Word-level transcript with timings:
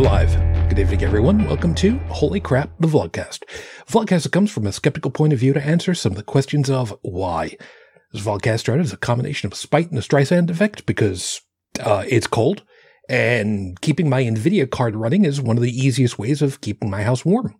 And 0.00 0.06
we 0.06 0.16
are 0.16 0.24
live. 0.24 0.68
Good 0.70 0.78
evening, 0.78 1.04
everyone. 1.04 1.44
Welcome 1.44 1.74
to 1.74 1.98
Holy 2.08 2.40
Crap, 2.40 2.70
the 2.80 2.88
Vlogcast. 2.88 3.42
Vlogcast 3.86 4.32
comes 4.32 4.50
from 4.50 4.66
a 4.66 4.72
skeptical 4.72 5.10
point 5.10 5.34
of 5.34 5.38
view 5.38 5.52
to 5.52 5.62
answer 5.62 5.94
some 5.94 6.12
of 6.12 6.16
the 6.16 6.22
questions 6.22 6.70
of 6.70 6.96
why. 7.02 7.54
This 8.10 8.24
Vlogcast 8.24 8.60
started 8.60 8.86
as 8.86 8.94
a 8.94 8.96
combination 8.96 9.46
of 9.46 9.54
spite 9.54 9.90
and 9.90 9.98
a 9.98 10.02
Streisand 10.02 10.48
effect 10.48 10.86
because 10.86 11.42
uh, 11.80 12.04
it's 12.08 12.26
cold, 12.26 12.62
and 13.10 13.78
keeping 13.82 14.08
my 14.08 14.22
NVIDIA 14.22 14.70
card 14.70 14.96
running 14.96 15.26
is 15.26 15.38
one 15.38 15.58
of 15.58 15.62
the 15.62 15.78
easiest 15.78 16.18
ways 16.18 16.40
of 16.40 16.62
keeping 16.62 16.88
my 16.88 17.02
house 17.02 17.26
warm. 17.26 17.56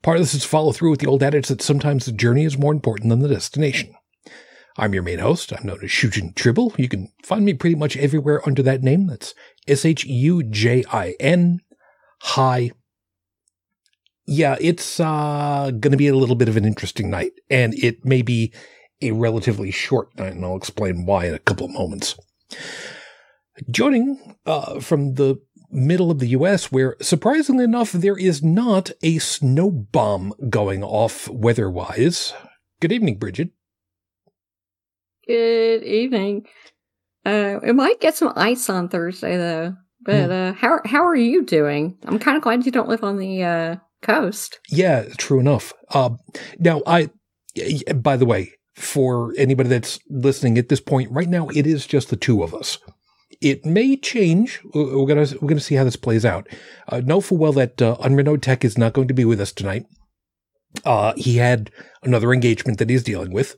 Part 0.00 0.16
of 0.16 0.22
this 0.22 0.32
is 0.32 0.46
follow 0.46 0.72
through 0.72 0.92
with 0.92 1.00
the 1.00 1.06
old 1.06 1.22
adage 1.22 1.48
that 1.48 1.60
sometimes 1.60 2.06
the 2.06 2.12
journey 2.12 2.44
is 2.44 2.56
more 2.56 2.72
important 2.72 3.10
than 3.10 3.20
the 3.20 3.28
destination. 3.28 3.94
I'm 4.78 4.94
your 4.94 5.02
main 5.02 5.18
host. 5.18 5.52
I'm 5.52 5.66
known 5.66 5.80
as 5.82 5.90
Shujin 5.90 6.34
Tribble. 6.34 6.72
You 6.78 6.88
can 6.88 7.12
find 7.22 7.44
me 7.44 7.52
pretty 7.52 7.76
much 7.76 7.94
everywhere 7.98 8.40
under 8.48 8.62
that 8.62 8.82
name. 8.82 9.06
That's 9.06 9.34
S 9.66 9.84
H 9.84 10.04
U 10.04 10.42
J 10.42 10.84
I 10.92 11.14
N. 11.20 11.60
Hi. 12.20 12.70
Yeah, 14.26 14.56
it's 14.60 15.00
uh, 15.00 15.70
going 15.70 15.90
to 15.90 15.96
be 15.96 16.08
a 16.08 16.14
little 16.14 16.36
bit 16.36 16.48
of 16.48 16.56
an 16.56 16.64
interesting 16.64 17.10
night, 17.10 17.32
and 17.50 17.74
it 17.74 18.04
may 18.04 18.22
be 18.22 18.52
a 19.00 19.10
relatively 19.10 19.70
short 19.70 20.16
night, 20.16 20.32
and 20.32 20.44
I'll 20.44 20.56
explain 20.56 21.06
why 21.06 21.26
in 21.26 21.34
a 21.34 21.40
couple 21.40 21.66
of 21.66 21.72
moments. 21.72 22.16
Joining 23.70 24.36
uh, 24.46 24.80
from 24.80 25.14
the 25.14 25.40
middle 25.70 26.10
of 26.10 26.18
the 26.18 26.28
US, 26.28 26.70
where 26.70 26.96
surprisingly 27.00 27.64
enough, 27.64 27.92
there 27.92 28.16
is 28.16 28.42
not 28.42 28.90
a 29.02 29.18
snow 29.18 29.70
bomb 29.70 30.32
going 30.48 30.84
off 30.84 31.28
weather 31.28 31.68
wise. 31.70 32.32
Good 32.80 32.92
evening, 32.92 33.18
Bridget. 33.18 33.50
Good 35.26 35.82
evening. 35.82 36.46
Uh, 37.24 37.58
we 37.62 37.72
might 37.72 38.00
get 38.00 38.16
some 38.16 38.32
ice 38.36 38.68
on 38.68 38.88
Thursday 38.88 39.36
though. 39.36 39.74
But 40.04 40.26
Hmm. 40.26 40.32
uh, 40.32 40.52
how 40.54 40.80
how 40.84 41.04
are 41.06 41.14
you 41.14 41.44
doing? 41.44 41.96
I'm 42.04 42.18
kind 42.18 42.36
of 42.36 42.42
glad 42.42 42.66
you 42.66 42.72
don't 42.72 42.88
live 42.88 43.04
on 43.04 43.18
the 43.18 43.44
uh, 43.44 43.76
coast. 44.02 44.58
Yeah, 44.68 45.04
true 45.16 45.38
enough. 45.38 45.72
Uh, 45.90 46.10
now, 46.58 46.82
I, 46.86 47.10
by 47.94 48.16
the 48.16 48.26
way, 48.26 48.52
for 48.74 49.32
anybody 49.38 49.68
that's 49.68 50.00
listening 50.10 50.58
at 50.58 50.68
this 50.68 50.80
point, 50.80 51.12
right 51.12 51.28
now 51.28 51.48
it 51.50 51.66
is 51.68 51.86
just 51.86 52.10
the 52.10 52.16
two 52.16 52.42
of 52.42 52.52
us. 52.52 52.78
It 53.40 53.64
may 53.64 53.96
change. 53.96 54.60
We're 54.74 55.06
gonna 55.06 55.26
we're 55.40 55.48
gonna 55.48 55.60
see 55.60 55.76
how 55.76 55.84
this 55.84 55.96
plays 55.96 56.24
out. 56.24 56.48
Uh, 56.88 57.00
know 57.00 57.20
full 57.20 57.38
well 57.38 57.52
that 57.52 57.80
uh, 57.80 57.96
Tech 58.40 58.64
is 58.64 58.76
not 58.76 58.92
going 58.94 59.08
to 59.08 59.14
be 59.14 59.24
with 59.24 59.40
us 59.40 59.52
tonight. 59.52 59.84
Uh, 60.84 61.12
he 61.16 61.36
had 61.36 61.70
another 62.02 62.32
engagement 62.32 62.78
that 62.78 62.90
he's 62.90 63.02
dealing 63.04 63.32
with, 63.32 63.56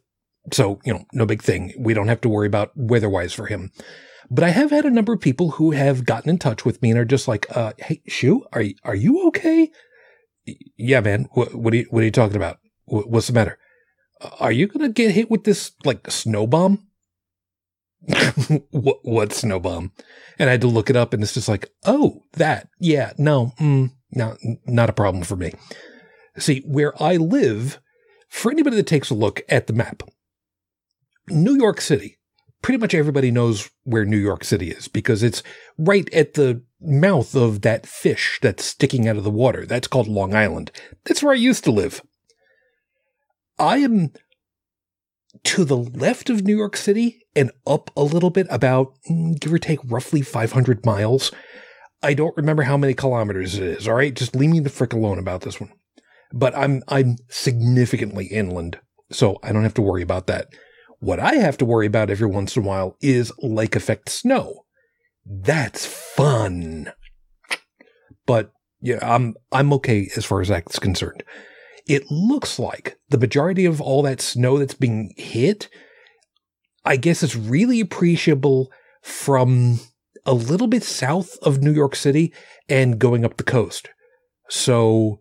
so 0.53 0.81
you 0.85 0.93
know, 0.93 1.05
no 1.13 1.27
big 1.27 1.43
thing. 1.43 1.73
We 1.79 1.95
don't 1.95 2.09
have 2.09 2.21
to 2.23 2.29
worry 2.29 2.47
about 2.47 2.73
weather-wise 2.77 3.33
for 3.33 3.47
him. 3.47 3.71
But 4.31 4.45
I 4.45 4.51
have 4.51 4.71
had 4.71 4.87
a 4.87 4.91
number 4.91 5.13
of 5.13 5.21
people 5.21 5.53
who 5.53 5.73
have 5.73 6.07
gotten 6.07 6.31
in 6.31 6.39
touch 6.39 6.65
with 6.65 6.81
me 6.81 6.91
and 6.91 6.99
are 6.99 7.05
just 7.05 7.29
like, 7.29 7.47
uh, 7.57 7.73
"Hey, 7.79 8.01
Shu, 8.07 8.45
are 8.53 8.63
you, 8.63 8.75
are 8.85 8.95
you 8.95 9.27
okay?" 9.29 9.71
Yeah, 10.77 11.01
man. 11.01 11.29
What, 11.33 11.55
what 11.55 11.73
are 11.75 11.77
you 11.79 11.87
What 11.91 12.03
are 12.03 12.07
you 12.07 12.11
talking 12.11 12.37
about? 12.37 12.59
Wh- 12.87 13.09
What's 13.09 13.27
the 13.27 13.33
matter? 13.35 13.59
"Uh, 14.21 14.31
Are 14.41 14.53
you 14.53 14.67
gonna 14.67 14.89
get 14.89 15.13
hit 15.13 15.31
with 15.31 15.45
this 15.45 15.73
like 15.85 16.11
snow 16.11 16.47
bomb? 16.47 16.87
what 18.71 18.99
What 19.03 19.33
snow 19.33 19.61
bomb? 19.61 19.93
And 20.39 20.49
I 20.49 20.53
had 20.53 20.61
to 20.63 20.67
look 20.67 20.91
it 20.91 20.97
up, 20.97 21.13
and 21.15 21.23
it's 21.23 21.35
just 21.35 21.49
like, 21.49 21.71
oh, 21.85 22.23
that. 22.33 22.69
Yeah, 22.81 23.13
no, 23.19 23.53
mm, 23.61 23.93
no, 24.13 24.37
not 24.67 24.91
a 24.91 24.95
problem 24.95 25.23
for 25.23 25.37
me. 25.37 25.53
See, 26.39 26.61
where 26.67 27.01
I 27.01 27.17
live, 27.17 27.79
for 28.29 28.51
anybody 28.51 28.77
that 28.77 28.87
takes 28.87 29.11
a 29.11 29.15
look 29.15 29.43
at 29.49 29.67
the 29.69 29.73
map, 29.73 30.03
New 31.29 31.57
York 31.57 31.81
City. 31.81 32.19
Pretty 32.63 32.79
much 32.79 32.95
everybody 32.95 33.31
knows 33.31 33.71
where 33.83 34.05
New 34.05 34.19
York 34.19 34.43
City 34.43 34.71
is 34.71 34.89
because 34.89 35.23
it's 35.23 35.43
right 35.77 36.13
at 36.15 36.35
the 36.35 36.63
mouth 36.81 37.35
of 37.35 37.61
that 37.63 37.87
fish 37.87 38.39
that's 38.41 38.65
sticking 38.65 39.07
out 39.07 39.17
of 39.17 39.25
the 39.25 39.31
water. 39.31 39.67
That's 39.67 39.89
called 39.89 40.09
Long 40.09 40.35
Island. 40.35 40.71
That's 41.05 41.23
where 41.23 41.33
I 41.33 41.37
used 41.37 41.65
to 41.65 41.71
live. 41.71 42.01
I 43.59 43.79
am 43.79 44.13
to 45.45 45.65
the 45.65 45.77
left 45.77 46.31
of 46.31 46.43
New 46.43 46.57
York 46.57 46.77
City 46.77 47.27
and 47.37 47.51
up 47.67 47.91
a 47.97 48.03
little 48.03 48.31
bit, 48.31 48.47
about 48.51 48.95
mm, 49.11 49.39
give 49.39 49.53
or 49.53 49.59
take 49.59 49.81
roughly 49.85 50.23
500 50.23 50.87
miles. 50.87 51.33
I 52.03 52.15
don't 52.15 52.37
remember 52.37 52.63
how 52.63 52.77
many 52.77 52.95
kilometers 52.95 53.57
it 53.57 53.63
is. 53.63 53.89
All 53.89 53.95
right, 53.95 54.15
just 54.15 54.37
leave 54.37 54.51
me 54.51 54.61
the 54.61 54.71
frick 54.71 54.93
alone 54.93 55.19
about 55.19 55.41
this 55.43 55.61
one. 55.61 55.73
But 56.33 56.57
I'm 56.57 56.83
I'm 56.89 57.17
significantly 57.29 58.27
inland, 58.27 58.79
so 59.11 59.39
I 59.43 59.53
don't 59.53 59.63
have 59.63 59.75
to 59.75 59.83
worry 59.83 60.03
about 60.03 60.27
that. 60.27 60.49
What 61.05 61.21
I 61.21 61.35
have 61.35 61.59
to 61.59 61.67
worry 61.67 61.87
about 61.87 62.09
every 62.09 62.27
once 62.27 62.57
in 62.57 62.63
a 62.63 62.67
while 62.67 62.97
is 63.03 63.31
lake 63.43 63.77
effect 63.77 64.09
snow. 64.09 64.65
That's 65.27 65.85
fun. 65.85 66.93
But 68.25 68.53
yeah, 68.81 69.01
I'm 69.03 69.35
I'm 69.53 69.75
okay 69.75 70.09
as 70.17 70.25
far 70.25 70.41
as 70.41 70.49
that's 70.49 70.79
concerned. 70.79 71.23
It 71.87 72.11
looks 72.11 72.59
like 72.59 72.97
the 73.11 73.19
majority 73.19 73.67
of 73.67 73.83
all 73.83 74.01
that 74.05 74.23
snow 74.23 74.57
that's 74.57 74.73
being 74.73 75.13
hit, 75.19 75.69
I 76.87 76.97
guess 76.97 77.23
it's 77.23 77.37
really 77.37 77.81
appreciable 77.81 78.73
from 79.03 79.81
a 80.25 80.33
little 80.33 80.69
bit 80.69 80.85
south 80.85 81.37
of 81.43 81.63
New 81.63 81.73
York 81.73 81.97
City 81.97 82.33
and 82.67 82.99
going 82.99 83.27
up 83.27 83.37
the 83.37 83.45
coast. 83.45 83.91
So, 84.49 85.21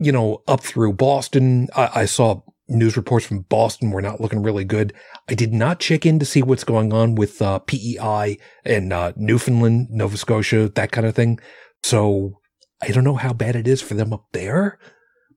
you 0.00 0.10
know, 0.10 0.42
up 0.48 0.62
through 0.62 0.94
Boston, 0.94 1.68
I, 1.76 2.00
I 2.00 2.04
saw 2.06 2.42
news 2.72 2.96
reports 2.96 3.26
from 3.26 3.42
Boston 3.42 3.90
were 3.90 4.02
not 4.02 4.20
looking 4.20 4.42
really 4.42 4.64
good. 4.64 4.92
I 5.28 5.34
did 5.34 5.52
not 5.52 5.80
check 5.80 6.04
in 6.04 6.18
to 6.18 6.24
see 6.24 6.42
what's 6.42 6.64
going 6.64 6.92
on 6.92 7.14
with 7.14 7.40
uh, 7.40 7.60
PEI 7.60 8.38
and 8.64 8.92
uh, 8.92 9.12
Newfoundland, 9.16 9.88
Nova 9.90 10.16
Scotia, 10.16 10.68
that 10.70 10.92
kind 10.92 11.06
of 11.06 11.14
thing. 11.14 11.38
So 11.82 12.40
I 12.82 12.88
don't 12.88 13.04
know 13.04 13.16
how 13.16 13.32
bad 13.32 13.56
it 13.56 13.68
is 13.68 13.80
for 13.80 13.94
them 13.94 14.12
up 14.12 14.26
there, 14.32 14.78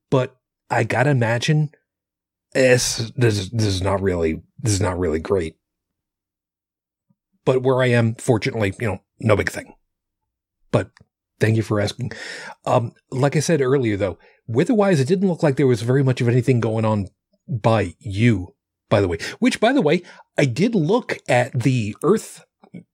but 0.10 0.36
I 0.70 0.84
gotta 0.84 1.12
imagine 1.12 1.70
this 2.54 3.12
this 3.16 3.38
is, 3.38 3.50
this 3.52 3.68
is 3.68 3.82
not 3.82 4.02
really 4.02 4.42
this 4.60 4.74
is 4.74 4.82
not 4.82 4.98
really 4.98 5.20
great. 5.20 5.56
But 7.44 7.62
where 7.62 7.84
I 7.84 7.88
am, 7.88 8.16
fortunately, 8.16 8.74
you 8.80 8.88
know, 8.88 9.02
no 9.20 9.36
big 9.36 9.52
thing. 9.52 9.76
But 10.72 10.90
thank 11.40 11.56
you 11.58 11.62
for 11.62 11.80
asking. 11.80 12.12
Um, 12.66 12.94
like 13.12 13.36
I 13.36 13.40
said 13.40 13.62
earlier, 13.62 13.98
though, 13.98 14.18
weather-wise, 14.48 15.00
it 15.00 15.08
didn't 15.08 15.28
look 15.28 15.44
like 15.44 15.56
there 15.56 15.68
was 15.68 15.84
very 15.84 16.04
much 16.04 16.22
of 16.22 16.28
anything 16.28 16.60
going 16.60 16.86
on 16.86 17.08
by 17.48 17.96
you, 18.00 18.56
by 18.90 19.02
the 19.02 19.08
way. 19.08 19.18
Which, 19.40 19.60
by 19.60 19.74
the 19.74 19.82
way, 19.82 20.04
I 20.38 20.46
did 20.46 20.76
look 20.76 21.18
at 21.28 21.54
the 21.54 21.96
Earth 22.04 22.46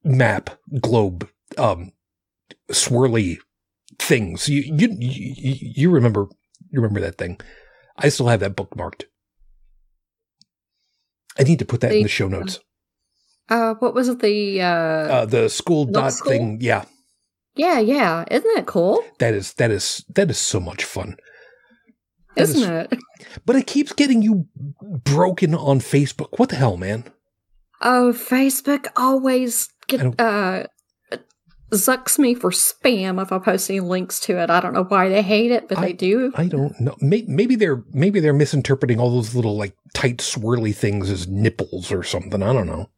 map 0.03 0.49
globe, 0.79 1.29
um, 1.57 1.91
swirly 2.71 3.37
things. 3.99 4.47
You, 4.49 4.61
you, 4.61 4.95
you, 4.99 5.55
you 5.59 5.89
remember, 5.89 6.27
you 6.69 6.81
remember 6.81 7.01
that 7.01 7.17
thing. 7.17 7.39
I 7.97 8.09
still 8.09 8.27
have 8.27 8.39
that 8.41 8.55
bookmarked. 8.55 9.03
I 11.39 11.43
need 11.43 11.59
to 11.59 11.65
put 11.65 11.81
that 11.81 11.93
in 11.93 12.03
the 12.03 12.09
show 12.09 12.27
notes. 12.27 12.59
Uh, 13.49 13.73
what 13.75 13.93
was 13.93 14.07
it? 14.09 14.19
The 14.19 14.61
uh, 14.61 14.65
Uh, 14.65 15.25
the 15.25 15.49
school 15.49 15.85
dot 15.85 16.13
school? 16.13 16.31
thing. 16.31 16.57
Yeah, 16.61 16.85
yeah, 17.55 17.79
yeah. 17.79 18.25
Isn't 18.29 18.57
it 18.57 18.65
cool? 18.65 19.03
that 19.19 19.33
is, 19.33 19.53
that 19.53 19.71
is, 19.71 20.05
that 20.15 20.29
is 20.29 20.37
so 20.37 20.59
much 20.59 20.83
fun. 20.83 21.17
That 22.35 22.43
is- 22.43 22.55
Isn't 22.55 22.73
it? 22.73 22.99
But 23.45 23.55
it 23.55 23.65
keeps 23.67 23.93
getting 23.93 24.21
you 24.21 24.47
broken 25.05 25.55
on 25.55 25.79
Facebook. 25.79 26.37
What 26.37 26.49
the 26.49 26.55
hell, 26.57 26.75
man? 26.75 27.05
Oh, 27.81 28.11
Facebook 28.13 28.87
always 28.97 29.69
get 29.87 30.19
uh 30.19 30.65
zucks 31.71 32.19
me 32.19 32.33
for 32.35 32.51
spam 32.51 33.21
if 33.21 33.31
I 33.31 33.39
post 33.39 33.69
any 33.69 33.79
links 33.79 34.19
to 34.21 34.37
it. 34.37 34.49
I 34.49 34.59
don't 34.59 34.73
know 34.73 34.83
why 34.83 35.07
they 35.07 35.21
hate 35.21 35.51
it, 35.51 35.69
but 35.69 35.77
I- 35.77 35.87
they 35.87 35.93
do. 35.93 36.31
I 36.35 36.47
don't 36.47 36.77
know. 36.81 36.95
Maybe 36.99 37.55
they're 37.55 37.83
maybe 37.93 38.19
they're 38.19 38.33
misinterpreting 38.33 38.99
all 38.99 39.11
those 39.11 39.33
little 39.33 39.55
like 39.55 39.75
tight 39.93 40.17
swirly 40.17 40.75
things 40.75 41.09
as 41.09 41.27
nipples 41.27 41.91
or 41.91 42.03
something. 42.03 42.43
I 42.43 42.51
don't 42.53 42.67
know. 42.67 42.89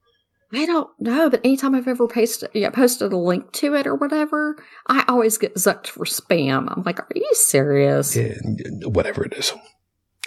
I 0.54 0.66
don't 0.66 0.90
know, 1.00 1.30
but 1.30 1.42
anytime 1.44 1.74
I've 1.74 1.88
ever 1.88 2.08
posted 2.08 2.50
yeah, 2.54 2.70
posted 2.70 3.12
a 3.12 3.18
link 3.18 3.52
to 3.54 3.74
it 3.74 3.88
or 3.88 3.96
whatever, 3.96 4.64
I 4.88 5.04
always 5.08 5.38
get 5.38 5.56
zucked 5.56 5.88
for 5.88 6.06
spam. 6.06 6.72
I'm 6.72 6.84
like, 6.84 7.00
are 7.00 7.08
you 7.16 7.30
serious? 7.34 8.16
Eh, 8.16 8.36
whatever 8.84 9.26
it 9.26 9.34
is. 9.34 9.54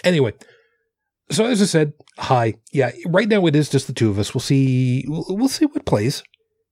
Anyway, 0.03 0.33
so 1.29 1.45
as 1.45 1.61
I 1.61 1.65
said, 1.65 1.93
hi. 2.17 2.55
Yeah, 2.71 2.91
right 3.05 3.27
now 3.27 3.45
it 3.45 3.55
is 3.55 3.69
just 3.69 3.87
the 3.87 3.93
two 3.93 4.09
of 4.09 4.19
us. 4.19 4.33
We'll 4.33 4.41
see. 4.41 5.05
We'll 5.07 5.47
see 5.47 5.65
what 5.65 5.85
plays. 5.85 6.23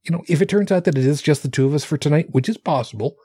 You 0.04 0.12
know, 0.12 0.24
if 0.28 0.42
it 0.42 0.50
turns 0.50 0.72
out 0.72 0.84
that 0.84 0.98
it 0.98 1.06
is 1.06 1.22
just 1.22 1.42
the 1.42 1.50
two 1.50 1.66
of 1.66 1.74
us 1.74 1.84
for 1.84 1.98
tonight, 1.98 2.28
which 2.32 2.50
is 2.50 2.58
possible, 2.58 3.16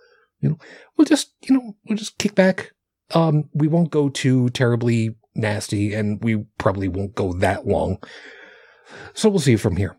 you 0.41 0.51
know, 0.51 0.59
we'll 0.97 1.07
just 1.07 1.35
you 1.43 1.55
know 1.55 1.77
we'll 1.89 1.99
just 1.99 2.19
kick 2.19 2.35
back. 2.35 2.73
Um, 3.13 3.51
we 3.53 3.67
won't 3.67 3.91
go 3.91 4.09
too 4.09 4.49
terribly 4.51 5.17
nasty, 5.35 5.93
and 5.93 6.23
we 6.23 6.45
probably 6.59 6.89
won't 6.89 7.15
go 7.15 7.33
that 7.35 7.67
long. 7.67 7.99
So 9.15 9.29
we'll 9.29 9.41
see 9.41 9.57
from 9.57 9.77
here. 9.77 9.97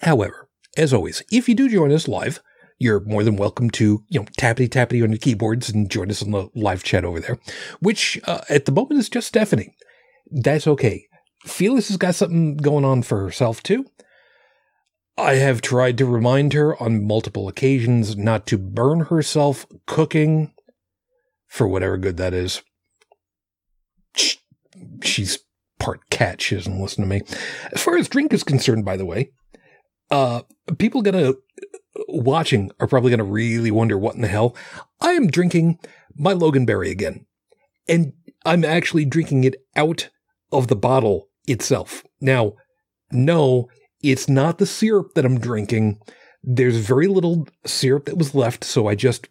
However, 0.00 0.48
as 0.76 0.92
always, 0.92 1.22
if 1.30 1.48
you 1.48 1.54
do 1.54 1.68
join 1.68 1.92
us 1.92 2.08
live, 2.08 2.40
you're 2.78 3.00
more 3.00 3.22
than 3.22 3.36
welcome 3.36 3.70
to, 3.70 4.02
you 4.08 4.20
know, 4.20 4.26
tappity 4.38 4.68
tappity 4.68 5.02
on 5.02 5.10
your 5.10 5.18
keyboards 5.18 5.68
and 5.68 5.90
join 5.90 6.10
us 6.10 6.22
on 6.22 6.30
the 6.30 6.48
live 6.54 6.82
chat 6.82 7.04
over 7.04 7.20
there, 7.20 7.38
which 7.80 8.18
uh, 8.24 8.40
at 8.48 8.64
the 8.64 8.72
moment 8.72 8.98
is 8.98 9.10
just 9.10 9.28
Stephanie. 9.28 9.74
That's 10.30 10.66
okay. 10.66 11.06
Felis 11.46 11.88
has 11.88 11.96
got 11.96 12.14
something 12.14 12.56
going 12.56 12.84
on 12.84 13.02
for 13.02 13.20
herself 13.20 13.62
too. 13.62 13.84
I 15.18 15.34
have 15.34 15.60
tried 15.60 15.98
to 15.98 16.06
remind 16.06 16.54
her 16.54 16.80
on 16.82 17.06
multiple 17.06 17.48
occasions 17.48 18.16
not 18.16 18.46
to 18.46 18.56
burn 18.56 19.00
herself 19.00 19.66
cooking 19.86 20.54
for 21.46 21.68
whatever 21.68 21.98
good 21.98 22.16
that 22.16 22.32
is. 22.32 22.62
She's 25.02 25.38
part 25.78 26.08
cat. 26.08 26.40
She 26.40 26.54
doesn't 26.54 26.80
listen 26.80 27.04
to 27.04 27.08
me. 27.08 27.20
As 27.72 27.82
far 27.82 27.98
as 27.98 28.08
drink 28.08 28.32
is 28.32 28.44
concerned, 28.44 28.84
by 28.84 28.96
the 28.96 29.04
way, 29.04 29.30
uh, 30.10 30.42
people 30.78 31.02
gonna 31.02 31.34
watching 32.08 32.70
are 32.80 32.86
probably 32.86 33.10
gonna 33.10 33.24
really 33.24 33.70
wonder 33.70 33.98
what 33.98 34.14
in 34.14 34.20
the 34.20 34.28
hell. 34.28 34.56
I 35.00 35.12
am 35.12 35.28
drinking 35.28 35.78
my 36.16 36.34
Loganberry 36.34 36.90
again, 36.90 37.26
and 37.88 38.12
I'm 38.44 38.64
actually 38.64 39.04
drinking 39.04 39.44
it 39.44 39.56
out 39.76 40.08
of 40.52 40.68
the 40.68 40.76
bottle 40.76 41.28
itself. 41.46 42.04
Now, 42.20 42.54
no, 43.12 43.68
it's 44.02 44.28
not 44.28 44.58
the 44.58 44.66
syrup 44.66 45.14
that 45.14 45.24
I'm 45.24 45.38
drinking. 45.38 46.00
There's 46.42 46.76
very 46.76 47.06
little 47.06 47.46
syrup 47.66 48.06
that 48.06 48.18
was 48.18 48.34
left, 48.34 48.64
so 48.64 48.86
I 48.86 48.94
just 48.94 49.28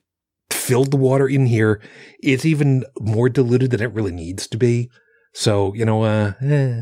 filled 0.51 0.91
the 0.91 0.97
water 0.97 1.27
in 1.27 1.47
here. 1.47 1.81
It's 2.21 2.45
even 2.45 2.85
more 2.99 3.29
diluted 3.29 3.71
than 3.71 3.81
it 3.81 3.93
really 3.93 4.11
needs 4.11 4.47
to 4.47 4.57
be. 4.57 4.89
So, 5.33 5.73
you 5.73 5.85
know, 5.85 6.03
uh, 6.03 6.33
eh. 6.41 6.81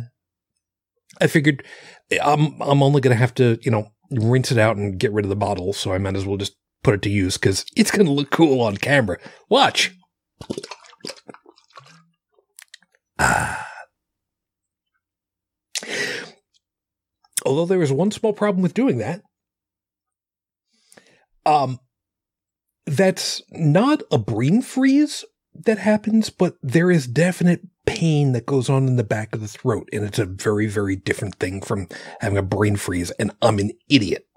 I 1.20 1.28
figured 1.28 1.64
I'm 2.12 2.62
I'm 2.62 2.84
only 2.84 3.02
gonna 3.02 3.16
have 3.16 3.34
to, 3.36 3.60
you 3.62 3.72
know, 3.72 3.92
rinse 4.12 4.52
it 4.52 4.58
out 4.58 4.78
and 4.78 5.00
get 5.00 5.12
rid 5.12 5.26
of 5.26 5.30
the 5.30 5.36
bottle, 5.36 5.74
so 5.74 5.94
I 5.94 5.98
might 5.98 6.16
as 6.16 6.26
well 6.26 6.38
just 6.38 6.56
put 6.84 6.94
it 6.94 7.02
to 7.04 7.10
use 7.10 7.38
because 7.38 7.66
it's 7.76 7.92
gonna 7.92 8.12
look 8.12 8.32
cool 8.32 8.62
on 8.62 8.78
camera. 8.78 9.18
Watch. 9.50 9.94
Ah. 13.20 13.68
Although 17.46 17.66
there 17.66 17.82
is 17.82 17.92
one 17.92 18.12
small 18.12 18.34
problem 18.34 18.62
with 18.62 18.74
doing 18.74 18.98
that. 18.98 19.22
Um, 21.46 21.80
that's 22.86 23.42
not 23.52 24.04
a 24.12 24.18
brain 24.18 24.62
freeze 24.62 25.24
that 25.54 25.78
happens, 25.78 26.30
but 26.30 26.56
there 26.62 26.92
is 26.92 27.08
definite 27.08 27.62
pain 27.88 28.34
that 28.34 28.46
goes 28.46 28.70
on 28.70 28.86
in 28.88 28.98
the 28.98 29.04
back 29.04 29.34
of 29.34 29.42
the 29.42 29.48
throat. 29.48 29.90
And 29.92 30.04
it's 30.04 30.20
a 30.20 30.26
very, 30.26 30.68
very 30.68 30.96
different 30.96 31.36
thing 31.36 31.62
from 31.62 31.88
having 32.20 32.38
a 32.38 32.44
brain 32.44 32.76
freeze. 32.76 33.10
And 33.12 33.32
I'm 33.42 33.58
an 33.58 33.72
idiot. 33.90 34.28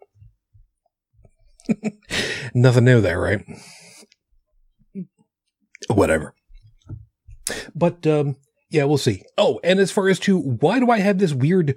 Nothing 2.54 2.84
new 2.84 3.00
there, 3.00 3.20
right? 3.20 3.44
Whatever. 5.88 6.34
But, 7.74 8.06
um, 8.06 8.36
yeah, 8.70 8.84
we'll 8.84 8.98
see. 8.98 9.22
Oh, 9.36 9.60
and 9.64 9.80
as 9.80 9.90
far 9.90 10.08
as 10.08 10.18
to 10.20 10.38
why 10.38 10.78
do 10.78 10.90
I 10.90 11.00
have 11.00 11.18
this 11.18 11.34
weird 11.34 11.76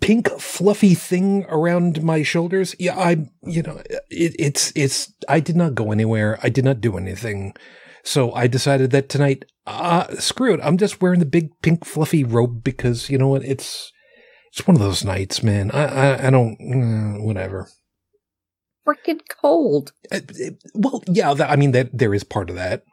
pink 0.00 0.28
fluffy 0.38 0.94
thing 0.94 1.44
around 1.48 2.02
my 2.02 2.22
shoulders. 2.22 2.74
Yeah, 2.78 2.98
I, 2.98 3.26
you 3.42 3.62
know, 3.62 3.82
it, 4.10 4.34
it's, 4.38 4.72
it's, 4.74 5.12
I 5.28 5.40
did 5.40 5.56
not 5.56 5.74
go 5.74 5.92
anywhere. 5.92 6.38
I 6.42 6.48
did 6.48 6.64
not 6.64 6.80
do 6.80 6.96
anything. 6.96 7.54
So 8.02 8.32
I 8.32 8.46
decided 8.46 8.90
that 8.90 9.08
tonight, 9.08 9.44
uh, 9.66 10.14
screw 10.16 10.54
it. 10.54 10.60
I'm 10.62 10.78
just 10.78 11.00
wearing 11.00 11.20
the 11.20 11.26
big 11.26 11.50
pink 11.62 11.84
fluffy 11.84 12.24
robe 12.24 12.64
because 12.64 13.10
you 13.10 13.18
know 13.18 13.28
what? 13.28 13.44
It's, 13.44 13.92
it's 14.52 14.66
one 14.66 14.74
of 14.74 14.82
those 14.82 15.04
nights, 15.04 15.42
man. 15.42 15.70
I, 15.70 15.84
I, 15.84 16.26
I 16.26 16.30
don't, 16.30 16.56
uh, 16.60 17.22
whatever. 17.22 17.68
Freaking 18.86 19.20
cold. 19.28 19.92
Uh, 20.10 20.20
it, 20.30 20.62
well, 20.74 21.02
yeah, 21.06 21.34
that, 21.34 21.50
I 21.50 21.56
mean, 21.56 21.72
that 21.72 21.96
there 21.96 22.14
is 22.14 22.24
part 22.24 22.50
of 22.50 22.56
that, 22.56 22.84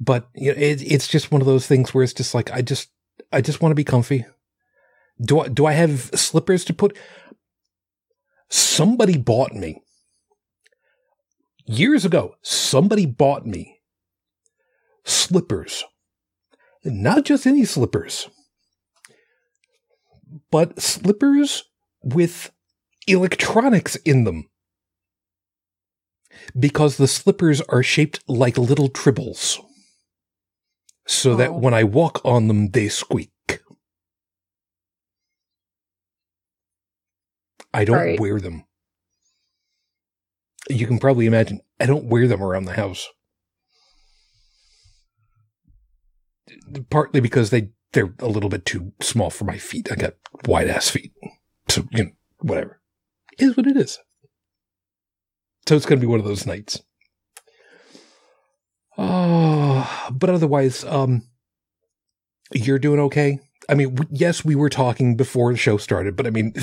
but 0.00 0.28
you 0.34 0.52
know, 0.52 0.58
it, 0.58 0.80
it's 0.80 1.08
just 1.08 1.32
one 1.32 1.40
of 1.40 1.46
those 1.46 1.66
things 1.66 1.92
where 1.92 2.04
it's 2.04 2.14
just 2.14 2.34
like, 2.34 2.50
I 2.52 2.62
just, 2.62 2.88
I 3.32 3.40
just 3.40 3.60
want 3.60 3.72
to 3.72 3.76
be 3.76 3.84
comfy. 3.84 4.24
Do 5.20 5.40
I, 5.40 5.48
do 5.48 5.66
I 5.66 5.72
have 5.72 6.10
slippers 6.14 6.64
to 6.66 6.72
put? 6.72 6.96
Somebody 8.48 9.18
bought 9.18 9.52
me 9.52 9.82
years 11.66 12.04
ago. 12.04 12.36
Somebody 12.42 13.04
bought 13.04 13.44
me 13.44 13.77
slippers, 15.08 15.84
not 16.84 17.24
just 17.24 17.46
any 17.46 17.64
slippers, 17.64 18.28
but 20.50 20.80
slippers 20.80 21.64
with 22.02 22.50
electronics 23.06 23.96
in 23.96 24.24
them. 24.24 24.48
Because 26.58 26.96
the 26.96 27.08
slippers 27.08 27.60
are 27.62 27.82
shaped 27.82 28.20
like 28.28 28.56
little 28.56 28.88
tribbles. 28.88 29.58
So 31.06 31.32
oh. 31.32 31.36
that 31.36 31.54
when 31.54 31.74
I 31.74 31.84
walk 31.84 32.20
on 32.24 32.48
them, 32.48 32.70
they 32.70 32.88
squeak. 32.88 33.30
I 37.74 37.84
don't 37.84 37.96
right. 37.96 38.20
wear 38.20 38.40
them. 38.40 38.64
You 40.70 40.86
can 40.86 40.98
probably 40.98 41.26
imagine 41.26 41.60
I 41.80 41.86
don't 41.86 42.04
wear 42.04 42.26
them 42.28 42.42
around 42.42 42.64
the 42.64 42.74
house. 42.74 43.08
Partly 46.90 47.20
because 47.20 47.50
they 47.50 47.70
they're 47.92 48.14
a 48.20 48.28
little 48.28 48.50
bit 48.50 48.64
too 48.64 48.92
small 49.00 49.30
for 49.30 49.44
my 49.44 49.58
feet. 49.58 49.90
I 49.90 49.94
got 49.94 50.14
wide 50.46 50.68
ass 50.68 50.90
feet. 50.90 51.12
So, 51.68 51.84
you 51.92 52.04
know, 52.04 52.10
whatever. 52.40 52.80
It 53.38 53.44
is 53.44 53.56
what 53.56 53.66
it 53.66 53.76
is. 53.76 53.98
So 55.66 55.76
it's 55.76 55.86
going 55.86 55.98
to 55.98 56.06
be 56.06 56.10
one 56.10 56.20
of 56.20 56.26
those 56.26 56.46
nights. 56.46 56.82
Oh, 58.96 60.08
but 60.10 60.30
otherwise, 60.30 60.84
um, 60.84 61.22
you're 62.52 62.78
doing 62.78 63.00
okay. 63.00 63.38
I 63.68 63.74
mean, 63.74 63.98
yes, 64.10 64.44
we 64.44 64.54
were 64.54 64.70
talking 64.70 65.14
before 65.16 65.52
the 65.52 65.58
show 65.58 65.76
started, 65.76 66.16
but 66.16 66.26
I 66.26 66.30
mean, 66.30 66.54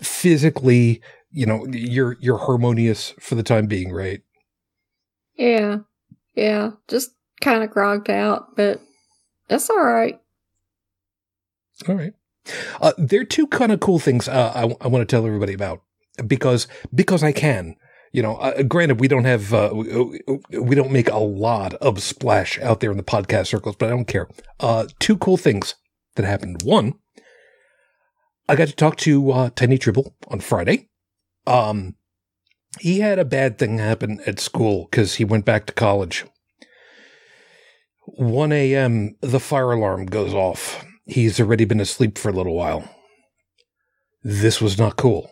physically, 0.00 1.00
you 1.30 1.46
know, 1.46 1.66
you're 1.70 2.16
you're 2.20 2.38
harmonious 2.38 3.14
for 3.18 3.34
the 3.34 3.42
time 3.42 3.66
being, 3.66 3.92
right? 3.92 4.20
Yeah, 5.36 5.78
yeah, 6.34 6.72
just 6.86 7.10
kind 7.40 7.64
of 7.64 7.70
grogged 7.70 8.10
out, 8.10 8.54
but 8.56 8.80
that's 9.48 9.70
all 9.70 9.84
right. 9.84 10.20
All 11.88 11.94
right. 11.94 12.14
Uh, 12.80 12.92
there 12.98 13.20
are 13.20 13.24
two 13.24 13.46
kind 13.46 13.72
of 13.72 13.80
cool 13.80 13.98
things 13.98 14.28
uh, 14.28 14.52
I, 14.54 14.86
want 14.86 15.00
to 15.02 15.06
tell 15.06 15.26
everybody 15.26 15.54
about 15.54 15.82
because 16.26 16.66
because 16.94 17.22
I 17.22 17.32
can. 17.32 17.76
You 18.12 18.22
know, 18.22 18.36
uh, 18.36 18.62
granted, 18.62 19.00
we 19.00 19.08
don't 19.08 19.24
have 19.24 19.52
uh, 19.52 19.72
we 19.74 20.76
don't 20.76 20.92
make 20.92 21.08
a 21.08 21.18
lot 21.18 21.74
of 21.74 22.00
splash 22.00 22.60
out 22.60 22.78
there 22.78 22.92
in 22.92 22.96
the 22.96 23.02
podcast 23.02 23.48
circles, 23.48 23.74
but 23.76 23.86
I 23.86 23.90
don't 23.90 24.06
care. 24.06 24.28
Uh, 24.60 24.86
two 25.00 25.16
cool 25.16 25.36
things 25.36 25.74
that 26.14 26.24
happened. 26.24 26.62
One, 26.62 26.94
I 28.48 28.54
got 28.54 28.68
to 28.68 28.76
talk 28.76 28.96
to 28.98 29.32
uh, 29.32 29.50
Tiny 29.56 29.78
Tribble 29.78 30.14
on 30.28 30.38
Friday. 30.38 30.90
Um, 31.44 31.96
he 32.78 33.00
had 33.00 33.18
a 33.18 33.24
bad 33.24 33.58
thing 33.58 33.78
happen 33.78 34.20
at 34.26 34.38
school 34.38 34.86
because 34.88 35.14
he 35.16 35.24
went 35.24 35.44
back 35.44 35.66
to 35.66 35.72
college. 35.72 36.24
1 38.06 38.52
a.m., 38.52 39.16
the 39.20 39.40
fire 39.40 39.72
alarm 39.72 40.06
goes 40.06 40.34
off. 40.34 40.84
He's 41.06 41.40
already 41.40 41.64
been 41.64 41.80
asleep 41.80 42.18
for 42.18 42.28
a 42.30 42.32
little 42.32 42.54
while. 42.54 42.88
This 44.22 44.60
was 44.60 44.78
not 44.78 44.96
cool. 44.96 45.30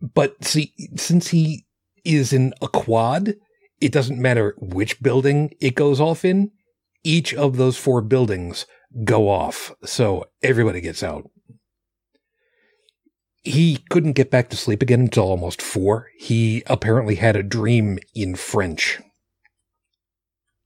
But 0.00 0.44
see, 0.44 0.72
since 0.96 1.28
he 1.28 1.66
is 2.04 2.32
in 2.32 2.54
a 2.62 2.68
quad, 2.68 3.34
it 3.80 3.92
doesn't 3.92 4.20
matter 4.20 4.54
which 4.58 5.02
building 5.02 5.52
it 5.60 5.74
goes 5.74 6.00
off 6.00 6.24
in 6.24 6.52
each 7.04 7.34
of 7.34 7.56
those 7.56 7.76
four 7.76 8.00
buildings 8.00 8.66
go 9.04 9.28
off. 9.28 9.72
So 9.84 10.26
everybody 10.42 10.80
gets 10.80 11.02
out. 11.02 11.30
He 13.42 13.78
couldn't 13.88 14.12
get 14.12 14.30
back 14.30 14.50
to 14.50 14.56
sleep 14.56 14.82
again 14.82 15.00
until 15.00 15.24
almost 15.24 15.62
four. 15.62 16.08
He 16.18 16.62
apparently 16.66 17.14
had 17.14 17.36
a 17.36 17.42
dream 17.42 17.98
in 18.14 18.34
French. 18.34 19.00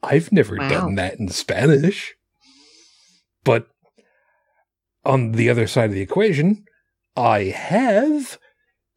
I've 0.02 0.32
never 0.32 0.56
wow. 0.56 0.68
done 0.68 0.94
that 0.96 1.18
in 1.18 1.28
Spanish. 1.28 2.14
But 3.44 3.68
on 5.04 5.32
the 5.32 5.50
other 5.50 5.66
side 5.66 5.90
of 5.90 5.94
the 5.94 6.00
equation, 6.00 6.64
I 7.16 7.44
have 7.44 8.38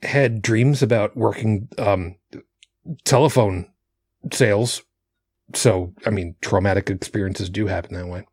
had 0.01 0.41
dreams 0.41 0.81
about 0.81 1.17
working 1.17 1.67
um, 1.77 2.15
telephone 3.03 3.71
sales 4.31 4.83
so 5.53 5.93
I 6.05 6.09
mean, 6.09 6.35
traumatic 6.41 6.89
experiences 6.89 7.49
do 7.49 7.67
happen 7.67 7.93
that 7.93 8.07
way. 8.07 8.25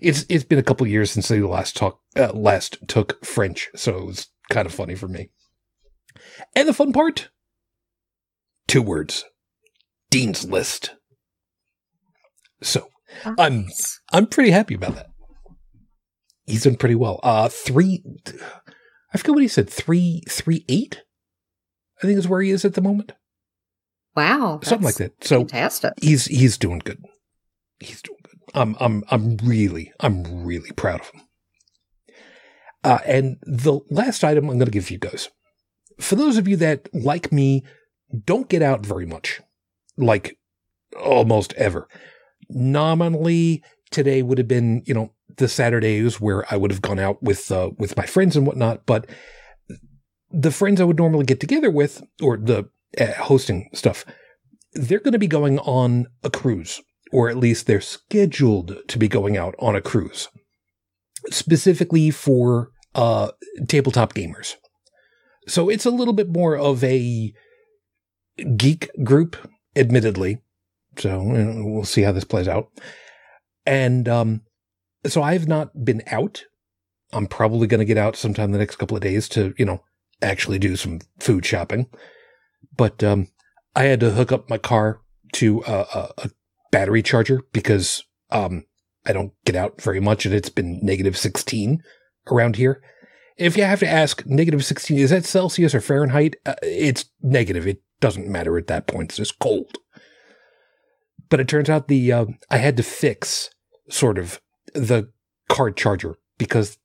It's 0.00 0.26
it's 0.28 0.44
been 0.44 0.58
a 0.58 0.64
couple 0.64 0.86
years 0.86 1.10
since 1.10 1.28
they 1.28 1.40
last 1.40 1.76
talk 1.76 2.00
uh, 2.16 2.32
last 2.32 2.76
took 2.88 3.24
French, 3.24 3.70
so 3.74 3.96
it 3.96 4.04
was 4.04 4.28
kind 4.50 4.66
of 4.66 4.74
funny 4.74 4.94
for 4.94 5.08
me. 5.08 5.30
And 6.54 6.68
the 6.68 6.74
fun 6.74 6.92
part, 6.92 7.30
two 8.66 8.82
words, 8.82 9.24
Dean's 10.10 10.44
List. 10.44 10.94
So 12.62 12.88
I'm 13.24 13.68
I'm 14.12 14.26
pretty 14.26 14.50
happy 14.50 14.74
about 14.74 14.94
that. 14.96 15.10
He's 16.46 16.64
done 16.64 16.76
pretty 16.76 16.94
well. 16.94 17.20
Uh, 17.22 17.48
three, 17.48 18.02
I 19.12 19.18
forget 19.18 19.34
what 19.34 19.42
he 19.42 19.48
said. 19.48 19.68
Three 19.68 20.22
three 20.28 20.64
eight, 20.68 21.02
I 22.02 22.06
think 22.06 22.18
is 22.18 22.28
where 22.28 22.40
he 22.40 22.50
is 22.50 22.64
at 22.64 22.74
the 22.74 22.80
moment. 22.80 23.12
Wow, 24.16 24.60
something 24.62 24.84
like 24.84 24.96
that. 24.96 25.24
So 25.24 25.40
fantastic. 25.40 25.94
He's 26.00 26.26
he's 26.26 26.58
doing 26.58 26.80
good. 26.80 27.04
He's 27.78 28.02
doing 28.02 28.18
good. 28.22 28.40
I'm 28.54 28.76
I'm 28.80 29.04
I'm 29.10 29.36
really 29.38 29.92
I'm 30.00 30.44
really 30.44 30.72
proud 30.72 31.00
of 31.00 31.10
him. 31.10 31.22
Uh, 32.84 32.98
and 33.04 33.36
the 33.42 33.80
last 33.90 34.22
item 34.22 34.48
I'm 34.48 34.56
going 34.56 34.66
to 34.66 34.70
give 34.70 34.90
you 34.90 34.98
guys 34.98 35.28
for 35.98 36.16
those 36.16 36.36
of 36.36 36.48
you 36.48 36.56
that, 36.56 36.88
like 36.94 37.32
me, 37.32 37.64
don't 38.24 38.48
get 38.48 38.62
out 38.62 38.86
very 38.86 39.06
much, 39.06 39.40
like 39.96 40.38
almost 41.00 41.52
ever, 41.54 41.88
nominally 42.48 43.62
today 43.90 44.22
would 44.22 44.38
have 44.38 44.48
been, 44.48 44.82
you 44.86 44.94
know, 44.94 45.12
the 45.36 45.48
Saturdays 45.48 46.20
where 46.20 46.44
I 46.52 46.56
would 46.56 46.70
have 46.70 46.82
gone 46.82 46.98
out 46.98 47.22
with, 47.22 47.50
uh, 47.52 47.70
with 47.78 47.96
my 47.96 48.06
friends 48.06 48.36
and 48.36 48.46
whatnot. 48.46 48.86
But 48.86 49.08
the 50.30 50.50
friends 50.50 50.80
I 50.80 50.84
would 50.84 50.98
normally 50.98 51.24
get 51.24 51.40
together 51.40 51.70
with 51.70 52.02
or 52.22 52.36
the 52.36 52.68
uh, 53.00 53.12
hosting 53.14 53.70
stuff, 53.72 54.04
they're 54.72 55.00
going 55.00 55.12
to 55.12 55.18
be 55.18 55.26
going 55.26 55.58
on 55.60 56.06
a 56.22 56.30
cruise, 56.30 56.80
or 57.12 57.28
at 57.28 57.36
least 57.36 57.66
they're 57.66 57.80
scheduled 57.80 58.76
to 58.88 58.98
be 58.98 59.08
going 59.08 59.36
out 59.36 59.54
on 59.58 59.74
a 59.74 59.80
cruise, 59.80 60.28
specifically 61.30 62.10
for 62.10 62.70
uh, 62.94 63.30
tabletop 63.68 64.14
gamers. 64.14 64.56
So 65.46 65.68
it's 65.68 65.86
a 65.86 65.90
little 65.90 66.14
bit 66.14 66.28
more 66.28 66.56
of 66.56 66.84
a 66.84 67.32
geek 68.56 68.90
group, 69.02 69.36
admittedly. 69.74 70.42
So 70.98 71.22
you 71.22 71.44
know, 71.44 71.64
we'll 71.64 71.84
see 71.84 72.02
how 72.02 72.12
this 72.12 72.24
plays 72.24 72.48
out. 72.48 72.70
And 73.66 74.08
um, 74.08 74.42
so 75.06 75.22
I've 75.22 75.48
not 75.48 75.84
been 75.84 76.02
out. 76.06 76.44
I'm 77.12 77.26
probably 77.26 77.66
going 77.66 77.80
to 77.80 77.84
get 77.84 77.98
out 77.98 78.16
sometime 78.16 78.52
the 78.52 78.58
next 78.58 78.76
couple 78.76 78.96
of 78.96 79.02
days 79.02 79.28
to, 79.30 79.54
you 79.58 79.64
know, 79.64 79.82
actually 80.22 80.58
do 80.58 80.76
some 80.76 81.00
food 81.18 81.44
shopping. 81.44 81.86
But 82.76 83.02
um, 83.02 83.28
I 83.74 83.84
had 83.84 84.00
to 84.00 84.10
hook 84.10 84.32
up 84.32 84.50
my 84.50 84.58
car 84.58 85.00
to 85.34 85.62
a, 85.66 86.12
a, 86.18 86.30
battery 86.70 87.02
charger 87.02 87.40
because 87.52 88.02
um, 88.30 88.64
I 89.06 89.12
don't 89.12 89.32
get 89.46 89.56
out 89.56 89.80
very 89.80 90.00
much 90.00 90.26
and 90.26 90.34
it's 90.34 90.50
been 90.50 90.80
negative 90.82 91.16
16 91.16 91.82
around 92.30 92.56
here. 92.56 92.82
If 93.38 93.56
you 93.56 93.64
have 93.64 93.80
to 93.80 93.88
ask 93.88 94.26
negative 94.26 94.64
16, 94.64 94.98
is 94.98 95.10
that 95.10 95.24
Celsius 95.24 95.74
or 95.74 95.80
Fahrenheit? 95.80 96.36
Uh, 96.44 96.56
it's 96.62 97.06
negative. 97.22 97.66
It 97.66 97.82
doesn't 98.00 98.28
matter 98.28 98.58
at 98.58 98.66
that 98.66 98.86
point. 98.86 99.10
It's 99.10 99.16
just 99.16 99.38
cold. 99.38 99.78
But 101.30 101.40
it 101.40 101.48
turns 101.48 101.68
out 101.68 101.88
the 101.88 102.12
uh, 102.12 102.26
I 102.50 102.58
had 102.58 102.76
to 102.78 102.82
fix 102.82 103.50
sort 103.90 104.18
of 104.18 104.40
the 104.74 105.10
card 105.48 105.76
charger 105.76 106.16
because 106.38 106.78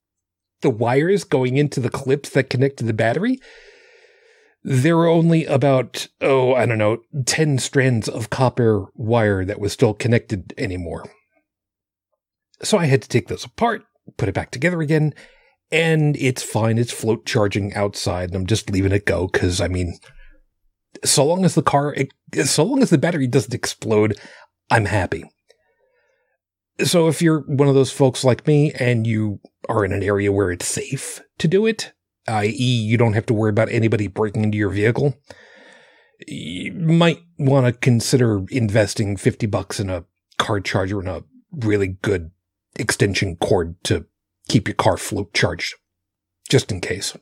the 0.62 0.70
wires 0.70 1.24
going 1.24 1.58
into 1.58 1.80
the 1.80 1.90
clips 1.90 2.30
that 2.30 2.50
connect 2.50 2.78
to 2.78 2.86
the 2.86 2.94
battery 2.94 3.40
there 4.64 4.96
were 4.96 5.08
only 5.08 5.46
about, 5.46 6.08
oh, 6.22 6.54
I 6.54 6.66
don't 6.66 6.78
know, 6.78 7.00
10 7.26 7.60
strands 7.60 8.08
of 8.08 8.30
copper 8.30 8.86
wire 8.96 9.44
that 9.46 9.60
was 9.60 9.74
still 9.74 9.94
connected 9.94 10.54
anymore. 10.58 11.04
So 12.62 12.78
I 12.78 12.86
had 12.86 13.02
to 13.02 13.10
take 13.10 13.28
those 13.28 13.44
apart, 13.44 13.84
put 14.16 14.30
it 14.30 14.36
back 14.36 14.52
together 14.52 14.82
again, 14.82 15.14
and 15.70 16.16
it's 16.16 16.44
fine. 16.44 16.78
It's 16.78 16.94
float 16.94 17.26
charging 17.26 17.74
outside, 17.74 18.30
and 18.30 18.36
I'm 18.36 18.46
just 18.46 18.70
leaving 18.70 18.94
it 18.94 19.06
go 19.06 19.28
because, 19.28 19.60
I 19.60 19.68
mean, 19.68 19.98
so 21.04 21.26
long 21.26 21.46
as 21.46 21.56
the 21.56 21.62
car, 21.62 21.96
so 22.44 22.64
long 22.64 22.82
as 22.82 22.90
the 22.90 22.98
battery 22.98 23.28
doesn't 23.28 23.54
explode, 23.54 24.20
I'm 24.70 24.86
happy. 24.86 25.24
So 26.84 27.08
if 27.08 27.22
you're 27.22 27.42
one 27.42 27.68
of 27.68 27.76
those 27.76 27.92
folks 27.92 28.24
like 28.24 28.48
me 28.48 28.72
and 28.74 29.06
you 29.06 29.40
are 29.70 29.86
in 29.86 29.92
an 29.92 30.04
area 30.04 30.32
where 30.32 30.52
it's 30.52 30.68
safe 30.68 31.22
to 31.38 31.48
do 31.48 31.66
it, 31.66 31.94
i.e., 32.28 32.52
you 32.52 32.98
don't 32.98 33.14
have 33.14 33.26
to 33.28 33.34
worry 33.34 33.50
about 33.50 33.70
anybody 33.70 34.08
breaking 34.08 34.44
into 34.44 34.58
your 34.58 34.70
vehicle, 34.70 35.16
you 36.28 36.74
might 36.74 37.20
want 37.38 37.66
to 37.66 37.74
consider 37.74 38.46
investing 38.50 39.18
50 39.18 39.46
bucks 39.48 39.80
in 39.80 39.90
a 39.90 40.06
car 40.38 40.60
charger 40.60 41.00
and 41.00 41.10
a 41.10 41.24
really 41.52 41.88
good 42.02 42.32
extension 42.78 43.36
cord 43.36 43.76
to 43.84 44.06
keep 44.48 44.68
your 44.68 44.76
car 44.76 44.98
float 44.98 45.34
charged, 45.34 45.76
just 46.50 46.72
in 46.72 46.82
case. 46.82 47.16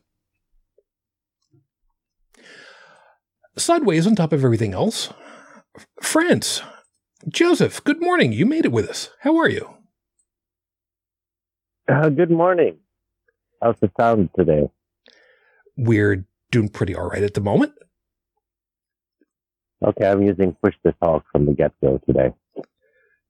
Sideways 3.58 4.08
on 4.08 4.16
top 4.16 4.34
of 4.34 4.44
everything 4.44 4.74
else, 4.74 5.14
France. 6.02 6.62
Joseph, 7.28 7.84
good 7.84 8.02
morning. 8.02 8.32
You 8.32 8.46
made 8.46 8.66
it 8.66 8.72
with 8.72 8.90
us. 8.90 9.10
How 9.22 9.38
are 9.38 9.50
you? 9.50 9.76
Uh, 11.88 12.10
good 12.10 12.32
morning. 12.32 12.78
How's 13.62 13.76
the 13.80 13.92
sound 14.00 14.30
today? 14.36 14.70
we're 15.78 16.26
doing 16.52 16.70
pretty 16.70 16.96
all 16.96 17.10
right 17.10 17.24
at 17.24 17.34
the 17.34 17.42
moment. 17.42 17.74
Okay, 19.84 20.06
I'm 20.06 20.22
using 20.22 20.56
push 20.62 20.76
to 20.86 20.94
talk 21.04 21.26
from 21.32 21.46
the 21.46 21.54
get 21.54 21.72
go 21.82 22.00
today. 22.06 22.34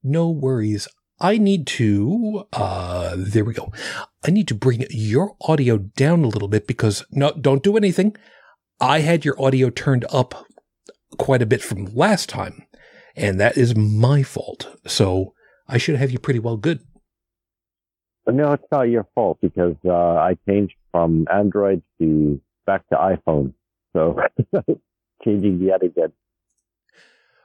No 0.02 0.28
worries. 0.28 0.86
I 1.18 1.38
need 1.38 1.66
to, 1.68 2.44
uh, 2.52 3.14
there 3.16 3.44
we 3.44 3.54
go. 3.54 3.72
I 4.26 4.30
need 4.30 4.48
to 4.48 4.54
bring 4.54 4.84
your 4.90 5.36
audio 5.42 5.78
down 5.78 6.24
a 6.24 6.28
little 6.28 6.48
bit 6.48 6.66
because, 6.66 7.04
no, 7.10 7.32
don't 7.32 7.62
do 7.62 7.76
anything. 7.76 8.16
I 8.80 9.00
had 9.00 9.24
your 9.24 9.40
audio 9.40 9.70
turned 9.70 10.04
up 10.10 10.46
quite 11.18 11.42
a 11.42 11.46
bit 11.46 11.62
from 11.62 11.86
last 11.86 12.28
time, 12.28 12.66
and 13.16 13.38
that 13.40 13.56
is 13.56 13.76
my 13.76 14.22
fault. 14.22 14.76
So 14.86 15.34
I 15.68 15.78
should 15.78 15.96
have 15.96 16.10
you 16.10 16.18
pretty 16.18 16.40
well 16.40 16.56
good. 16.56 16.80
No, 18.26 18.52
it's 18.52 18.64
not 18.70 18.82
your 18.82 19.06
fault 19.14 19.38
because 19.40 19.76
uh, 19.84 19.92
I 19.92 20.36
changed 20.48 20.74
from 20.92 21.26
Android 21.32 21.82
to 22.00 22.40
back 22.66 22.88
to 22.90 22.96
iPhone. 22.96 23.52
So 23.92 24.20
changing 25.24 25.58
the 25.58 25.74
again. 25.74 26.12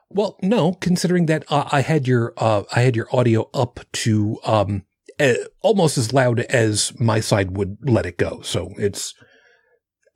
Well, 0.10 0.38
no, 0.42 0.74
considering 0.74 1.26
that 1.26 1.46
uh, 1.50 1.68
I 1.72 1.82
had 1.82 2.08
your 2.08 2.34
uh, 2.38 2.64
I 2.76 2.82
had 2.82 2.96
your 2.96 3.08
audio 3.14 3.50
up 3.54 3.80
to 3.94 4.40
um, 4.46 4.86
uh, 5.20 5.34
almost 5.62 5.98
as 5.98 6.14
loud 6.14 6.40
as 6.42 6.98
my 7.00 7.20
side 7.20 7.58
would 7.58 7.78
let 7.90 8.06
it 8.06 8.18
go. 8.18 8.42
So 8.42 8.74
it's 8.78 9.14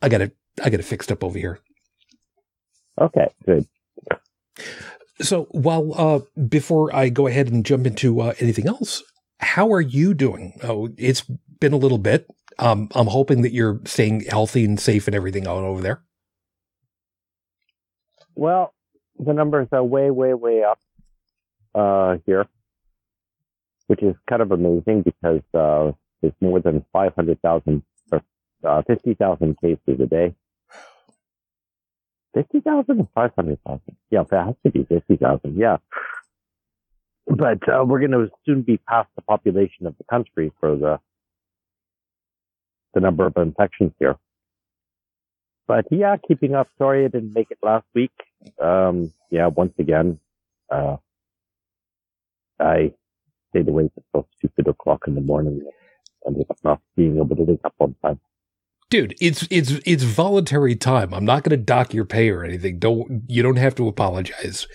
I 0.01 0.09
got 0.09 0.21
it 0.21 0.35
I 0.63 0.69
got 0.69 0.79
it 0.79 0.83
fixed 0.83 1.11
up 1.11 1.23
over 1.23 1.37
here. 1.37 1.59
Okay, 2.99 3.27
good. 3.45 3.67
So 5.21 5.43
while 5.51 5.93
uh, 5.95 6.19
before 6.47 6.95
I 6.95 7.09
go 7.09 7.27
ahead 7.27 7.49
and 7.49 7.65
jump 7.65 7.85
into 7.85 8.21
uh, 8.21 8.33
anything 8.39 8.67
else, 8.67 9.03
how 9.39 9.71
are 9.71 9.81
you 9.81 10.13
doing? 10.13 10.59
Oh, 10.63 10.89
it's 10.97 11.21
been 11.21 11.73
a 11.73 11.77
little 11.77 11.97
bit. 11.97 12.27
Um, 12.59 12.89
I'm 12.93 13.07
hoping 13.07 13.41
that 13.43 13.53
you're 13.53 13.79
staying 13.85 14.21
healthy 14.21 14.65
and 14.65 14.79
safe 14.79 15.07
and 15.07 15.15
everything 15.15 15.47
out 15.47 15.63
over 15.63 15.81
there. 15.81 16.01
Well, 18.35 18.73
the 19.17 19.33
numbers 19.33 19.67
are 19.71 19.83
way, 19.83 20.11
way, 20.11 20.33
way 20.33 20.63
up 20.63 20.79
uh, 21.75 22.17
here, 22.25 22.47
which 23.87 24.01
is 24.01 24.15
kind 24.29 24.41
of 24.41 24.51
amazing 24.51 25.03
because 25.03 25.41
uh, 25.53 25.91
there's 26.21 26.33
more 26.41 26.59
than 26.59 26.85
500,000 26.93 27.83
or 28.11 28.21
uh, 28.63 28.81
50,000 28.83 29.57
cases 29.59 29.99
a 29.99 30.05
day. 30.05 30.35
50,000 32.33 32.99
or 32.99 33.09
500,000? 33.13 33.81
Yeah, 34.09 34.23
that 34.29 34.45
has 34.45 34.55
to 34.65 34.71
be 34.71 34.83
50,000. 34.85 35.57
Yeah. 35.57 35.77
But 37.27 37.67
uh, 37.69 37.85
we're 37.85 37.99
going 37.99 38.11
to 38.11 38.29
soon 38.45 38.61
be 38.61 38.77
past 38.77 39.09
the 39.15 39.21
population 39.21 39.87
of 39.87 39.97
the 39.97 40.03
country 40.05 40.51
for 40.59 40.75
the 40.75 40.99
the 42.93 42.99
number 42.99 43.25
of 43.25 43.37
infections 43.37 43.93
here. 43.99 44.17
But 45.67 45.85
yeah, 45.91 46.17
keeping 46.27 46.55
up. 46.55 46.67
Sorry 46.77 47.05
I 47.05 47.07
didn't 47.07 47.33
make 47.33 47.51
it 47.51 47.59
last 47.63 47.85
week. 47.95 48.11
Um, 48.61 49.13
yeah, 49.29 49.47
once 49.47 49.73
again, 49.79 50.19
uh, 50.69 50.97
I 52.59 52.93
stayed 53.49 53.69
awake 53.69 53.91
until 53.95 54.27
stupid 54.37 54.67
o'clock 54.67 55.03
in 55.07 55.15
the 55.15 55.21
morning 55.21 55.61
and 56.25 56.35
ended 56.35 56.47
up 56.49 56.57
not 56.63 56.81
being 56.97 57.17
able 57.17 57.35
to 57.35 57.43
wake 57.43 57.61
up 57.63 57.75
on 57.79 57.95
time. 58.01 58.19
Dude, 58.91 59.15
it's 59.21 59.47
it's 59.49 59.71
it's 59.85 60.03
voluntary 60.03 60.75
time. 60.75 61.13
I'm 61.13 61.25
not 61.25 61.43
going 61.43 61.57
to 61.57 61.65
dock 61.65 61.93
your 61.93 62.05
pay 62.05 62.29
or 62.29 62.43
anything. 62.43 62.77
Don't 62.77 63.23
you 63.27 63.41
don't 63.41 63.55
have 63.55 63.73
to 63.75 63.87
apologize. 63.87 64.67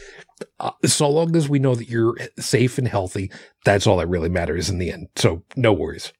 Uh, 0.58 0.70
so 0.84 1.08
long 1.08 1.36
as 1.36 1.48
we 1.48 1.58
know 1.58 1.74
that 1.74 1.88
you're 1.88 2.16
safe 2.38 2.78
and 2.78 2.88
healthy, 2.88 3.30
that's 3.66 3.86
all 3.86 3.98
that 3.98 4.08
really 4.08 4.30
matters 4.30 4.70
in 4.70 4.78
the 4.78 4.90
end. 4.90 5.08
So 5.16 5.44
no 5.54 5.72
worries. 5.72 6.14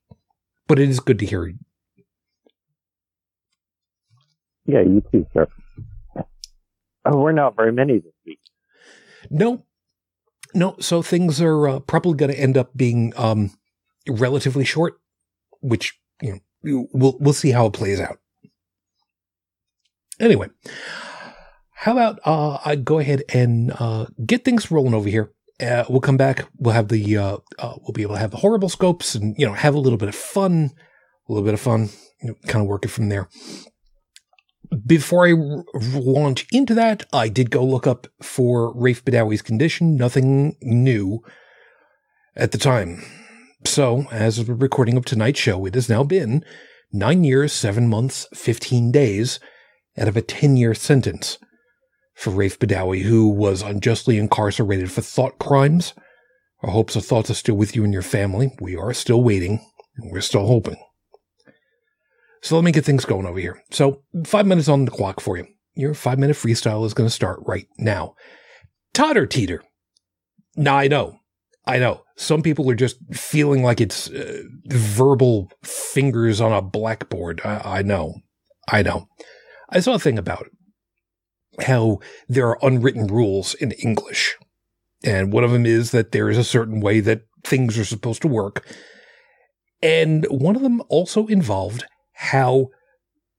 But 0.68 0.78
it 0.78 0.90
is 0.90 1.00
good 1.00 1.18
to 1.20 1.26
hear 1.26 1.52
yeah, 4.66 4.80
you 4.80 5.02
too, 5.12 5.26
sir. 5.32 5.46
Oh, 7.04 7.16
we're 7.18 7.32
not 7.32 7.56
very 7.56 7.72
many 7.72 7.98
this 7.98 8.12
week. 8.26 8.40
No, 9.30 9.64
no. 10.54 10.76
So 10.80 11.02
things 11.02 11.40
are 11.40 11.68
uh, 11.68 11.78
probably 11.80 12.14
going 12.14 12.32
to 12.32 12.38
end 12.38 12.58
up 12.58 12.76
being 12.76 13.12
um, 13.16 13.52
relatively 14.08 14.64
short, 14.64 15.00
which 15.60 15.98
you 16.20 16.32
know 16.32 16.38
we'll 16.92 17.16
we'll 17.20 17.32
see 17.32 17.50
how 17.50 17.66
it 17.66 17.72
plays 17.72 18.00
out. 18.00 18.18
Anyway, 20.18 20.48
how 21.74 21.92
about 21.92 22.20
uh, 22.24 22.58
I 22.64 22.76
go 22.76 22.98
ahead 22.98 23.22
and 23.32 23.72
uh, 23.78 24.06
get 24.24 24.44
things 24.44 24.70
rolling 24.70 24.94
over 24.94 25.08
here. 25.08 25.32
Uh, 25.60 25.84
we'll 25.88 26.00
come 26.00 26.16
back. 26.16 26.46
We'll 26.58 26.74
have 26.74 26.88
the 26.88 27.16
uh, 27.16 27.36
uh, 27.58 27.74
we'll 27.80 27.92
be 27.92 28.02
able 28.02 28.14
to 28.14 28.20
have 28.20 28.30
the 28.30 28.38
horrible 28.38 28.68
scopes 28.68 29.14
and 29.14 29.34
you 29.38 29.46
know 29.46 29.54
have 29.54 29.74
a 29.74 29.80
little 29.80 29.98
bit 29.98 30.08
of 30.08 30.14
fun, 30.14 30.70
a 31.28 31.32
little 31.32 31.44
bit 31.44 31.54
of 31.54 31.60
fun, 31.60 31.90
you 32.22 32.28
know, 32.28 32.34
kind 32.46 32.62
of 32.62 32.68
work 32.68 32.84
it 32.84 32.90
from 32.90 33.08
there 33.08 33.28
before 34.86 35.26
I 35.26 35.32
r- 35.32 35.64
launch 35.94 36.46
into 36.52 36.74
that, 36.74 37.04
I 37.12 37.28
did 37.28 37.50
go 37.50 37.64
look 37.64 37.86
up 37.86 38.06
for 38.22 38.74
Raif 38.74 39.02
Badawi's 39.02 39.42
condition. 39.42 39.96
Nothing 39.96 40.56
new 40.60 41.22
at 42.34 42.52
the 42.52 42.58
time. 42.58 43.02
So, 43.66 44.06
as 44.12 44.38
of 44.38 44.46
the 44.46 44.54
recording 44.54 44.96
of 44.96 45.04
tonight's 45.04 45.40
show, 45.40 45.66
it 45.66 45.74
has 45.74 45.88
now 45.88 46.04
been 46.04 46.44
nine 46.92 47.24
years, 47.24 47.52
seven 47.52 47.88
months, 47.88 48.28
15 48.32 48.92
days 48.92 49.40
out 49.98 50.06
of 50.06 50.16
a 50.16 50.22
10 50.22 50.56
year 50.56 50.72
sentence 50.72 51.38
for 52.14 52.30
Raif 52.30 52.58
Badawi, 52.58 53.02
who 53.02 53.28
was 53.28 53.62
unjustly 53.62 54.18
incarcerated 54.18 54.92
for 54.92 55.02
thought 55.02 55.40
crimes. 55.40 55.94
Our 56.62 56.70
hopes 56.70 56.94
and 56.94 57.04
thoughts 57.04 57.28
are 57.28 57.34
still 57.34 57.56
with 57.56 57.74
you 57.74 57.82
and 57.82 57.92
your 57.92 58.02
family. 58.02 58.52
We 58.60 58.76
are 58.76 58.94
still 58.94 59.22
waiting, 59.22 59.60
and 59.96 60.12
we're 60.12 60.20
still 60.20 60.46
hoping. 60.46 60.76
So 62.42 62.54
let 62.54 62.64
me 62.64 62.72
get 62.72 62.84
things 62.84 63.04
going 63.04 63.26
over 63.26 63.40
here. 63.40 63.60
So, 63.72 64.04
five 64.24 64.46
minutes 64.46 64.68
on 64.68 64.84
the 64.84 64.92
clock 64.92 65.20
for 65.20 65.36
you. 65.36 65.48
Your 65.74 65.92
five 65.92 66.20
minute 66.20 66.36
freestyle 66.36 66.86
is 66.86 66.94
going 66.94 67.08
to 67.08 67.14
start 67.14 67.40
right 67.44 67.66
now. 67.78 68.14
Totter 68.94 69.26
teeter. 69.26 69.64
Now, 70.54 70.76
I 70.76 70.86
know. 70.86 71.18
I 71.66 71.78
know. 71.78 72.05
Some 72.16 72.42
people 72.42 72.70
are 72.70 72.74
just 72.74 72.96
feeling 73.12 73.62
like 73.62 73.80
it's 73.80 74.10
uh, 74.10 74.42
verbal 74.66 75.50
fingers 75.62 76.40
on 76.40 76.52
a 76.52 76.62
blackboard. 76.62 77.40
I, 77.44 77.78
I 77.78 77.82
know. 77.82 78.14
I 78.70 78.82
know. 78.82 79.08
I 79.68 79.80
saw 79.80 79.94
a 79.94 79.98
thing 79.98 80.18
about 80.18 80.48
how 81.60 81.98
there 82.28 82.48
are 82.48 82.58
unwritten 82.62 83.06
rules 83.06 83.54
in 83.54 83.72
English. 83.72 84.36
And 85.04 85.32
one 85.32 85.44
of 85.44 85.50
them 85.50 85.66
is 85.66 85.90
that 85.90 86.12
there 86.12 86.30
is 86.30 86.38
a 86.38 86.44
certain 86.44 86.80
way 86.80 87.00
that 87.00 87.22
things 87.44 87.78
are 87.78 87.84
supposed 87.84 88.22
to 88.22 88.28
work. 88.28 88.66
And 89.82 90.26
one 90.30 90.56
of 90.56 90.62
them 90.62 90.82
also 90.88 91.26
involved 91.26 91.84
how 92.12 92.68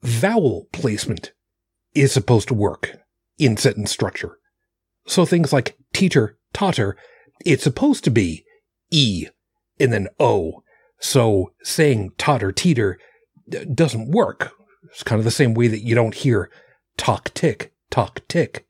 vowel 0.04 0.68
placement 0.72 1.34
is 1.94 2.12
supposed 2.12 2.48
to 2.50 2.54
work 2.54 2.98
in 3.40 3.58
sentence 3.58 3.92
structure. 3.92 4.38
So 5.08 5.26
things 5.26 5.52
like 5.52 5.78
teeter, 5.94 6.38
totter, 6.54 6.96
it's 7.46 7.64
supposed 7.64 8.04
to 8.04 8.12
be 8.12 8.46
E 8.92 9.28
and 9.80 9.94
then 9.94 10.08
O. 10.20 10.64
So 11.00 11.54
saying 11.64 12.12
totter, 12.18 12.52
teeter 12.52 13.00
doesn't 13.74 14.12
work. 14.12 14.52
It's 14.92 15.04
kind 15.04 15.20
of 15.20 15.26
the 15.26 15.32
same 15.32 15.54
way 15.54 15.68
that 15.68 15.84
you 15.84 15.96
don't 15.96 16.16
hear 16.16 16.50
talk 16.98 17.34
tick, 17.34 17.74
talk 17.90 18.28
tick. 18.28 18.66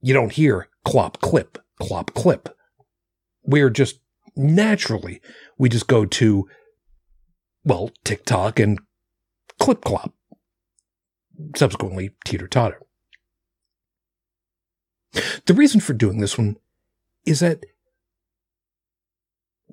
You 0.00 0.14
don't 0.14 0.32
hear 0.32 0.68
clop 0.84 1.20
clip, 1.20 1.58
clop 1.80 2.14
clip. 2.14 2.48
We're 3.42 3.70
just 3.70 4.00
naturally, 4.36 5.20
we 5.58 5.68
just 5.68 5.88
go 5.88 6.04
to, 6.04 6.48
well, 7.64 7.90
tick 8.04 8.24
tock 8.24 8.58
and 8.58 8.78
clip 9.58 9.82
clop. 9.82 10.14
Subsequently, 11.56 12.10
teeter 12.24 12.48
totter. 12.48 12.80
The 15.46 15.54
reason 15.54 15.80
for 15.80 15.92
doing 15.92 16.20
this 16.20 16.36
one 16.36 16.56
is 17.24 17.40
that 17.40 17.64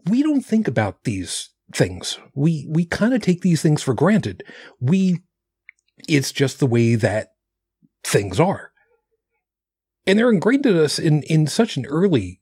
we 0.07 0.23
don't 0.23 0.45
think 0.45 0.67
about 0.67 1.03
these 1.03 1.49
things. 1.73 2.19
We 2.33 2.67
we 2.69 2.85
kind 2.85 3.13
of 3.13 3.21
take 3.21 3.41
these 3.41 3.61
things 3.61 3.81
for 3.81 3.93
granted. 3.93 4.43
We 4.79 5.19
it's 6.07 6.31
just 6.31 6.59
the 6.59 6.67
way 6.67 6.95
that 6.95 7.29
things 8.03 8.39
are. 8.39 8.71
And 10.05 10.19
they're 10.19 10.31
ingrained 10.31 10.65
in 10.65 10.77
us 10.77 10.99
in 10.99 11.23
in 11.23 11.47
such 11.47 11.77
an 11.77 11.85
early 11.87 12.41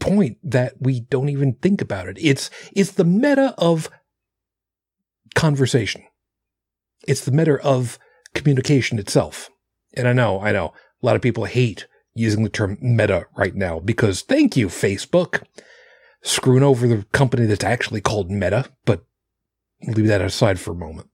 point 0.00 0.38
that 0.42 0.74
we 0.80 1.00
don't 1.00 1.28
even 1.28 1.54
think 1.54 1.80
about 1.80 2.08
it. 2.08 2.16
It's 2.20 2.50
it's 2.72 2.92
the 2.92 3.04
meta 3.04 3.54
of 3.58 3.90
conversation. 5.34 6.02
It's 7.06 7.24
the 7.24 7.32
meta 7.32 7.60
of 7.62 7.98
communication 8.34 8.98
itself. 8.98 9.50
And 9.96 10.08
I 10.08 10.12
know, 10.12 10.40
I 10.40 10.52
know, 10.52 10.72
a 11.02 11.06
lot 11.06 11.16
of 11.16 11.22
people 11.22 11.44
hate 11.44 11.86
using 12.14 12.42
the 12.42 12.48
term 12.48 12.78
meta 12.80 13.26
right 13.36 13.54
now 13.54 13.78
because 13.78 14.22
thank 14.22 14.56
you, 14.56 14.68
Facebook 14.68 15.42
screwing 16.24 16.62
over 16.62 16.88
the 16.88 17.04
company 17.12 17.46
that's 17.46 17.62
actually 17.62 18.00
called 18.00 18.30
Meta, 18.30 18.70
but 18.86 19.04
leave 19.86 20.06
that 20.08 20.22
aside 20.22 20.58
for 20.58 20.72
a 20.72 20.76
moment. 20.76 21.08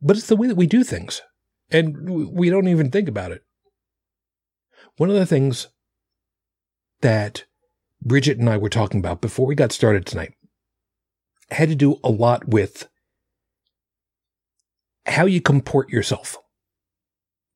But 0.00 0.16
it's 0.16 0.26
the 0.26 0.36
way 0.36 0.48
that 0.48 0.56
we 0.56 0.66
do 0.66 0.82
things, 0.82 1.22
and 1.70 2.32
we 2.32 2.50
don't 2.50 2.66
even 2.66 2.90
think 2.90 3.08
about 3.08 3.30
it. 3.30 3.42
One 4.96 5.10
of 5.10 5.16
the 5.16 5.26
things 5.26 5.68
that 7.02 7.44
Bridget 8.02 8.38
and 8.38 8.48
I 8.48 8.56
were 8.56 8.70
talking 8.70 9.00
about 9.00 9.20
before 9.20 9.46
we 9.46 9.54
got 9.54 9.72
started 9.72 10.06
tonight 10.06 10.32
had 11.50 11.68
to 11.68 11.74
do 11.74 11.98
a 12.02 12.10
lot 12.10 12.48
with 12.48 12.88
how 15.06 15.26
you 15.26 15.40
comport 15.42 15.90
yourself 15.90 16.38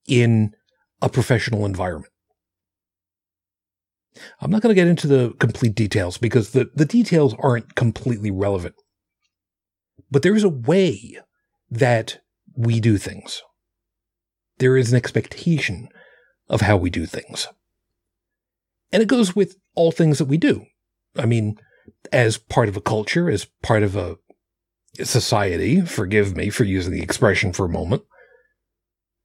in 0.06 0.54
a 1.00 1.08
professional 1.08 1.64
environment. 1.64 2.12
I'm 4.40 4.50
not 4.50 4.62
going 4.62 4.74
to 4.74 4.80
get 4.80 4.88
into 4.88 5.06
the 5.06 5.34
complete 5.38 5.74
details 5.74 6.18
because 6.18 6.50
the, 6.50 6.70
the 6.74 6.84
details 6.84 7.34
aren't 7.38 7.74
completely 7.74 8.30
relevant. 8.30 8.74
But 10.10 10.22
there 10.22 10.36
is 10.36 10.44
a 10.44 10.48
way 10.48 11.18
that 11.70 12.20
we 12.56 12.80
do 12.80 12.98
things. 12.98 13.42
There 14.58 14.76
is 14.76 14.90
an 14.90 14.96
expectation 14.96 15.88
of 16.48 16.62
how 16.62 16.76
we 16.76 16.90
do 16.90 17.06
things. 17.06 17.46
And 18.90 19.02
it 19.02 19.08
goes 19.08 19.36
with 19.36 19.56
all 19.74 19.92
things 19.92 20.18
that 20.18 20.24
we 20.24 20.38
do. 20.38 20.64
I 21.16 21.26
mean, 21.26 21.58
as 22.10 22.38
part 22.38 22.68
of 22.68 22.76
a 22.76 22.80
culture, 22.80 23.30
as 23.30 23.46
part 23.62 23.82
of 23.82 23.96
a 23.96 24.16
society, 25.04 25.82
forgive 25.82 26.36
me 26.36 26.50
for 26.50 26.64
using 26.64 26.92
the 26.92 27.02
expression 27.02 27.52
for 27.52 27.66
a 27.66 27.70
moment, 27.70 28.02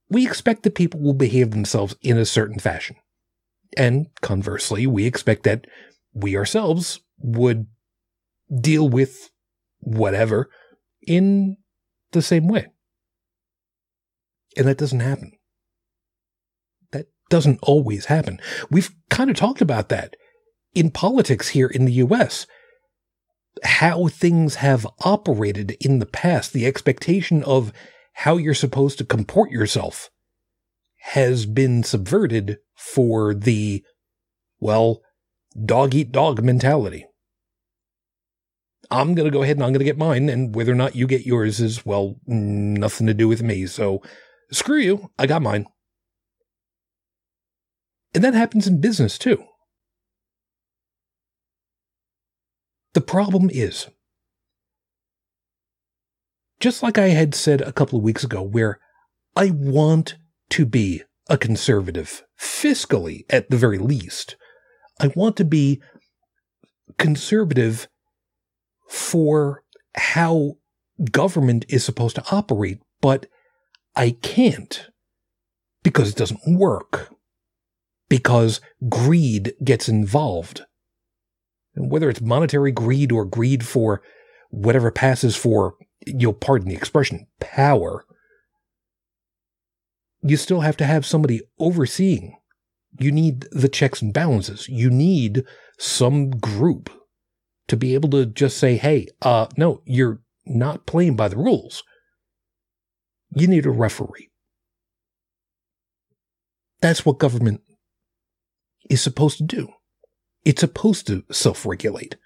we 0.08 0.26
expect 0.26 0.62
that 0.62 0.74
people 0.74 1.00
will 1.00 1.14
behave 1.14 1.50
themselves 1.50 1.96
in 2.02 2.18
a 2.18 2.24
certain 2.26 2.58
fashion. 2.58 2.96
And 3.76 4.06
conversely, 4.20 4.86
we 4.86 5.06
expect 5.06 5.42
that 5.44 5.66
we 6.12 6.36
ourselves 6.36 7.00
would 7.18 7.66
deal 8.60 8.88
with 8.88 9.30
whatever 9.80 10.48
in 11.06 11.56
the 12.12 12.22
same 12.22 12.48
way. 12.48 12.68
And 14.56 14.66
that 14.68 14.78
doesn't 14.78 15.00
happen. 15.00 15.32
That 16.92 17.06
doesn't 17.28 17.58
always 17.62 18.06
happen. 18.06 18.40
We've 18.70 18.90
kind 19.10 19.30
of 19.30 19.36
talked 19.36 19.60
about 19.60 19.88
that 19.88 20.14
in 20.74 20.90
politics 20.90 21.48
here 21.48 21.66
in 21.66 21.84
the 21.84 21.92
US. 21.94 22.46
How 23.62 24.08
things 24.08 24.56
have 24.56 24.86
operated 25.04 25.76
in 25.80 25.98
the 25.98 26.06
past, 26.06 26.52
the 26.52 26.66
expectation 26.66 27.42
of 27.44 27.72
how 28.18 28.36
you're 28.36 28.54
supposed 28.54 28.98
to 28.98 29.04
comport 29.04 29.50
yourself 29.50 30.10
has 31.08 31.44
been 31.44 31.82
subverted 31.82 32.58
for 32.74 33.34
the, 33.34 33.84
well, 34.58 35.02
dog 35.64 35.94
eat 35.94 36.10
dog 36.10 36.42
mentality. 36.42 37.04
I'm 38.90 39.14
going 39.14 39.26
to 39.26 39.30
go 39.30 39.42
ahead 39.42 39.56
and 39.56 39.64
I'm 39.64 39.72
going 39.72 39.80
to 39.80 39.84
get 39.84 39.98
mine, 39.98 40.28
and 40.30 40.54
whether 40.54 40.72
or 40.72 40.76
not 40.76 40.96
you 40.96 41.06
get 41.06 41.26
yours 41.26 41.60
is, 41.60 41.84
well, 41.84 42.16
nothing 42.26 43.06
to 43.06 43.14
do 43.14 43.28
with 43.28 43.42
me. 43.42 43.66
So 43.66 44.02
screw 44.50 44.78
you. 44.78 45.10
I 45.18 45.26
got 45.26 45.42
mine. 45.42 45.66
And 48.14 48.24
that 48.24 48.34
happens 48.34 48.66
in 48.66 48.80
business 48.80 49.18
too. 49.18 49.44
The 52.94 53.00
problem 53.00 53.50
is, 53.52 53.88
just 56.60 56.82
like 56.82 56.96
I 56.96 57.08
had 57.08 57.34
said 57.34 57.60
a 57.60 57.72
couple 57.72 57.98
of 57.98 58.04
weeks 58.04 58.24
ago, 58.24 58.40
where 58.40 58.78
I 59.36 59.50
want 59.50 60.16
to 60.54 60.64
be 60.64 61.02
a 61.28 61.36
conservative, 61.36 62.22
fiscally 62.40 63.24
at 63.28 63.50
the 63.50 63.56
very 63.56 63.76
least. 63.76 64.36
I 65.00 65.08
want 65.16 65.36
to 65.38 65.44
be 65.44 65.82
conservative 66.96 67.88
for 68.88 69.64
how 69.96 70.58
government 71.10 71.64
is 71.68 71.84
supposed 71.84 72.14
to 72.14 72.24
operate, 72.30 72.78
but 73.00 73.26
I 73.96 74.12
can't 74.22 74.90
because 75.82 76.10
it 76.10 76.16
doesn't 76.16 76.40
work. 76.46 77.12
Because 78.08 78.60
greed 78.88 79.54
gets 79.64 79.88
involved. 79.88 80.66
And 81.74 81.90
whether 81.90 82.08
it's 82.08 82.20
monetary 82.20 82.70
greed 82.70 83.10
or 83.10 83.24
greed 83.24 83.66
for 83.66 84.02
whatever 84.50 84.92
passes 84.92 85.34
for, 85.34 85.74
you'll 86.06 86.32
pardon 86.32 86.68
the 86.68 86.76
expression, 86.76 87.26
power, 87.40 88.04
you 90.24 90.38
still 90.38 90.60
have 90.60 90.76
to 90.78 90.86
have 90.86 91.04
somebody 91.04 91.42
overseeing. 91.58 92.36
You 92.98 93.12
need 93.12 93.46
the 93.52 93.68
checks 93.68 94.00
and 94.00 94.12
balances. 94.12 94.68
You 94.68 94.88
need 94.88 95.44
some 95.78 96.30
group 96.30 96.90
to 97.68 97.76
be 97.76 97.94
able 97.94 98.08
to 98.10 98.24
just 98.24 98.56
say, 98.56 98.76
hey, 98.76 99.08
uh, 99.20 99.46
no, 99.58 99.82
you're 99.84 100.22
not 100.46 100.86
playing 100.86 101.16
by 101.16 101.28
the 101.28 101.36
rules. 101.36 101.82
You 103.36 103.46
need 103.46 103.66
a 103.66 103.70
referee. 103.70 104.30
That's 106.80 107.04
what 107.04 107.18
government 107.18 107.60
is 108.88 109.02
supposed 109.02 109.38
to 109.38 109.44
do. 109.44 109.68
It's 110.44 110.60
supposed 110.60 111.06
to 111.08 111.24
self 111.30 111.66
regulate. 111.66 112.16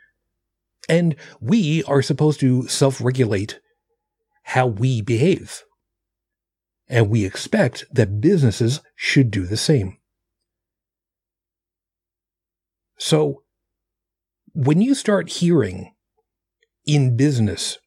And 0.89 1.17
we 1.41 1.83
are 1.85 2.03
supposed 2.03 2.41
to 2.41 2.69
self 2.69 3.01
regulate 3.01 3.59
how 4.45 4.67
we 4.67 5.03
behave 5.03 5.63
and 6.89 7.11
we 7.11 7.25
expect 7.25 7.85
that 7.93 8.21
businesses 8.21 8.81
should 8.97 9.31
do 9.31 9.47
the 9.47 9.57
same. 9.57 9.99
So, 12.99 13.43
when 14.55 14.81
you 14.81 14.95
start 14.95 15.29
hearing 15.29 15.95
in 16.85 17.17
business 17.17 17.79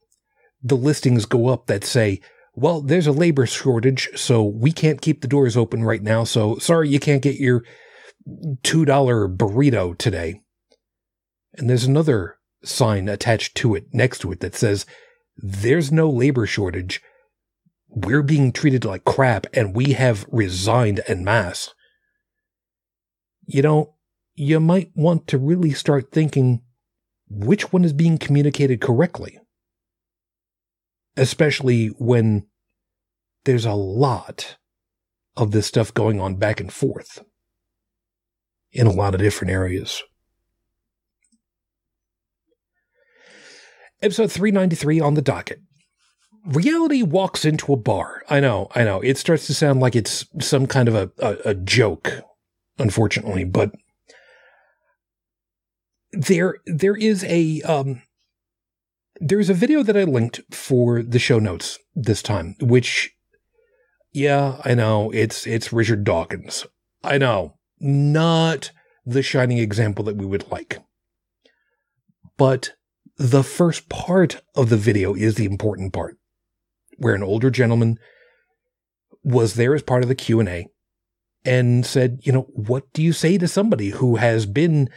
the 0.63 0.75
listings 0.75 1.25
go 1.25 1.47
up 1.47 1.67
that 1.67 1.83
say, 1.83 2.21
well, 2.53 2.81
there's 2.81 3.07
a 3.07 3.11
labor 3.11 3.45
shortage, 3.45 4.09
so 4.15 4.43
we 4.43 4.71
can't 4.71 5.01
keep 5.01 5.21
the 5.21 5.27
doors 5.27 5.57
open 5.57 5.83
right 5.83 6.03
now. 6.03 6.23
So 6.23 6.57
sorry, 6.57 6.89
you 6.89 6.99
can't 6.99 7.21
get 7.21 7.39
your 7.39 7.63
$2 8.27 9.37
burrito 9.37 9.97
today. 9.97 10.41
And 11.53 11.69
there's 11.69 11.85
another 11.85 12.37
sign 12.63 13.09
attached 13.09 13.55
to 13.55 13.75
it, 13.75 13.85
next 13.93 14.19
to 14.19 14.31
it, 14.31 14.41
that 14.41 14.55
says, 14.55 14.85
there's 15.35 15.91
no 15.91 16.09
labor 16.09 16.45
shortage. 16.45 17.01
We're 17.93 18.23
being 18.23 18.51
treated 18.51 18.85
like 18.85 19.03
crap 19.03 19.47
and 19.53 19.75
we 19.75 19.93
have 19.93 20.25
resigned 20.31 21.01
en 21.07 21.23
masse. 21.23 21.73
You 23.45 23.61
know, 23.61 23.95
you 24.33 24.59
might 24.59 24.91
want 24.95 25.27
to 25.27 25.37
really 25.37 25.71
start 25.71 26.11
thinking 26.11 26.61
which 27.29 27.73
one 27.73 27.83
is 27.83 27.93
being 27.93 28.17
communicated 28.17 28.79
correctly. 28.79 29.39
Especially 31.17 31.87
when 31.87 32.47
there's 33.43 33.65
a 33.65 33.73
lot 33.73 34.57
of 35.35 35.51
this 35.51 35.67
stuff 35.67 35.93
going 35.93 36.21
on 36.21 36.35
back 36.35 36.61
and 36.61 36.71
forth 36.71 37.23
in 38.71 38.87
a 38.87 38.91
lot 38.91 39.13
of 39.13 39.19
different 39.19 39.51
areas. 39.51 40.01
Episode 44.01 44.31
393 44.31 44.99
on 44.99 45.13
the 45.13 45.21
docket. 45.21 45.59
Reality 46.45 47.03
walks 47.03 47.45
into 47.45 47.71
a 47.73 47.77
bar. 47.77 48.23
I 48.29 48.39
know, 48.39 48.69
I 48.73 48.83
know. 48.83 48.99
It 49.01 49.17
starts 49.17 49.45
to 49.47 49.53
sound 49.53 49.79
like 49.79 49.95
it's 49.95 50.25
some 50.39 50.65
kind 50.65 50.87
of 50.87 50.95
a, 50.95 51.11
a, 51.19 51.49
a 51.51 51.53
joke, 51.53 52.23
unfortunately, 52.79 53.43
but 53.43 53.71
there 56.13 56.57
there 56.65 56.97
is 56.97 57.23
a 57.25 57.61
um 57.61 58.01
there's 59.19 59.49
a 59.49 59.53
video 59.53 59.83
that 59.83 59.95
I 59.95 60.03
linked 60.03 60.41
for 60.51 61.03
the 61.03 61.19
show 61.19 61.39
notes 61.39 61.77
this 61.95 62.21
time, 62.23 62.55
which 62.59 63.15
yeah, 64.11 64.59
I 64.65 64.73
know, 64.73 65.11
it's 65.11 65.47
it's 65.47 65.71
Richard 65.71 66.03
Dawkins. 66.03 66.65
I 67.03 67.17
know. 67.17 67.55
Not 67.79 68.71
the 69.05 69.23
shining 69.23 69.57
example 69.57 70.03
that 70.05 70.17
we 70.17 70.25
would 70.25 70.51
like. 70.51 70.79
But 72.37 72.73
the 73.17 73.43
first 73.43 73.89
part 73.89 74.41
of 74.55 74.69
the 74.69 74.77
video 74.77 75.13
is 75.13 75.35
the 75.35 75.45
important 75.45 75.93
part, 75.93 76.17
where 76.97 77.15
an 77.15 77.23
older 77.23 77.49
gentleman 77.49 77.97
was 79.23 79.55
there 79.55 79.73
as 79.73 79.83
part 79.83 80.03
of 80.03 80.09
the 80.09 80.15
Q&A 80.15 80.67
and 81.43 81.85
said, 81.85 82.19
you 82.21 82.31
know, 82.31 82.47
what 82.53 82.91
do 82.93 83.01
you 83.01 83.13
say 83.13 83.37
to 83.37 83.47
somebody 83.47 83.89
who 83.89 84.17
has 84.17 84.45
been 84.45 84.89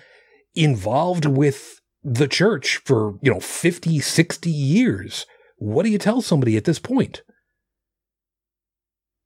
involved 0.55 1.25
with 1.25 1.81
the 2.03 2.29
church 2.29 2.77
for, 2.85 3.19
you 3.23 3.33
know, 3.33 3.41
50, 3.41 4.01
60 4.01 4.51
years? 4.51 5.27
What 5.57 5.85
do 5.85 5.91
you 5.91 5.99
tell 5.99 6.21
somebody 6.21 6.57
at 6.57 6.65
this 6.65 6.79
point? 6.79 7.23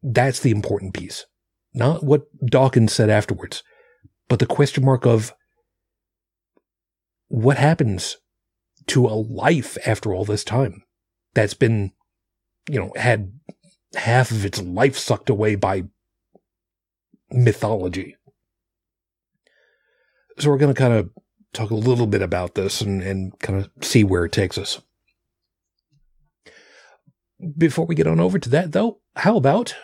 That's 0.02 0.40
the 0.40 0.50
important 0.50 0.94
piece. 0.94 1.26
Not 1.74 2.04
what 2.04 2.22
Dawkins 2.44 2.92
said 2.92 3.10
afterwards, 3.10 3.62
but 4.28 4.38
the 4.38 4.46
question 4.46 4.84
mark 4.84 5.06
of 5.06 5.32
what 7.28 7.58
happens 7.58 8.16
to 8.86 9.06
a 9.06 9.14
life 9.14 9.76
after 9.86 10.14
all 10.14 10.24
this 10.24 10.44
time 10.44 10.82
that's 11.34 11.54
been, 11.54 11.92
you 12.68 12.78
know, 12.78 12.92
had 12.96 13.32
half 13.94 14.30
of 14.30 14.44
its 14.44 14.60
life 14.60 14.96
sucked 14.96 15.30
away 15.30 15.54
by 15.54 15.84
mythology. 17.30 18.16
So 20.38 20.50
we're 20.50 20.58
going 20.58 20.74
to 20.74 20.80
kind 20.80 20.94
of 20.94 21.10
talk 21.52 21.70
a 21.70 21.74
little 21.74 22.06
bit 22.06 22.22
about 22.22 22.54
this 22.54 22.80
and, 22.80 23.02
and 23.02 23.38
kind 23.40 23.58
of 23.58 23.70
see 23.84 24.04
where 24.04 24.24
it 24.24 24.32
takes 24.32 24.58
us. 24.58 24.80
Before 27.56 27.86
we 27.86 27.94
get 27.94 28.06
on 28.06 28.20
over 28.20 28.38
to 28.38 28.48
that, 28.50 28.72
though, 28.72 29.00
how 29.16 29.36
about 29.36 29.74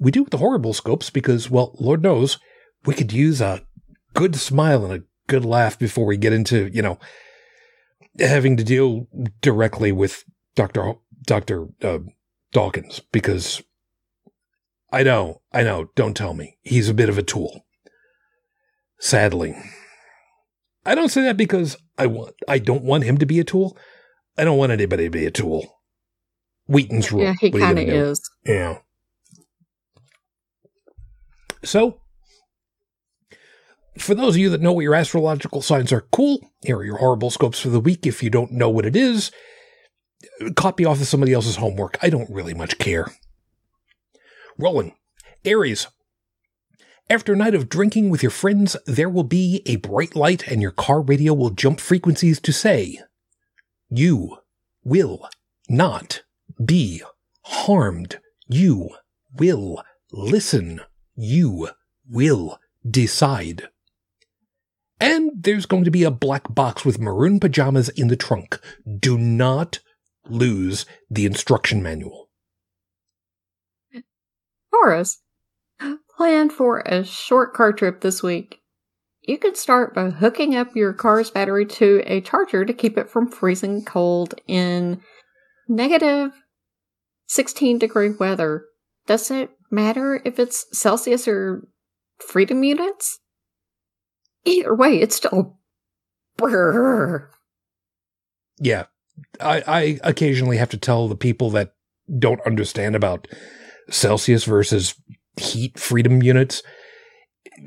we 0.00 0.10
do 0.10 0.22
with 0.22 0.30
the 0.30 0.38
horrible 0.38 0.72
scopes? 0.72 1.10
Because, 1.10 1.50
well, 1.50 1.76
Lord 1.78 2.02
knows, 2.02 2.38
we 2.84 2.94
could 2.94 3.12
use 3.12 3.40
a 3.40 3.64
good 4.14 4.36
smile 4.36 4.84
and 4.84 4.94
a 4.94 5.04
good 5.26 5.44
laugh 5.44 5.78
before 5.78 6.06
we 6.06 6.16
get 6.16 6.32
into, 6.32 6.68
you 6.72 6.82
know, 6.82 6.98
having 8.18 8.56
to 8.56 8.64
deal 8.64 9.08
directly 9.40 9.92
with 9.92 10.24
Dr. 10.54 10.94
Dr. 11.24 11.68
Uh, 11.82 11.98
Dawkins 12.52 13.00
because 13.10 13.62
I 14.92 15.02
know, 15.02 15.40
I 15.52 15.62
know, 15.62 15.90
don't 15.94 16.16
tell 16.16 16.34
me. 16.34 16.58
He's 16.62 16.88
a 16.88 16.94
bit 16.94 17.08
of 17.08 17.18
a 17.18 17.22
tool. 17.22 17.64
Sadly. 19.00 19.56
I 20.84 20.94
don't 20.94 21.08
say 21.08 21.22
that 21.22 21.36
because 21.36 21.76
I 21.98 22.06
want 22.06 22.34
I 22.48 22.58
don't 22.58 22.84
want 22.84 23.04
him 23.04 23.18
to 23.18 23.26
be 23.26 23.40
a 23.40 23.44
tool. 23.44 23.76
I 24.36 24.44
don't 24.44 24.58
want 24.58 24.72
anybody 24.72 25.04
to 25.04 25.10
be 25.10 25.26
a 25.26 25.30
tool. 25.30 25.80
Wheaton's 26.66 27.12
rule. 27.12 27.22
Yeah, 27.22 27.34
he 27.40 27.50
kind 27.50 27.78
of 27.78 27.88
is. 27.88 28.20
Yeah. 28.44 28.78
So, 31.64 32.00
for 33.98 34.14
those 34.14 34.34
of 34.34 34.38
you 34.38 34.50
that 34.50 34.60
know 34.60 34.72
what 34.72 34.82
your 34.82 34.94
astrological 34.94 35.62
signs 35.62 35.92
are, 35.92 36.06
cool. 36.12 36.52
Here 36.62 36.78
are 36.78 36.84
your 36.84 36.98
horrible 36.98 37.30
scopes 37.30 37.60
for 37.60 37.68
the 37.68 37.80
week. 37.80 38.06
If 38.06 38.22
you 38.22 38.30
don't 38.30 38.52
know 38.52 38.68
what 38.70 38.86
it 38.86 38.96
is, 38.96 39.30
copy 40.56 40.84
off 40.84 41.00
of 41.00 41.06
somebody 41.06 41.32
else's 41.32 41.56
homework. 41.56 41.98
I 42.02 42.10
don't 42.10 42.30
really 42.30 42.54
much 42.54 42.78
care. 42.78 43.12
Rolling. 44.58 44.94
Aries. 45.44 45.88
After 47.10 47.32
a 47.32 47.36
night 47.36 47.54
of 47.54 47.68
drinking 47.68 48.10
with 48.10 48.22
your 48.22 48.30
friends, 48.30 48.76
there 48.86 49.08
will 49.08 49.24
be 49.24 49.62
a 49.66 49.76
bright 49.76 50.16
light 50.16 50.48
and 50.48 50.62
your 50.62 50.70
car 50.70 51.00
radio 51.02 51.34
will 51.34 51.50
jump 51.50 51.80
frequencies 51.80 52.40
to 52.40 52.52
say, 52.52 53.00
You 53.90 54.38
will 54.84 55.28
not 55.68 56.22
be 56.64 57.02
harmed. 57.42 58.20
You 58.48 58.90
will 59.36 59.82
listen. 60.12 60.80
You 61.14 61.68
will 62.08 62.58
decide. 62.88 63.68
And 65.00 65.32
there's 65.34 65.66
going 65.66 65.84
to 65.84 65.90
be 65.90 66.04
a 66.04 66.10
black 66.10 66.54
box 66.54 66.84
with 66.84 67.00
maroon 67.00 67.40
pajamas 67.40 67.88
in 67.88 68.08
the 68.08 68.16
trunk. 68.16 68.60
Do 69.00 69.18
not 69.18 69.80
lose 70.28 70.86
the 71.10 71.26
instruction 71.26 71.82
manual. 71.82 72.28
Taurus, 74.70 75.20
plan 76.16 76.50
for 76.50 76.80
a 76.80 77.04
short 77.04 77.54
car 77.54 77.72
trip 77.72 78.00
this 78.00 78.22
week. 78.22 78.60
You 79.22 79.38
could 79.38 79.56
start 79.56 79.94
by 79.94 80.10
hooking 80.10 80.56
up 80.56 80.74
your 80.74 80.92
car's 80.92 81.30
battery 81.30 81.66
to 81.66 82.02
a 82.06 82.20
charger 82.20 82.64
to 82.64 82.72
keep 82.72 82.98
it 82.98 83.08
from 83.08 83.30
freezing 83.30 83.84
cold 83.84 84.34
in 84.48 85.00
negative 85.68 86.32
16 87.28 87.78
degree 87.78 88.10
weather. 88.10 88.64
Does 89.06 89.30
it 89.30 89.50
matter 89.70 90.20
if 90.24 90.38
it's 90.38 90.66
Celsius 90.76 91.28
or 91.28 91.68
freedom 92.18 92.64
units? 92.64 93.20
Either 94.44 94.74
way, 94.74 95.00
it's 95.00 95.16
still 95.16 95.58
brrr. 96.36 97.28
Yeah. 98.58 98.86
I, 99.40 99.62
I 99.66 100.00
occasionally 100.04 100.56
have 100.56 100.70
to 100.70 100.76
tell 100.76 101.08
the 101.08 101.16
people 101.16 101.50
that 101.50 101.74
don't 102.18 102.40
understand 102.46 102.96
about 102.96 103.28
Celsius 103.90 104.44
versus 104.44 104.94
heat 105.36 105.78
freedom 105.78 106.22
units. 106.22 106.62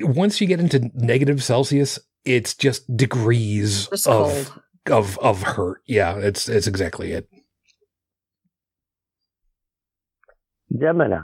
Once 0.02 0.42
you 0.42 0.48
get 0.48 0.60
into 0.60 0.92
negative 0.94 1.44
Celsius, 1.44 2.00
it's 2.26 2.54
just 2.54 2.96
degrees 2.96 3.88
Just 3.88 4.08
of 4.08 4.54
cold. 4.88 5.06
of 5.06 5.18
of 5.20 5.44
hurt. 5.44 5.82
Yeah, 5.86 6.18
it's 6.18 6.50
it's 6.50 6.68
exactly 6.68 7.12
it. 7.12 7.28
Gemini. 10.78 11.22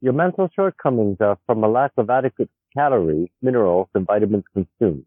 Your 0.00 0.12
mental 0.12 0.48
shortcomings 0.54 1.18
are 1.20 1.38
from 1.46 1.62
a 1.64 1.68
lack 1.68 1.92
of 1.96 2.10
adequate 2.10 2.50
calories, 2.76 3.28
minerals, 3.40 3.88
and 3.94 4.06
vitamins 4.06 4.44
consumed. 4.52 5.04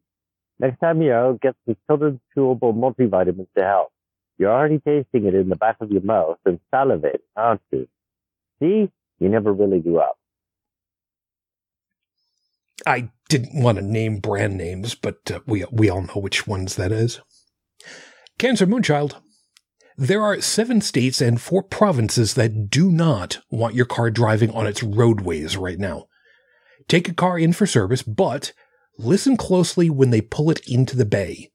Next 0.60 0.80
time 0.80 1.02
you're 1.02 1.18
out, 1.18 1.42
get 1.42 1.56
some 1.66 1.78
children's 1.88 2.20
chewable 2.36 2.74
multivitamins 2.74 3.48
to 3.56 3.64
help. 3.64 3.90
You're 4.38 4.52
already 4.52 4.80
tasting 4.80 5.26
it 5.26 5.36
in 5.36 5.50
the 5.50 5.56
back 5.56 5.78
of 5.82 5.92
your 5.92 6.02
mouth 6.02 6.38
and 6.46 6.60
salivate, 6.72 7.22
aren't 7.36 7.62
you? 7.72 7.88
See? 8.60 8.92
You 9.20 9.30
never 9.30 9.52
really 9.52 9.80
grew 9.80 10.00
up. 10.00 10.18
I 12.86 13.10
didn't 13.30 13.62
want 13.62 13.78
to 13.78 13.84
name 13.84 14.20
brand 14.20 14.58
names, 14.58 14.96
but 14.96 15.32
uh, 15.32 15.40
we 15.46 15.66
we 15.72 15.90
all 15.90 16.04
know 16.04 16.22
which 16.22 16.48
ones 16.48 16.76
that 16.76 16.92
is. 16.92 17.20
Cancer 18.38 18.68
Moonchild. 18.68 19.16
There 19.98 20.22
are 20.22 20.40
seven 20.42 20.82
states 20.82 21.22
and 21.22 21.42
four 21.42 21.64
provinces 21.64 22.36
that 22.36 22.70
do 22.70 22.92
not 22.92 23.40
want 23.50 23.74
your 23.74 23.88
car 23.88 24.12
driving 24.12 24.52
on 24.52 24.68
its 24.68 24.84
roadways 24.84 25.58
right 25.58 25.80
now. 25.80 26.06
Take 26.88 27.10
a 27.10 27.16
car 27.16 27.40
in 27.40 27.52
for 27.52 27.66
service, 27.66 28.04
but 28.04 28.54
listen 28.98 29.38
closely 29.38 29.90
when 29.90 30.10
they 30.10 30.22
pull 30.22 30.50
it 30.50 30.62
into 30.68 30.96
the 30.96 31.06
bay. 31.06 31.52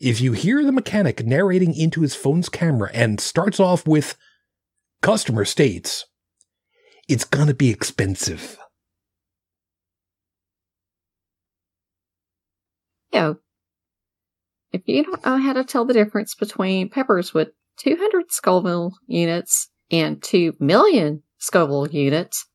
If 0.00 0.20
you 0.20 0.32
hear 0.32 0.62
the 0.62 0.72
mechanic 0.72 1.24
narrating 1.24 1.74
into 1.74 2.02
his 2.02 2.14
phone's 2.14 2.48
camera 2.48 2.90
and 2.92 3.20
starts 3.20 3.58
off 3.58 3.86
with 3.86 4.16
customer 5.00 5.44
states, 5.44 6.04
it's 7.08 7.24
gonna 7.24 7.54
be 7.54 7.70
expensive. 7.70 8.58
Yeah. 13.12 13.34
If 14.72 14.82
you 14.84 15.04
don't 15.04 15.24
know 15.24 15.38
how 15.38 15.54
to 15.54 15.64
tell 15.64 15.86
the 15.86 15.94
difference 15.94 16.34
between 16.34 16.90
peppers 16.90 17.32
with 17.32 17.48
200 17.78 18.30
Scoville 18.30 18.92
units 19.06 19.70
and 19.90 20.22
2 20.22 20.54
million 20.60 21.22
Scoville 21.38 21.88
units, 21.88 22.46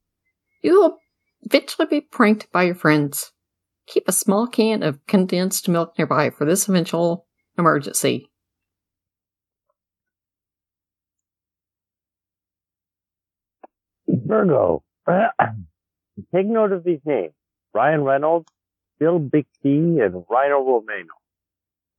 you 0.61 0.79
will 0.79 0.97
eventually 1.41 1.87
be 1.87 2.01
pranked 2.01 2.51
by 2.51 2.63
your 2.63 2.75
friends. 2.75 3.31
Keep 3.87 4.07
a 4.07 4.11
small 4.11 4.47
can 4.47 4.83
of 4.83 5.05
condensed 5.07 5.67
milk 5.67 5.97
nearby 5.97 6.29
for 6.29 6.45
this 6.45 6.67
eventual 6.67 7.25
emergency. 7.57 8.29
Virgo. 14.07 14.83
Take 15.07 16.45
note 16.45 16.71
of 16.71 16.83
these 16.83 16.99
names. 17.05 17.33
Ryan 17.73 18.03
Reynolds, 18.03 18.47
Bill 18.99 19.19
Bixby, 19.19 19.99
and 19.99 20.25
Rino 20.29 20.59
Romano. 20.59 21.13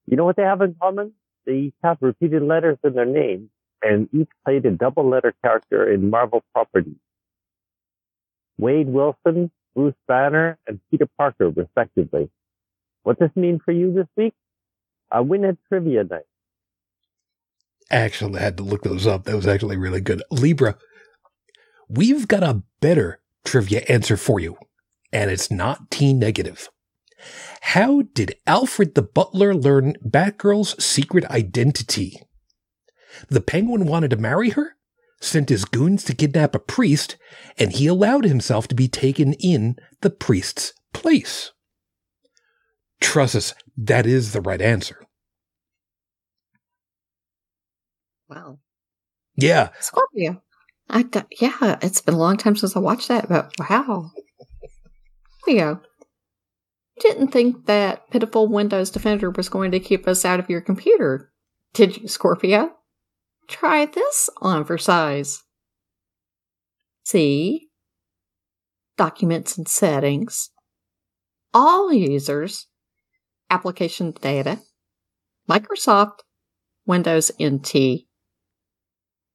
You 0.06 0.16
know 0.16 0.24
what 0.24 0.36
they 0.36 0.42
have 0.42 0.60
in 0.62 0.76
common? 0.80 1.12
They 1.46 1.54
each 1.54 1.74
have 1.82 1.98
repeated 2.00 2.42
letters 2.42 2.78
in 2.84 2.94
their 2.94 3.06
names 3.06 3.48
and 3.82 4.08
each 4.14 4.28
played 4.44 4.64
a 4.64 4.70
double 4.70 5.08
letter 5.08 5.34
character 5.42 5.90
in 5.90 6.10
Marvel 6.10 6.42
properties. 6.52 6.96
Wade 8.58 8.88
Wilson, 8.88 9.50
Bruce 9.74 9.94
Banner, 10.06 10.58
and 10.66 10.80
Peter 10.90 11.08
Parker, 11.16 11.50
respectively. 11.50 12.30
What 13.02 13.18
does 13.18 13.30
this 13.30 13.42
mean 13.42 13.60
for 13.64 13.72
you 13.72 13.92
this 13.92 14.06
week? 14.16 14.34
A 15.10 15.22
win 15.22 15.44
at 15.44 15.56
trivia 15.68 16.04
night. 16.04 16.26
Actually, 17.90 18.38
I 18.38 18.42
had 18.42 18.56
to 18.58 18.62
look 18.62 18.82
those 18.82 19.06
up. 19.06 19.24
That 19.24 19.36
was 19.36 19.46
actually 19.46 19.76
really 19.76 20.00
good. 20.00 20.22
Libra, 20.30 20.76
we've 21.88 22.28
got 22.28 22.42
a 22.42 22.62
better 22.80 23.20
trivia 23.44 23.82
answer 23.88 24.16
for 24.16 24.40
you, 24.40 24.56
and 25.12 25.30
it's 25.30 25.50
not 25.50 25.90
T 25.90 26.12
negative. 26.12 26.68
How 27.60 28.02
did 28.02 28.36
Alfred 28.46 28.94
the 28.94 29.02
Butler 29.02 29.54
learn 29.54 29.94
Batgirl's 30.04 30.82
secret 30.82 31.24
identity? 31.26 32.20
The 33.28 33.40
penguin 33.40 33.86
wanted 33.86 34.10
to 34.10 34.16
marry 34.16 34.50
her, 34.50 34.76
sent 35.22 35.48
his 35.48 35.64
goons 35.64 36.04
to 36.04 36.14
kidnap 36.14 36.54
a 36.54 36.58
priest, 36.58 37.16
and 37.56 37.72
he 37.72 37.86
allowed 37.86 38.24
himself 38.24 38.68
to 38.68 38.74
be 38.74 38.88
taken 38.88 39.32
in 39.34 39.76
the 40.00 40.10
priest's 40.10 40.72
place. 40.92 41.52
Trust 43.00 43.36
us, 43.36 43.54
that 43.76 44.06
is 44.06 44.32
the 44.32 44.40
right 44.40 44.60
answer. 44.60 45.06
Wow. 48.28 48.58
Yeah. 49.36 49.70
Scorpio. 49.80 50.42
I 50.90 51.04
th- 51.04 51.26
yeah, 51.40 51.78
it's 51.80 52.00
been 52.00 52.14
a 52.14 52.18
long 52.18 52.36
time 52.36 52.56
since 52.56 52.76
I 52.76 52.80
watched 52.80 53.08
that, 53.08 53.28
but 53.28 53.52
wow. 53.58 54.10
Leo. 55.46 55.80
Didn't 57.00 57.28
think 57.28 57.66
that 57.66 58.10
pitiful 58.10 58.48
Windows 58.48 58.90
Defender 58.90 59.30
was 59.30 59.48
going 59.48 59.70
to 59.70 59.80
keep 59.80 60.06
us 60.06 60.24
out 60.24 60.38
of 60.38 60.50
your 60.50 60.60
computer. 60.60 61.32
Did 61.72 61.96
you, 61.96 62.08
Scorpio? 62.08 62.72
Try 63.48 63.86
this 63.86 64.30
on 64.40 64.64
for 64.64 64.78
size. 64.78 65.42
See? 67.04 67.68
Documents 68.96 69.58
and 69.58 69.68
settings. 69.68 70.50
All 71.52 71.92
users. 71.92 72.68
Application 73.50 74.12
data. 74.12 74.60
Microsoft. 75.48 76.20
Windows 76.86 77.32
NT. 77.40 78.06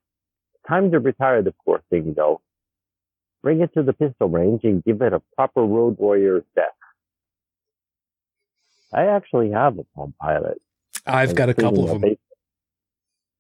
Time 0.69 0.91
to 0.91 0.99
retire 0.99 1.41
the 1.41 1.55
poor 1.65 1.81
thing 1.89 2.13
though. 2.15 2.43
Bring 3.43 3.63
it 3.63 3.73
to 3.73 3.83
the 3.83 3.95
pistol 3.95 4.29
range 4.29 4.61
and 4.65 4.85
give 4.85 5.01
it 5.01 5.15
a 5.15 5.23
proper 5.37 5.63
road 5.63 5.97
warrior's 5.99 6.45
death. 6.55 6.67
I 8.93 9.07
actually 9.07 9.51
have 9.51 9.79
a 9.79 9.85
Palm 9.95 10.15
Pilot. 10.21 10.61
I've 11.07 11.35
got 11.35 11.49
a 11.49 11.55
couple 11.55 11.85
of 11.85 11.91
them. 11.91 12.01
Basement. 12.01 12.19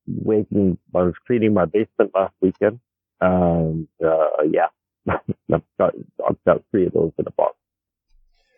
Waking, 0.06 0.78
I 0.94 1.02
was 1.02 1.14
cleaning 1.26 1.54
my 1.54 1.66
basement 1.66 2.10
last 2.14 2.34
weekend, 2.40 2.80
and 3.20 3.86
uh, 4.04 4.42
yeah, 4.50 4.66
I've 5.08 5.62
got 5.78 5.94
I've 6.26 6.44
got 6.46 6.62
three 6.70 6.86
of 6.86 6.92
those 6.92 7.12
in 7.18 7.26
a 7.26 7.30
box. 7.30 7.56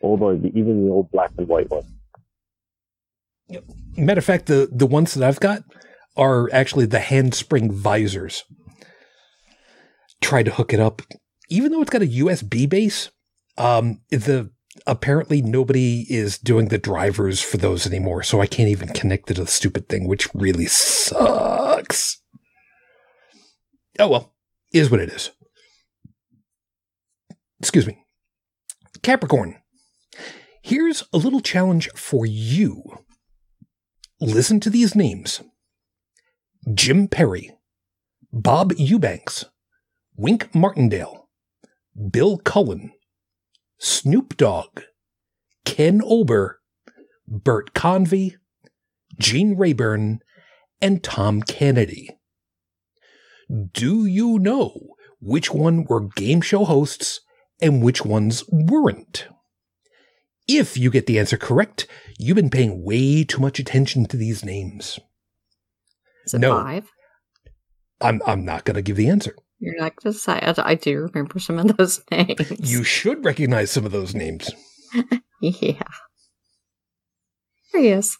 Although 0.02 0.34
even 0.34 0.86
the 0.86 0.92
old 0.92 1.10
black 1.10 1.30
and 1.38 1.48
white 1.48 1.70
one. 1.70 1.84
Matter 3.96 4.18
of 4.18 4.24
fact, 4.24 4.46
the 4.46 4.68
the 4.70 4.86
ones 4.86 5.14
that 5.14 5.26
I've 5.26 5.40
got 5.40 5.62
are 6.16 6.48
actually 6.52 6.86
the 6.86 7.00
handspring 7.00 7.70
visors. 7.70 8.44
Tried 10.20 10.44
to 10.44 10.52
hook 10.52 10.72
it 10.72 10.80
up, 10.80 11.02
even 11.48 11.72
though 11.72 11.82
it's 11.82 11.90
got 11.90 12.02
a 12.02 12.06
USB 12.06 12.68
base. 12.68 13.10
Um, 13.58 14.00
the 14.10 14.50
apparently 14.86 15.42
nobody 15.42 16.06
is 16.08 16.38
doing 16.38 16.68
the 16.68 16.78
drivers 16.78 17.40
for 17.40 17.56
those 17.56 17.86
anymore, 17.86 18.22
so 18.22 18.40
I 18.40 18.46
can't 18.46 18.68
even 18.68 18.88
connect 18.88 19.30
it 19.30 19.34
to 19.34 19.42
the 19.42 19.50
stupid 19.50 19.88
thing, 19.88 20.06
which 20.08 20.32
really 20.34 20.66
sucks. 20.66 22.22
Oh 23.98 24.08
well, 24.08 24.34
is 24.72 24.90
what 24.90 25.00
it 25.00 25.10
is. 25.10 25.30
Excuse 27.60 27.86
me. 27.86 27.98
Capricorn. 29.02 29.56
Here's 30.62 31.04
a 31.12 31.18
little 31.18 31.40
challenge 31.40 31.88
for 31.94 32.24
you. 32.24 32.82
Listen 34.20 34.60
to 34.60 34.70
these 34.70 34.94
names. 34.94 35.42
Jim 36.72 37.08
Perry, 37.08 37.50
Bob 38.32 38.72
Eubanks, 38.76 39.46
Wink 40.16 40.54
Martindale, 40.54 41.28
Bill 42.10 42.38
Cullen, 42.38 42.92
Snoop 43.84 44.36
Dogg, 44.36 44.82
Ken 45.64 46.00
Ober, 46.04 46.60
Bert 47.26 47.74
Convy, 47.74 48.36
Gene 49.18 49.56
Rayburn, 49.56 50.20
and 50.80 51.02
Tom 51.02 51.42
Kennedy. 51.42 52.16
Do 53.72 54.06
you 54.06 54.38
know 54.38 54.94
which 55.20 55.52
one 55.52 55.82
were 55.84 56.00
game 56.00 56.40
show 56.40 56.64
hosts 56.64 57.22
and 57.60 57.82
which 57.82 58.04
ones 58.04 58.44
weren't? 58.52 59.26
If 60.46 60.76
you 60.76 60.88
get 60.88 61.06
the 61.06 61.18
answer 61.18 61.36
correct, 61.36 61.88
you've 62.20 62.36
been 62.36 62.50
paying 62.50 62.84
way 62.84 63.24
too 63.24 63.40
much 63.40 63.58
attention 63.58 64.06
to 64.06 64.16
these 64.16 64.44
names. 64.44 65.00
Is 66.24 66.34
it 66.34 66.38
No. 66.38 66.54
five? 66.62 66.88
I'm 68.00 68.22
I'm 68.26 68.44
not 68.44 68.64
going 68.64 68.76
to 68.76 68.82
give 68.82 68.96
the 68.96 69.08
answer. 69.08 69.34
You're 69.62 69.76
not 69.76 69.92
to 70.00 70.12
say. 70.12 70.40
I, 70.42 70.54
I 70.58 70.74
do 70.74 70.98
remember 70.98 71.38
some 71.38 71.56
of 71.56 71.76
those 71.76 72.02
names. 72.10 72.68
You 72.68 72.82
should 72.82 73.24
recognize 73.24 73.70
some 73.70 73.86
of 73.86 73.92
those 73.92 74.14
names. 74.14 74.50
Yeah. 75.44 75.82
There 77.72 77.82
he 77.82 77.88
is. 77.88 78.16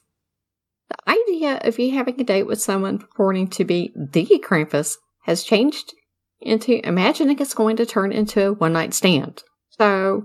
The 0.88 0.96
idea 1.08 1.60
of 1.62 1.78
you 1.78 1.92
having 1.92 2.20
a 2.20 2.24
date 2.24 2.48
with 2.48 2.60
someone 2.60 2.98
purporting 2.98 3.46
to 3.50 3.64
be 3.64 3.92
the 3.94 4.42
Krampus 4.44 4.96
has 5.26 5.44
changed 5.44 5.94
into 6.40 6.84
imagining 6.84 7.38
it's 7.38 7.54
going 7.54 7.76
to 7.76 7.86
turn 7.86 8.10
into 8.10 8.48
a 8.48 8.52
one 8.54 8.72
night 8.72 8.92
stand. 8.92 9.44
So, 9.78 10.24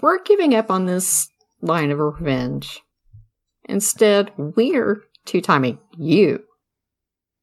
we're 0.00 0.22
giving 0.22 0.54
up 0.54 0.70
on 0.70 0.86
this 0.86 1.28
line 1.60 1.90
of 1.90 1.98
revenge. 1.98 2.80
Instead, 3.66 4.32
we're 4.38 5.02
two 5.26 5.42
timing 5.42 5.80
you. 5.98 6.44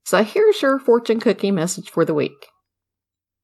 So, 0.03 0.23
here's 0.23 0.63
your 0.63 0.79
fortune 0.79 1.19
cookie 1.19 1.51
message 1.51 1.91
for 1.91 2.05
the 2.05 2.15
week. 2.15 2.47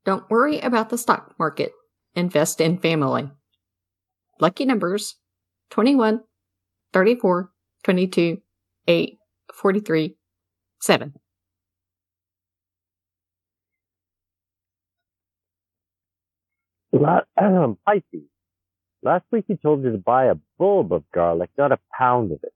Don't 0.06 0.30
worry 0.30 0.60
about 0.60 0.90
the 0.90 0.98
stock 0.98 1.34
market. 1.40 1.74
Invest 2.16 2.62
in 2.62 2.78
family. 2.78 3.30
Lucky 4.40 4.66
numbers 4.66 5.16
21, 5.72 6.22
34, 6.94 7.52
22, 7.84 8.38
8, 8.88 9.18
43, 9.54 10.18
7. 10.82 11.14
La- 16.94 17.22
um, 17.38 17.78
Pisces. 17.86 18.30
Last 19.02 19.26
week 19.32 19.46
you 19.48 19.58
told 19.58 19.84
me 19.84 19.92
to 19.92 19.98
buy 19.98 20.26
a 20.26 20.36
bulb 20.58 20.94
of 20.94 21.04
garlic, 21.14 21.50
not 21.58 21.72
a 21.72 21.80
pound 21.98 22.32
of 22.32 22.40
it. 22.44 22.54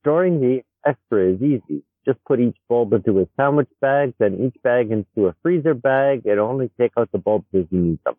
Storing 0.00 0.40
the 0.40 0.62
extra 0.86 1.32
is 1.32 1.42
easy. 1.42 1.82
Just 2.08 2.24
put 2.24 2.40
each 2.40 2.56
bulb 2.68 2.94
into 2.94 3.20
a 3.20 3.26
sandwich 3.36 3.68
bag, 3.82 4.14
then 4.18 4.40
each 4.46 4.62
bag 4.62 4.90
into 4.90 5.28
a 5.28 5.34
freezer 5.42 5.74
bag, 5.74 6.24
and 6.24 6.40
only 6.40 6.70
take 6.80 6.92
out 6.96 7.12
the 7.12 7.18
bulbs 7.18 7.46
as 7.54 7.66
you 7.70 7.78
need 7.78 7.98
them. 8.04 8.14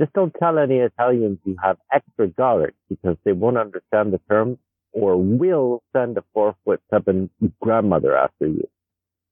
Just 0.00 0.12
don't 0.14 0.34
tell 0.40 0.58
any 0.58 0.78
Italians 0.78 1.38
you 1.44 1.56
have 1.62 1.76
extra 1.92 2.26
garlic 2.26 2.74
because 2.88 3.16
they 3.24 3.32
won't 3.32 3.58
understand 3.58 4.12
the 4.12 4.20
term 4.30 4.58
or 4.92 5.16
will 5.16 5.82
send 5.94 6.16
a 6.16 6.24
four 6.32 6.56
foot 6.64 6.80
seven 6.90 7.30
grandmother 7.60 8.16
after 8.16 8.46
you. 8.46 8.66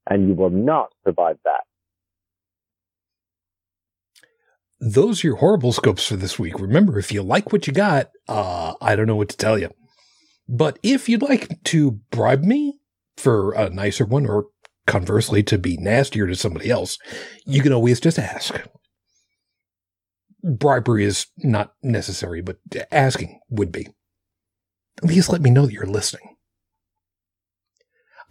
And 0.09 0.29
you 0.29 0.35
will 0.35 0.51
not 0.51 0.93
survive 1.05 1.39
that. 1.45 1.65
Those 4.81 5.25
are 5.25 5.29
your 5.29 5.37
horrible 5.37 5.73
scopes 5.73 6.07
for 6.07 6.17
this 6.17 6.39
week. 6.39 6.61
Remember, 6.61 6.99
if 6.99 7.11
you 7.11 7.23
like 7.23 7.53
what 7.53 7.67
you 7.67 7.73
got, 7.73 8.11
uh, 8.29 8.75
I 8.81 8.95
don't 8.95 9.07
know 9.07 9.17
what 9.17 9.31
to 9.31 9.37
tell 9.37 9.59
you. 9.59 9.71
But 10.49 10.79
if 10.83 11.09
you'd 11.09 11.23
like 11.23 11.63
to 11.65 11.93
bribe 12.11 12.45
me 12.45 12.79
for 13.19 13.53
a 13.53 13.69
nicer 13.69 14.05
one 14.05 14.27
or 14.27 14.47
conversely 14.87 15.43
to 15.43 15.59
be 15.59 15.77
nastier 15.77 16.27
to 16.27 16.37
somebody 16.37 16.71
else, 16.71 16.99
you 17.45 17.63
can 17.63 17.73
always 17.73 18.01
just 18.01 18.19
ask. 18.19 18.55
Bribery 20.43 21.05
is 21.05 21.27
not 21.39 21.75
necessary, 21.83 22.41
but 22.41 22.59
asking 22.91 23.41
would 23.51 23.73
be. 23.73 23.89
At 24.99 25.09
least 25.09 25.31
let 25.31 25.43
me 25.43 25.51
know 25.51 25.67
that 25.67 25.73
you're 25.73 25.87
listening. 25.87 26.37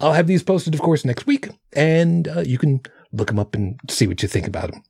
I'll 0.00 0.12
have 0.12 0.26
these 0.26 0.42
posted, 0.42 0.74
of 0.74 0.80
course, 0.80 1.04
next 1.04 1.26
week, 1.26 1.48
and 1.72 2.28
uh, 2.28 2.40
you 2.40 2.56
can 2.56 2.80
look 3.12 3.28
them 3.28 3.38
up 3.38 3.54
and 3.54 3.78
see 3.88 4.06
what 4.06 4.22
you 4.22 4.28
think 4.28 4.46
about 4.46 4.70
them. 4.70 4.82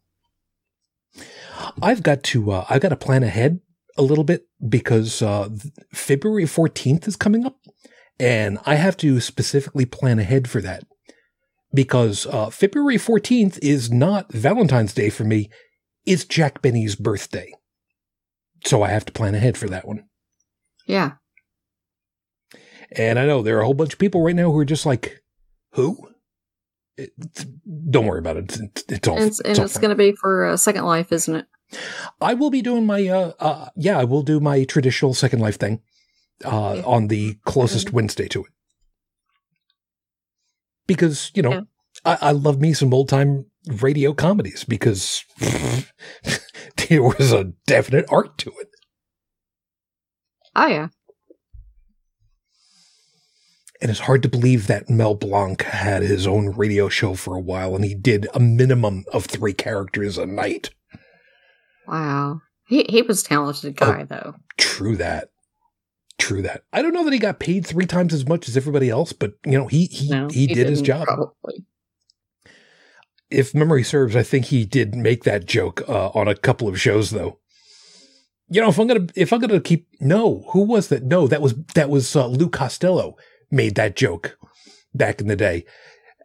I've 1.81 2.03
got 2.03 2.23
to 2.25 2.51
uh, 2.51 2.67
I've 2.69 2.83
got 2.83 2.91
to 2.91 2.97
plan 2.97 3.23
ahead 3.23 3.61
a 3.97 4.03
little 4.03 4.25
bit 4.25 4.47
because 4.67 5.23
uh, 5.23 5.49
February 5.93 6.45
14th 6.45 7.09
is 7.09 7.17
coming 7.17 7.45
up, 7.45 7.59
and 8.19 8.59
I 8.67 8.75
have 8.77 8.97
to 8.99 9.21
specifically 9.21 9.85
plan 9.85 10.19
ahead 10.19 10.49
for 10.49 10.61
that 10.61 10.85
because 11.73 12.27
uh, 12.27 12.51
February 12.51 12.97
14th 12.97 13.59
is 13.63 13.91
not 13.91 14.33
Valentine's 14.33 14.95
Day 14.95 15.11
for 15.11 15.25
me; 15.25 15.51
it's 16.05 16.25
Jack 16.25 16.63
Benny's 16.63 16.97
birthday, 16.97 17.53
so 18.65 18.83
I 18.83 18.89
have 18.89 19.05
to 19.07 19.13
plan 19.13 19.35
ahead 19.35 19.57
for 19.57 19.69
that 19.69 19.87
one. 19.87 20.05
Yeah. 20.87 21.13
And 22.93 23.19
I 23.19 23.27
know 23.27 23.43
there 23.43 23.59
are 23.59 23.61
a 23.61 23.65
whole 23.65 23.75
bunch 23.75 23.93
of 23.93 23.99
people 23.99 24.23
right 24.23 24.35
now 24.35 24.51
who 24.51 24.59
are 24.59 24.65
just 24.65 24.87
like, 24.87 25.23
"Who?" 25.73 26.09
It, 26.97 27.13
don't 27.91 28.07
worry 28.07 28.19
about 28.19 28.39
it. 28.39 28.59
It's, 28.59 28.85
it's 28.89 29.09
all. 29.09 29.17
And 29.19 29.27
it's, 29.27 29.41
it's, 29.45 29.59
it's 29.59 29.79
going 29.79 29.91
to 29.91 29.95
be 29.95 30.13
for 30.13 30.47
uh, 30.47 30.57
Second 30.57 30.85
Life, 30.85 31.13
isn't 31.13 31.37
it? 31.37 31.47
I 32.21 32.35
will 32.35 32.51
be 32.51 32.63
doing 32.63 32.87
my 32.87 33.07
uh, 33.07 33.33
uh 33.39 33.69
yeah, 33.77 33.99
I 33.99 34.05
will 34.05 34.23
do 34.23 34.41
my 34.41 34.65
traditional 34.65 35.13
Second 35.13 35.41
Life 35.41 35.59
thing 35.59 35.83
uh 36.45 36.83
on 36.87 37.09
the 37.09 37.37
closest 37.45 37.89
Mhm. 37.89 37.93
Wednesday 37.93 38.29
to 38.29 38.45
it. 38.45 38.53
Because, 40.87 41.31
you 41.35 41.43
know, 41.43 41.53
Yeah. 41.53 41.61
I, 42.05 42.19
I 42.21 42.31
love 42.33 42.61
me 42.61 42.73
some 42.73 42.95
old 42.95 43.09
time 43.09 43.47
radio 43.67 44.13
comedies 44.15 44.65
because 44.65 45.25
there 46.89 47.03
was 47.03 47.33
a 47.33 47.53
definite 47.67 48.07
art 48.09 48.39
to 48.39 48.51
it. 48.61 48.69
Oh, 50.57 50.67
yeah. 50.67 50.89
And 53.81 53.91
it's 53.91 54.01
hard 54.01 54.23
to 54.25 54.29
believe 54.29 54.67
that 54.67 54.89
Mel 54.91 55.15
Blanc 55.15 55.63
had 55.63 56.03
his 56.03 56.27
own 56.27 56.51
radio 56.57 56.89
show 56.89 57.15
for 57.15 57.37
a 57.37 57.41
while 57.41 57.77
and 57.77 57.85
he 57.85 57.95
did 57.95 58.27
a 58.35 58.41
minimum 58.41 59.05
of 59.13 59.27
three 59.27 59.53
characters 59.53 60.19
a 60.19 60.27
night. 60.27 60.71
Wow. 61.87 62.41
He, 62.67 62.85
he 62.89 63.03
was 63.03 63.23
a 63.23 63.25
talented 63.25 63.79
Oh. 63.81 63.87
guy, 63.93 64.05
though. 64.05 64.35
True 64.57 64.97
that. 64.97 65.29
True 66.19 66.43
that. 66.43 66.65
I 66.73 66.83
don't 66.83 66.93
know 66.93 67.05
that 67.05 67.13
he 67.13 67.19
got 67.19 67.39
paid 67.39 67.65
three 67.65 67.87
times 67.87 68.13
as 68.13 68.27
much 68.27 68.49
as 68.49 68.57
everybody 68.57 68.91
else, 68.91 69.13
but 69.13 69.35
you 69.47 69.53
know, 69.53 69.67
he 69.69 69.87
he, 69.87 70.09
No, 70.11 70.29
he, 70.29 70.47
did 70.49 70.69
his 70.69 70.83
job. 70.83 71.07
Probably. 71.07 71.65
If 73.31 73.55
memory 73.55 73.85
serves, 73.85 74.17
I 74.17 74.23
think 74.23 74.47
he 74.47 74.65
did 74.65 74.95
make 74.95 75.25
that 75.25 75.47
joke 75.47 75.83
uh, 75.89 76.09
on 76.09 76.27
a 76.27 76.35
couple 76.35 76.67
of 76.67 76.81
shows 76.81 77.11
though. 77.11 77.39
You 78.49 78.61
know, 78.61 78.69
if 78.69 78.79
I'm 78.79 78.89
gonna 78.89 79.07
if 79.15 79.33
I'm 79.33 79.41
gonna 79.41 79.61
keep 79.61 79.87
no, 80.01 80.45
who 80.51 80.63
was 80.63 80.89
that? 80.89 81.05
No, 81.05 81.29
that 81.29 81.43
was 81.43 81.55
that 81.75 81.91
was 81.91 82.17
uh, 82.17 82.27
Lou 82.27 82.49
Costello 82.49 83.17
made 83.51 83.77
that 83.77 83.95
joke 83.95 84.39
back 84.95 85.21
in 85.21 85.29
the 85.29 85.37
day. 85.37 85.67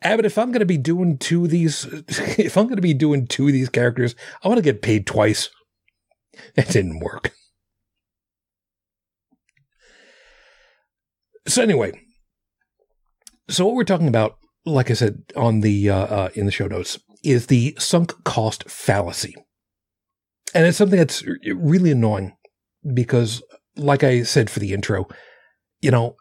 Abbott, 0.02 0.26
if 0.26 0.38
I'm 0.38 0.52
gonna 0.52 0.66
be 0.66 0.78
doing 0.78 1.18
two 1.18 1.46
of 1.46 1.52
these, 1.52 1.86
if 2.08 2.58
I'm 2.58 2.68
gonna 2.68 2.82
be 2.82 2.94
doing 2.96 3.28
two 3.28 3.48
of 3.48 3.54
these 3.54 3.70
characters, 3.70 4.16
I 4.42 4.48
want 4.48 4.58
to 4.58 4.64
get 4.64 4.82
paid 4.82 5.06
twice. 5.06 5.50
That 6.56 6.70
didn't 6.70 7.00
work. 7.00 7.34
So 11.46 11.62
anyway, 11.62 11.92
so 13.50 13.66
what 13.66 13.76
we're 13.76 13.84
talking 13.84 14.08
about, 14.08 14.38
like 14.66 14.90
I 14.90 14.94
said 14.94 15.24
on 15.36 15.60
the 15.60 15.90
uh, 15.90 16.06
uh, 16.06 16.30
in 16.36 16.46
the 16.46 16.52
show 16.52 16.68
notes, 16.68 17.00
is 17.24 17.48
the 17.48 17.76
sunk 17.78 18.24
cost 18.24 18.70
fallacy, 18.70 19.36
and 20.54 20.66
it's 20.66 20.78
something 20.78 20.98
that's 20.98 21.24
really 21.54 21.92
annoying 21.92 22.36
because, 22.94 23.44
like 23.76 24.04
I 24.04 24.24
said 24.24 24.50
for 24.50 24.60
the 24.60 24.74
intro, 24.74 25.08
you 25.82 25.92
know, 25.92 26.16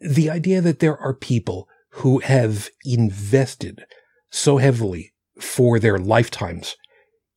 the 0.00 0.28
idea 0.28 0.60
that 0.60 0.80
there 0.80 0.98
are 0.98 1.14
people 1.14 1.66
who 1.94 2.18
have 2.20 2.68
invested 2.84 3.84
so 4.30 4.58
heavily 4.58 5.12
for 5.40 5.78
their 5.78 5.98
lifetimes 5.98 6.76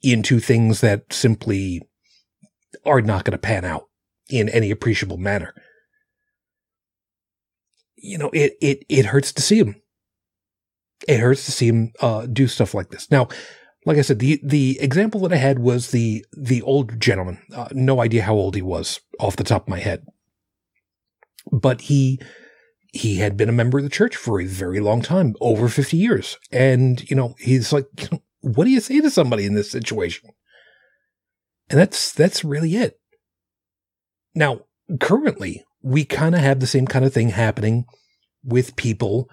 into 0.02 0.40
things 0.40 0.82
that 0.82 1.14
simply 1.14 1.82
are 2.86 3.02
not 3.02 3.24
going 3.24 3.32
to 3.32 3.38
pan 3.38 3.64
out 3.64 3.86
in 4.30 4.50
any 4.50 4.70
appreciable 4.70 5.18
manner 5.18 5.54
you 8.04 8.18
know, 8.18 8.30
it 8.34 8.58
it 8.62 8.86
it 8.90 9.06
hurts 9.06 9.32
to 9.32 9.42
see 9.42 9.58
him. 9.58 9.82
It 11.08 11.20
hurts 11.20 11.46
to 11.46 11.52
see 11.52 11.68
him 11.68 11.94
uh, 12.02 12.28
do 12.28 12.48
stuff 12.48 12.74
like 12.74 12.90
this. 12.90 13.10
Now, 13.10 13.30
like 13.86 13.98
I 13.98 14.02
said, 14.02 14.20
the 14.20 14.40
the 14.44 14.78
example 14.82 15.22
that 15.22 15.34
I 15.34 15.38
had 15.38 15.60
was 15.60 15.92
the 15.92 16.26
the 16.38 16.62
old 16.64 17.00
gentleman. 17.00 17.42
Uh, 17.56 17.70
no 17.72 18.02
idea 18.02 18.24
how 18.24 18.36
old 18.36 18.56
he 18.56 18.62
was 18.62 19.00
off 19.20 19.38
the 19.38 19.44
top 19.44 19.64
of 19.64 19.70
my 19.70 19.80
head, 19.80 20.06
but 21.52 21.82
he 21.82 22.20
he 22.92 23.18
had 23.18 23.38
been 23.38 23.50
a 23.50 23.54
member 23.54 23.78
of 23.78 23.86
the 23.86 23.90
church 23.90 24.18
for 24.18 24.40
a 24.40 24.46
very 24.46 24.82
long 24.82 25.02
time, 25.02 25.34
over 25.40 25.70
fifty 25.70 25.98
years, 25.98 26.38
and 26.52 27.10
you 27.10 27.16
know, 27.16 27.36
he's 27.40 27.72
like, 27.72 27.88
what 28.42 28.66
do 28.66 28.70
you 28.70 28.82
say 28.82 29.00
to 29.00 29.10
somebody 29.10 29.46
in 29.46 29.56
this 29.56 29.72
situation? 29.72 30.30
And 31.70 31.80
that's 31.80 32.12
that's 32.12 32.44
really 32.44 32.76
it. 32.76 33.00
Now, 34.36 34.66
currently, 35.00 35.64
we 35.84 36.06
kind 36.06 36.34
of 36.34 36.42
have 36.42 36.60
the 36.60 36.68
same 36.68 36.88
kind 36.88 37.06
of 37.06 37.14
thing 37.14 37.30
happening 37.30 37.86
with 38.44 38.76
people 38.76 39.30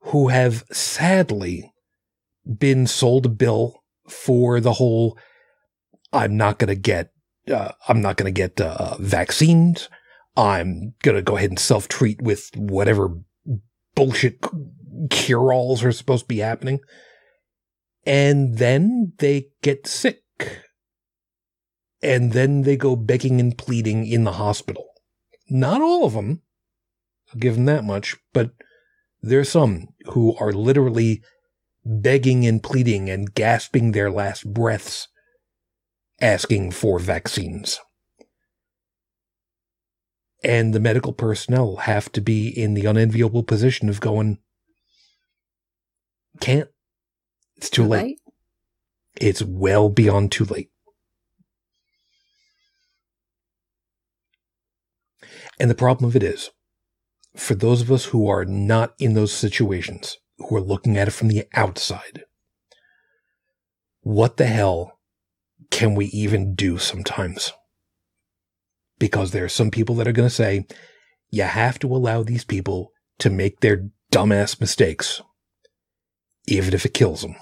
who 0.00 0.28
have 0.28 0.64
sadly 0.70 1.72
been 2.58 2.86
sold 2.86 3.24
a 3.26 3.30
bill 3.30 3.82
for 4.08 4.60
the 4.60 4.74
whole 4.74 5.18
I'm 6.12 6.36
not 6.36 6.58
going 6.58 6.68
to 6.68 6.74
get 6.74 7.10
uh, 7.50 7.72
I'm 7.88 8.00
not 8.00 8.16
going 8.16 8.32
to 8.32 8.40
get 8.40 8.60
uh, 8.60 8.96
vaccines. 8.98 9.88
I'm 10.36 10.94
going 11.02 11.16
to 11.16 11.22
go 11.22 11.36
ahead 11.36 11.50
and 11.50 11.58
self 11.58 11.88
treat 11.88 12.20
with 12.22 12.50
whatever 12.56 13.10
bullshit 13.94 14.42
cure 15.10 15.52
alls 15.52 15.84
are 15.84 15.92
supposed 15.92 16.24
to 16.24 16.28
be 16.28 16.38
happening. 16.38 16.80
And 18.06 18.58
then 18.58 19.12
they 19.18 19.48
get 19.62 19.86
sick. 19.86 20.22
And 22.02 22.32
then 22.32 22.62
they 22.62 22.76
go 22.76 22.96
begging 22.96 23.40
and 23.40 23.56
pleading 23.56 24.06
in 24.06 24.24
the 24.24 24.32
hospital. 24.32 24.86
Not 25.48 25.82
all 25.82 26.04
of 26.06 26.14
them, 26.14 26.42
I'll 27.32 27.40
give 27.40 27.56
them 27.56 27.66
that 27.66 27.84
much, 27.84 28.16
but 28.32 28.50
there's 29.20 29.48
some 29.48 29.88
who 30.06 30.36
are 30.36 30.52
literally 30.52 31.22
begging 31.84 32.46
and 32.46 32.62
pleading 32.62 33.10
and 33.10 33.34
gasping 33.34 33.92
their 33.92 34.10
last 34.10 34.52
breaths 34.52 35.08
asking 36.20 36.70
for 36.70 36.98
vaccines. 36.98 37.80
And 40.42 40.74
the 40.74 40.80
medical 40.80 41.12
personnel 41.12 41.76
have 41.76 42.12
to 42.12 42.20
be 42.20 42.48
in 42.48 42.74
the 42.74 42.86
unenviable 42.86 43.42
position 43.42 43.88
of 43.88 44.00
going, 44.00 44.38
can't. 46.40 46.68
It's 47.56 47.70
too 47.70 47.84
late. 47.84 48.02
Right? 48.02 48.16
It's 49.20 49.42
well 49.42 49.88
beyond 49.88 50.32
too 50.32 50.44
late. 50.44 50.70
And 55.58 55.70
the 55.70 55.74
problem 55.74 56.08
of 56.08 56.16
it 56.16 56.22
is, 56.22 56.50
for 57.36 57.54
those 57.54 57.80
of 57.80 57.90
us 57.90 58.06
who 58.06 58.28
are 58.28 58.44
not 58.44 58.94
in 58.98 59.14
those 59.14 59.32
situations, 59.32 60.18
who 60.38 60.56
are 60.56 60.60
looking 60.60 60.96
at 60.96 61.08
it 61.08 61.12
from 61.12 61.28
the 61.28 61.44
outside, 61.54 62.24
what 64.00 64.36
the 64.36 64.46
hell 64.46 64.98
can 65.70 65.94
we 65.94 66.06
even 66.06 66.54
do 66.54 66.78
sometimes? 66.78 67.52
Because 68.98 69.30
there 69.30 69.44
are 69.44 69.48
some 69.48 69.70
people 69.70 69.94
that 69.96 70.06
are 70.06 70.12
going 70.12 70.28
to 70.28 70.34
say, 70.34 70.66
you 71.30 71.42
have 71.42 71.78
to 71.80 71.88
allow 71.88 72.22
these 72.22 72.44
people 72.44 72.92
to 73.18 73.30
make 73.30 73.60
their 73.60 73.88
dumbass 74.12 74.60
mistakes, 74.60 75.20
even 76.46 76.74
if 76.74 76.84
it 76.84 76.94
kills 76.94 77.22
them. 77.22 77.34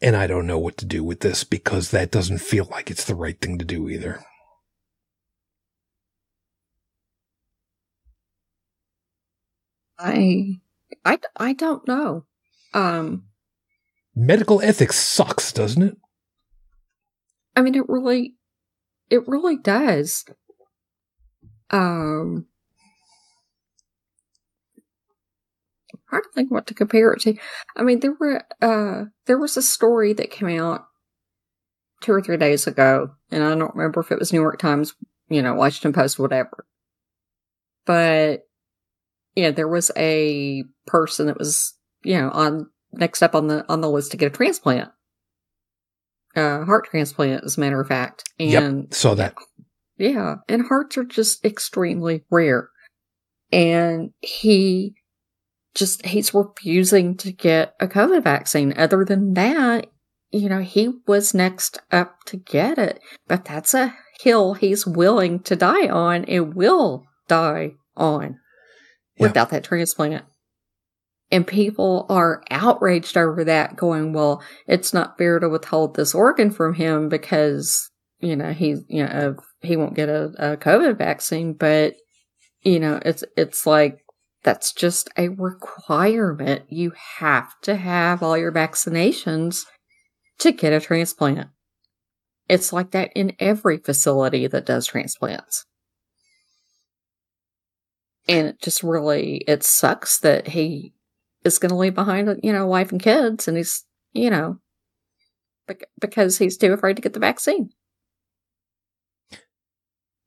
And 0.00 0.16
I 0.16 0.26
don't 0.26 0.46
know 0.46 0.58
what 0.58 0.78
to 0.78 0.86
do 0.86 1.04
with 1.04 1.20
this 1.20 1.44
because 1.44 1.90
that 1.90 2.10
doesn't 2.10 2.38
feel 2.38 2.66
like 2.70 2.90
it's 2.90 3.04
the 3.04 3.14
right 3.14 3.40
thing 3.40 3.58
to 3.58 3.64
do 3.64 3.88
either. 3.88 4.24
I, 9.98 10.60
I, 11.04 11.18
I 11.36 11.52
don't 11.52 11.86
know. 11.86 12.24
Um, 12.74 13.24
Medical 14.14 14.60
ethics 14.60 14.96
sucks, 14.96 15.52
doesn't 15.52 15.82
it? 15.82 15.96
I 17.56 17.62
mean, 17.62 17.74
it 17.74 17.88
really, 17.88 18.34
it 19.10 19.26
really 19.28 19.56
does. 19.56 20.24
Um, 21.70 22.46
hard 26.10 26.24
to 26.24 26.30
think 26.34 26.50
what 26.50 26.66
to 26.66 26.74
compare 26.74 27.12
it 27.12 27.20
to. 27.22 27.34
I 27.76 27.82
mean, 27.82 28.00
there 28.00 28.14
were, 28.18 28.44
uh, 28.60 29.04
there 29.26 29.38
was 29.38 29.56
a 29.56 29.62
story 29.62 30.12
that 30.12 30.30
came 30.30 30.48
out 30.48 30.86
two 32.02 32.12
or 32.12 32.20
three 32.20 32.36
days 32.36 32.66
ago, 32.66 33.12
and 33.30 33.42
I 33.42 33.54
don't 33.54 33.74
remember 33.74 34.00
if 34.00 34.12
it 34.12 34.18
was 34.18 34.32
New 34.32 34.40
York 34.40 34.58
Times, 34.58 34.94
you 35.28 35.40
know, 35.40 35.54
Washington 35.54 35.92
Post, 35.94 36.18
whatever. 36.18 36.66
But 37.86 38.42
yeah, 39.34 39.50
there 39.50 39.68
was 39.68 39.90
a 39.96 40.64
person 40.86 41.26
that 41.26 41.38
was, 41.38 41.74
you 42.02 42.18
know, 42.18 42.30
on 42.30 42.70
next 42.92 43.22
up 43.22 43.34
on 43.34 43.48
the 43.48 43.64
on 43.70 43.80
the 43.80 43.90
list 43.90 44.10
to 44.10 44.16
get 44.16 44.32
a 44.32 44.34
transplant, 44.34 44.90
uh, 46.36 46.64
heart 46.64 46.88
transplant, 46.90 47.44
as 47.44 47.56
a 47.56 47.60
matter 47.60 47.80
of 47.80 47.88
fact. 47.88 48.24
And 48.38 48.82
yep, 48.82 48.94
saw 48.94 49.14
that. 49.14 49.34
Yeah, 49.96 50.36
and 50.48 50.66
hearts 50.66 50.98
are 50.98 51.04
just 51.04 51.44
extremely 51.44 52.24
rare, 52.30 52.68
and 53.50 54.10
he 54.20 54.94
just 55.74 56.04
he's 56.06 56.34
refusing 56.34 57.16
to 57.18 57.32
get 57.32 57.74
a 57.80 57.86
COVID 57.86 58.22
vaccine. 58.22 58.74
Other 58.76 59.04
than 59.04 59.34
that, 59.34 59.86
you 60.30 60.48
know, 60.48 60.60
he 60.60 60.90
was 61.06 61.32
next 61.32 61.80
up 61.90 62.16
to 62.26 62.36
get 62.36 62.78
it, 62.78 63.00
but 63.28 63.44
that's 63.44 63.72
a 63.72 63.94
hill 64.20 64.54
he's 64.54 64.86
willing 64.86 65.40
to 65.40 65.56
die 65.56 65.88
on 65.88 66.24
and 66.26 66.54
will 66.54 67.04
die 67.28 67.72
on 67.96 68.38
yeah. 69.16 69.26
without 69.26 69.50
that 69.50 69.64
transplant. 69.64 70.24
And 71.30 71.46
people 71.46 72.04
are 72.10 72.42
outraged 72.50 73.16
over 73.16 73.42
that, 73.44 73.76
going, 73.76 74.12
well, 74.12 74.42
it's 74.66 74.92
not 74.92 75.16
fair 75.16 75.38
to 75.38 75.48
withhold 75.48 75.96
this 75.96 76.14
organ 76.14 76.50
from 76.50 76.74
him 76.74 77.08
because, 77.08 77.88
you 78.20 78.36
know, 78.36 78.52
he, 78.52 78.76
you 78.88 79.04
know, 79.06 79.36
he 79.62 79.76
won't 79.76 79.94
get 79.94 80.10
a, 80.10 80.24
a 80.38 80.56
COVID 80.58 80.98
vaccine. 80.98 81.54
But, 81.54 81.94
you 82.60 82.78
know, 82.78 83.00
it's, 83.02 83.24
it's 83.36 83.66
like, 83.66 84.00
that's 84.44 84.72
just 84.74 85.08
a 85.16 85.28
requirement. 85.28 86.64
You 86.68 86.92
have 87.18 87.52
to 87.62 87.76
have 87.76 88.22
all 88.22 88.36
your 88.36 88.52
vaccinations 88.52 89.64
to 90.40 90.52
get 90.52 90.72
a 90.72 90.80
transplant. 90.80 91.48
It's 92.48 92.72
like 92.74 92.90
that 92.90 93.10
in 93.14 93.32
every 93.38 93.78
facility 93.78 94.46
that 94.48 94.66
does 94.66 94.86
transplants. 94.86 95.64
And 98.28 98.48
it 98.48 98.62
just 98.62 98.82
really, 98.82 99.38
it 99.48 99.62
sucks 99.62 100.20
that 100.20 100.48
he 100.48 100.94
is 101.44 101.58
going 101.58 101.70
to 101.70 101.76
leave 101.76 101.94
behind, 101.94 102.40
you 102.42 102.52
know, 102.52 102.66
wife 102.66 102.92
and 102.92 103.02
kids, 103.02 103.48
and 103.48 103.56
he's, 103.56 103.84
you 104.12 104.30
know, 104.30 104.58
because 106.00 106.38
he's 106.38 106.56
too 106.56 106.72
afraid 106.72 106.96
to 106.96 107.02
get 107.02 107.14
the 107.14 107.20
vaccine. 107.20 107.70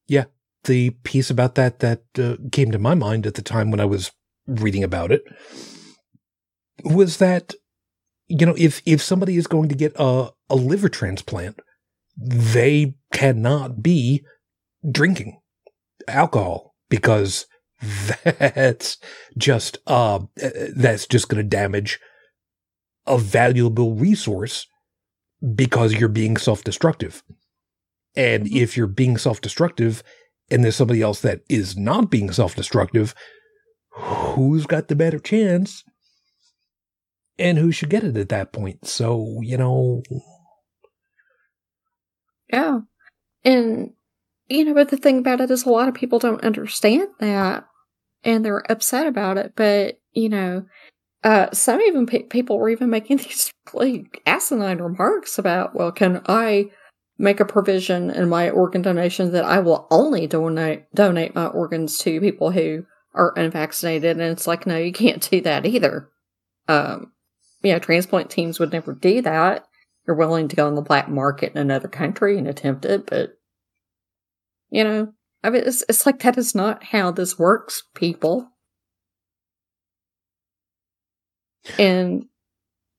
Yeah, 0.08 0.26
the 0.66 0.92
piece 1.04 1.30
about 1.30 1.56
that 1.56 1.80
that 1.80 2.04
uh, 2.20 2.36
came 2.52 2.72
to 2.72 2.80
my 2.80 2.96
mind 2.96 3.26
at 3.26 3.36
the 3.36 3.42
time 3.42 3.72
when 3.72 3.80
I 3.80 3.86
was 3.86 4.12
reading 4.48 4.84
about 4.84 5.12
it 5.12 5.24
was 6.84 7.18
that 7.18 7.56
you 8.28 8.46
know 8.46 8.54
if 8.58 8.82
if 8.86 9.02
somebody 9.02 9.38
is 9.38 9.48
going 9.48 9.70
to 9.70 9.76
get 9.76 9.94
a 9.96 10.30
a 10.50 10.56
liver 10.56 10.90
transplant, 10.90 11.60
they 12.18 12.96
cannot 13.12 13.82
be 13.82 14.24
drinking 14.90 15.40
alcohol 16.08 16.76
because 16.90 17.48
that's 18.24 18.98
just 19.38 19.78
uh 19.88 20.20
that's 20.76 21.08
just 21.08 21.30
going 21.30 21.44
to 21.44 21.48
damage 21.48 22.00
a 23.08 23.18
valuable 23.18 23.94
resource 23.94 24.68
because 25.54 25.94
you're 25.94 26.10
being 26.10 26.38
self-destructive. 26.38 27.24
And 28.16 28.46
mm-hmm. 28.46 28.58
if 28.58 28.76
you're 28.76 28.88
being 28.88 29.18
self-destructive 29.18 30.02
and 30.50 30.64
there's 30.64 30.76
somebody 30.76 31.02
else 31.02 31.22
that 31.22 31.42
is 31.50 31.78
not 31.78 32.10
being 32.10 32.32
self-destructive, 32.32 33.14
who's 33.92 34.66
got 34.66 34.88
the 34.88 34.96
better 34.96 35.20
chance 35.20 35.84
and 37.38 37.58
who 37.58 37.72
should 37.72 37.90
get 37.90 38.04
it 38.04 38.18
at 38.18 38.30
that 38.30 38.54
point? 38.54 38.88
So, 38.88 39.40
you 39.42 39.58
know, 39.58 40.02
yeah. 42.52 42.80
And 43.44 43.92
you 44.48 44.66
know, 44.66 44.74
but 44.74 44.90
the 44.90 44.98
thing 44.98 45.20
about 45.20 45.42
it 45.42 45.52
is 45.52 45.66
a 45.66 45.70
lot 45.70 45.88
of 45.88 45.96
people 45.96 46.20
don't 46.20 46.44
understand 46.44 47.08
that 47.20 47.66
and 48.26 48.44
they're 48.44 48.70
upset 48.70 49.08
about 49.08 49.38
it. 49.38 49.54
But, 49.56 50.00
you 50.12 50.28
know, 50.28 50.66
uh, 51.24 51.48
some 51.54 51.80
even 51.82 52.06
pe- 52.06 52.24
people 52.24 52.58
were 52.58 52.70
even 52.70 52.90
making 52.90 53.18
these 53.18 53.54
really 53.74 54.08
asinine 54.26 54.80
remarks 54.80 55.38
about, 55.38 55.76
well, 55.76 55.92
can 55.92 56.22
I 56.28 56.72
make 57.18 57.40
a 57.40 57.46
provision 57.46 58.10
in 58.10 58.28
my 58.28 58.50
organ 58.50 58.82
donation 58.82 59.32
that 59.32 59.46
I 59.46 59.60
will 59.60 59.88
only 59.90 60.28
donate 60.28 60.94
donate 60.94 61.34
my 61.34 61.46
organs 61.46 61.98
to 62.00 62.20
people 62.20 62.52
who 62.52 62.86
are 63.14 63.34
unvaccinated? 63.38 64.18
And 64.18 64.22
it's 64.22 64.48
like, 64.48 64.66
no, 64.66 64.78
you 64.78 64.92
can't 64.92 65.28
do 65.30 65.40
that 65.42 65.66
either. 65.66 66.10
Um, 66.68 67.12
you 67.62 67.72
know, 67.72 67.80
transplant 67.80 68.30
teams 68.30 68.60
would 68.60 68.72
never 68.72 68.94
do 68.94 69.22
that. 69.22 69.66
You're 70.06 70.16
willing 70.16 70.48
to 70.50 70.56
go 70.56 70.68
on 70.68 70.76
the 70.76 70.82
black 70.82 71.10
market 71.10 71.54
in 71.54 71.58
another 71.58 71.88
country 71.88 72.38
and 72.38 72.48
attempt 72.48 72.86
it, 72.86 73.08
but 73.08 73.38
you 74.70 74.84
know, 74.84 75.14
I 75.46 75.52
mean, 75.52 75.62
it's, 75.64 75.84
it's 75.88 76.08
like 76.08 76.20
that 76.24 76.40
is 76.40 76.56
not 76.56 76.86
how 76.86 77.12
this 77.12 77.38
works, 77.38 77.84
people. 77.94 78.50
And, 81.78 82.26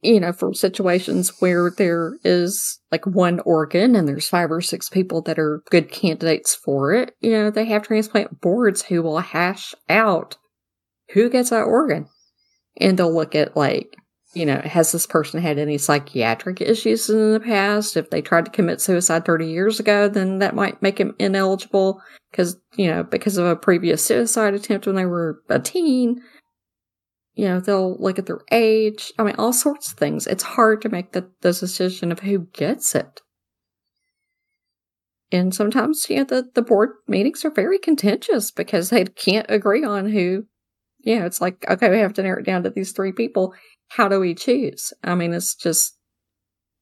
you 0.01 0.21
know, 0.21 0.33
for 0.33 0.55
situations 0.55 1.33
where 1.41 1.73
there 1.77 2.19
is 2.23 2.79
like 2.93 3.05
one 3.05 3.41
organ 3.41 3.97
and 3.97 4.07
there's 4.07 4.29
five 4.29 4.53
or 4.53 4.61
six 4.61 4.89
people 4.89 5.23
that 5.23 5.41
are 5.41 5.63
good 5.71 5.91
candidates 5.91 6.55
for 6.55 6.95
it, 6.95 7.15
you 7.21 7.33
know, 7.33 7.51
they 7.51 7.65
have 7.65 7.83
transplant 7.83 8.41
boards 8.41 8.83
who 8.83 9.03
will 9.03 9.19
hash 9.19 9.75
out 9.89 10.37
who 11.15 11.29
gets 11.29 11.51
that 11.51 11.63
organ. 11.63 12.07
And 12.79 12.97
they'll 12.97 13.13
look 13.13 13.35
at 13.35 13.57
like 13.57 13.97
you 14.37 14.45
know, 14.45 14.61
has 14.65 14.93
this 14.93 15.07
person 15.07 15.41
had 15.41 15.59
any 15.59 15.79
psychiatric 15.79 16.61
issues 16.61 17.09
in 17.09 17.33
the 17.33 17.41
past? 17.41 17.97
If 17.97 18.11
they 18.11 18.21
tried 18.21 18.45
to 18.45 18.51
commit 18.51 18.83
suicide 18.83 19.25
30 19.25 19.47
years 19.47 19.81
ago, 19.81 20.09
then 20.09 20.41
that 20.41 20.55
might 20.55 20.83
make 20.83 20.99
him 20.99 21.15
ineligible 21.19 22.03
because, 22.31 22.59
you 22.75 22.89
know, 22.89 23.03
because 23.03 23.39
of 23.39 23.47
a 23.47 23.57
previous 23.57 24.05
suicide 24.05 24.53
attempt 24.53 24.87
when 24.87 24.95
they 24.95 25.07
were 25.07 25.41
a 25.49 25.59
teen. 25.59 26.21
You 27.33 27.47
know, 27.47 27.61
they'll 27.61 27.97
look 27.99 28.19
at 28.19 28.27
their 28.27 28.41
age. 28.53 29.11
I 29.19 29.23
mean, 29.23 29.37
all 29.39 29.55
sorts 29.55 29.91
of 29.91 29.99
things. 29.99 30.27
It's 30.27 30.43
hard 30.43 30.83
to 30.83 30.91
make 30.91 31.13
the, 31.13 31.31
the 31.41 31.55
decision 31.55 32.13
of 32.13 32.21
who 32.21 32.41
gets 32.53 32.95
it. 32.95 33.23
And 35.33 35.55
sometimes, 35.55 36.07
you 36.11 36.19
know, 36.19 36.25
the, 36.25 36.51
the 36.55 36.63
board 36.63 36.91
meetings 37.09 37.43
are 37.47 37.51
very 37.51 37.79
contentious 37.79 38.51
because 38.51 38.91
they 38.91 39.07
can't 39.07 39.47
agree 39.49 39.83
on 39.83 40.11
who, 40.11 40.45
you 41.07 41.21
know, 41.21 41.25
it's 41.25 41.41
like, 41.41 41.65
okay, 41.71 41.89
we 41.89 41.99
have 42.01 42.15
to 42.15 42.23
narrow 42.23 42.41
it 42.41 42.45
down 42.45 42.65
to 42.65 42.71
these 42.71 42.91
three 42.93 43.13
people 43.13 43.55
how 43.89 44.09
do 44.09 44.19
we 44.19 44.35
choose? 44.35 44.93
I 45.05 45.15
mean, 45.15 45.33
it's 45.33 45.55
just, 45.55 45.97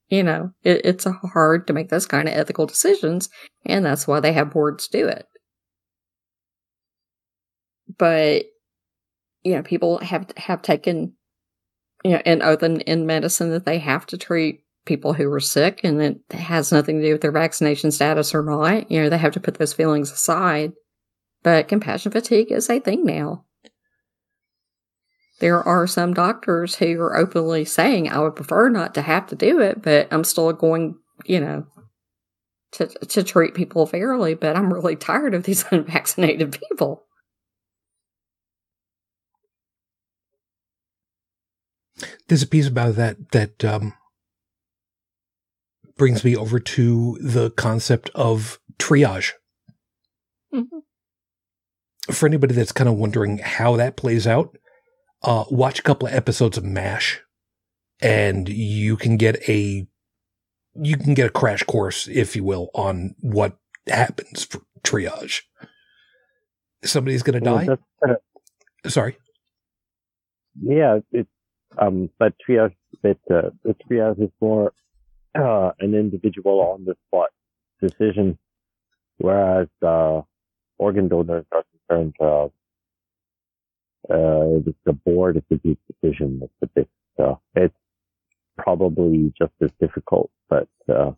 you 0.09 0.23
know, 0.23 0.53
it, 0.63 0.81
it's 0.85 1.07
hard 1.35 1.67
to 1.67 1.75
make 1.75 1.91
those 1.91 2.07
kind 2.07 2.29
of 2.29 2.35
ethical 2.35 2.67
decisions, 2.67 3.29
and 3.67 3.85
that's 3.85 4.07
why 4.09 4.21
they 4.21 4.33
have 4.33 4.51
boards 4.51 4.89
do 4.89 5.07
it. 5.07 5.27
But, 7.99 8.45
you 9.43 9.55
know, 9.55 9.63
people 9.63 9.99
have 9.99 10.27
have 10.39 10.63
taken, 10.63 11.13
you 12.03 12.13
know, 12.13 12.23
an 12.25 12.43
oath 12.43 12.63
in, 12.63 12.81
in 12.81 13.07
medicine 13.07 13.51
that 13.51 13.67
they 13.67 13.79
have 13.79 14.07
to 14.07 14.17
treat 14.17 14.65
people 14.87 15.13
who 15.13 15.31
are 15.31 15.41
sick, 15.41 15.81
and 15.85 16.01
it 16.01 16.21
has 16.33 16.73
nothing 16.73 17.01
to 17.01 17.07
do 17.07 17.13
with 17.13 17.21
their 17.21 17.33
vaccination 17.33 17.91
status 17.91 18.35
or 18.35 18.43
not. 18.43 18.91
You 18.91 19.03
know, 19.03 19.11
they 19.11 19.19
have 19.19 19.35
to 19.35 19.41
put 19.41 19.59
those 19.59 19.75
feelings 19.75 20.11
aside. 20.11 20.73
But 21.43 21.69
compassion 21.69 22.11
fatigue 22.11 22.51
is 22.51 22.71
a 22.71 22.81
thing 22.81 23.05
now 23.05 23.45
there 25.41 25.63
are 25.63 25.87
some 25.87 26.15
doctors 26.15 26.77
who 26.77 27.01
are 27.01 27.17
openly 27.17 27.65
saying, 27.65 28.09
I 28.09 28.21
would 28.21 28.37
prefer 28.37 28.69
not 28.69 28.95
to 28.95 29.03
have 29.03 29.27
to 29.29 29.37
do 29.37 29.61
it, 29.61 29.83
but 29.83 30.09
I'm 30.11 30.25
still 30.25 30.53
going, 30.53 30.97
you 31.25 31.41
know, 31.41 31.67
to, 32.73 32.87
to 32.87 33.23
treat 33.23 33.55
people 33.55 33.87
fairly, 33.87 34.35
but 34.35 34.57
I'm 34.57 34.73
really 34.73 34.97
tired 34.97 35.35
of 35.35 35.45
these 35.45 35.65
unvaccinated 35.71 36.59
people. 36.69 37.05
There's 42.29 42.43
a 42.43 42.49
piece 42.49 42.67
about 42.67 42.97
that 42.97 43.31
that 43.33 43.65
um, 43.65 43.95
brings 45.97 46.25
me 46.25 46.37
over 46.37 46.59
to 46.59 47.19
the 47.21 47.51
concept 47.51 48.11
of 48.15 48.59
triage. 48.79 49.33
Mm-hmm. 50.53 50.79
For 52.13 52.27
anybody 52.27 52.55
that's 52.55 52.73
kind 52.73 52.89
of 52.89 52.97
wondering 52.97 53.39
how 53.39 53.77
that 53.77 53.97
plays 53.97 54.27
out, 54.27 54.57
uh, 55.25 55.45
watch 55.51 55.79
a 55.79 55.83
couple 55.83 56.07
of 56.07 56.15
episodes 56.15 56.57
of 56.57 56.65
MASH, 56.65 57.21
and 58.01 58.49
you 58.49 58.97
can 58.97 59.17
get 59.17 59.49
a 59.49 59.87
you 60.75 60.97
can 60.97 61.15
get 61.15 61.27
a 61.27 61.31
crash 61.31 61.63
course, 61.63 62.09
if 62.09 62.37
you 62.37 62.45
will, 62.45 62.71
on 62.75 63.15
what 63.21 63.57
happens 63.89 64.45
for 64.45 64.61
triage. 64.83 65.43
Somebody's 66.85 67.23
going 67.23 67.43
to 67.43 67.51
die. 67.51 67.69
uh, 68.07 68.15
Sorry. 68.89 69.17
Yeah, 70.61 70.99
it's 71.13 71.29
um, 71.79 72.11
but 72.19 72.35
triage, 72.47 72.75
but 73.03 73.19
uh, 73.31 73.51
the 73.65 73.75
triage 73.75 74.23
is 74.23 74.31
more 74.41 74.73
uh, 75.35 75.73
an 75.81 75.95
individual 75.95 76.61
on 76.61 76.85
the 76.85 76.95
spot 77.07 77.31
decision, 77.81 78.39
whereas 79.19 79.69
uh, 79.83 80.21
organ 80.79 81.09
donors 81.09 81.47
are 81.53 81.65
concerned 81.89 82.15
uh, 84.11 84.61
it's 84.67 84.79
the 84.85 84.93
board 84.93 85.37
of 85.37 85.45
the 85.51 85.57
deep 85.57 85.79
decision 85.91 86.41
that's 86.41 86.53
a 86.63 86.67
bit, 86.75 86.89
uh, 87.19 87.35
it's 87.55 87.75
probably 88.59 89.33
just 89.39 89.53
as 89.63 89.71
difficult, 89.81 90.31
but, 90.49 90.69
uh, 90.89 91.13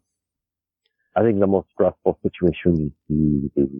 I 1.17 1.23
think 1.23 1.41
the 1.41 1.47
most 1.47 1.69
stressful 1.73 2.19
situation 2.23 2.93
is 3.09 3.51
the, 3.57 3.71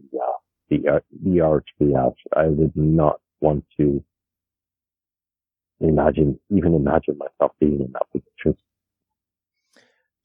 the, 0.71 0.89
uh, 0.89 1.01
the, 1.23 1.41
uh, 1.41 1.61
triage. 1.81 2.15
I 2.35 2.47
would 2.47 2.75
not 2.75 3.21
want 3.41 3.65
to 3.79 4.03
imagine, 5.81 6.39
even 6.51 6.75
imagine 6.75 7.19
myself 7.19 7.53
being 7.61 7.81
in 7.81 7.93
that 7.93 8.11
position. 8.11 8.57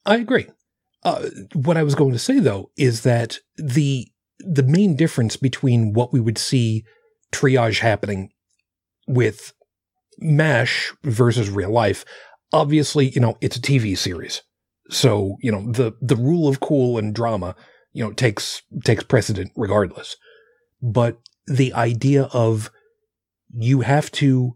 I 0.06 0.16
agree. 0.16 0.48
Uh, 1.04 1.30
what 1.54 1.78
I 1.78 1.84
was 1.84 1.96
going 1.96 2.14
to 2.14 2.20
say 2.20 2.40
though 2.40 2.72
is 2.78 3.02
that 3.02 3.40
the 3.58 4.08
the 4.40 4.64
main 4.64 4.96
difference 4.96 5.36
between 5.36 5.94
what 5.94 6.12
we 6.12 6.20
would 6.20 6.38
see 6.38 6.84
triage 7.32 7.80
happening 7.80 8.32
with 9.12 9.54
MASH 10.20 10.94
versus 11.04 11.50
real 11.50 11.72
life, 11.72 12.06
obviously, 12.54 13.10
you 13.10 13.22
know, 13.22 13.38
it's 13.42 13.58
a 13.58 13.62
TV 13.62 13.98
series. 13.98 14.42
So, 14.90 15.38
you 15.42 15.52
know, 15.52 15.72
the, 15.72 15.94
the 16.02 16.16
rule 16.16 16.48
of 16.48 16.60
cool 16.60 16.98
and 16.98 17.16
drama, 17.16 17.56
you 17.94 18.04
know, 18.04 18.12
takes, 18.12 18.62
takes 18.84 19.04
precedent 19.04 19.52
regardless. 19.56 20.18
But 20.82 21.20
the 21.48 21.74
idea 21.74 22.24
of 22.34 22.72
you 23.54 23.82
have 23.82 24.12
to 24.12 24.56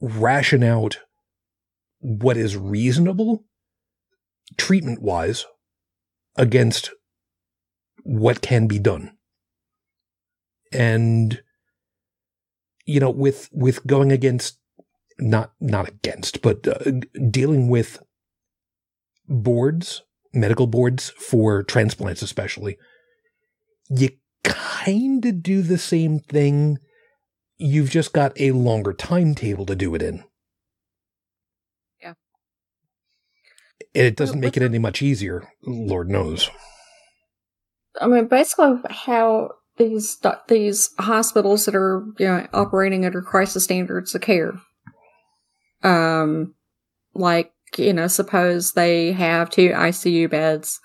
ration 0.00 0.62
out 0.62 0.98
what 2.00 2.36
is 2.36 2.56
reasonable 2.56 3.44
treatment 4.56 5.02
wise 5.02 5.44
against 6.36 6.90
what 8.04 8.40
can 8.40 8.66
be 8.66 8.78
done. 8.78 9.12
And 10.72 11.42
you 12.88 13.00
know, 13.00 13.10
with 13.10 13.50
with 13.52 13.86
going 13.86 14.10
against 14.10 14.58
not 15.18 15.52
not 15.60 15.86
against, 15.86 16.40
but 16.40 16.66
uh, 16.66 16.90
dealing 17.30 17.68
with 17.68 18.02
boards, 19.28 20.02
medical 20.32 20.66
boards 20.66 21.10
for 21.10 21.62
transplants, 21.62 22.22
especially, 22.22 22.78
you 23.90 24.08
kind 24.42 25.22
of 25.26 25.42
do 25.42 25.60
the 25.60 25.76
same 25.76 26.18
thing. 26.18 26.78
You've 27.58 27.90
just 27.90 28.14
got 28.14 28.32
a 28.40 28.52
longer 28.52 28.94
timetable 28.94 29.66
to 29.66 29.76
do 29.76 29.94
it 29.94 30.00
in. 30.00 30.24
Yeah. 32.00 32.14
And 33.94 34.06
it 34.06 34.16
doesn't 34.16 34.40
make 34.40 34.56
it 34.56 34.62
any 34.62 34.78
much 34.78 35.02
easier, 35.02 35.46
Lord 35.62 36.08
knows. 36.08 36.48
I 38.00 38.06
mean, 38.06 38.28
basically, 38.28 38.76
how 38.88 39.57
these 39.78 40.18
these 40.48 40.90
hospitals 40.98 41.64
that 41.64 41.74
are 41.74 42.04
you 42.18 42.26
know 42.26 42.46
operating 42.52 43.06
under 43.06 43.22
crisis 43.22 43.64
standards 43.64 44.14
of 44.14 44.20
care. 44.20 44.54
Um, 45.82 46.54
like 47.14 47.52
you 47.76 47.92
know, 47.92 48.06
suppose 48.06 48.72
they 48.72 49.12
have 49.12 49.50
two 49.50 49.70
ICU 49.70 50.30
beds 50.30 50.80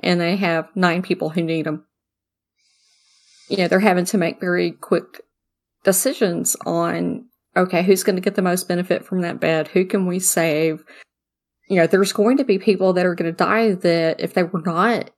and 0.00 0.20
they 0.20 0.36
have 0.36 0.68
nine 0.74 1.02
people 1.02 1.30
who 1.30 1.42
need 1.42 1.66
them. 1.66 1.84
You 3.48 3.58
know, 3.58 3.68
they're 3.68 3.80
having 3.80 4.04
to 4.06 4.18
make 4.18 4.40
very 4.40 4.72
quick 4.72 5.22
decisions 5.84 6.56
on 6.66 7.26
okay, 7.56 7.82
who's 7.82 8.04
going 8.04 8.16
to 8.16 8.22
get 8.22 8.36
the 8.36 8.42
most 8.42 8.68
benefit 8.68 9.04
from 9.04 9.22
that 9.22 9.40
bed? 9.40 9.68
Who 9.68 9.84
can 9.84 10.06
we 10.06 10.20
save? 10.20 10.84
You 11.68 11.76
know, 11.76 11.86
there's 11.86 12.12
going 12.12 12.36
to 12.36 12.44
be 12.44 12.58
people 12.58 12.92
that 12.92 13.04
are 13.04 13.14
going 13.14 13.30
to 13.30 13.36
die 13.36 13.72
that 13.72 14.20
if 14.20 14.34
they 14.34 14.44
were 14.44 14.62
not 14.64 15.10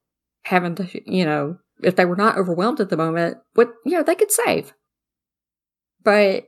having 0.44 0.74
to, 0.76 1.12
you 1.12 1.24
know, 1.24 1.58
if 1.82 1.96
they 1.96 2.04
were 2.04 2.16
not 2.16 2.36
overwhelmed 2.36 2.80
at 2.80 2.90
the 2.90 2.96
moment, 2.96 3.38
what 3.54 3.72
you 3.84 3.92
know, 3.92 4.02
they 4.02 4.14
could 4.14 4.32
save. 4.32 4.72
But 6.02 6.44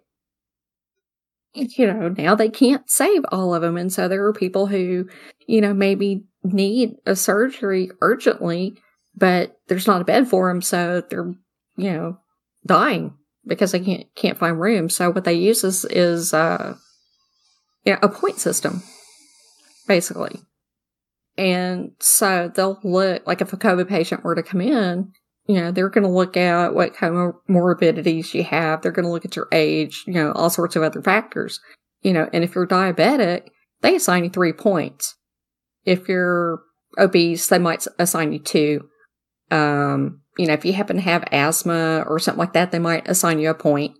you 1.55 1.87
know, 1.87 2.09
now 2.09 2.35
they 2.35 2.49
can't 2.49 2.89
save 2.91 3.23
all 3.31 3.55
of 3.55 3.63
them. 3.63 3.77
And 3.77 3.93
so 3.93 4.09
there 4.09 4.25
are 4.25 4.33
people 4.33 4.67
who, 4.67 5.07
you 5.47 5.61
know, 5.61 5.75
maybe 5.75 6.25
need 6.43 6.95
a 7.05 7.15
surgery 7.15 7.91
urgently, 8.01 8.79
but 9.15 9.57
there's 9.69 9.87
not 9.87 10.01
a 10.01 10.05
bed 10.05 10.29
for 10.29 10.49
them. 10.49 10.63
So 10.63 11.03
they're, 11.09 11.33
you 11.77 11.93
know, 11.93 12.19
dying 12.65 13.15
because 13.47 13.73
they 13.73 13.81
can't, 13.81 14.07
can't 14.15 14.39
find 14.39 14.61
room. 14.61 14.89
So 14.89 15.11
what 15.11 15.25
they 15.25 15.35
use 15.35 15.63
is, 15.65 15.85
is, 15.85 16.33
uh, 16.33 16.75
a 17.87 18.09
point 18.09 18.39
system, 18.39 18.83
basically. 19.87 20.41
And 21.37 21.93
so 21.99 22.51
they'll 22.55 22.79
look, 22.83 23.27
like 23.27 23.41
if 23.41 23.53
a 23.53 23.57
COVID 23.57 23.89
patient 23.89 24.25
were 24.25 24.35
to 24.35 24.43
come 24.43 24.61
in, 24.61 25.13
you 25.47 25.57
know, 25.57 25.73
they're 25.73 25.89
going 25.89 26.05
to 26.05 26.11
look 26.11 26.37
at 26.37 26.75
what 26.75 26.95
comorbidities 26.95 28.35
you 28.35 28.45
have. 28.45 28.83
They're 28.83 28.93
going 28.93 29.05
to 29.05 29.11
look 29.11 29.25
at 29.25 29.37
your 29.37 29.49
age, 29.53 30.05
you 30.07 30.15
know, 30.15 30.33
all 30.33 30.51
sorts 30.51 30.77
of 30.77 30.83
other 30.83 31.03
factors. 31.03 31.61
You 32.03 32.13
know, 32.13 32.29
and 32.33 32.45
if 32.45 32.55
you're 32.55 32.67
diabetic, 32.67 33.49
they 33.81 33.97
assign 33.97 34.25
you 34.25 34.31
three 34.31 34.53
points. 34.53 35.17
If 35.85 36.09
you're 36.09 36.63
obese, 36.99 37.49
they 37.49 37.59
might 37.59 37.87
assign 37.99 38.33
you 38.33 38.39
two. 38.39 38.89
Um, 39.51 40.21
you 40.39 40.47
know, 40.47 40.55
if 40.55 40.65
you 40.65 40.73
happen 40.73 40.97
to 40.97 41.03
have 41.03 41.25
asthma 41.33 42.05
or 42.07 42.19
something 42.19 42.39
like 42.39 42.53
that, 42.55 42.71
they 42.71 42.79
might 42.79 43.09
assign 43.09 43.39
you 43.39 43.51
a 43.51 43.55
point. 43.55 43.97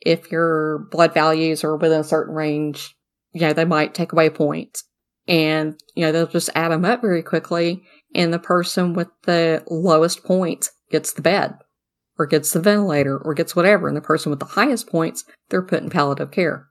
If 0.00 0.32
your 0.32 0.88
blood 0.90 1.14
values 1.14 1.62
are 1.62 1.76
within 1.76 2.00
a 2.00 2.04
certain 2.04 2.34
range, 2.34 2.94
you 3.32 3.42
know, 3.42 3.52
they 3.52 3.64
might 3.64 3.94
take 3.94 4.12
away 4.12 4.30
points. 4.30 4.84
And, 5.28 5.80
you 5.94 6.04
know, 6.04 6.10
they'll 6.10 6.26
just 6.26 6.50
add 6.56 6.72
them 6.72 6.84
up 6.84 7.00
very 7.00 7.22
quickly 7.22 7.84
and 8.14 8.32
the 8.32 8.38
person 8.38 8.94
with 8.94 9.08
the 9.24 9.62
lowest 9.68 10.24
points 10.24 10.70
gets 10.90 11.12
the 11.12 11.22
bed 11.22 11.54
or 12.18 12.26
gets 12.26 12.52
the 12.52 12.60
ventilator 12.60 13.18
or 13.18 13.34
gets 13.34 13.56
whatever. 13.56 13.88
And 13.88 13.96
the 13.96 14.02
person 14.02 14.30
with 14.30 14.38
the 14.38 14.46
highest 14.46 14.88
points, 14.88 15.24
they're 15.48 15.62
put 15.62 15.82
in 15.82 15.90
palliative 15.90 16.30
care. 16.30 16.68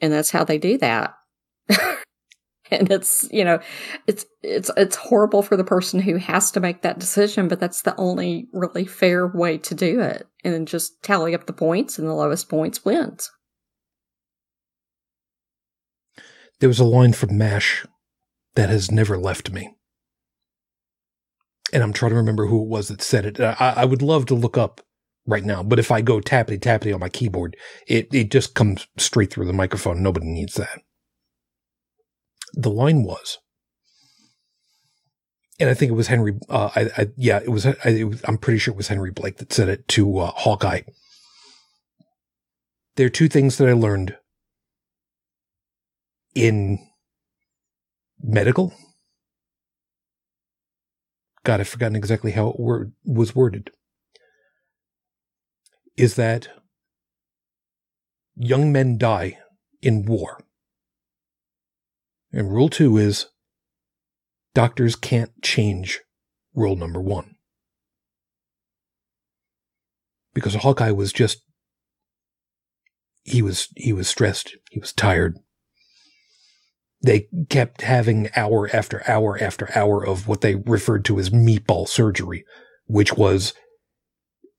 And 0.00 0.12
that's 0.12 0.30
how 0.30 0.44
they 0.44 0.58
do 0.58 0.78
that. 0.78 1.14
and 2.70 2.90
it's, 2.90 3.28
you 3.32 3.44
know, 3.44 3.60
it's, 4.06 4.24
it's, 4.42 4.70
it's 4.76 4.96
horrible 4.96 5.42
for 5.42 5.56
the 5.56 5.64
person 5.64 6.00
who 6.00 6.16
has 6.16 6.50
to 6.52 6.60
make 6.60 6.82
that 6.82 6.98
decision, 6.98 7.48
but 7.48 7.60
that's 7.60 7.82
the 7.82 7.96
only 7.96 8.48
really 8.52 8.86
fair 8.86 9.26
way 9.26 9.58
to 9.58 9.74
do 9.74 10.00
it. 10.00 10.26
And 10.44 10.54
then 10.54 10.66
just 10.66 11.02
tally 11.02 11.34
up 11.34 11.46
the 11.46 11.52
points 11.52 11.98
and 11.98 12.08
the 12.08 12.14
lowest 12.14 12.48
points 12.48 12.84
wins. 12.84 13.30
There 16.60 16.68
was 16.68 16.80
a 16.80 16.84
line 16.84 17.12
from 17.12 17.36
MASH 17.36 17.86
that 18.58 18.70
has 18.70 18.90
never 18.90 19.16
left 19.16 19.52
me. 19.52 19.70
And 21.72 21.80
I'm 21.80 21.92
trying 21.92 22.10
to 22.10 22.16
remember 22.16 22.46
who 22.46 22.60
it 22.60 22.68
was 22.68 22.88
that 22.88 23.00
said 23.00 23.24
it. 23.24 23.38
I, 23.38 23.74
I 23.76 23.84
would 23.84 24.02
love 24.02 24.26
to 24.26 24.34
look 24.34 24.58
up 24.58 24.80
right 25.28 25.44
now, 25.44 25.62
but 25.62 25.78
if 25.78 25.92
I 25.92 26.00
go 26.00 26.18
tappity 26.18 26.58
tappity 26.58 26.92
on 26.92 26.98
my 26.98 27.08
keyboard, 27.08 27.56
it, 27.86 28.12
it 28.12 28.32
just 28.32 28.56
comes 28.56 28.88
straight 28.96 29.32
through 29.32 29.46
the 29.46 29.52
microphone. 29.52 30.02
Nobody 30.02 30.26
needs 30.26 30.54
that. 30.54 30.82
The 32.52 32.68
line 32.68 33.04
was, 33.04 33.38
and 35.60 35.70
I 35.70 35.74
think 35.74 35.92
it 35.92 35.94
was 35.94 36.08
Henry. 36.08 36.36
Uh, 36.48 36.70
I, 36.74 36.80
I, 36.96 37.06
yeah, 37.16 37.38
it 37.38 37.50
was, 37.50 37.64
I, 37.64 37.76
I'm 38.24 38.38
pretty 38.38 38.58
sure 38.58 38.74
it 38.74 38.76
was 38.76 38.88
Henry 38.88 39.12
Blake 39.12 39.36
that 39.36 39.52
said 39.52 39.68
it 39.68 39.86
to 39.86 40.18
uh, 40.18 40.32
Hawkeye. 40.34 40.80
There 42.96 43.06
are 43.06 43.10
two 43.10 43.28
things 43.28 43.56
that 43.58 43.68
I 43.68 43.72
learned 43.74 44.16
in 46.34 46.87
medical. 48.22 48.74
God, 51.44 51.60
I've 51.60 51.68
forgotten 51.68 51.96
exactly 51.96 52.32
how 52.32 52.50
it 52.50 52.60
word, 52.60 52.92
was 53.04 53.34
worded. 53.34 53.70
Is 55.96 56.14
that 56.16 56.48
young 58.36 58.70
men 58.70 58.98
die 58.98 59.38
in 59.82 60.04
war. 60.04 60.40
And 62.32 62.52
rule 62.52 62.68
two 62.68 62.96
is 62.96 63.26
doctors 64.54 64.94
can't 64.94 65.30
change 65.42 66.00
rule 66.54 66.76
number 66.76 67.00
one. 67.00 67.36
Because 70.34 70.54
Hawkeye 70.54 70.90
was 70.90 71.12
just, 71.12 71.42
he 73.22 73.42
was, 73.42 73.68
he 73.76 73.92
was 73.92 74.08
stressed. 74.08 74.56
He 74.70 74.78
was 74.78 74.92
tired 74.92 75.38
they 77.00 77.28
kept 77.48 77.82
having 77.82 78.28
hour 78.34 78.68
after 78.72 79.08
hour 79.08 79.40
after 79.40 79.70
hour 79.76 80.04
of 80.04 80.26
what 80.26 80.40
they 80.40 80.56
referred 80.56 81.04
to 81.06 81.18
as 81.18 81.30
meatball 81.30 81.86
surgery, 81.88 82.44
which 82.86 83.14
was 83.14 83.54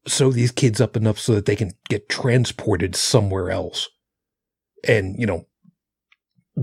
sew 0.07 0.31
these 0.31 0.51
kids 0.51 0.79
up 0.79 0.95
enough 0.95 1.19
so 1.19 1.35
that 1.35 1.45
they 1.45 1.55
can 1.55 1.71
get 1.89 2.09
transported 2.09 2.95
somewhere 2.95 3.51
else. 3.51 3.89
And, 4.87 5.15
you 5.19 5.25
know, 5.25 5.47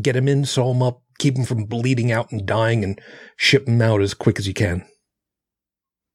get 0.01 0.15
them 0.15 0.29
in, 0.29 0.47
sew 0.47 0.73
them 0.73 0.83
up, 0.83 1.03
keep 1.19 1.35
them 1.35 1.45
from 1.45 1.65
bleeding 1.65 2.11
out 2.11 2.33
and 2.33 2.47
dying, 2.47 2.83
and 2.83 3.01
ship 3.37 3.67
them 3.67 3.83
out 3.83 4.01
as 4.01 4.15
quick 4.15 4.39
as 4.39 4.49
you 4.49 4.55
can. 4.55 4.87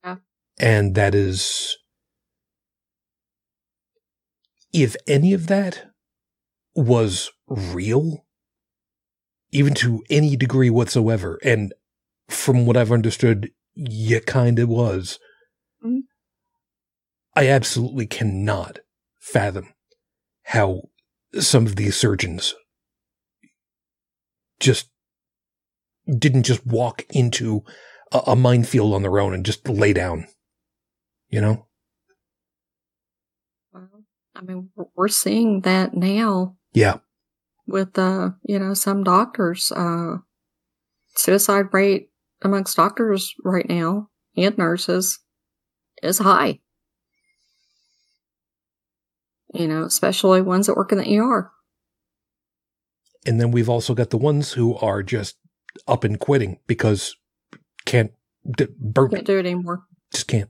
Yeah. 0.03 0.17
And 0.59 0.95
that 0.95 1.13
is, 1.13 1.77
if 4.73 4.95
any 5.07 5.33
of 5.33 5.45
that 5.47 5.91
was 6.73 7.29
real, 7.47 8.25
even 9.51 9.73
to 9.75 10.03
any 10.09 10.35
degree 10.35 10.69
whatsoever. 10.69 11.39
And 11.43 11.73
from 12.29 12.65
what 12.65 12.77
I've 12.77 12.91
understood, 12.91 13.51
you 13.75 14.21
kind 14.21 14.59
of 14.59 14.69
was. 14.69 15.19
Mhm. 15.83 16.03
I 17.35 17.47
absolutely 17.47 18.07
cannot 18.07 18.79
fathom 19.19 19.73
how 20.43 20.89
some 21.39 21.65
of 21.65 21.75
these 21.75 21.95
surgeons 21.95 22.55
just 24.59 24.89
didn't 26.17 26.43
just 26.43 26.65
walk 26.65 27.05
into 27.09 27.63
a, 28.11 28.21
a 28.27 28.35
minefield 28.35 28.93
on 28.93 29.01
their 29.01 29.19
own 29.19 29.33
and 29.33 29.45
just 29.45 29.67
lay 29.67 29.93
down. 29.93 30.27
You 31.29 31.41
know? 31.41 31.67
Well, 33.71 34.03
I 34.35 34.41
mean, 34.41 34.69
we're 34.95 35.07
seeing 35.07 35.61
that 35.61 35.93
now 35.93 36.57
Yeah. 36.73 36.97
With 37.71 37.97
uh, 37.97 38.31
you 38.43 38.59
know, 38.59 38.73
some 38.73 39.03
doctors. 39.03 39.71
Uh, 39.71 40.17
suicide 41.15 41.65
rate 41.73 42.09
amongst 42.41 42.77
doctors 42.77 43.33
right 43.43 43.67
now 43.67 44.09
and 44.37 44.57
nurses 44.57 45.19
is 46.01 46.19
high. 46.19 46.59
You 49.53 49.67
know, 49.67 49.83
especially 49.83 50.41
ones 50.41 50.67
that 50.67 50.77
work 50.77 50.91
in 50.91 50.97
the 50.97 51.17
ER. 51.17 51.51
And 53.25 53.39
then 53.39 53.51
we've 53.51 53.69
also 53.69 53.93
got 53.93 54.09
the 54.09 54.17
ones 54.17 54.53
who 54.53 54.75
are 54.77 55.03
just 55.03 55.35
up 55.87 56.03
and 56.03 56.19
quitting 56.19 56.59
because 56.67 57.15
can't 57.85 58.11
d- 58.49 58.67
burn 58.79 59.09
Can't 59.09 59.25
do 59.27 59.37
it 59.37 59.45
anymore. 59.45 59.83
just 60.11 60.27
can't. 60.27 60.49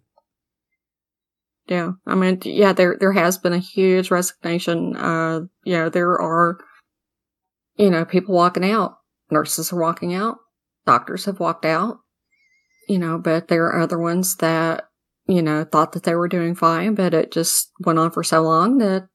Yeah, 1.67 1.91
I 2.05 2.15
mean, 2.15 2.39
yeah, 2.43 2.74
there 2.74 2.97
there 2.99 3.13
has 3.13 3.38
been 3.38 3.53
a 3.53 3.59
huge 3.59 4.11
resignation. 4.11 4.95
Uh, 4.95 5.41
know, 5.78 5.89
there 5.89 6.19
are, 6.19 6.57
you 7.82 7.89
know, 7.89 8.05
people 8.05 8.36
walking 8.36 8.63
out. 8.63 8.97
Nurses 9.32 9.73
are 9.73 9.79
walking 9.79 10.13
out. 10.13 10.38
Doctors 10.86 11.25
have 11.25 11.39
walked 11.39 11.65
out. 11.65 11.97
You 12.88 12.99
know, 12.99 13.17
but 13.17 13.47
there 13.47 13.65
are 13.65 13.82
other 13.82 13.97
ones 13.97 14.36
that 14.38 14.84
you 15.27 15.41
know 15.41 15.63
thought 15.63 15.93
that 15.93 16.03
they 16.03 16.13
were 16.13 16.27
doing 16.27 16.53
fine, 16.53 16.93
but 16.93 17.13
it 17.13 17.32
just 17.32 17.71
went 17.79 17.97
on 17.97 18.11
for 18.11 18.23
so 18.23 18.41
long 18.41 18.77
that 18.77 19.07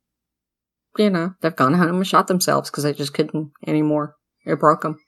you 0.98 1.10
know 1.10 1.34
they've 1.40 1.54
gone 1.54 1.74
home 1.74 1.96
and 1.96 2.06
shot 2.06 2.26
themselves 2.26 2.68
because 2.68 2.82
they 2.82 2.92
just 2.92 3.14
couldn't 3.14 3.52
anymore. 3.66 4.16
It 4.44 4.58
broke 4.58 4.82
them. 4.82 4.98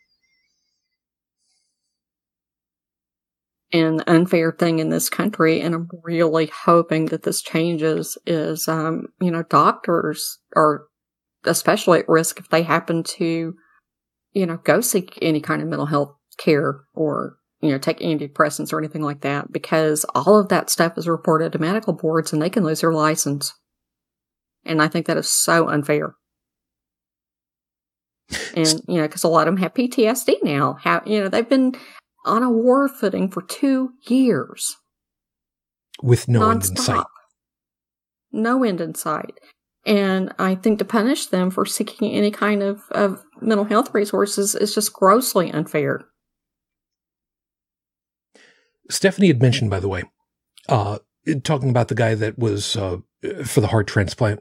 And 3.72 4.00
the 4.00 4.10
unfair 4.10 4.52
thing 4.52 4.78
in 4.78 4.88
this 4.88 5.10
country, 5.10 5.60
and 5.60 5.74
I'm 5.74 5.88
really 6.02 6.50
hoping 6.64 7.06
that 7.06 7.24
this 7.24 7.42
changes, 7.42 8.16
is, 8.24 8.66
um, 8.66 9.08
you 9.20 9.30
know, 9.30 9.42
doctors 9.42 10.38
are 10.56 10.87
especially 11.48 12.00
at 12.00 12.08
risk 12.08 12.38
if 12.38 12.48
they 12.48 12.62
happen 12.62 13.02
to, 13.02 13.54
you 14.32 14.46
know, 14.46 14.58
go 14.58 14.80
seek 14.80 15.18
any 15.20 15.40
kind 15.40 15.62
of 15.62 15.68
mental 15.68 15.86
health 15.86 16.14
care 16.38 16.82
or, 16.94 17.36
you 17.60 17.70
know, 17.70 17.78
take 17.78 17.98
antidepressants 17.98 18.72
or 18.72 18.78
anything 18.78 19.02
like 19.02 19.22
that, 19.22 19.50
because 19.50 20.04
all 20.14 20.38
of 20.38 20.48
that 20.48 20.70
stuff 20.70 20.96
is 20.96 21.08
reported 21.08 21.52
to 21.52 21.58
medical 21.58 21.92
boards 21.92 22.32
and 22.32 22.40
they 22.40 22.50
can 22.50 22.64
lose 22.64 22.82
their 22.82 22.92
license. 22.92 23.52
And 24.64 24.82
I 24.82 24.88
think 24.88 25.06
that 25.06 25.16
is 25.16 25.28
so 25.28 25.68
unfair. 25.68 26.14
And, 28.54 28.82
you 28.86 28.96
know, 28.96 29.08
because 29.08 29.24
a 29.24 29.28
lot 29.28 29.48
of 29.48 29.54
them 29.54 29.62
have 29.62 29.72
PTSD 29.72 30.42
now. 30.42 30.76
Have, 30.82 31.06
you 31.06 31.20
know, 31.20 31.28
they've 31.28 31.48
been 31.48 31.74
on 32.26 32.42
a 32.42 32.50
war 32.50 32.88
footing 32.88 33.30
for 33.30 33.40
two 33.40 33.92
years. 34.06 34.76
With 36.02 36.28
no 36.28 36.50
end 36.50 36.64
in 36.66 36.76
sight. 36.76 37.06
No 38.30 38.62
end 38.62 38.80
in 38.82 38.94
sight. 38.94 39.40
And 39.86 40.32
I 40.38 40.54
think 40.54 40.78
to 40.80 40.84
punish 40.84 41.26
them 41.26 41.50
for 41.50 41.64
seeking 41.64 42.12
any 42.12 42.30
kind 42.30 42.62
of, 42.62 42.82
of 42.90 43.24
mental 43.40 43.64
health 43.64 43.94
resources 43.94 44.54
is 44.54 44.74
just 44.74 44.92
grossly 44.92 45.50
unfair. 45.50 46.04
Stephanie 48.90 49.28
had 49.28 49.42
mentioned, 49.42 49.70
by 49.70 49.80
the 49.80 49.88
way, 49.88 50.02
uh, 50.68 50.98
talking 51.42 51.70
about 51.70 51.88
the 51.88 51.94
guy 51.94 52.14
that 52.14 52.38
was 52.38 52.76
uh, 52.76 52.98
for 53.44 53.60
the 53.60 53.66
heart 53.68 53.86
transplant. 53.86 54.40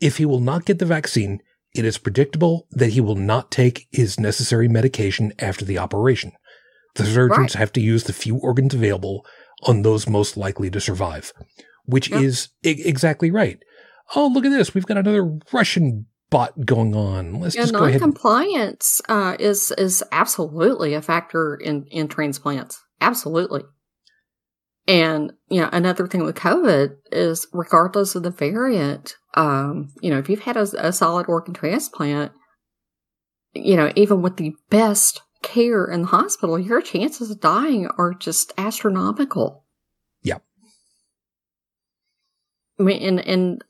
If 0.00 0.16
he 0.16 0.24
will 0.24 0.40
not 0.40 0.64
get 0.64 0.78
the 0.78 0.86
vaccine, 0.86 1.40
it 1.74 1.84
is 1.84 1.98
predictable 1.98 2.66
that 2.70 2.90
he 2.90 3.00
will 3.00 3.16
not 3.16 3.50
take 3.50 3.86
his 3.92 4.18
necessary 4.18 4.66
medication 4.66 5.32
after 5.38 5.64
the 5.64 5.78
operation. 5.78 6.32
The 6.96 7.04
surgeons 7.04 7.54
Right. 7.54 7.60
have 7.60 7.72
to 7.74 7.80
use 7.80 8.04
the 8.04 8.12
few 8.12 8.36
organs 8.36 8.74
available 8.74 9.24
on 9.64 9.82
those 9.82 10.08
most 10.08 10.36
likely 10.36 10.70
to 10.70 10.80
survive, 10.80 11.32
which 11.84 12.10
Yep. 12.10 12.22
is 12.22 12.48
e- 12.64 12.82
exactly 12.84 13.30
right. 13.30 13.62
Oh, 14.14 14.26
look 14.26 14.44
at 14.44 14.50
this. 14.50 14.74
We've 14.74 14.86
got 14.86 14.96
another 14.96 15.38
Russian 15.52 16.06
bot 16.30 16.64
going 16.64 16.94
on. 16.94 17.40
Let's 17.40 17.54
Yeah, 17.54 17.62
just 17.62 17.74
go 17.74 17.84
ahead. 17.84 18.00
Non-compliance 18.00 19.00
uh, 19.08 19.36
is 19.38 19.72
is 19.76 20.02
absolutely 20.12 20.94
a 20.94 21.02
factor 21.02 21.54
in 21.54 21.86
in 21.90 22.08
transplants. 22.08 22.82
Absolutely. 23.00 23.62
And 24.86 25.32
you 25.48 25.60
know, 25.60 25.68
another 25.72 26.06
thing 26.06 26.24
with 26.24 26.36
COVID 26.36 26.96
is, 27.12 27.46
regardless 27.52 28.14
of 28.14 28.22
the 28.22 28.30
variant, 28.30 29.16
um, 29.34 29.92
you 30.00 30.10
know, 30.10 30.18
if 30.18 30.28
you've 30.28 30.40
had 30.40 30.56
a, 30.56 30.66
a 30.86 30.92
solid 30.92 31.26
organ 31.28 31.54
transplant, 31.54 32.32
you 33.52 33.76
know, 33.76 33.92
even 33.94 34.22
with 34.22 34.36
the 34.36 34.54
best 34.70 35.22
care 35.42 35.84
in 35.84 36.02
the 36.02 36.08
hospital, 36.08 36.58
your 36.58 36.82
chances 36.82 37.30
of 37.30 37.40
dying 37.40 37.88
are 37.98 38.14
just 38.14 38.52
astronomical. 38.58 39.64
Yep. 40.22 40.42
I 42.78 42.82
mean, 42.82 43.02
and 43.02 43.20
and 43.20 43.64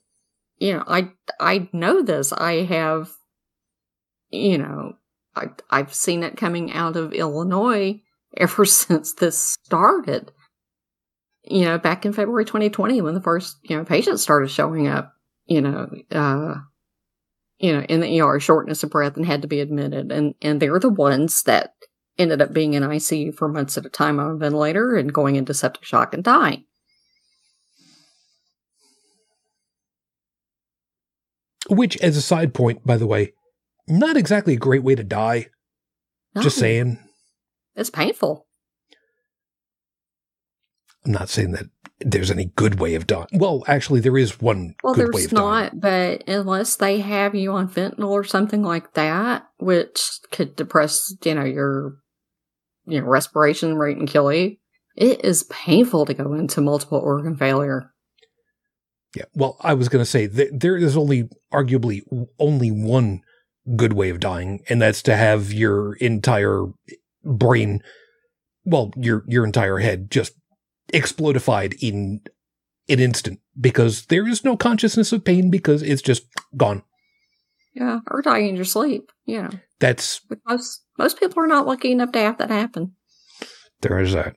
you 0.60 0.74
know, 0.74 0.84
I 0.86 1.10
I 1.40 1.68
know 1.72 2.02
this. 2.02 2.32
I 2.32 2.62
have, 2.64 3.10
you 4.28 4.58
know, 4.58 4.92
I 5.34 5.46
I've 5.70 5.92
seen 5.92 6.22
it 6.22 6.36
coming 6.36 6.72
out 6.72 6.96
of 6.96 7.12
Illinois 7.12 8.00
ever 8.36 8.64
since 8.64 9.14
this 9.14 9.38
started. 9.64 10.30
You 11.42 11.64
know, 11.64 11.78
back 11.78 12.04
in 12.04 12.12
February 12.12 12.44
2020, 12.44 13.00
when 13.00 13.14
the 13.14 13.22
first 13.22 13.56
you 13.62 13.76
know 13.76 13.84
patients 13.84 14.22
started 14.22 14.50
showing 14.50 14.86
up, 14.86 15.14
you 15.46 15.62
know, 15.62 15.88
uh, 16.12 16.56
you 17.58 17.72
know, 17.72 17.80
in 17.80 18.00
the 18.00 18.20
ER, 18.20 18.38
shortness 18.38 18.82
of 18.82 18.90
breath, 18.90 19.16
and 19.16 19.24
had 19.24 19.42
to 19.42 19.48
be 19.48 19.60
admitted, 19.60 20.12
and 20.12 20.34
and 20.42 20.60
they're 20.60 20.78
the 20.78 20.90
ones 20.90 21.42
that 21.44 21.72
ended 22.18 22.42
up 22.42 22.52
being 22.52 22.74
in 22.74 22.82
ICU 22.82 23.34
for 23.34 23.48
months 23.48 23.78
at 23.78 23.86
a 23.86 23.88
time 23.88 24.20
on 24.20 24.32
a 24.32 24.36
ventilator 24.36 24.94
and 24.94 25.14
going 25.14 25.36
into 25.36 25.54
septic 25.54 25.84
shock 25.84 26.12
and 26.12 26.22
dying. 26.22 26.64
Which, 31.70 31.96
as 31.98 32.16
a 32.16 32.22
side 32.22 32.52
point, 32.54 32.84
by 32.86 32.96
the 32.96 33.06
way, 33.06 33.32
not 33.88 34.16
exactly 34.16 34.54
a 34.54 34.58
great 34.58 34.82
way 34.82 34.94
to 34.94 35.04
die. 35.04 35.46
Just 36.40 36.58
saying. 36.58 36.98
it's 37.74 37.90
painful. 37.90 38.46
I'm 41.04 41.12
not 41.12 41.28
saying 41.28 41.52
that 41.52 41.66
there's 42.00 42.30
any 42.30 42.46
good 42.56 42.78
way 42.78 42.94
of 42.94 43.06
dying. 43.06 43.26
Well, 43.32 43.64
actually, 43.66 44.00
there 44.00 44.18
is 44.18 44.40
one 44.40 44.74
Well, 44.82 44.94
good 44.94 45.08
way 45.14 45.22
there's 45.22 45.24
of 45.26 45.30
dying. 45.38 45.62
not, 45.64 45.80
but 45.80 46.28
unless 46.28 46.76
they 46.76 47.00
have 47.00 47.34
you 47.34 47.52
on 47.52 47.68
fentanyl 47.68 48.10
or 48.10 48.24
something 48.24 48.62
like 48.62 48.92
that, 48.94 49.46
which 49.58 50.10
could 50.30 50.56
depress, 50.56 51.14
you 51.24 51.34
know, 51.34 51.44
your 51.44 51.96
you 52.86 53.00
know 53.00 53.06
respiration 53.06 53.76
rate 53.76 53.96
and 53.96 54.08
kill 54.08 54.32
you, 54.32 54.56
it 54.96 55.24
is 55.24 55.44
painful 55.44 56.06
to 56.06 56.14
go 56.14 56.34
into 56.34 56.60
multiple 56.60 56.98
organ 56.98 57.36
failure. 57.36 57.90
Yeah. 59.14 59.24
Well, 59.34 59.56
I 59.60 59.74
was 59.74 59.88
going 59.88 60.02
to 60.04 60.10
say 60.10 60.28
th- 60.28 60.50
there 60.52 60.76
is 60.76 60.96
only 60.96 61.28
arguably 61.52 62.02
only 62.38 62.70
one 62.70 63.22
good 63.76 63.92
way 63.92 64.10
of 64.10 64.20
dying, 64.20 64.60
and 64.68 64.80
that's 64.80 65.02
to 65.02 65.16
have 65.16 65.52
your 65.52 65.94
entire 65.96 66.66
brain, 67.24 67.82
well, 68.64 68.92
your 68.96 69.24
your 69.26 69.44
entire 69.44 69.78
head 69.78 70.10
just 70.10 70.34
explodified 70.92 71.76
in 71.80 72.20
an 72.88 73.00
instant 73.00 73.40
because 73.60 74.06
there 74.06 74.26
is 74.26 74.44
no 74.44 74.56
consciousness 74.56 75.12
of 75.12 75.24
pain 75.24 75.50
because 75.50 75.82
it's 75.82 76.02
just 76.02 76.24
gone. 76.56 76.82
Yeah, 77.74 78.00
or 78.10 78.22
dying 78.22 78.48
in 78.48 78.56
your 78.56 78.64
sleep. 78.64 79.10
Yeah, 79.26 79.50
That's 79.78 80.20
But 80.28 80.38
most 80.46 80.84
most 80.98 81.18
people 81.18 81.42
are 81.42 81.46
not 81.48 81.66
lucky 81.66 81.92
enough 81.92 82.12
to 82.12 82.18
have 82.18 82.38
that 82.38 82.50
happen. 82.50 82.94
there 83.80 83.98
is 84.00 84.12
that. 84.12 84.36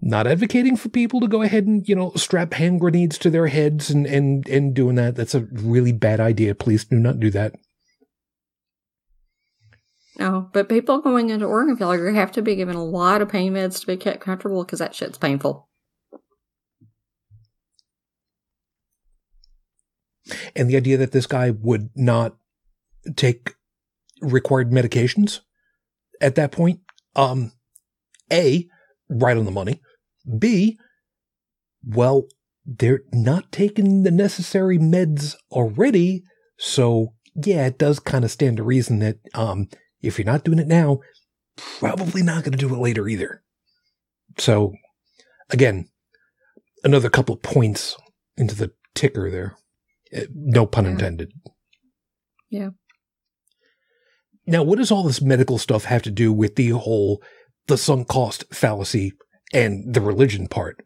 Not 0.00 0.26
advocating 0.26 0.76
for 0.76 0.88
people 0.88 1.20
to 1.20 1.28
go 1.28 1.42
ahead 1.42 1.66
and, 1.66 1.88
you 1.88 1.94
know, 1.94 2.12
strap 2.16 2.54
hand 2.54 2.80
grenades 2.80 3.18
to 3.18 3.30
their 3.30 3.46
heads 3.46 3.90
and, 3.90 4.06
and, 4.06 4.46
and 4.48 4.74
doing 4.74 4.96
that. 4.96 5.16
That's 5.16 5.34
a 5.34 5.48
really 5.52 5.92
bad 5.92 6.20
idea. 6.20 6.54
Please 6.54 6.84
do 6.84 6.96
not 6.96 7.18
do 7.18 7.30
that. 7.30 7.54
No, 10.18 10.48
but 10.52 10.68
people 10.68 11.00
going 11.00 11.30
into 11.30 11.44
organ 11.44 11.76
failure 11.76 12.10
have 12.10 12.32
to 12.32 12.42
be 12.42 12.56
given 12.56 12.76
a 12.76 12.84
lot 12.84 13.20
of 13.20 13.28
pain 13.28 13.52
meds 13.52 13.80
to 13.80 13.86
be 13.86 13.96
kept 13.96 14.20
comfortable 14.20 14.64
because 14.64 14.78
that 14.78 14.94
shit's 14.94 15.18
painful. 15.18 15.68
And 20.54 20.68
the 20.68 20.76
idea 20.76 20.96
that 20.96 21.12
this 21.12 21.26
guy 21.26 21.50
would 21.50 21.90
not 21.94 22.36
take 23.14 23.54
required 24.20 24.70
medications 24.70 25.40
at 26.20 26.34
that 26.36 26.50
point, 26.50 26.80
um, 27.14 27.52
A, 28.32 28.66
right 29.08 29.36
on 29.36 29.44
the 29.44 29.50
money. 29.50 29.80
B, 30.38 30.78
well, 31.84 32.26
they're 32.64 33.02
not 33.12 33.52
taking 33.52 34.02
the 34.02 34.10
necessary 34.10 34.78
meds 34.78 35.36
already. 35.50 36.22
So 36.58 37.14
yeah, 37.34 37.66
it 37.66 37.78
does 37.78 38.00
kind 38.00 38.24
of 38.24 38.30
stand 38.30 38.56
to 38.56 38.62
reason 38.62 38.98
that, 39.00 39.18
um, 39.34 39.68
if 40.00 40.18
you're 40.18 40.26
not 40.26 40.44
doing 40.44 40.58
it 40.58 40.66
now, 40.66 41.00
probably 41.56 42.22
not 42.22 42.44
going 42.44 42.52
to 42.52 42.58
do 42.58 42.74
it 42.74 42.78
later 42.78 43.08
either. 43.08 43.42
So, 44.38 44.72
again, 45.50 45.88
another 46.84 47.08
couple 47.10 47.34
of 47.34 47.42
points 47.42 47.96
into 48.36 48.54
the 48.54 48.72
ticker 48.94 49.30
there. 49.30 49.56
Uh, 50.16 50.26
No 50.34 50.66
pun 50.66 50.84
Yeah. 50.84 50.90
intended. 50.92 51.32
Yeah. 52.50 52.70
Now, 54.46 54.62
what 54.62 54.78
does 54.78 54.90
all 54.90 55.02
this 55.02 55.20
medical 55.20 55.58
stuff 55.58 55.84
have 55.84 56.02
to 56.02 56.10
do 56.10 56.32
with 56.32 56.56
the 56.56 56.70
whole 56.70 57.22
the 57.66 57.76
sunk 57.76 58.06
cost 58.08 58.44
fallacy 58.52 59.12
and 59.52 59.94
the 59.94 60.00
religion 60.00 60.48
part? 60.48 60.82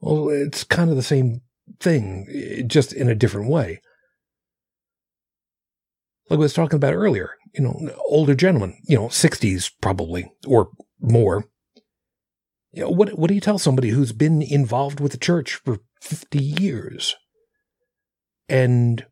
Well, 0.00 0.28
it's 0.30 0.64
kind 0.64 0.90
of 0.90 0.96
the 0.96 1.02
same 1.02 1.42
thing, 1.80 2.64
just 2.66 2.92
in 2.92 3.08
a 3.08 3.14
different 3.14 3.48
way. 3.48 3.80
Like 6.28 6.38
I 6.38 6.40
was 6.40 6.54
talking 6.54 6.76
about 6.76 6.94
earlier, 6.94 7.30
you 7.54 7.62
know, 7.62 7.90
older 8.06 8.34
gentlemen, 8.34 8.76
you 8.84 8.96
know, 8.96 9.08
60s 9.08 9.70
probably 9.80 10.32
or 10.46 10.70
more. 11.00 11.44
You 12.72 12.84
know, 12.84 12.90
what 12.90 13.18
what 13.18 13.28
do 13.28 13.34
you 13.34 13.40
tell 13.40 13.58
somebody 13.58 13.90
who's 13.90 14.12
been 14.12 14.40
involved 14.40 14.98
with 14.98 15.12
the 15.12 15.18
church 15.18 15.56
for 15.56 15.80
50 16.00 16.38
years? 16.38 17.16
And 18.48 19.04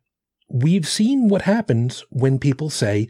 we've 0.49 0.87
seen 0.87 1.29
what 1.29 1.43
happens 1.43 2.03
when 2.09 2.39
people 2.39 2.69
say, 2.69 3.09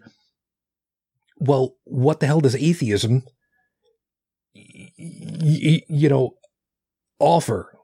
well, 1.38 1.76
what 1.86 2.20
the 2.20 2.28
hell 2.28 2.42
does 2.42 2.56
atheism, 2.56 3.24
you 5.02 6.10
know, 6.10 6.36
offer 7.20 7.78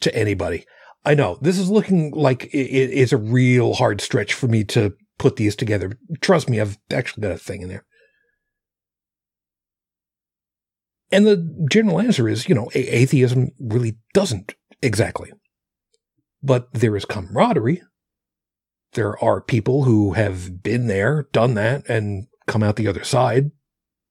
to 0.00 0.14
anybody? 0.14 0.64
I 1.04 1.14
know 1.14 1.38
this 1.40 1.58
is 1.58 1.70
looking 1.70 2.10
like 2.12 2.44
it 2.46 2.58
it 2.58 2.90
is 2.90 3.12
a 3.12 3.16
real 3.16 3.74
hard 3.74 4.00
stretch 4.00 4.34
for 4.34 4.48
me 4.48 4.64
to 4.64 4.94
put 5.18 5.36
these 5.36 5.56
together. 5.56 5.98
Trust 6.20 6.50
me, 6.50 6.60
I've 6.60 6.78
actually 6.90 7.22
got 7.22 7.32
a 7.32 7.38
thing 7.38 7.62
in 7.62 7.68
there. 7.68 7.84
And 11.10 11.26
the 11.26 11.66
general 11.70 12.00
answer 12.00 12.28
is, 12.28 12.48
you 12.48 12.54
know, 12.54 12.68
a- 12.74 12.96
atheism 12.96 13.50
really 13.60 13.98
doesn't 14.12 14.54
exactly. 14.82 15.32
But 16.42 16.72
there 16.72 16.96
is 16.96 17.04
camaraderie. 17.04 17.82
There 18.92 19.22
are 19.22 19.40
people 19.40 19.84
who 19.84 20.14
have 20.14 20.62
been 20.62 20.86
there, 20.86 21.28
done 21.32 21.54
that, 21.54 21.88
and 21.88 22.26
come 22.46 22.62
out 22.62 22.76
the 22.76 22.88
other 22.88 23.04
side. 23.04 23.50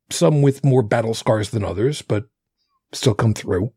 Some 0.09 0.41
with 0.41 0.63
more 0.63 0.83
battle 0.83 1.13
scars 1.13 1.49
than 1.49 1.63
others, 1.63 2.01
but 2.01 2.25
still 2.91 3.13
come 3.13 3.33
through. 3.33 3.71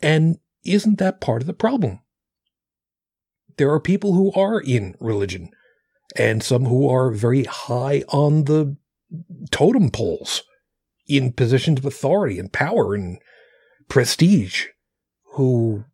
And 0.00 0.38
isn't 0.64 0.98
that 0.98 1.20
part 1.20 1.42
of 1.42 1.46
the 1.46 1.54
problem? 1.54 2.00
There 3.56 3.70
are 3.70 3.80
people 3.80 4.14
who 4.14 4.32
are 4.32 4.60
in 4.60 4.96
religion 5.00 5.50
and 6.16 6.42
some 6.42 6.64
who 6.64 6.88
are 6.88 7.10
very 7.10 7.44
high 7.44 8.02
on 8.08 8.44
the 8.44 8.76
totem 9.50 9.90
poles 9.90 10.42
in 11.06 11.32
positions 11.32 11.78
of 11.78 11.84
authority 11.84 12.38
and 12.38 12.52
power 12.52 12.94
and 12.94 13.18
prestige 13.88 14.66
who 15.32 15.84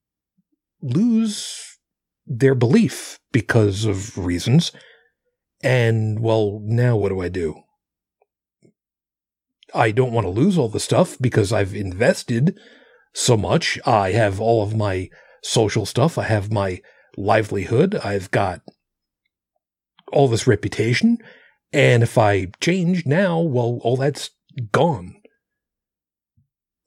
lose 0.80 1.78
their 2.26 2.54
belief 2.54 3.18
because 3.32 3.84
of 3.84 4.16
reasons. 4.16 4.72
And 5.62 6.20
well, 6.20 6.60
now 6.62 6.96
what 6.96 7.10
do 7.10 7.20
I 7.20 7.28
do? 7.28 7.62
I 9.74 9.90
don't 9.90 10.12
want 10.12 10.26
to 10.26 10.30
lose 10.30 10.58
all 10.58 10.68
the 10.68 10.80
stuff 10.80 11.16
because 11.20 11.52
I've 11.52 11.74
invested 11.74 12.58
so 13.14 13.36
much. 13.36 13.78
I 13.86 14.12
have 14.12 14.40
all 14.40 14.62
of 14.62 14.76
my 14.76 15.10
social 15.42 15.86
stuff. 15.86 16.18
I 16.18 16.24
have 16.24 16.52
my 16.52 16.80
livelihood. 17.16 17.94
I've 17.96 18.30
got 18.30 18.62
all 20.12 20.28
this 20.28 20.46
reputation. 20.46 21.18
And 21.72 22.02
if 22.02 22.18
I 22.18 22.48
change 22.60 23.06
now, 23.06 23.40
well, 23.40 23.80
all 23.82 23.96
that's 23.96 24.30
gone. 24.72 25.16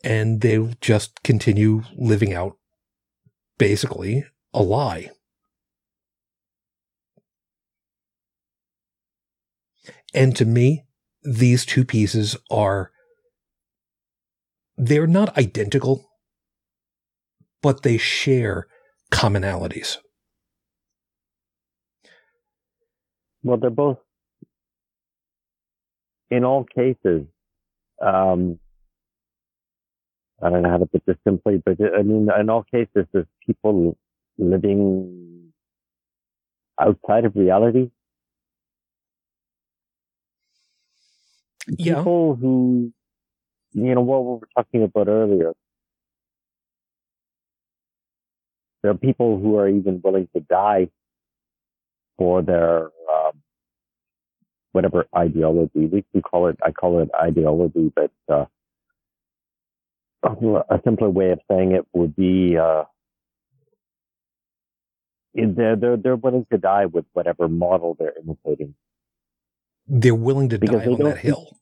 And 0.04 0.42
they'll 0.42 0.74
just 0.82 1.24
continue 1.24 1.84
living 1.96 2.34
out 2.34 2.58
basically 3.58 4.26
a 4.54 4.62
lie. 4.62 5.10
And 10.14 10.36
to 10.36 10.46
me, 10.46 10.84
these 11.24 11.66
two 11.66 11.86
pieces 11.86 12.36
are, 12.52 12.92
they're 14.78 15.08
not 15.08 15.38
identical, 15.38 16.10
but 17.62 17.84
they 17.84 17.98
share 17.98 18.68
commonalities. 19.12 19.98
Well, 23.44 23.58
they're 23.58 23.70
both, 23.70 23.98
in 26.32 26.44
all 26.44 26.66
cases, 26.66 27.28
um, 28.02 28.60
I 30.42 30.50
don't 30.50 30.62
know 30.64 30.70
how 30.70 30.78
to 30.78 30.86
put 30.86 31.06
this 31.06 31.16
simply, 31.26 31.62
but 31.64 31.78
I 31.98 32.02
mean, 32.02 32.28
in 32.38 32.50
all 32.50 32.64
cases, 32.64 33.06
there's 33.14 33.28
people 33.46 33.98
living 34.38 35.54
outside 36.82 37.24
of 37.26 37.36
reality. 37.36 37.92
Yeah. 41.68 41.96
People 41.96 42.36
who, 42.36 42.94
you 43.74 43.96
know, 43.96 44.02
what 44.02 44.24
we 44.26 44.32
were 44.40 44.50
talking 44.56 44.84
about 44.84 45.08
earlier. 45.08 45.54
There 48.82 48.92
are 48.92 48.96
people 48.98 49.40
who 49.40 49.58
are 49.58 49.70
even 49.70 50.02
willing 50.04 50.28
to 50.36 50.42
die 50.42 50.90
for 52.18 52.42
their 52.42 52.86
um, 52.86 53.42
whatever 54.74 55.08
ideology. 55.16 55.86
We 55.88 56.06
can 56.12 56.22
call 56.22 56.48
it. 56.48 56.58
I 56.64 56.72
call 56.72 57.02
it 57.02 57.10
ideology, 57.20 57.92
but 57.96 58.12
uh, 58.30 58.46
a 60.24 60.80
simpler 60.84 61.10
way 61.10 61.32
of 61.32 61.40
saying 61.50 61.74
it 61.74 61.86
would 61.94 62.16
be 62.16 62.58
uh, 62.58 62.84
they're 65.34 65.76
they're 65.76 65.98
they're 65.98 66.16
willing 66.16 66.46
to 66.52 66.58
die 66.58 66.86
with 66.86 67.06
whatever 67.14 67.48
model 67.48 67.96
they're 68.00 68.14
imitating. 68.22 68.76
They're 69.88 70.16
willing 70.16 70.50
to 70.50 70.60
Because 70.60 70.82
die 70.82 70.92
on 70.92 71.00
that 71.04 71.18
hill. 71.18 71.58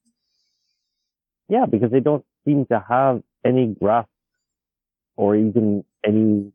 Yeah, 1.50 1.66
because 1.66 1.92
they 1.92 2.00
don't 2.00 2.24
seem 2.46 2.66
to 2.68 2.84
have 2.88 3.24
any 3.46 3.68
grasp 3.68 4.10
or 5.16 5.36
even 5.36 5.84
any. 6.06 6.52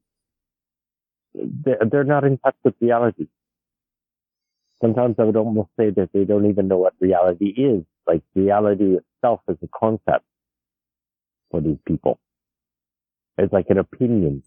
They're 1.34 2.04
not 2.04 2.24
in 2.24 2.38
touch 2.38 2.56
with 2.64 2.74
reality. 2.80 3.26
Sometimes 4.80 5.16
I 5.18 5.24
would 5.24 5.36
almost 5.36 5.70
say 5.78 5.90
that 5.90 6.10
they 6.12 6.24
don't 6.24 6.48
even 6.48 6.68
know 6.68 6.78
what 6.78 6.94
reality 7.00 7.46
is. 7.46 7.84
Like 8.06 8.22
reality 8.34 8.96
itself 8.96 9.40
is 9.48 9.56
a 9.62 9.68
concept 9.78 10.24
for 11.50 11.60
these 11.60 11.78
people. 11.86 12.18
It's 13.38 13.52
like 13.52 13.66
an 13.68 13.78
opinion, 13.78 14.42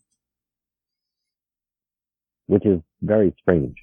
which 2.47 2.65
is 2.65 2.79
very 3.01 3.35
strange. 3.41 3.75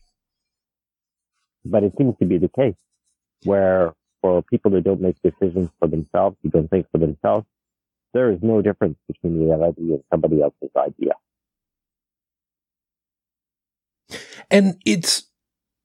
But 1.64 1.84
it 1.84 1.92
seems 1.98 2.14
to 2.18 2.26
be 2.26 2.38
the 2.38 2.48
case 2.48 2.74
where 3.44 3.92
for 4.20 4.42
people 4.42 4.70
that 4.72 4.84
don't 4.84 5.00
make 5.00 5.16
decisions 5.22 5.68
for 5.78 5.88
themselves, 5.88 6.36
who 6.42 6.50
don't 6.50 6.68
think 6.68 6.86
for 6.90 6.98
themselves, 6.98 7.46
there 8.12 8.30
is 8.30 8.38
no 8.42 8.62
difference 8.62 8.96
between 9.06 9.44
reality 9.44 9.92
and 9.92 10.02
somebody 10.10 10.42
else's 10.42 10.70
idea. 10.76 11.12
And 14.50 14.80
it's 14.84 15.24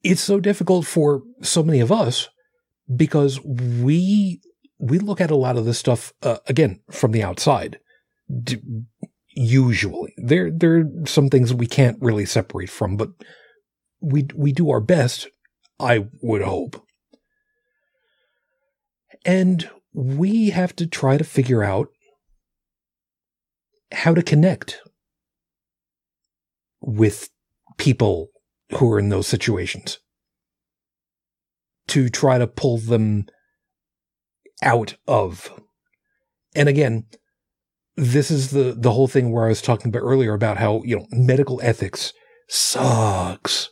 it's 0.04 0.22
so 0.22 0.40
difficult 0.40 0.86
for 0.86 1.24
so 1.42 1.64
many 1.64 1.80
of 1.80 1.92
us 1.92 2.30
because 2.96 3.40
we 3.42 4.42
we 4.80 5.00
look 5.00 5.22
at 5.22 5.32
a 5.32 5.36
lot 5.36 5.58
of 5.58 5.66
this 5.66 5.78
stuff 5.78 6.14
uh, 6.24 6.38
again 6.48 6.80
from 6.90 7.12
the 7.12 7.24
outside. 7.24 7.80
D- 8.44 8.62
usually, 9.30 10.14
there 10.18 10.52
there 10.52 10.80
are 10.80 11.06
some 11.06 11.30
things 11.30 11.54
we 11.54 11.68
can't 11.68 11.98
really 12.02 12.26
separate 12.26 12.70
from, 12.70 12.98
but 12.98 13.10
we 14.02 14.28
we 14.36 14.52
do 14.52 14.70
our 14.70 14.82
best. 14.82 15.28
I 15.80 16.06
would 16.22 16.44
hope, 16.44 16.84
and 19.26 19.70
we 19.94 20.50
have 20.50 20.76
to 20.78 20.88
try 20.88 21.18
to 21.18 21.24
figure 21.24 21.64
out 21.64 21.90
how 23.92 24.14
to 24.14 24.24
connect 24.24 24.82
with 26.80 27.30
people 27.78 28.30
who 28.74 28.92
are 28.92 29.00
in 29.00 29.10
those 29.10 29.28
situations 29.28 30.00
to 31.88 32.10
try 32.10 32.38
to 32.38 32.48
pull 32.48 32.78
them 32.78 33.26
out 34.64 34.96
of. 35.08 35.52
And 36.56 36.70
again, 36.70 37.06
this 37.98 38.32
is 38.32 38.52
the 38.52 38.74
the 38.78 38.92
whole 38.92 39.08
thing 39.08 39.32
where 39.32 39.46
I 39.46 39.50
was 39.50 39.62
talking 39.62 39.90
about 39.90 40.00
earlier 40.00 40.34
about 40.34 40.58
how, 40.58 40.82
you 40.84 40.98
know, 40.98 41.08
medical 41.12 41.60
ethics 41.62 42.14
sucks. 42.48 43.70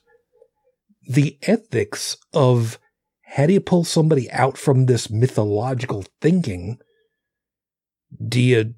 The 1.08 1.38
ethics 1.44 2.18
of 2.34 2.78
how 3.32 3.46
do 3.46 3.54
you 3.54 3.62
pull 3.62 3.84
somebody 3.84 4.30
out 4.32 4.58
from 4.58 4.88
this 4.88 5.10
mythological 5.10 6.04
thinking? 6.20 6.80
Do 8.28 8.42
you 8.42 8.74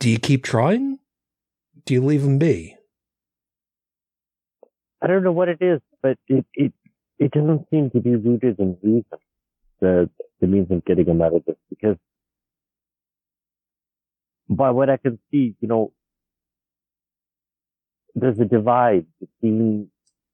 do 0.00 0.10
you 0.10 0.18
keep 0.18 0.42
trying? 0.42 0.98
Do 1.86 1.94
you 1.94 2.04
leave 2.04 2.22
them 2.22 2.38
be? 2.38 2.76
I 5.00 5.06
don't 5.06 5.22
know 5.22 5.32
what 5.32 5.48
it 5.48 5.58
is, 5.60 5.80
but 6.02 6.18
it, 6.26 6.44
it, 6.54 6.72
it 7.18 7.30
doesn't 7.30 7.66
seem 7.70 7.90
to 7.90 8.00
be 8.00 8.16
rooted 8.16 8.58
in 8.58 8.76
reason. 8.82 9.04
the 9.80 10.10
the 10.40 10.48
means 10.48 10.70
of 10.70 10.84
getting 10.84 11.04
them 11.04 11.22
out 11.22 11.34
of 11.34 11.44
this 11.46 11.56
because 11.70 11.96
by 14.48 14.70
what 14.72 14.90
I 14.90 14.96
can 14.96 15.20
see, 15.30 15.54
you 15.60 15.68
know, 15.68 15.92
there's 18.16 18.40
a 18.40 18.44
divide 18.44 19.06
between 19.20 19.88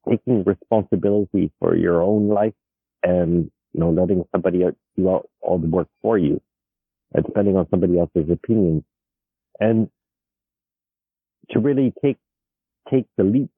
taking 0.08 0.44
responsibility 0.44 1.52
for 1.60 1.76
your 1.76 2.02
own 2.02 2.28
life 2.28 2.54
and, 3.02 3.50
you 3.72 3.80
know, 3.80 3.90
letting 3.90 4.24
somebody 4.32 4.64
else 4.64 4.74
do 4.96 5.08
all, 5.08 5.30
all 5.40 5.58
the 5.58 5.68
work 5.68 5.88
for 6.02 6.18
you 6.18 6.40
and 7.14 7.24
depending 7.24 7.56
on 7.56 7.66
somebody 7.70 7.98
else's 7.98 8.30
opinions 8.30 8.82
and 9.58 9.88
to 11.50 11.58
really 11.58 11.92
take, 12.02 12.18
take 12.90 13.06
the 13.16 13.24
leap 13.24 13.50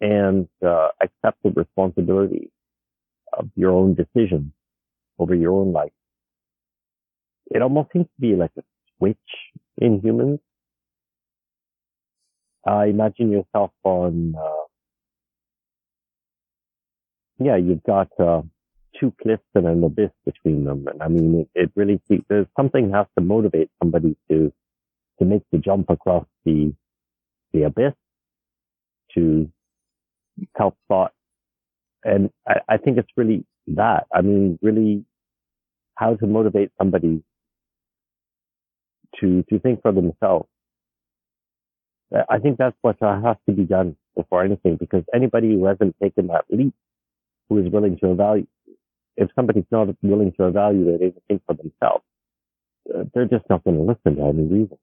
and, 0.00 0.48
uh, 0.64 0.88
accept 1.00 1.42
the 1.42 1.50
responsibility 1.50 2.50
of 3.32 3.48
your 3.56 3.72
own 3.72 3.94
decisions 3.94 4.52
over 5.18 5.34
your 5.34 5.52
own 5.52 5.72
life. 5.72 5.92
It 7.50 7.62
almost 7.62 7.92
seems 7.92 8.06
to 8.06 8.20
be 8.20 8.34
like 8.34 8.52
a 8.58 8.62
switch 8.98 9.16
in 9.78 10.00
humans. 10.00 10.40
Uh, 12.68 12.84
imagine 12.88 13.30
yourself 13.30 13.70
on, 13.84 14.34
uh, 14.38 14.64
yeah, 17.38 17.56
you've 17.56 17.82
got, 17.82 18.08
uh, 18.20 18.42
two 19.02 19.12
cliffs 19.20 19.42
and 19.54 19.66
an 19.66 19.82
abyss 19.82 20.10
between 20.24 20.64
them. 20.64 20.86
And 20.86 21.02
I 21.02 21.08
mean, 21.08 21.40
it, 21.54 21.62
it 21.62 21.72
really, 21.74 22.00
there's 22.28 22.46
something 22.56 22.92
has 22.92 23.06
to 23.18 23.24
motivate 23.24 23.68
somebody 23.82 24.16
to, 24.30 24.52
to 25.18 25.24
make 25.24 25.42
the 25.50 25.58
jump 25.58 25.90
across 25.90 26.24
the, 26.44 26.72
the 27.52 27.64
abyss 27.64 27.94
to 29.14 29.50
help 30.56 30.76
thought. 30.88 31.12
And 32.04 32.30
I, 32.48 32.60
I 32.68 32.76
think 32.76 32.98
it's 32.98 33.10
really 33.16 33.44
that. 33.68 34.06
I 34.14 34.22
mean, 34.22 34.58
really 34.62 35.04
how 35.96 36.14
to 36.14 36.26
motivate 36.26 36.70
somebody 36.78 37.24
to, 39.20 39.44
to 39.50 39.58
think 39.58 39.82
for 39.82 39.92
themselves. 39.92 40.48
I 42.30 42.38
think 42.38 42.58
that's 42.58 42.76
what 42.82 42.96
has 43.00 43.36
to 43.48 43.54
be 43.54 43.64
done 43.64 43.96
before 44.16 44.44
anything 44.44 44.76
because 44.76 45.02
anybody 45.14 45.54
who 45.54 45.64
hasn't 45.64 45.96
taken 46.02 46.28
that 46.28 46.44
leap, 46.50 46.74
who 47.48 47.58
is 47.58 47.72
willing 47.72 47.98
to 47.98 48.12
evaluate, 48.12 48.48
if 49.16 49.30
somebody's 49.34 49.64
not 49.70 49.88
willing 50.02 50.32
to 50.32 50.46
evaluate 50.46 51.00
anything 51.00 51.40
for 51.46 51.54
themselves, 51.54 52.04
uh, 52.94 53.04
they're 53.14 53.26
just 53.26 53.44
not 53.48 53.62
going 53.64 53.76
to 53.76 53.82
listen 53.82 54.16
to 54.16 54.28
any 54.28 54.42
reason. 54.42 54.78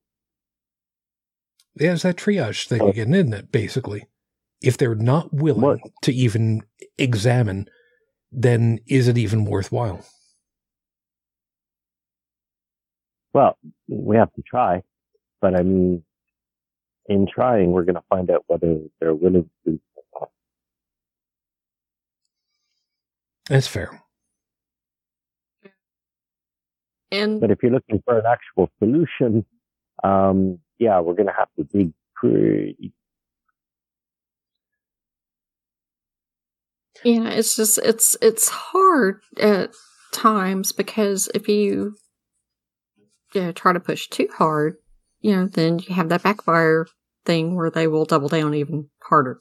Yeah, 1.76 1.92
it's 1.92 2.02
that 2.02 2.16
triage 2.16 2.66
thing 2.66 2.82
again, 2.82 3.14
isn't 3.14 3.32
it? 3.32 3.52
Basically, 3.52 4.06
if 4.60 4.76
they're 4.76 4.94
not 4.94 5.32
willing 5.32 5.62
what? 5.62 5.80
to 6.02 6.12
even 6.12 6.62
examine, 6.98 7.68
then 8.32 8.80
is 8.86 9.08
it 9.08 9.18
even 9.18 9.44
worthwhile? 9.44 10.04
Well, 13.32 13.56
we 13.88 14.16
have 14.16 14.32
to 14.34 14.42
try, 14.42 14.82
but 15.40 15.54
I 15.54 15.62
mean, 15.62 16.02
in 17.06 17.26
trying, 17.32 17.70
we're 17.70 17.84
going 17.84 17.94
to 17.94 18.04
find 18.08 18.30
out 18.30 18.44
whether 18.48 18.78
they're 19.00 19.14
willing 19.14 19.48
to. 19.64 19.80
That's 23.48 23.66
fair. 23.66 24.00
And 27.12 27.40
but 27.40 27.50
if 27.50 27.58
you're 27.62 27.72
looking 27.72 28.02
for 28.04 28.18
an 28.18 28.24
actual 28.26 28.70
solution, 28.78 29.44
um, 30.04 30.58
yeah, 30.78 31.00
we're 31.00 31.14
going 31.14 31.26
to 31.26 31.34
have 31.36 31.48
to 31.56 31.64
dig 31.64 31.92
pretty. 32.14 32.92
Yeah, 37.04 37.28
it's 37.30 37.56
just 37.56 37.78
it's 37.78 38.16
it's 38.20 38.48
hard 38.48 39.22
at 39.38 39.70
times 40.12 40.72
because 40.72 41.28
if 41.34 41.48
you 41.48 41.94
you 43.34 43.42
know, 43.42 43.52
try 43.52 43.72
to 43.72 43.80
push 43.80 44.08
too 44.08 44.28
hard, 44.36 44.76
you 45.20 45.34
know, 45.34 45.46
then 45.46 45.78
you 45.78 45.94
have 45.94 46.08
that 46.08 46.22
backfire 46.22 46.86
thing 47.24 47.54
where 47.54 47.70
they 47.70 47.86
will 47.86 48.04
double 48.04 48.28
down 48.28 48.54
even 48.54 48.88
harder. 49.02 49.38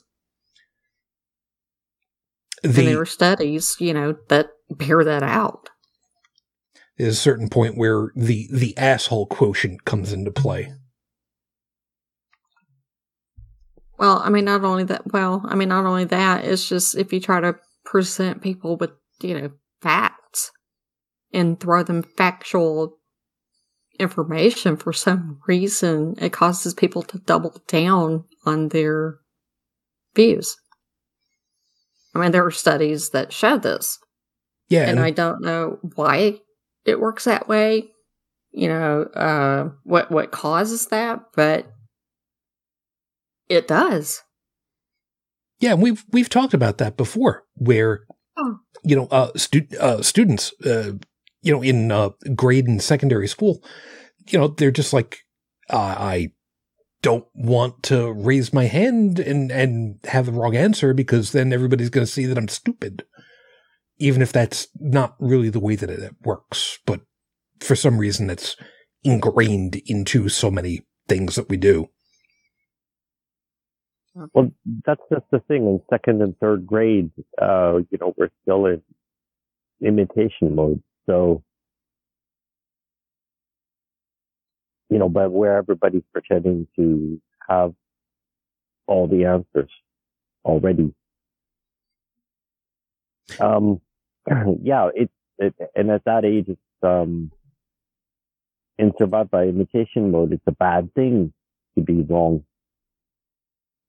The, 2.61 2.67
and 2.67 2.75
there 2.75 3.01
are 3.01 3.05
studies, 3.05 3.75
you 3.79 3.93
know, 3.93 4.15
that 4.27 4.49
bear 4.69 5.03
that 5.03 5.23
out. 5.23 5.69
There's 6.99 7.13
a 7.13 7.21
certain 7.21 7.47
point 7.47 7.77
where 7.77 8.11
the 8.13 8.49
the 8.51 8.77
asshole 8.77 9.27
quotient 9.27 9.85
comes 9.85 10.11
into 10.11 10.31
mm-hmm. 10.31 10.41
play. 10.41 10.73
Well, 13.97 14.21
I 14.23 14.29
mean, 14.29 14.45
not 14.45 14.63
only 14.63 14.83
that. 14.83 15.11
Well, 15.11 15.41
I 15.45 15.55
mean, 15.55 15.69
not 15.69 15.85
only 15.85 16.05
that. 16.05 16.43
It's 16.43 16.67
just 16.67 16.97
if 16.97 17.11
you 17.13 17.21
try 17.21 17.39
to 17.39 17.55
present 17.85 18.41
people 18.41 18.75
with, 18.75 18.91
you 19.21 19.39
know, 19.39 19.51
facts 19.81 20.51
and 21.33 21.59
throw 21.59 21.83
them 21.83 22.03
factual 22.03 22.97
information 23.97 24.75
for 24.75 24.93
some 24.93 25.39
reason, 25.47 26.15
it 26.17 26.33
causes 26.33 26.73
people 26.73 27.01
to 27.03 27.19
double 27.19 27.61
down 27.67 28.25
on 28.45 28.69
their 28.69 29.19
views. 30.15 30.57
I 32.13 32.19
mean, 32.19 32.31
there 32.31 32.45
are 32.45 32.51
studies 32.51 33.09
that 33.11 33.31
show 33.31 33.57
this. 33.57 33.99
Yeah. 34.67 34.81
And, 34.81 34.91
and 34.91 34.99
I 34.99 35.11
don't 35.11 35.41
know 35.41 35.79
why 35.95 36.39
it 36.89 36.99
works 36.99 37.25
that 37.25 37.47
way. 37.47 37.89
You 38.51 38.67
know, 38.67 39.03
uh, 39.03 39.69
what, 39.83 40.11
what 40.11 40.31
causes 40.31 40.87
that, 40.87 41.21
but 41.35 41.71
it 43.47 43.67
does. 43.67 44.23
Yeah, 45.59 45.75
we've 45.75 46.03
we've 46.11 46.29
talked 46.29 46.53
about 46.53 46.77
that 46.77 46.97
before, 46.97 47.43
where 47.55 48.05
oh. 48.37 48.59
you 48.83 48.95
know, 48.95 49.07
uh, 49.11 49.31
stu- 49.35 49.67
uh, 49.79 50.01
students, 50.01 50.53
uh, 50.65 50.93
you 51.41 51.53
know, 51.53 51.61
in 51.61 51.91
uh, 51.91 52.09
grade 52.35 52.67
and 52.67 52.81
secondary 52.81 53.27
school, 53.27 53.61
you 54.29 54.39
know, 54.39 54.47
they're 54.47 54.71
just 54.71 54.93
like, 54.93 55.19
I 55.69 56.31
don't 57.01 57.25
want 57.33 57.83
to 57.83 58.11
raise 58.11 58.53
my 58.53 58.65
hand 58.65 59.19
and, 59.19 59.51
and 59.51 59.99
have 60.05 60.25
the 60.25 60.31
wrong 60.31 60.55
answer 60.55 60.93
because 60.93 61.31
then 61.31 61.53
everybody's 61.53 61.89
going 61.89 62.05
to 62.05 62.11
see 62.11 62.25
that 62.25 62.37
I'm 62.37 62.47
stupid. 62.47 63.03
Even 63.99 64.21
if 64.21 64.31
that's 64.31 64.67
not 64.79 65.15
really 65.19 65.49
the 65.49 65.59
way 65.59 65.75
that 65.75 65.89
it 65.89 66.15
works. 66.23 66.79
But 66.85 67.01
for 67.59 67.75
some 67.75 67.97
reason, 67.97 68.27
that's 68.27 68.55
ingrained 69.03 69.81
into 69.85 70.29
so 70.29 70.49
many 70.49 70.81
things 71.07 71.35
that 71.35 71.49
we 71.49 71.57
do. 71.57 71.89
Well, 74.33 74.51
that's 74.85 75.01
just 75.11 75.25
the 75.31 75.39
thing. 75.47 75.63
In 75.67 75.81
second 75.89 76.21
and 76.21 76.37
third 76.39 76.65
grade, 76.65 77.11
uh, 77.41 77.79
you 77.89 77.97
know, 78.01 78.13
we're 78.17 78.29
still 78.43 78.65
in 78.65 78.81
imitation 79.81 80.55
mode. 80.55 80.81
So 81.05 81.43
you 84.89 84.97
know, 84.97 85.09
but 85.09 85.31
where 85.31 85.57
everybody's 85.57 86.03
pretending 86.11 86.67
to 86.75 87.21
have 87.47 87.73
all 88.87 89.07
the 89.07 89.25
answers 89.25 89.69
already. 90.43 90.93
Um, 93.39 93.79
yeah, 94.63 94.89
it's, 94.93 95.13
it, 95.37 95.55
and 95.75 95.91
at 95.91 96.05
that 96.05 96.25
age, 96.25 96.45
it's, 96.49 96.61
um, 96.83 97.31
in 98.77 98.93
survive 98.97 99.29
by 99.29 99.43
imitation 99.43 100.11
mode, 100.11 100.33
it's 100.33 100.43
a 100.47 100.53
bad 100.53 100.93
thing 100.93 101.33
to 101.75 101.81
be 101.83 102.01
wrong. 102.01 102.43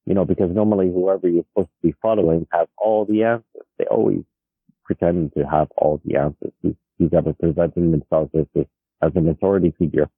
You 0.06 0.14
know, 0.14 0.24
because 0.24 0.50
normally 0.52 0.88
whoever 0.88 1.28
you're 1.28 1.44
supposed 1.52 1.68
to 1.68 1.88
be 1.88 1.94
following 2.02 2.46
has 2.52 2.66
all 2.76 3.04
the 3.04 3.22
answers. 3.22 3.66
They 3.78 3.84
always 3.84 4.22
pretend 4.84 5.32
to 5.34 5.44
have 5.46 5.68
all 5.76 6.00
the 6.04 6.16
answers. 6.16 6.52
Who's, 6.62 6.74
who's 6.98 7.12
ever 7.16 7.32
presenting 7.32 7.92
themselves 7.92 8.30
as, 8.34 8.46
as 9.02 9.12
an 9.14 9.28
authority 9.28 9.74
figure. 9.78 10.08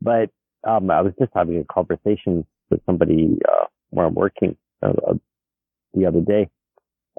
But 0.00 0.30
um, 0.64 0.90
I 0.90 1.00
was 1.02 1.12
just 1.18 1.32
having 1.34 1.58
a 1.58 1.72
conversation 1.72 2.46
with 2.70 2.80
somebody 2.86 3.38
uh, 3.48 3.66
where 3.90 4.06
I'm 4.06 4.14
working 4.14 4.56
uh, 4.82 4.92
uh, 5.06 5.14
the 5.94 6.06
other 6.06 6.20
day, 6.20 6.48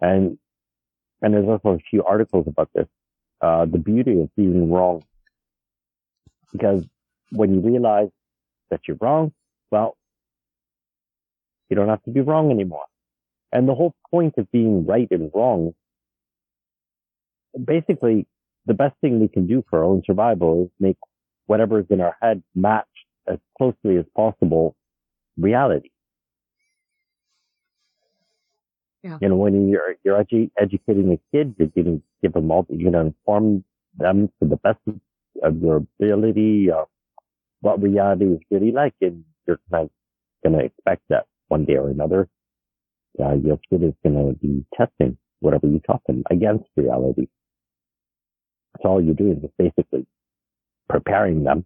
and 0.01 0.37
and 1.22 1.34
there's 1.34 1.47
also 1.47 1.70
a 1.70 1.80
few 1.80 2.03
articles 2.03 2.47
about 2.47 2.70
this. 2.74 2.88
Uh, 3.41 3.65
the 3.65 3.78
beauty 3.78 4.20
of 4.22 4.36
being 4.36 4.72
wrong, 4.72 5.03
because 6.51 6.86
when 7.32 7.53
you 7.53 7.59
realize 7.59 8.09
that 8.72 8.82
you're 8.88 8.97
wrong, 8.99 9.32
well, 9.72 9.95
you 11.70 11.76
don't 11.76 11.89
have 11.89 12.03
to 12.03 12.11
be 12.11 12.22
wrong 12.22 12.51
anymore. 12.51 12.86
And 13.51 13.68
the 13.68 13.76
whole 13.76 13.93
point 14.09 14.36
of 14.38 14.51
being 14.51 14.86
right 14.86 15.07
and 15.11 15.30
wrong, 15.34 15.74
basically, 17.63 18.26
the 18.65 18.74
best 18.74 18.95
thing 19.01 19.20
we 19.20 19.28
can 19.28 19.47
do 19.47 19.63
for 19.70 19.80
our 19.80 19.86
own 19.86 20.03
survival 20.05 20.65
is 20.65 20.70
make 20.80 20.97
whatever 21.45 21.80
is 21.80 21.86
in 21.89 22.01
our 22.01 22.15
head 22.22 22.43
match 22.55 22.88
as 23.28 23.38
closely 23.57 23.97
as 23.97 24.05
possible 24.15 24.76
reality. 25.38 25.89
Yeah. 29.07 29.17
You 29.21 29.29
know, 29.29 29.37
when 29.37 29.69
you're 29.69 29.95
you're 30.03 30.21
edu- 30.21 30.51
educating 30.59 31.13
a 31.13 31.19
kid, 31.31 31.55
you're 31.57 31.69
to 31.85 32.01
give 32.21 32.33
them 32.33 32.51
all, 32.51 32.65
going 32.91 32.91
to 32.91 32.99
inform 32.99 33.63
them 33.97 34.29
to 34.41 34.49
the 34.49 34.57
best 34.57 34.79
of 35.43 35.61
your 35.61 35.77
ability, 35.77 36.69
uh, 36.69 36.83
what 37.61 37.81
reality 37.81 38.25
is 38.25 38.39
really 38.51 38.71
like, 38.71 38.95
and 39.01 39.23
you're 39.47 39.59
of 39.71 39.89
going 40.43 40.59
to 40.59 40.65
expect 40.65 41.03
that 41.09 41.25
one 41.47 41.63
day 41.63 41.77
or 41.77 41.89
another, 41.89 42.27
uh, 43.23 43.35
your 43.35 43.57
kid 43.69 43.81
is 43.81 43.93
going 44.03 44.15
to 44.15 44.37
be 44.39 44.65
testing 44.75 45.17
whatever 45.39 45.67
you 45.67 45.79
taught 45.87 46.01
them 46.05 46.23
against 46.29 46.65
reality. 46.75 47.27
So 48.81 48.89
all 48.89 49.01
you're 49.01 49.15
doing 49.15 49.41
is 49.41 49.49
basically 49.57 50.05
preparing 50.89 51.45
them, 51.45 51.65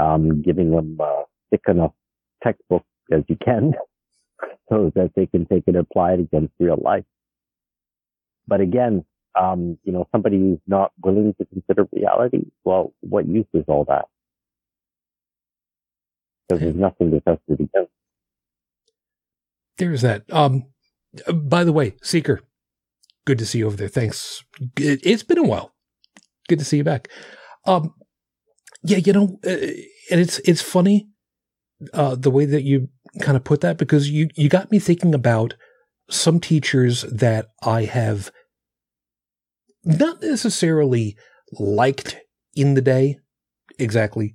um, 0.00 0.40
giving 0.40 0.70
them 0.70 0.96
uh, 0.98 1.24
thick 1.50 1.62
enough 1.68 1.92
textbook 2.42 2.84
as 3.12 3.22
you 3.28 3.36
can 3.44 3.74
so 4.68 4.92
that 4.94 5.12
they 5.14 5.26
can 5.26 5.46
take 5.46 5.64
it 5.66 5.74
and 5.74 5.76
apply 5.76 6.12
it 6.12 6.20
against 6.20 6.52
real 6.58 6.80
life. 6.82 7.04
But 8.46 8.60
again, 8.60 9.04
um, 9.38 9.78
you 9.84 9.92
know, 9.92 10.06
somebody 10.12 10.38
who's 10.38 10.60
not 10.66 10.92
willing 11.02 11.34
to 11.38 11.44
consider 11.46 11.88
reality, 11.92 12.44
well, 12.64 12.92
what 13.00 13.26
use 13.26 13.46
is 13.52 13.64
all 13.68 13.84
that? 13.88 14.06
Because 16.48 16.62
there's 16.62 16.76
nothing 16.76 17.10
to 17.10 17.20
test 17.20 17.40
it 17.48 17.54
against. 17.54 17.90
There's 19.78 20.02
that. 20.02 20.22
Um, 20.30 20.66
by 21.32 21.64
the 21.64 21.72
way, 21.72 21.96
Seeker, 22.02 22.40
good 23.24 23.38
to 23.38 23.46
see 23.46 23.58
you 23.58 23.66
over 23.66 23.76
there. 23.76 23.88
Thanks. 23.88 24.44
It, 24.76 25.04
has 25.04 25.22
been 25.22 25.38
a 25.38 25.42
while. 25.42 25.74
Good 26.48 26.58
to 26.58 26.64
see 26.64 26.76
you 26.76 26.84
back. 26.84 27.08
Um, 27.66 27.94
yeah, 28.82 28.98
you 28.98 29.12
know, 29.12 29.38
uh, 29.44 29.50
and 30.10 30.20
it's 30.20 30.38
it's 30.40 30.60
funny 30.60 31.08
uh, 31.92 32.14
the 32.14 32.30
way 32.30 32.44
that 32.44 32.62
you 32.62 32.88
kind 33.20 33.36
of 33.36 33.44
put 33.44 33.60
that 33.60 33.78
because 33.78 34.10
you 34.10 34.28
you 34.34 34.48
got 34.48 34.70
me 34.70 34.78
thinking 34.78 35.14
about 35.14 35.54
some 36.10 36.40
teachers 36.40 37.02
that 37.02 37.46
I 37.62 37.84
have 37.84 38.30
not 39.84 40.22
necessarily 40.22 41.16
liked 41.52 42.16
in 42.54 42.74
the 42.74 42.80
day 42.80 43.18
exactly, 43.78 44.34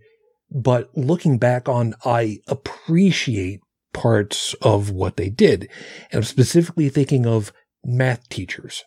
but 0.52 0.90
looking 0.96 1.38
back 1.38 1.70
on, 1.70 1.94
I 2.04 2.40
appreciate 2.48 3.62
parts 3.94 4.54
of 4.62 4.90
what 4.92 5.18
they 5.18 5.30
did. 5.30 5.70
And 6.12 6.20
I'm 6.20 6.24
specifically 6.24 6.90
thinking 6.90 7.26
of 7.26 7.52
math 7.84 8.28
teachers. 8.30 8.84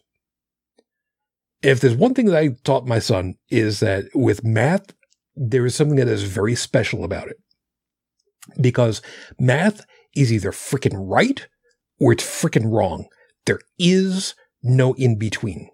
If 1.62 1.80
there's 1.80 1.94
one 1.94 2.14
thing 2.14 2.26
that 2.26 2.38
I 2.38 2.50
taught 2.64 2.86
my 2.86 2.98
son 2.98 3.34
is 3.48 3.80
that 3.80 4.06
with 4.14 4.44
math, 4.44 4.94
there 5.36 5.64
is 5.64 5.74
something 5.74 5.96
that 5.96 6.08
is 6.08 6.24
very 6.24 6.54
special 6.54 7.04
about 7.04 7.28
it. 7.28 7.36
Because 8.60 9.02
math 9.38 9.84
is 10.14 10.32
either 10.32 10.52
freaking 10.52 10.94
right 10.94 11.46
or 12.00 12.12
it's 12.12 12.24
freaking 12.24 12.70
wrong. 12.72 13.06
There 13.46 13.60
is 13.78 14.34
no 14.62 14.92
in 14.94 15.18
between. 15.18 15.70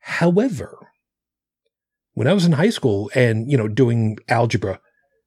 However, 0.00 0.78
when 2.14 2.28
I 2.28 2.32
was 2.32 2.44
in 2.44 2.52
high 2.52 2.70
school 2.70 3.10
and, 3.14 3.50
you 3.50 3.56
know, 3.56 3.68
doing 3.68 4.18
algebra 4.28 4.80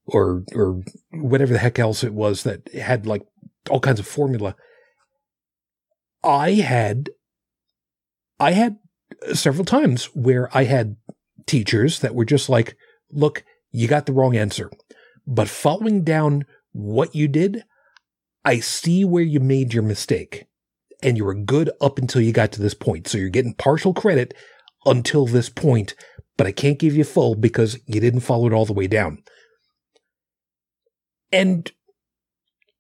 or, 0.06 0.44
or 0.56 0.82
whatever 1.12 1.54
the 1.54 1.60
heck 1.60 1.78
else 1.78 2.04
it 2.04 2.14
was 2.14 2.44
that 2.44 2.74
had 2.74 3.06
like 3.06 3.22
all 3.70 3.80
kinds 3.80 4.00
of 4.00 4.08
formula, 4.08 4.56
I 6.24 6.54
had, 6.54 7.10
I 8.40 8.52
had 8.52 8.78
several 9.34 9.66
times 9.66 10.06
where 10.16 10.50
I 10.56 10.64
had 10.64 10.96
teachers 11.46 12.00
that 12.00 12.16
were 12.16 12.26
just 12.26 12.50
like, 12.50 12.76
look, 13.12 13.44
you 13.72 13.88
got 13.88 14.06
the 14.06 14.14
wrong 14.14 14.36
answer, 14.36 14.72
but 15.30 15.48
following 15.48 16.04
down 16.04 16.44
what 16.72 17.14
you 17.14 17.28
did, 17.28 17.64
I 18.44 18.60
see 18.60 19.06
where 19.06 19.24
you 19.24 19.40
made 19.40 19.76
your 19.76 19.84
mistake 19.84 20.48
and 21.04 21.18
you 21.18 21.24
were 21.24 21.36
good 21.36 21.70
up 21.80 22.00
until 22.00 22.22
you 22.22 22.34
got 22.34 22.52
to 22.54 22.62
this 22.62 22.74
point. 22.74 23.08
So 23.08 23.20
you're 23.20 23.30
getting 23.30 23.54
partial 23.54 23.94
credit 23.94 24.34
until 24.88 25.28
this 25.28 25.48
point, 25.48 25.94
but 26.36 26.48
I 26.48 26.52
can't 26.52 26.80
give 26.80 26.96
you 26.96 27.04
full 27.04 27.36
because 27.36 27.78
you 27.86 28.02
didn't 28.02 28.22
follow 28.22 28.48
it 28.48 28.54
all 28.54 28.66
the 28.66 28.74
way 28.74 28.88
down. 28.88 29.22
And, 31.32 31.72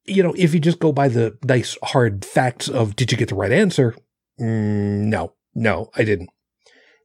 you 0.05 0.23
know, 0.23 0.33
if 0.35 0.55
you 0.55 0.59
just 0.59 0.79
go 0.79 0.91
by 0.91 1.07
the 1.07 1.37
nice 1.43 1.77
hard 1.83 2.25
facts 2.25 2.67
of 2.67 2.95
did 2.95 3.11
you 3.11 3.17
get 3.17 3.29
the 3.29 3.35
right 3.35 3.51
answer? 3.51 3.95
Mm, 4.41 5.05
no, 5.05 5.33
no, 5.53 5.91
I 5.95 6.03
didn't. 6.03 6.29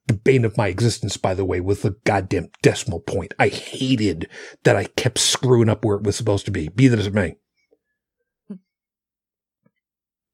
The 0.06 0.14
bane 0.14 0.44
of 0.44 0.56
my 0.56 0.68
existence, 0.68 1.16
by 1.16 1.34
the 1.34 1.44
way, 1.44 1.60
was 1.60 1.82
the 1.82 1.96
goddamn 2.04 2.50
decimal 2.62 3.00
point. 3.00 3.32
I 3.38 3.48
hated 3.48 4.28
that 4.64 4.76
I 4.76 4.84
kept 4.84 5.18
screwing 5.18 5.70
up 5.70 5.84
where 5.84 5.96
it 5.96 6.02
was 6.02 6.16
supposed 6.16 6.44
to 6.44 6.50
be, 6.50 6.68
be 6.68 6.88
that 6.88 6.98
as 6.98 7.06
it 7.06 7.14
may. 7.14 7.36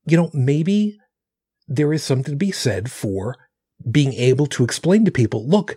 You 0.06 0.16
know, 0.16 0.30
maybe 0.32 0.98
there 1.68 1.92
is 1.92 2.02
something 2.02 2.32
to 2.32 2.36
be 2.36 2.50
said 2.50 2.90
for 2.90 3.36
being 3.88 4.12
able 4.14 4.46
to 4.48 4.64
explain 4.64 5.04
to 5.04 5.12
people, 5.12 5.48
look, 5.48 5.76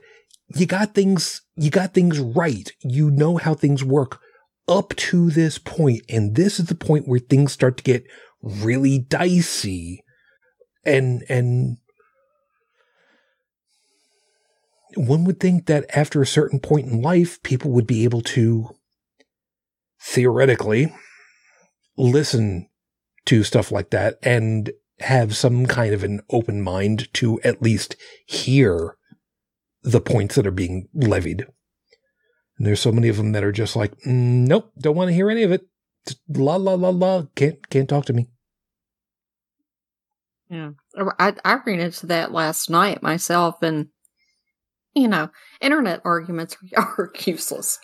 you 0.56 0.66
got 0.66 0.94
things, 0.94 1.42
you 1.56 1.70
got 1.70 1.94
things 1.94 2.20
right. 2.20 2.72
You 2.82 3.12
know 3.12 3.38
how 3.38 3.54
things 3.54 3.84
work 3.84 4.20
up 4.68 4.96
to 4.96 5.30
this 5.30 5.58
point, 5.58 6.04
And 6.10 6.36
this 6.36 6.60
is 6.60 6.68
the 6.68 6.76
point 6.76 7.08
where 7.08 7.20
things 7.20 7.52
start 7.52 7.78
to 7.78 7.84
get 7.84 8.06
really 8.42 9.00
dicey 9.00 10.04
and, 10.86 11.24
and 11.30 11.78
one 14.96 15.24
would 15.24 15.40
think 15.40 15.66
that 15.66 15.86
after 15.96 16.22
a 16.22 16.28
certain 16.28 16.60
point 16.60 16.88
in 16.88 17.02
life, 17.02 17.42
people 17.44 17.72
would 17.72 17.88
be 17.88 18.04
able 18.04 18.22
to 18.22 18.76
theoretically 20.02 20.94
listen 21.98 22.68
to 23.26 23.44
stuff 23.44 23.72
like 23.72 23.90
that 23.92 24.18
and 24.22 24.72
have 25.00 25.36
some 25.36 25.66
kind 25.66 25.94
of 25.94 26.04
an 26.04 26.22
open 26.30 26.62
mind 26.62 27.14
to 27.14 27.40
at 27.42 27.62
least 27.62 27.96
hear 28.26 28.98
the 29.82 30.02
points 30.02 30.36
that 30.36 30.48
are 30.48 30.52
being 30.52 30.88
levied. 30.94 31.46
And 32.58 32.68
there's 32.68 32.80
so 32.80 32.92
many 32.92 33.10
of 33.10 33.18
them 33.18 33.32
that 33.32 33.44
are 33.44 33.52
just 33.52 33.76
like, 33.76 33.92
mm, 34.06 34.48
nope, 34.48 34.72
don't 34.80 34.96
want 34.96 35.10
to 35.10 35.14
hear 35.14 35.30
any 35.30 35.44
of 35.44 35.52
it. 35.52 35.68
La 36.28 36.56
la 36.56 36.74
la 36.74 36.90
la, 36.90 37.26
can't 37.36 37.70
can't 37.70 37.88
talk 37.88 38.06
to 38.06 38.14
me. 38.14 38.28
Yeah, 40.50 40.72
I 41.18 41.34
I 41.46 41.58
ran 41.66 41.80
into 41.80 42.06
that 42.08 42.32
last 42.32 42.70
night 42.70 43.02
myself, 43.02 43.64
and 43.64 43.88
you 44.96 45.08
know, 45.08 45.30
internet 45.62 46.02
arguments 46.04 46.58
are 46.78 47.12
useless. 47.26 47.80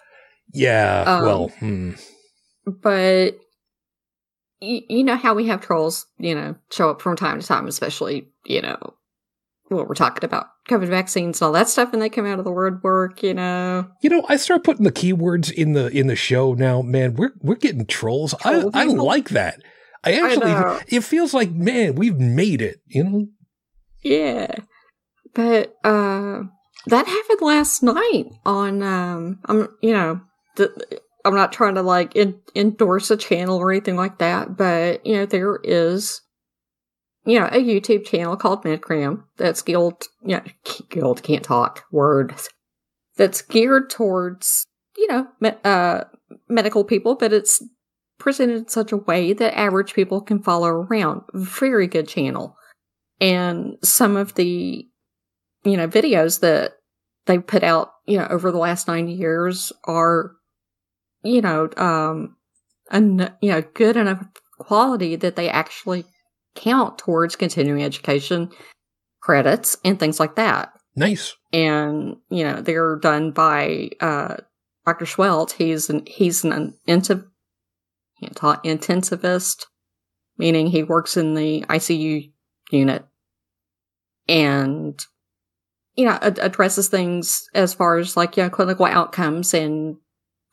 Yeah, 0.53 1.03
um, 1.05 1.25
well, 1.25 1.47
hmm. 1.59 1.91
but 2.65 3.37
you, 4.61 5.03
know 5.03 5.15
how 5.15 5.35
we 5.35 5.47
have 5.47 5.61
trolls, 5.61 6.07
you 6.17 6.33
know, 6.33 6.55
show 6.71 6.89
up 6.89 7.01
from 7.01 7.15
time 7.15 7.39
to 7.39 7.45
time, 7.45 7.67
especially, 7.67 8.29
you 8.45 8.61
know, 8.61 8.77
what 9.67 9.87
we're 9.87 9.93
talking 9.93 10.25
about 10.25 10.47
COVID 10.67 10.87
vaccines 10.87 11.39
and 11.39 11.45
all 11.45 11.53
that 11.53 11.69
stuff, 11.69 11.93
and 11.93 12.01
they 12.01 12.09
come 12.09 12.25
out 12.25 12.39
of 12.39 12.45
the 12.45 12.51
word 12.51 12.81
work, 12.83 13.21
you 13.21 13.35
know. 13.35 13.87
You 14.01 14.09
know, 14.09 14.25
I 14.27 14.37
start 14.37 14.63
putting 14.63 14.83
the 14.83 14.91
keywords 14.91 15.51
in 15.51 15.73
the 15.73 15.87
in 15.87 16.07
the 16.07 16.15
show 16.15 16.53
now, 16.53 16.81
man. 16.81 17.15
We're 17.15 17.33
we're 17.41 17.55
getting 17.55 17.85
trolls. 17.85 18.33
Troll 18.41 18.71
I, 18.73 18.81
I 18.81 18.85
like 18.85 19.29
that. 19.29 19.61
I 20.03 20.13
actually 20.13 20.51
I 20.51 20.81
it 20.87 21.03
feels 21.03 21.33
like, 21.33 21.51
man, 21.51 21.95
we've 21.95 22.19
made 22.19 22.61
it, 22.61 22.81
you 22.87 23.03
know? 23.03 23.27
Yeah. 24.03 24.55
But 25.33 25.75
uh 25.83 26.43
that 26.87 27.07
happened 27.07 27.41
last 27.41 27.83
night 27.83 28.31
on 28.45 28.83
um 28.83 29.39
I'm 29.45 29.67
you 29.81 29.93
know, 29.93 30.21
the 30.55 31.01
I'm 31.25 31.35
not 31.35 31.51
trying 31.51 31.75
to 31.75 31.81
like 31.81 32.15
in, 32.15 32.39
endorse 32.55 33.11
a 33.11 33.17
channel 33.17 33.57
or 33.57 33.71
anything 33.71 33.95
like 33.95 34.19
that, 34.19 34.55
but 34.55 35.05
you 35.05 35.15
know, 35.15 35.25
there 35.25 35.59
is, 35.63 36.21
you 37.25 37.39
know, 37.39 37.47
a 37.47 37.61
YouTube 37.63 38.05
channel 38.05 38.37
called 38.37 38.63
MedCram 38.63 39.23
that's 39.37 39.61
geared, 39.61 39.95
you 40.23 40.37
know, 40.37 40.43
geared, 40.89 41.23
can't 41.23 41.43
talk, 41.43 41.83
words, 41.91 42.49
that's 43.17 43.41
geared 43.41 43.89
towards, 43.89 44.65
you 44.97 45.07
know, 45.07 45.27
me, 45.39 45.51
uh, 45.63 46.05
medical 46.47 46.83
people, 46.83 47.15
but 47.15 47.33
it's 47.33 47.61
presented 48.17 48.57
in 48.57 48.67
such 48.67 48.91
a 48.91 48.97
way 48.97 49.33
that 49.33 49.57
average 49.57 49.93
people 49.93 50.21
can 50.21 50.41
follow 50.41 50.67
around. 50.67 51.21
Very 51.33 51.87
good 51.87 52.07
channel. 52.07 52.55
And 53.21 53.77
some 53.83 54.15
of 54.15 54.35
the, 54.35 54.88
you 55.63 55.77
know, 55.77 55.87
videos 55.87 56.39
that 56.41 56.73
they 57.25 57.37
put 57.37 57.63
out, 57.63 57.91
you 58.05 58.17
know, 58.17 58.27
over 58.29 58.51
the 58.51 58.57
last 58.57 58.87
nine 58.87 59.07
years 59.07 59.71
are 59.85 60.33
you 61.23 61.41
know, 61.41 61.69
um, 61.77 62.35
and 62.91 63.31
you 63.41 63.51
know, 63.51 63.61
good 63.73 63.97
enough 63.97 64.25
quality 64.57 65.15
that 65.15 65.35
they 65.35 65.49
actually 65.49 66.05
count 66.55 66.97
towards 66.97 67.35
continuing 67.35 67.83
education 67.83 68.49
credits 69.21 69.77
and 69.83 69.99
things 69.99 70.19
like 70.19 70.35
that. 70.35 70.71
Nice. 70.95 71.35
And 71.53 72.17
you 72.29 72.43
know, 72.43 72.61
they're 72.61 72.97
done 72.97 73.31
by 73.31 73.89
uh, 74.01 74.37
Dr. 74.85 75.05
Seheult. 75.05 75.51
He's 75.51 75.89
an 75.89 76.05
he's 76.05 76.43
an 76.43 76.75
intensive 76.87 77.25
intensivist, 78.21 79.65
meaning 80.37 80.67
he 80.67 80.83
works 80.83 81.15
in 81.17 81.35
the 81.35 81.61
ICU 81.69 82.31
unit, 82.71 83.05
and 84.27 84.99
you 85.95 86.05
know, 86.05 86.17
addresses 86.21 86.87
things 86.87 87.47
as 87.53 87.73
far 87.73 87.97
as 87.97 88.15
like 88.15 88.37
you 88.37 88.43
know 88.43 88.49
clinical 88.49 88.85
outcomes 88.85 89.53
and 89.53 89.97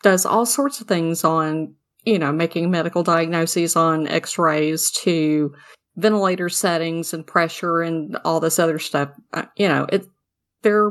does 0.03 0.26
all 0.26 0.47
sorts 0.47 0.80
of 0.80 0.87
things 0.87 1.24
on, 1.24 1.74
you 2.05 2.18
know, 2.18 2.32
making 2.32 2.70
medical 2.70 3.03
diagnoses 3.03 3.76
on 3.76 4.07
x 4.09 4.39
rays 4.39 4.91
to 4.91 5.53
ventilator 5.97 6.49
settings 6.49 7.14
and 7.14 7.26
pressure 7.26 7.80
and 7.80 8.18
all 8.24 8.41
this 8.41 8.59
other 8.59 8.78
stuff. 8.78 9.11
Uh, 9.32 9.45
you 9.57 9.68
know, 9.68 9.87
it, 9.91 10.07
they're, 10.62 10.91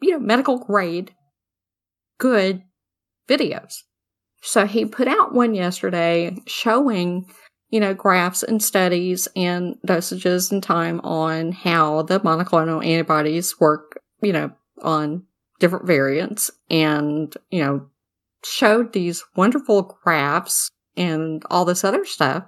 you 0.00 0.10
know, 0.10 0.18
medical 0.18 0.58
grade, 0.58 1.12
good 2.18 2.62
videos. 3.28 3.74
So 4.42 4.66
he 4.66 4.84
put 4.84 5.08
out 5.08 5.34
one 5.34 5.54
yesterday 5.54 6.36
showing 6.46 7.26
you 7.70 7.80
know, 7.80 7.94
graphs 7.94 8.42
and 8.42 8.62
studies 8.62 9.28
and 9.36 9.76
dosages 9.86 10.50
and 10.50 10.62
time 10.62 11.00
on 11.00 11.52
how 11.52 12.02
the 12.02 12.20
monoclonal 12.20 12.84
antibodies 12.84 13.60
work, 13.60 14.00
you 14.22 14.32
know, 14.32 14.50
on 14.82 15.24
different 15.60 15.86
variants 15.86 16.50
and, 16.70 17.34
you 17.50 17.62
know, 17.62 17.86
showed 18.44 18.92
these 18.92 19.24
wonderful 19.36 19.98
graphs 20.02 20.70
and 20.96 21.42
all 21.50 21.64
this 21.64 21.84
other 21.84 22.04
stuff. 22.04 22.44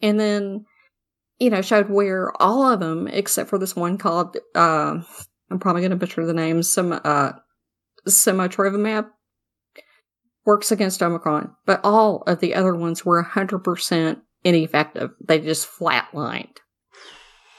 And 0.00 0.20
then, 0.20 0.64
you 1.38 1.50
know, 1.50 1.62
showed 1.62 1.88
where 1.88 2.30
all 2.40 2.70
of 2.70 2.80
them, 2.80 3.08
except 3.08 3.50
for 3.50 3.58
this 3.58 3.74
one 3.74 3.98
called, 3.98 4.36
uh, 4.54 5.00
I'm 5.50 5.58
probably 5.58 5.82
going 5.82 5.90
to 5.90 5.96
butcher 5.96 6.24
the 6.24 6.32
name, 6.32 6.62
some, 6.62 7.00
uh, 7.04 7.32
works 10.44 10.72
against 10.72 11.02
Omicron, 11.02 11.54
but 11.66 11.80
all 11.84 12.22
of 12.26 12.40
the 12.40 12.54
other 12.54 12.74
ones 12.74 13.04
were 13.04 13.22
100% 13.22 14.20
ineffective. 14.44 15.10
They 15.20 15.40
just 15.40 15.68
flatlined. 15.68 16.56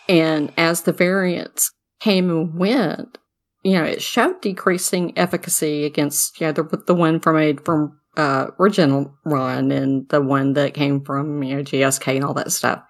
And 0.10 0.52
as 0.58 0.82
the 0.82 0.92
variants 0.92 1.72
came 2.00 2.30
and 2.30 2.58
went, 2.58 3.18
you 3.64 3.74
know, 3.74 3.84
it 3.84 4.02
showed 4.02 4.42
decreasing 4.42 5.18
efficacy 5.18 5.86
against, 5.86 6.40
you 6.40 6.48
know, 6.48 6.54
the, 6.54 6.84
the 6.86 6.96
one 6.96 7.20
from 7.20 7.38
a, 7.38 7.54
from, 7.54 8.00
uh, 8.18 8.48
Regeneron 8.60 9.74
and 9.74 10.08
the 10.10 10.22
one 10.22 10.54
that 10.54 10.74
came 10.74 11.04
from, 11.04 11.42
you 11.42 11.56
know, 11.56 11.64
GSK 11.64 12.16
and 12.16 12.26
all 12.26 12.34
that 12.34 12.52
stuff. 12.52 12.84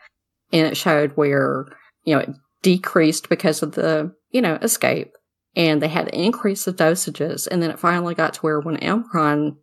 And 0.52 0.68
it 0.68 0.76
showed 0.76 1.12
where, 1.12 1.66
you 2.04 2.16
know, 2.16 2.22
it 2.22 2.30
decreased 2.62 3.30
because 3.30 3.62
of 3.62 3.74
the, 3.74 4.14
you 4.32 4.42
know, 4.42 4.56
escape. 4.62 5.14
And 5.56 5.82
they 5.82 5.88
had 5.88 6.08
to 6.08 6.20
increase 6.20 6.66
the 6.66 6.74
dosages. 6.74 7.48
And 7.48 7.62
then 7.62 7.70
it 7.70 7.80
finally 7.80 8.16
got 8.16 8.34
to 8.34 8.42
where 8.42 8.60
when 8.60 8.84
Omicron 8.84 9.58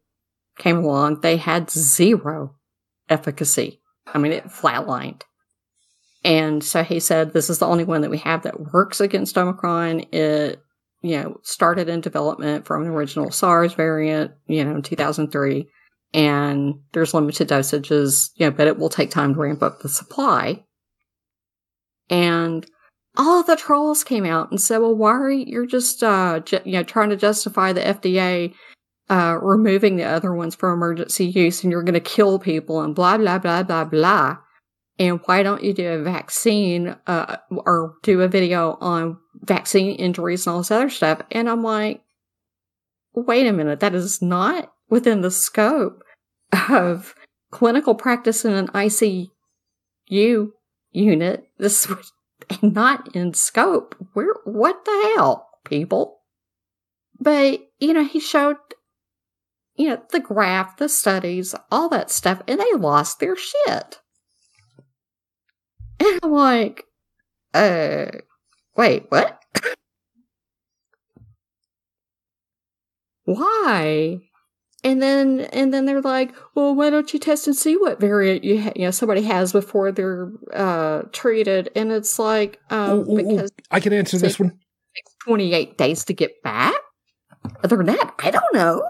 came 0.59 0.77
along, 0.79 1.21
they 1.21 1.37
had 1.37 1.71
zero 1.71 2.55
efficacy. 3.09 3.80
I 4.15 4.19
mean, 4.19 4.33
it 4.33 4.47
flatlined. 4.47 5.23
And 6.25 6.63
so 6.63 6.83
he 6.83 7.01
said, 7.01 7.33
this 7.33 7.49
is 7.49 7.59
the 7.59 7.67
only 7.67 7.85
one 7.85 8.03
that 8.03 8.11
we 8.11 8.19
have 8.19 8.43
that 8.43 8.73
works 8.73 9.01
against 9.01 9.39
Omicron. 9.39 10.01
It, 10.13 10.61
you 11.03 11.17
know, 11.17 11.41
started 11.43 11.89
in 11.89 12.03
development 12.03 12.67
from 12.67 12.85
the 12.85 12.91
original 12.91 13.31
SARS 13.31 13.73
variant, 13.73 14.33
you 14.47 14.65
know, 14.65 14.77
in 14.77 14.83
2003. 14.83 15.67
And 16.13 16.75
there's 16.93 17.15
limited 17.15 17.49
dosages, 17.49 18.31
you 18.35 18.47
know, 18.47 18.51
but 18.51 18.67
it 18.67 18.79
will 18.79 18.89
take 18.89 19.11
time 19.11 19.35
to 19.35 19.41
ramp 19.41 19.63
up 19.63 19.81
the 19.81 19.89
supply. 19.89 20.65
And 22.11 22.67
all 23.17 23.41
of 23.41 23.47
the 23.47 23.57
trolls 23.57 24.05
came 24.05 24.27
out 24.27 24.51
and 24.51 24.61
said, 24.61 24.79
well, 24.79 24.95
why 24.95 25.13
are 25.13 25.31
you, 25.31 25.45
you're 25.47 25.67
just, 25.67 26.03
uh, 26.03 26.41
ju- 26.41 26.61
you 26.65 26.73
know, 26.73 26.83
trying 26.83 27.11
to 27.11 27.17
justify 27.17 27.73
the 27.73 27.81
FDA 27.81 28.53
uh, 29.11 29.39
removing 29.43 29.97
the 29.97 30.05
other 30.05 30.33
ones 30.33 30.55
for 30.55 30.71
emergency 30.71 31.27
use 31.27 31.63
and 31.63 31.73
you're 31.73 31.83
going 31.83 31.95
to 31.95 32.01
kill 32.01 32.39
people 32.39 32.81
and 32.81 32.95
blah, 32.95 33.19
blah, 33.19 33.39
blah, 33.39 33.65
blah, 33.65 33.85
blah. 33.85 34.39
And 35.01 35.21
why 35.25 35.43
don't 35.43 35.65
you 35.65 35.75
do 35.75 35.89
a 35.89 36.03
vaccine 36.03 36.97
uh, 37.07 37.37
or 37.49 37.95
do 38.03 38.21
a 38.21 38.29
video 38.29 38.79
on 38.81 39.19
vaccine 39.41 39.97
injuries 39.97 40.47
and 40.47 40.53
all 40.53 40.61
this 40.61 40.71
other 40.71 40.89
stuff? 40.89 41.23
And 41.33 41.51
I'm 41.51 41.65
like, 41.65 42.03
wait 43.13 43.49
a 43.49 43.53
minute, 43.53 43.81
that 43.81 43.95
is 43.95 44.23
not 44.23 44.73
within 44.89 45.23
the 45.23 45.31
scope 45.31 46.05
of 46.69 47.15
clinical 47.51 47.97
practice 47.97 48.45
in 48.45 48.53
an 48.53 48.69
ICU 48.69 49.29
unit. 50.93 51.45
This 51.59 51.89
was 51.89 52.13
not 52.63 53.15
in 53.17 53.35
scope. 53.35 53.97
Where, 54.13 54.35
what 54.45 54.85
the 54.85 55.13
hell, 55.17 55.49
people? 55.65 56.21
But, 57.19 57.61
you 57.81 57.93
know, 57.93 58.05
he 58.05 58.21
showed 58.21 58.57
you 59.81 59.89
know, 59.89 60.03
the 60.11 60.21
graph, 60.21 60.77
the 60.77 60.91
studies, 60.91 61.55
all 61.71 61.89
that 61.89 62.11
stuff, 62.11 62.43
and 62.47 62.61
they 62.61 62.73
lost 62.75 63.19
their 63.19 63.35
shit. 63.35 63.99
And 65.99 66.21
I'm 66.23 66.33
like, 66.33 66.85
uh, 67.55 68.07
wait, 68.77 69.07
what? 69.09 69.41
Why? 73.25 74.21
And 74.85 75.01
then, 75.01 75.41
and 75.51 75.73
then 75.73 75.87
they're 75.87 76.03
like, 76.03 76.35
well, 76.55 76.75
why 76.75 76.91
don't 76.91 77.11
you 77.15 77.19
test 77.19 77.47
and 77.47 77.57
see 77.57 77.79
what 77.79 78.01
variant 78.01 78.45
you, 78.45 78.61
ha- 78.61 78.73
you 78.77 78.83
know, 78.83 78.91
somebody 78.91 79.23
has 79.23 79.51
before 79.51 79.93
they're, 79.93 80.31
uh, 80.53 81.05
treated? 81.13 81.71
And 81.75 81.91
it's 81.91 82.19
like, 82.19 82.61
um, 82.69 82.91
Ooh, 82.91 83.03
ooh, 83.03 83.13
ooh. 83.13 83.17
because 83.17 83.51
I 83.71 83.81
can 83.81 83.95
answer 83.95 84.19
this 84.19 84.39
one. 84.39 84.59
it 84.95 85.05
28 85.25 85.79
days 85.79 86.05
to 86.05 86.13
get 86.13 86.43
back. 86.43 86.75
Other 87.65 87.79
than 87.79 87.87
that, 87.87 88.15
I 88.19 88.31
don't 88.31 88.55
know. 88.55 88.83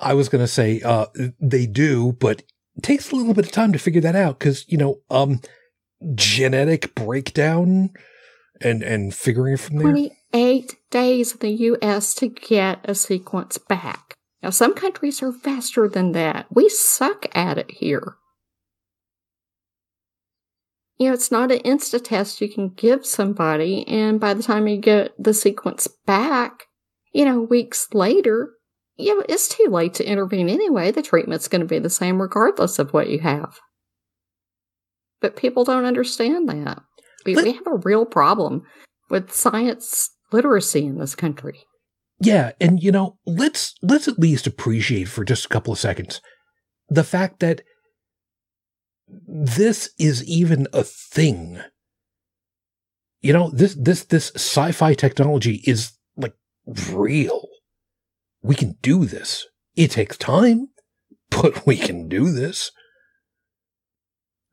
I 0.00 0.14
was 0.14 0.28
going 0.28 0.42
to 0.42 0.48
say 0.48 0.80
uh, 0.82 1.06
they 1.40 1.66
do, 1.66 2.12
but 2.12 2.42
it 2.76 2.82
takes 2.82 3.10
a 3.10 3.16
little 3.16 3.34
bit 3.34 3.46
of 3.46 3.52
time 3.52 3.72
to 3.72 3.78
figure 3.78 4.00
that 4.00 4.16
out 4.16 4.38
because 4.38 4.64
you 4.68 4.78
know, 4.78 5.00
um, 5.10 5.40
genetic 6.14 6.94
breakdown 6.94 7.90
and 8.60 8.82
and 8.82 9.14
figuring 9.14 9.54
it 9.54 9.60
from 9.60 9.78
there. 9.78 9.90
28 9.90 10.76
days 10.90 11.32
in 11.32 11.38
the 11.38 11.50
US 11.50 12.14
to 12.14 12.28
get 12.28 12.80
a 12.84 12.94
sequence 12.94 13.58
back. 13.58 14.14
Now, 14.42 14.50
some 14.50 14.74
countries 14.74 15.22
are 15.22 15.32
faster 15.32 15.88
than 15.88 16.12
that. 16.12 16.46
We 16.50 16.68
suck 16.68 17.26
at 17.36 17.58
it 17.58 17.70
here. 17.70 18.16
You 20.98 21.08
know, 21.08 21.14
it's 21.14 21.30
not 21.30 21.52
an 21.52 21.60
insta 21.60 22.02
test 22.02 22.40
you 22.40 22.48
can 22.48 22.68
give 22.70 23.06
somebody, 23.06 23.86
and 23.88 24.20
by 24.20 24.34
the 24.34 24.42
time 24.42 24.68
you 24.68 24.76
get 24.76 25.12
the 25.18 25.34
sequence 25.34 25.88
back, 26.06 26.66
you 27.12 27.24
know, 27.24 27.40
weeks 27.40 27.88
later, 27.92 28.52
you 29.02 29.16
know, 29.16 29.24
it's 29.28 29.48
too 29.48 29.66
late 29.68 29.94
to 29.94 30.04
intervene 30.04 30.48
anyway. 30.48 30.90
The 30.90 31.02
treatment's 31.02 31.48
going 31.48 31.60
to 31.60 31.66
be 31.66 31.78
the 31.78 31.90
same 31.90 32.20
regardless 32.20 32.78
of 32.78 32.92
what 32.92 33.08
you 33.08 33.20
have. 33.20 33.58
But 35.20 35.36
people 35.36 35.64
don't 35.64 35.84
understand 35.84 36.48
that. 36.48 36.82
We, 37.24 37.34
Let- 37.34 37.44
we 37.44 37.52
have 37.52 37.66
a 37.66 37.76
real 37.76 38.04
problem 38.06 38.62
with 39.10 39.32
science 39.32 40.10
literacy 40.32 40.86
in 40.86 40.98
this 40.98 41.14
country. 41.14 41.60
Yeah, 42.20 42.52
and 42.60 42.80
you 42.80 42.92
know, 42.92 43.18
let's 43.26 43.74
let's 43.82 44.06
at 44.06 44.18
least 44.18 44.46
appreciate 44.46 45.08
for 45.08 45.24
just 45.24 45.46
a 45.46 45.48
couple 45.48 45.72
of 45.72 45.78
seconds 45.78 46.20
the 46.88 47.02
fact 47.02 47.40
that 47.40 47.62
this 49.26 49.90
is 49.98 50.24
even 50.24 50.68
a 50.72 50.84
thing. 50.84 51.60
You 53.20 53.32
know, 53.32 53.50
this 53.50 53.74
this 53.74 54.04
this 54.04 54.30
sci-fi 54.36 54.94
technology 54.94 55.62
is 55.66 55.92
like 56.16 56.34
real. 56.92 57.48
We 58.42 58.54
can 58.54 58.76
do 58.82 59.04
this. 59.04 59.46
It 59.76 59.92
takes 59.92 60.16
time, 60.16 60.68
but 61.30 61.66
we 61.66 61.76
can 61.76 62.08
do 62.08 62.32
this. 62.32 62.70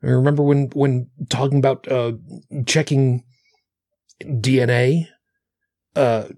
I 0.02 0.06
remember 0.06 0.42
when 0.42 0.70
when 0.72 1.10
talking 1.28 1.58
about 1.58 1.86
uh, 1.88 2.12
checking 2.66 3.24
DNA 4.22 5.08
uh, 5.94 6.28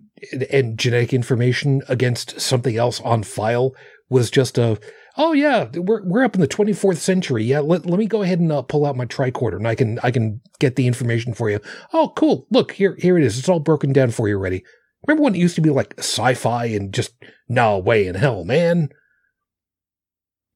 and 0.51 0.79
genetic 0.79 1.13
information 1.13 1.83
against 1.89 2.41
something 2.41 2.77
else 2.77 3.01
on 3.03 3.23
file 3.23 3.73
was 4.09 4.31
just 4.31 4.59
a 4.59 4.79
oh 5.17 5.33
yeah 5.33 5.69
we're 5.75 6.03
we're 6.05 6.25
up 6.25 6.35
in 6.35 6.41
the 6.41 6.49
24th 6.49 6.97
century. 6.97 7.45
Yeah 7.45 7.61
let, 7.61 7.87
let 7.87 7.99
me 7.99 8.07
go 8.07 8.23
ahead 8.23 8.41
and 8.41 8.51
uh, 8.51 8.63
pull 8.63 8.85
out 8.85 8.97
my 8.97 9.07
tricorder 9.07 9.57
and 9.57 9.69
I 9.69 9.77
can 9.77 10.01
I 10.03 10.11
can 10.11 10.41
get 10.59 10.75
the 10.75 10.89
information 10.89 11.33
for 11.33 11.49
you. 11.49 11.61
Oh 11.93 12.13
cool. 12.17 12.47
Look 12.51 12.73
here 12.73 12.97
here 12.99 13.17
it 13.17 13.25
is. 13.25 13.39
It's 13.39 13.49
all 13.49 13.61
broken 13.61 13.93
down 13.93 14.11
for 14.11 14.29
you 14.29 14.37
already 14.37 14.65
remember 15.07 15.23
when 15.25 15.35
it 15.35 15.39
used 15.39 15.55
to 15.57 15.61
be 15.61 15.71
like 15.71 15.95
sci-fi 15.99 16.67
and 16.67 16.93
just 16.93 17.15
no 17.49 17.79
way 17.79 18.07
in 18.07 18.15
hell 18.15 18.45
man 18.45 18.89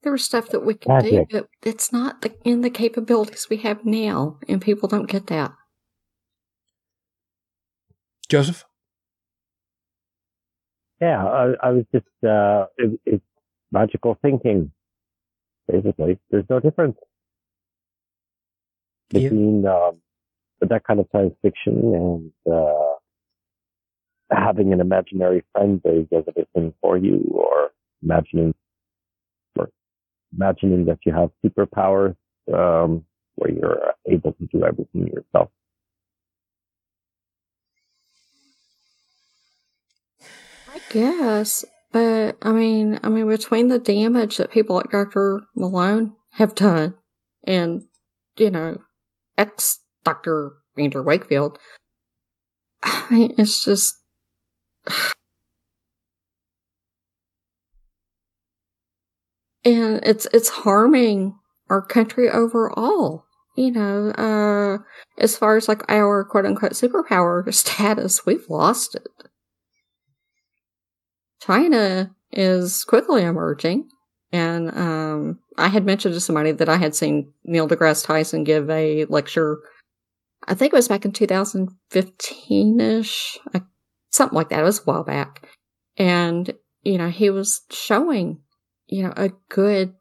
There 0.02 0.12
was 0.12 0.24
stuff 0.24 0.50
that 0.50 0.64
we 0.64 0.74
can 0.74 1.02
do, 1.02 1.10
Magic. 1.10 1.28
but 1.30 1.48
it's 1.64 1.92
not 1.92 2.22
the, 2.22 2.32
in 2.44 2.60
the 2.60 2.70
capabilities 2.70 3.48
we 3.50 3.56
have 3.58 3.84
now, 3.84 4.38
and 4.48 4.62
people 4.62 4.88
don't 4.88 5.10
get 5.10 5.26
that. 5.26 5.52
Joseph 8.28 8.64
Yeah, 11.00 11.24
I, 11.26 11.54
I 11.62 11.70
was 11.70 11.84
just, 11.92 12.06
uh, 12.24 12.66
it, 12.78 13.00
it's 13.04 13.24
magical 13.72 14.16
thinking, 14.22 14.70
basically. 15.70 16.18
There's 16.30 16.48
no 16.48 16.60
difference 16.60 16.96
Yeah. 19.10 19.28
between, 19.28 19.66
um, 19.66 20.00
that 20.60 20.84
kind 20.84 21.00
of 21.00 21.06
science 21.12 21.34
fiction 21.42 21.74
and, 21.94 22.32
uh, 22.54 22.94
having 24.30 24.72
an 24.72 24.80
imaginary 24.80 25.44
friend 25.52 25.80
that 25.84 26.08
does 26.10 26.24
everything 26.28 26.74
for 26.80 26.96
you 26.96 27.24
or 27.32 27.70
imagining, 28.02 28.54
or 29.56 29.70
imagining 30.34 30.84
that 30.86 30.98
you 31.04 31.12
have 31.12 31.30
superpowers, 31.44 32.16
um, 32.52 33.04
where 33.36 33.50
you're 33.50 33.92
able 34.08 34.32
to 34.32 34.46
do 34.46 34.64
everything 34.64 35.06
yourself. 35.08 35.50
I 40.68 40.80
guess, 40.90 41.64
but 41.92 42.36
I 42.42 42.52
mean, 42.52 42.98
I 43.02 43.08
mean, 43.08 43.28
between 43.28 43.68
the 43.68 43.78
damage 43.78 44.36
that 44.36 44.50
people 44.50 44.76
like 44.76 44.90
Dr. 44.90 45.42
Malone 45.54 46.14
have 46.32 46.54
done 46.54 46.94
and, 47.44 47.82
you 48.36 48.50
know, 48.50 48.78
ex 49.38 49.80
Dr. 50.04 50.52
Andrew 50.76 51.02
Wakefield, 51.02 51.58
I 52.82 53.06
mean, 53.10 53.34
it's 53.38 53.64
just. 53.64 53.94
And 59.64 60.00
it's 60.04 60.28
it's 60.32 60.48
harming 60.48 61.36
our 61.68 61.82
country 61.82 62.30
overall. 62.30 63.24
You 63.56 63.72
know, 63.72 64.10
uh, 64.10 64.78
as 65.18 65.36
far 65.36 65.56
as 65.56 65.66
like 65.66 65.82
our 65.88 66.24
quote 66.24 66.46
unquote 66.46 66.72
superpower 66.72 67.52
status, 67.52 68.24
we've 68.24 68.48
lost 68.48 68.94
it. 68.94 69.08
China 71.40 72.14
is 72.32 72.84
quickly 72.84 73.22
emerging. 73.22 73.88
And 74.32 74.76
um, 74.76 75.38
I 75.56 75.68
had 75.68 75.84
mentioned 75.86 76.14
to 76.14 76.20
somebody 76.20 76.52
that 76.52 76.68
I 76.68 76.76
had 76.76 76.94
seen 76.94 77.32
Neil 77.44 77.68
deGrasse 77.68 78.04
Tyson 78.04 78.44
give 78.44 78.68
a 78.68 79.04
lecture. 79.06 79.58
I 80.46 80.54
think 80.54 80.72
it 80.72 80.76
was 80.76 80.88
back 80.88 81.04
in 81.04 81.12
2015 81.12 82.80
ish, 82.80 83.38
something 84.10 84.36
like 84.36 84.48
that. 84.50 84.60
It 84.60 84.64
was 84.64 84.80
a 84.80 84.82
while 84.82 85.04
back. 85.04 85.48
And, 85.96 86.52
you 86.82 86.98
know, 86.98 87.08
he 87.08 87.30
was 87.30 87.62
showing, 87.70 88.40
you 88.86 89.02
know, 89.02 89.12
a 89.16 89.30
good, 89.48 89.94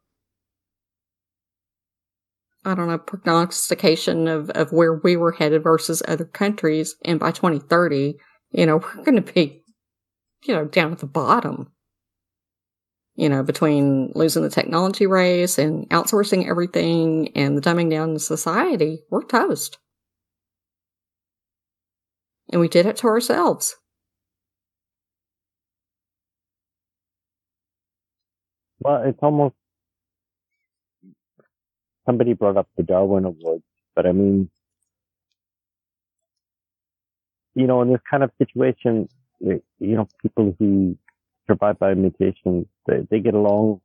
I 2.64 2.74
don't 2.74 2.88
know, 2.88 2.98
prognostication 2.98 4.28
of, 4.28 4.50
of 4.50 4.72
where 4.72 4.94
we 4.94 5.16
were 5.16 5.32
headed 5.32 5.62
versus 5.62 6.02
other 6.06 6.24
countries. 6.24 6.96
And 7.04 7.20
by 7.20 7.30
2030, 7.30 8.16
you 8.50 8.66
know, 8.66 8.76
we're 8.96 9.04
going 9.04 9.22
to 9.22 9.32
be, 9.32 9.62
you 10.44 10.54
know, 10.54 10.64
down 10.64 10.92
at 10.92 10.98
the 10.98 11.06
bottom 11.06 11.72
you 13.16 13.30
know, 13.30 13.42
between 13.42 14.12
losing 14.14 14.42
the 14.42 14.50
technology 14.50 15.06
race 15.06 15.58
and 15.58 15.88
outsourcing 15.88 16.48
everything 16.48 17.32
and 17.34 17.56
the 17.56 17.62
dumbing 17.62 17.90
down 17.90 18.14
of 18.14 18.22
society, 18.22 19.00
we're 19.10 19.24
toast. 19.24 19.78
And 22.52 22.60
we 22.60 22.68
did 22.68 22.86
it 22.86 22.96
to 22.98 23.06
ourselves. 23.06 23.74
Well, 28.80 29.02
it's 29.04 29.18
almost 29.22 29.54
somebody 32.06 32.34
brought 32.34 32.56
up 32.56 32.68
the 32.76 32.82
Darwin 32.82 33.24
Awards, 33.24 33.64
but 33.94 34.06
I 34.06 34.12
mean, 34.12 34.50
you 37.54 37.66
know, 37.66 37.82
in 37.82 37.90
this 37.90 38.00
kind 38.10 38.22
of 38.22 38.30
situation, 38.38 39.08
you 39.40 39.62
know, 39.80 40.08
people 40.22 40.54
who 40.58 40.96
survive 41.46 41.78
by 41.78 41.94
mutation. 41.94 42.68
They, 42.86 43.06
they 43.10 43.20
get 43.20 43.34
along 43.34 43.80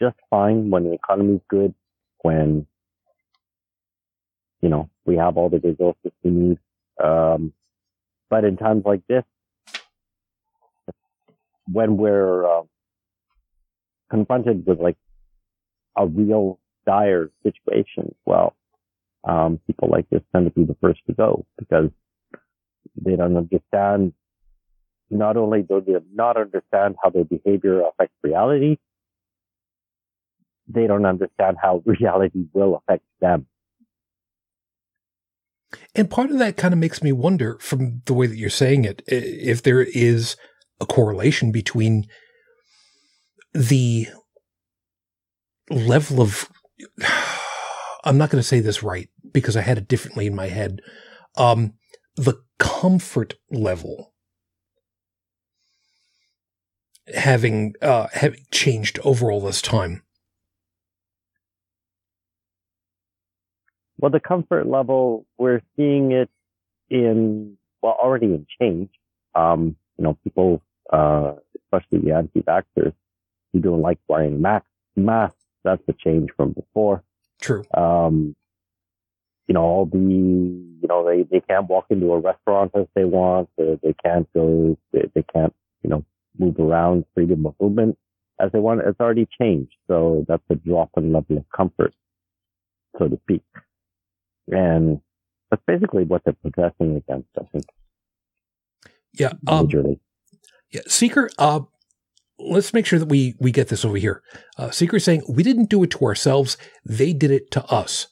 just 0.00 0.16
fine 0.30 0.70
when 0.70 0.84
the 0.84 0.92
economy's 0.94 1.40
good, 1.48 1.74
when, 2.22 2.66
you 4.62 4.68
know, 4.68 4.90
we 5.04 5.16
have 5.16 5.36
all 5.36 5.48
the 5.48 5.58
resources 5.60 6.12
we 6.22 6.30
need. 6.30 6.58
Um, 7.02 7.52
but 8.30 8.44
in 8.44 8.56
times 8.56 8.84
like 8.84 9.02
this, 9.08 9.24
when 11.70 11.96
we're 11.96 12.46
uh, 12.46 12.62
confronted 14.10 14.64
with 14.66 14.80
like 14.80 14.96
a 15.96 16.06
real 16.06 16.58
dire 16.86 17.30
situation, 17.42 18.14
well, 18.26 18.56
um, 19.24 19.60
people 19.66 19.88
like 19.88 20.08
this 20.10 20.22
tend 20.34 20.46
to 20.46 20.50
be 20.50 20.64
the 20.64 20.76
first 20.80 21.00
to 21.06 21.12
go 21.12 21.44
because 21.58 21.90
they 22.96 23.16
don't 23.16 23.36
understand 23.36 24.12
not 25.10 25.36
only 25.36 25.62
do 25.62 25.82
they 25.84 25.94
not 26.14 26.36
understand 26.36 26.96
how 27.02 27.10
their 27.10 27.24
behavior 27.24 27.82
affects 27.82 28.14
reality, 28.22 28.78
they 30.68 30.86
don't 30.86 31.04
understand 31.04 31.56
how 31.60 31.82
reality 31.86 32.46
will 32.52 32.76
affect 32.76 33.04
them. 33.20 33.46
And 35.94 36.10
part 36.10 36.30
of 36.30 36.38
that 36.38 36.56
kind 36.56 36.74
of 36.74 36.80
makes 36.80 37.02
me 37.02 37.12
wonder, 37.12 37.58
from 37.60 38.02
the 38.06 38.14
way 38.14 38.26
that 38.26 38.36
you're 38.36 38.50
saying 38.50 38.84
it, 38.84 39.02
if 39.06 39.62
there 39.62 39.82
is 39.82 40.36
a 40.80 40.86
correlation 40.86 41.52
between 41.52 42.06
the 43.52 44.08
level 45.68 46.20
of. 46.20 46.48
I'm 48.04 48.16
not 48.16 48.30
going 48.30 48.40
to 48.40 48.46
say 48.46 48.60
this 48.60 48.82
right 48.82 49.10
because 49.30 49.56
I 49.56 49.60
had 49.60 49.76
it 49.76 49.86
differently 49.86 50.26
in 50.26 50.34
my 50.34 50.46
head. 50.46 50.80
Um, 51.36 51.74
the 52.16 52.40
comfort 52.58 53.34
level 53.50 54.10
having 57.14 57.74
uh, 57.82 58.08
having 58.12 58.44
changed 58.50 58.98
over 59.04 59.30
all 59.30 59.40
this 59.40 59.62
time? 59.62 60.02
Well, 63.98 64.10
the 64.10 64.20
comfort 64.20 64.66
level 64.66 65.26
we're 65.38 65.62
seeing 65.76 66.12
it 66.12 66.30
in 66.88 67.56
well 67.82 67.96
already 68.02 68.26
in 68.26 68.46
change. 68.60 68.90
Um, 69.34 69.76
you 69.98 70.04
know, 70.04 70.18
people, 70.24 70.62
uh, 70.92 71.34
especially 71.64 71.98
the 71.98 72.16
anti-vaxxers, 72.16 72.94
who 73.52 73.60
don't 73.60 73.80
like 73.80 73.98
wearing 74.08 74.40
masks. 74.40 74.68
Masks. 74.96 75.36
That's 75.64 75.82
a 75.88 75.92
change 75.92 76.30
from 76.36 76.52
before. 76.52 77.04
True. 77.40 77.64
Um, 77.74 78.34
you 79.46 79.54
know, 79.54 79.62
all 79.62 79.86
the, 79.86 79.98
you 79.98 80.88
know, 80.88 81.04
they, 81.04 81.24
they 81.24 81.40
can't 81.40 81.68
walk 81.68 81.86
into 81.90 82.12
a 82.12 82.18
restaurant 82.20 82.70
as 82.74 82.86
they 82.94 83.04
want, 83.04 83.48
they 83.56 83.94
can't 84.04 84.32
go, 84.32 84.78
they, 84.92 85.10
they 85.14 85.24
can't, 85.34 85.52
you 85.82 85.90
know, 85.90 86.04
move 86.38 86.58
around, 86.60 87.04
freedom 87.14 87.44
of 87.46 87.54
movement 87.60 87.98
as 88.38 88.52
they 88.52 88.60
want. 88.60 88.80
It's 88.86 89.00
already 89.00 89.28
changed. 89.40 89.74
So 89.88 90.24
that's 90.28 90.42
a 90.50 90.54
drop 90.54 90.90
in 90.96 91.12
level 91.12 91.38
of 91.38 91.44
comfort, 91.54 91.92
so 92.96 93.08
to 93.08 93.18
speak. 93.24 93.42
And 94.48 95.00
that's 95.50 95.62
basically 95.66 96.04
what 96.04 96.22
they're 96.24 96.34
protesting 96.34 96.96
against, 96.96 97.28
I 97.36 97.42
think. 97.50 97.64
Yeah. 99.12 99.32
Um, 99.48 99.68
yeah. 100.70 100.82
Seeker, 100.86 101.28
uh, 101.38 101.62
let's 102.40 102.72
make 102.72 102.86
sure 102.86 102.98
that 102.98 103.08
we, 103.08 103.34
we 103.38 103.52
get 103.52 103.68
this 103.68 103.84
over 103.84 103.96
here. 103.96 104.22
Uh, 104.56 104.70
Seeker 104.70 104.98
saying, 104.98 105.22
we 105.28 105.42
didn't 105.42 105.70
do 105.70 105.82
it 105.82 105.90
to 105.92 106.04
ourselves. 106.04 106.56
They 106.84 107.12
did 107.12 107.30
it 107.30 107.50
to 107.52 107.64
us. 107.66 108.08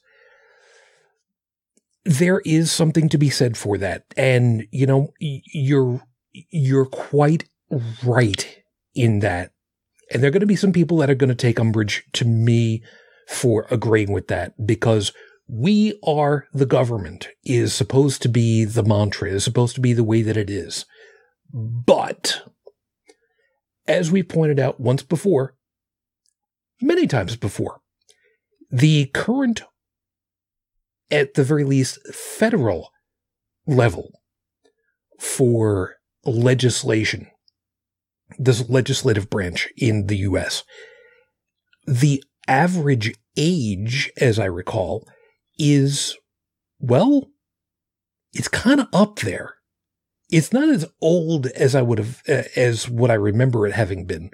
There 2.05 2.41
is 2.45 2.71
something 2.71 3.09
to 3.09 3.17
be 3.17 3.29
said 3.29 3.57
for 3.57 3.77
that. 3.77 4.05
And, 4.15 4.67
you 4.71 4.85
know, 4.85 5.13
you're, 5.19 6.01
you're 6.31 6.85
quite 6.85 7.47
right 8.03 8.63
in 8.95 9.19
that. 9.19 9.51
And 10.11 10.23
there 10.23 10.29
are 10.29 10.31
going 10.31 10.41
to 10.41 10.47
be 10.47 10.55
some 10.55 10.73
people 10.73 10.97
that 10.97 11.09
are 11.09 11.15
going 11.15 11.29
to 11.29 11.35
take 11.35 11.59
umbrage 11.59 12.03
to 12.13 12.25
me 12.25 12.83
for 13.27 13.67
agreeing 13.69 14.11
with 14.11 14.27
that 14.27 14.65
because 14.65 15.13
we 15.47 15.99
are 16.03 16.47
the 16.53 16.65
government 16.65 17.29
is 17.43 17.73
supposed 17.73 18.21
to 18.21 18.29
be 18.29 18.65
the 18.65 18.83
mantra, 18.83 19.29
is 19.29 19.43
supposed 19.43 19.75
to 19.75 19.81
be 19.81 19.93
the 19.93 20.03
way 20.03 20.21
that 20.21 20.37
it 20.37 20.49
is. 20.49 20.85
But 21.53 22.41
as 23.89 24.09
we 24.11 24.23
pointed 24.23 24.59
out 24.59 24.79
once 24.79 25.03
before, 25.03 25.55
many 26.81 27.07
times 27.07 27.35
before, 27.35 27.81
the 28.71 29.07
current, 29.07 29.63
at 31.11 31.33
the 31.33 31.43
very 31.43 31.65
least, 31.65 31.99
federal 32.13 32.91
level 33.67 34.21
for 35.19 35.95
legislation 36.23 37.27
this 38.37 38.69
legislative 38.69 39.29
branch 39.29 39.69
in 39.75 40.07
the 40.07 40.17
US. 40.17 40.63
The 41.87 42.23
average 42.47 43.15
age, 43.35 44.11
as 44.17 44.37
I 44.37 44.45
recall, 44.45 45.07
is, 45.57 46.15
well, 46.79 47.29
it's 48.33 48.47
kind 48.47 48.79
of 48.79 48.87
up 48.93 49.19
there. 49.19 49.55
It's 50.29 50.53
not 50.53 50.69
as 50.69 50.85
old 51.01 51.47
as 51.47 51.75
I 51.75 51.81
would 51.81 51.97
have, 51.97 52.21
uh, 52.29 52.43
as 52.55 52.87
what 52.87 53.09
I 53.09 53.15
remember 53.15 53.65
it 53.65 53.73
having 53.73 54.05
been. 54.05 54.29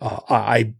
Uh, 0.00 0.20
I, 0.28 0.74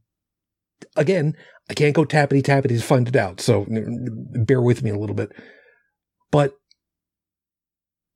again, 0.97 1.37
I 1.71 1.75
can't 1.75 1.95
go 1.95 2.05
tappity 2.05 2.43
tappity 2.43 2.69
to 2.69 2.81
find 2.81 3.07
it 3.09 3.17
out, 3.17 3.41
so 3.41 3.67
bear 3.69 4.61
with 4.61 4.83
me 4.83 4.91
a 4.91 4.99
little 4.99 5.15
bit. 5.15 5.31
But 6.31 6.55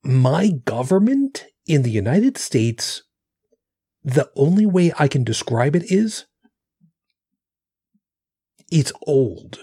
my 0.03 0.49
government 0.65 1.45
in 1.65 1.83
the 1.83 1.91
United 1.91 2.37
States 2.37 3.03
the 4.03 4.29
only 4.35 4.65
way 4.65 4.91
I 4.99 5.07
can 5.07 5.23
describe 5.23 5.75
it 5.75 5.89
is 5.91 6.25
it's 8.69 8.91
old. 9.07 9.59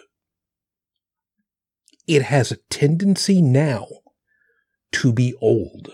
It 2.06 2.22
has 2.22 2.50
a 2.50 2.58
tendency 2.70 3.42
now 3.42 3.86
to 4.92 5.12
be 5.12 5.34
old. 5.40 5.90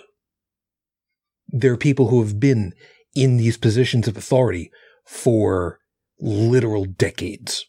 There 1.48 1.72
are 1.72 1.78
people 1.78 2.08
who 2.08 2.22
have 2.22 2.40
been 2.40 2.72
in 3.14 3.36
these 3.36 3.56
positions 3.56 4.08
of 4.08 4.16
authority 4.16 4.70
for 5.04 5.78
literal 6.20 6.84
decades. 6.84 7.66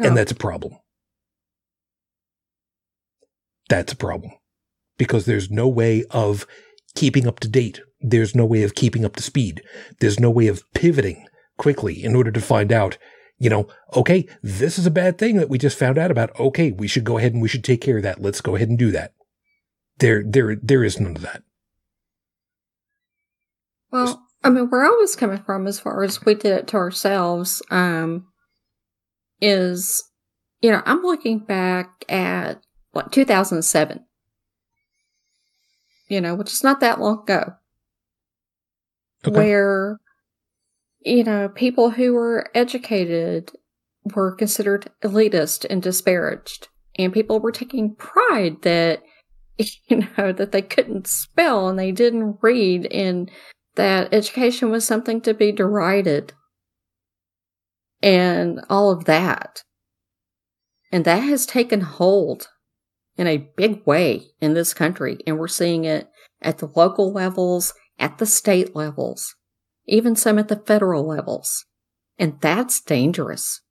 Oh. 0.00 0.06
And 0.06 0.16
that's 0.16 0.32
a 0.32 0.36
problem. 0.36 0.74
That's 3.68 3.92
a 3.92 3.96
problem 3.96 4.32
because 4.96 5.26
there's 5.26 5.50
no 5.50 5.68
way 5.68 6.04
of 6.10 6.46
keeping 6.94 7.26
up 7.26 7.40
to 7.40 7.48
date 7.48 7.80
there's 8.00 8.34
no 8.34 8.44
way 8.44 8.62
of 8.62 8.74
keeping 8.74 9.04
up 9.04 9.16
to 9.16 9.22
speed. 9.22 9.62
There's 10.00 10.20
no 10.20 10.30
way 10.30 10.46
of 10.48 10.62
pivoting 10.74 11.26
quickly 11.56 12.04
in 12.04 12.14
order 12.14 12.30
to 12.30 12.40
find 12.40 12.72
out, 12.72 12.98
you 13.38 13.50
know, 13.50 13.68
okay, 13.94 14.28
this 14.42 14.78
is 14.78 14.86
a 14.86 14.90
bad 14.90 15.18
thing 15.18 15.36
that 15.36 15.48
we 15.48 15.58
just 15.58 15.78
found 15.78 15.98
out 15.98 16.10
about. 16.10 16.38
Okay, 16.38 16.70
we 16.70 16.86
should 16.86 17.04
go 17.04 17.18
ahead 17.18 17.32
and 17.32 17.42
we 17.42 17.48
should 17.48 17.64
take 17.64 17.80
care 17.80 17.96
of 17.96 18.02
that. 18.02 18.20
Let's 18.20 18.40
go 18.40 18.56
ahead 18.56 18.68
and 18.68 18.78
do 18.78 18.90
that. 18.92 19.12
There, 19.98 20.22
there, 20.26 20.56
there 20.56 20.84
is 20.84 21.00
none 21.00 21.16
of 21.16 21.22
that. 21.22 21.42
Well, 23.90 24.26
I 24.42 24.50
mean, 24.50 24.68
where 24.68 24.84
I 24.84 24.90
was 24.90 25.16
coming 25.16 25.42
from 25.42 25.66
as 25.66 25.80
far 25.80 26.02
as 26.02 26.24
we 26.24 26.34
did 26.34 26.52
it 26.52 26.68
to 26.68 26.76
ourselves, 26.76 27.62
um, 27.70 28.26
is, 29.40 30.02
you 30.60 30.70
know, 30.70 30.82
I'm 30.84 31.02
looking 31.02 31.38
back 31.40 32.04
at 32.08 32.60
what 32.92 33.12
2007, 33.12 34.04
you 36.08 36.20
know, 36.20 36.34
which 36.34 36.52
is 36.52 36.64
not 36.64 36.80
that 36.80 37.00
long 37.00 37.22
ago, 37.22 37.54
Okay. 39.26 39.34
where, 39.36 39.98
you 41.00 41.24
know, 41.24 41.48
people 41.48 41.90
who 41.90 42.14
were 42.14 42.50
educated 42.54 43.52
were 44.14 44.34
considered 44.34 44.90
elitist 45.02 45.66
and 45.68 45.82
disparaged, 45.82 46.68
and 46.96 47.12
people 47.12 47.40
were 47.40 47.52
taking 47.52 47.94
pride 47.96 48.62
that, 48.62 49.02
you 49.58 50.06
know, 50.16 50.32
that 50.32 50.52
they 50.52 50.62
couldn't 50.62 51.06
spell 51.06 51.68
and 51.68 51.78
they 51.78 51.92
didn't 51.92 52.38
read 52.42 52.86
and 52.86 53.30
that 53.76 54.12
education 54.12 54.70
was 54.70 54.86
something 54.86 55.20
to 55.22 55.32
be 55.32 55.52
derided 55.52 56.32
and 58.02 58.60
all 58.68 58.90
of 58.90 59.04
that. 59.04 59.62
And 60.92 61.04
that 61.04 61.20
has 61.20 61.46
taken 61.46 61.80
hold 61.80 62.48
in 63.16 63.26
a 63.26 63.48
big 63.56 63.86
way 63.86 64.28
in 64.40 64.54
this 64.54 64.74
country. 64.74 65.18
And 65.26 65.38
we're 65.38 65.48
seeing 65.48 65.84
it 65.84 66.08
at 66.42 66.58
the 66.58 66.70
local 66.74 67.12
levels, 67.12 67.74
at 67.98 68.18
the 68.18 68.26
state 68.26 68.76
levels, 68.76 69.34
even 69.86 70.16
some 70.16 70.38
at 70.38 70.48
the 70.48 70.56
federal 70.56 71.06
levels. 71.06 71.64
And 72.18 72.40
that's 72.40 72.80
dangerous. 72.80 73.62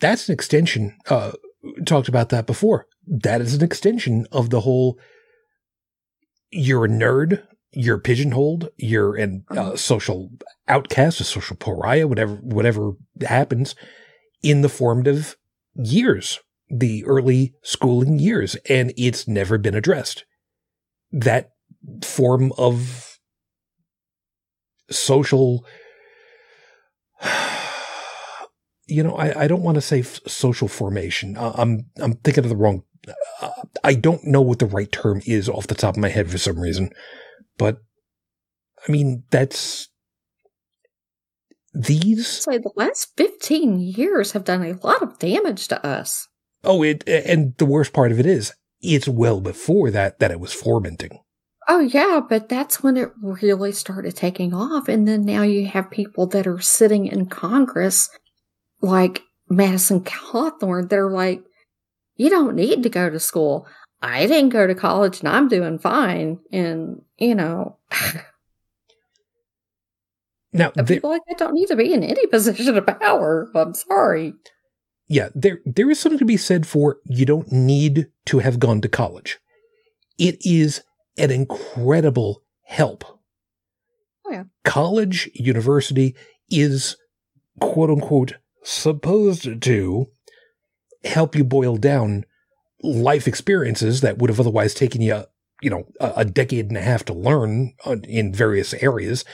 That's 0.00 0.28
an 0.28 0.32
extension. 0.32 0.96
Uh, 1.08 1.32
talked 1.84 2.08
about 2.08 2.30
that 2.30 2.46
before. 2.46 2.86
That 3.06 3.40
is 3.40 3.54
an 3.54 3.62
extension 3.62 4.26
of 4.32 4.50
the 4.50 4.60
whole. 4.60 4.98
You're 6.50 6.86
a 6.86 6.88
nerd. 6.88 7.46
You're 7.72 7.98
pigeonholed. 7.98 8.70
You're 8.76 9.16
an 9.16 9.44
uh, 9.50 9.76
social 9.76 10.30
outcast, 10.66 11.20
a 11.20 11.24
social 11.24 11.56
pariah, 11.56 12.06
whatever 12.06 12.34
whatever 12.36 12.92
happens 13.22 13.74
in 14.42 14.62
the 14.62 14.68
formative 14.68 15.36
years, 15.74 16.40
the 16.68 17.04
early 17.04 17.54
schooling 17.62 18.18
years, 18.18 18.56
and 18.68 18.92
it's 18.96 19.28
never 19.28 19.56
been 19.58 19.74
addressed. 19.74 20.24
That 21.12 21.50
form 22.02 22.52
of 22.58 23.18
social 24.90 25.64
you 28.86 29.02
know, 29.02 29.14
I, 29.14 29.44
I 29.44 29.48
don't 29.48 29.62
want 29.62 29.76
to 29.76 29.80
say 29.80 30.00
f- 30.00 30.20
social 30.26 30.68
formation. 30.68 31.36
Uh, 31.36 31.52
I'm 31.56 31.86
I'm 32.00 32.14
thinking 32.14 32.44
of 32.44 32.50
the 32.50 32.56
wrong. 32.56 32.82
Uh, 33.40 33.50
I 33.84 33.94
don't 33.94 34.24
know 34.24 34.42
what 34.42 34.58
the 34.58 34.66
right 34.66 34.90
term 34.90 35.22
is 35.24 35.48
off 35.48 35.68
the 35.68 35.74
top 35.74 35.94
of 35.94 36.00
my 36.00 36.08
head 36.08 36.30
for 36.30 36.38
some 36.38 36.58
reason, 36.58 36.90
but 37.60 37.76
I 38.88 38.90
mean 38.90 39.24
that's 39.30 39.88
these. 41.74 42.26
So 42.26 42.52
the 42.52 42.72
last 42.74 43.12
15 43.16 43.78
years 43.78 44.32
have 44.32 44.44
done 44.44 44.64
a 44.64 44.84
lot 44.84 45.02
of 45.02 45.18
damage 45.18 45.68
to 45.68 45.86
us. 45.86 46.26
Oh, 46.64 46.82
it 46.82 47.04
and 47.06 47.54
the 47.58 47.66
worst 47.66 47.92
part 47.92 48.10
of 48.10 48.18
it 48.18 48.26
is 48.26 48.54
it's 48.80 49.06
well 49.06 49.40
before 49.40 49.90
that 49.90 50.18
that 50.18 50.30
it 50.30 50.40
was 50.40 50.54
fomenting. 50.54 51.20
Oh, 51.68 51.78
yeah, 51.78 52.20
but 52.28 52.48
that's 52.48 52.82
when 52.82 52.96
it 52.96 53.10
really 53.22 53.70
started 53.70 54.16
taking 54.16 54.52
off. 54.52 54.88
And 54.88 55.06
then 55.06 55.24
now 55.24 55.42
you 55.42 55.66
have 55.66 55.88
people 55.88 56.26
that 56.28 56.46
are 56.48 56.58
sitting 56.58 57.06
in 57.06 57.26
Congress, 57.26 58.08
like 58.80 59.22
Madison 59.48 60.00
Cawthorn, 60.00 60.88
that 60.88 60.98
are 60.98 61.12
like, 61.12 61.44
you 62.16 62.28
don't 62.28 62.56
need 62.56 62.82
to 62.82 62.88
go 62.88 63.08
to 63.08 63.20
school. 63.20 63.68
I 64.02 64.26
didn't 64.26 64.50
go 64.50 64.66
to 64.66 64.74
college 64.74 65.20
and 65.20 65.28
I'm 65.28 65.48
doing 65.48 65.78
fine. 65.78 66.38
And, 66.50 67.02
you 67.18 67.34
know, 67.34 67.76
Now, 70.52 70.72
there, 70.74 70.84
people 70.84 71.10
like 71.10 71.22
that 71.28 71.38
don't 71.38 71.54
need 71.54 71.68
to 71.68 71.76
be 71.76 71.92
in 71.92 72.02
any 72.02 72.26
position 72.30 72.76
of 72.76 72.86
power. 72.86 73.48
I'm 73.54 73.74
sorry. 73.74 74.34
yeah, 75.06 75.28
there 75.34 75.60
there 75.64 75.90
is 75.90 76.00
something 76.00 76.18
to 76.18 76.24
be 76.24 76.36
said 76.36 76.66
for 76.66 76.98
you 77.04 77.24
don't 77.24 77.52
need 77.52 78.08
to 78.26 78.40
have 78.40 78.58
gone 78.58 78.80
to 78.80 78.88
college. 78.88 79.38
It 80.18 80.38
is 80.44 80.82
an 81.16 81.30
incredible 81.30 82.42
help. 82.64 83.04
Oh, 84.26 84.32
yeah. 84.32 84.44
College, 84.64 85.30
university 85.34 86.16
is 86.48 86.96
quote 87.60 87.90
unquote 87.90 88.34
supposed 88.64 89.62
to 89.62 90.06
help 91.04 91.34
you 91.36 91.44
boil 91.44 91.76
down 91.76 92.24
life 92.82 93.28
experiences 93.28 94.00
that 94.00 94.18
would 94.18 94.30
have 94.30 94.40
otherwise 94.40 94.74
taken 94.74 95.02
you, 95.02 95.24
you 95.60 95.70
know, 95.70 95.86
a, 96.00 96.12
a 96.16 96.24
decade 96.24 96.66
and 96.66 96.76
a 96.76 96.82
half 96.82 97.04
to 97.04 97.12
learn 97.12 97.74
uh, 97.84 97.96
in 98.04 98.32
various 98.32 98.74
areas 98.74 99.24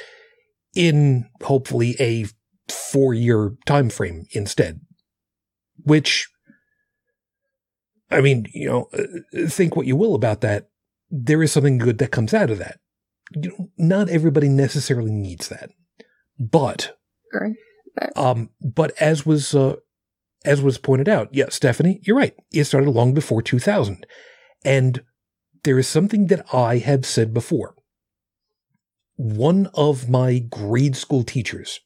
in 0.74 1.28
hopefully 1.42 1.96
a 1.98 2.26
four 2.68 3.14
year 3.14 3.56
time 3.64 3.88
frame 3.88 4.26
instead 4.32 4.80
which 5.84 6.28
i 8.10 8.20
mean 8.20 8.46
you 8.52 8.68
know 8.68 8.88
uh, 8.92 9.48
think 9.48 9.74
what 9.74 9.86
you 9.86 9.96
will 9.96 10.14
about 10.14 10.40
that. 10.40 10.68
There 11.08 11.42
is 11.42 11.52
something 11.52 11.78
good 11.78 11.98
that 11.98 12.10
comes 12.10 12.34
out 12.34 12.50
of 12.50 12.58
that. 12.58 12.80
You 13.32 13.50
know, 13.50 13.70
not 13.78 14.08
everybody 14.08 14.48
necessarily 14.48 15.12
needs 15.12 15.48
that 15.48 15.70
but 16.38 16.96
um 18.16 18.50
but 18.60 18.92
as 19.00 19.24
was 19.24 19.54
uh 19.54 19.76
as 20.46 20.62
was 20.62 20.78
pointed 20.78 21.08
out 21.08 21.28
yeah 21.32 21.46
stephanie 21.50 22.00
you're 22.02 22.16
right. 22.16 22.34
It 22.52 22.64
started 22.64 22.90
long 22.90 23.12
before 23.12 23.42
2000 23.42 24.06
and 24.64 25.02
there 25.64 25.78
is 25.78 25.88
something 25.88 26.28
that 26.28 26.46
i 26.54 26.78
have 26.78 27.04
said 27.04 27.34
before. 27.34 27.74
One 29.16 29.68
of 29.74 30.08
my 30.08 30.38
grade 30.38 30.94
school 30.94 31.24
teachers 31.24 31.80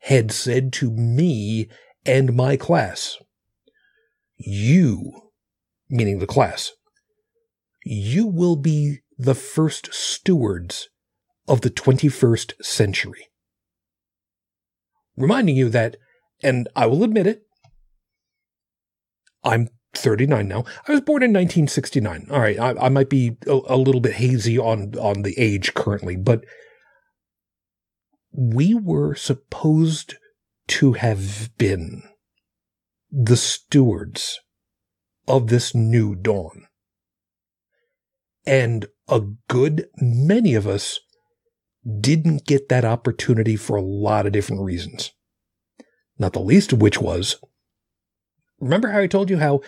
had 0.00 0.30
said 0.30 0.72
to 0.74 0.90
me 0.90 1.68
and 2.04 2.36
my 2.36 2.56
class, 2.56 3.16
you, 4.36 5.30
meaning 5.88 6.18
the 6.18 6.26
class, 6.26 6.72
you 7.84 8.26
will 8.26 8.56
be 8.56 8.98
the 9.16 9.34
first 9.34 9.92
stewards 9.92 10.88
of 11.48 11.62
the 11.62 11.70
21st 11.70 12.62
century. 12.62 13.28
Reminding 15.16 15.56
you 15.56 15.68
that, 15.70 15.96
and 16.42 16.68
I 16.76 16.86
will 16.86 17.04
admit 17.04 17.26
it, 17.26 17.43
I'm 19.44 19.68
39 19.94 20.48
now. 20.48 20.64
I 20.88 20.92
was 20.92 21.00
born 21.00 21.22
in 21.22 21.32
1969. 21.32 22.28
All 22.30 22.40
right, 22.40 22.58
I, 22.58 22.70
I 22.86 22.88
might 22.88 23.08
be 23.08 23.36
a, 23.46 23.60
a 23.68 23.76
little 23.76 24.00
bit 24.00 24.14
hazy 24.14 24.58
on 24.58 24.94
on 24.98 25.22
the 25.22 25.38
age 25.38 25.74
currently, 25.74 26.16
but 26.16 26.44
we 28.32 28.74
were 28.74 29.14
supposed 29.14 30.16
to 30.66 30.94
have 30.94 31.50
been 31.56 32.02
the 33.10 33.36
stewards 33.36 34.40
of 35.28 35.48
this 35.48 35.74
new 35.74 36.14
dawn. 36.14 36.66
And 38.46 38.86
a 39.08 39.20
good 39.48 39.86
many 39.96 40.54
of 40.54 40.66
us 40.66 41.00
didn't 42.00 42.46
get 42.46 42.68
that 42.68 42.84
opportunity 42.84 43.56
for 43.56 43.76
a 43.76 43.82
lot 43.82 44.26
of 44.26 44.32
different 44.32 44.62
reasons. 44.62 45.12
Not 46.18 46.32
the 46.32 46.40
least 46.40 46.72
of 46.72 46.80
which 46.80 47.00
was 47.00 47.36
remember 48.64 48.88
how 48.88 49.00
I 49.00 49.06
told 49.06 49.30
you 49.30 49.38
how 49.38 49.60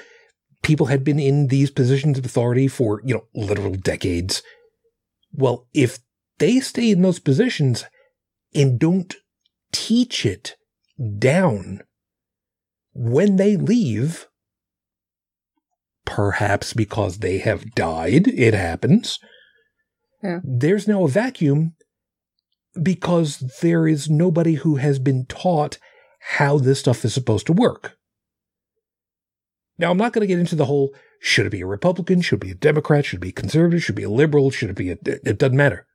people 0.62 0.86
had 0.86 1.04
been 1.04 1.20
in 1.20 1.48
these 1.48 1.70
positions 1.70 2.18
of 2.18 2.24
authority 2.24 2.66
for, 2.66 3.00
you 3.04 3.14
know, 3.14 3.24
literal 3.34 3.74
decades? 3.74 4.42
Well, 5.32 5.66
if 5.74 5.98
they 6.38 6.60
stay 6.60 6.90
in 6.90 7.02
those 7.02 7.18
positions 7.18 7.84
and 8.54 8.78
don't 8.78 9.14
teach 9.72 10.24
it 10.24 10.56
down 11.18 11.82
when 12.94 13.36
they 13.36 13.56
leave, 13.56 14.26
perhaps 16.04 16.72
because 16.72 17.18
they 17.18 17.38
have 17.38 17.74
died, 17.74 18.26
it 18.28 18.54
happens. 18.54 19.18
Yeah. 20.22 20.40
There's 20.42 20.88
now 20.88 21.04
a 21.04 21.08
vacuum 21.08 21.74
because 22.82 23.38
there 23.60 23.86
is 23.86 24.08
nobody 24.08 24.54
who 24.54 24.76
has 24.76 24.98
been 24.98 25.26
taught 25.26 25.78
how 26.30 26.58
this 26.58 26.80
stuff 26.80 27.04
is 27.04 27.14
supposed 27.14 27.46
to 27.46 27.52
work. 27.52 27.95
Now, 29.78 29.90
I'm 29.90 29.98
not 29.98 30.12
going 30.12 30.22
to 30.22 30.26
get 30.26 30.38
into 30.38 30.56
the 30.56 30.64
whole 30.64 30.94
should 31.20 31.46
it 31.46 31.50
be 31.50 31.60
a 31.60 31.66
Republican, 31.66 32.20
should 32.20 32.42
it 32.42 32.46
be 32.46 32.50
a 32.50 32.54
Democrat, 32.54 33.04
should 33.04 33.18
it 33.18 33.22
be 33.22 33.28
a 33.30 33.32
conservative, 33.32 33.82
should 33.82 33.94
it 33.94 33.96
be 33.96 34.04
a 34.04 34.10
liberal, 34.10 34.50
should 34.50 34.70
it 34.70 34.76
be 34.76 34.90
a, 34.90 34.98
it 35.04 35.38
doesn't 35.38 35.56
matter. 35.56 35.86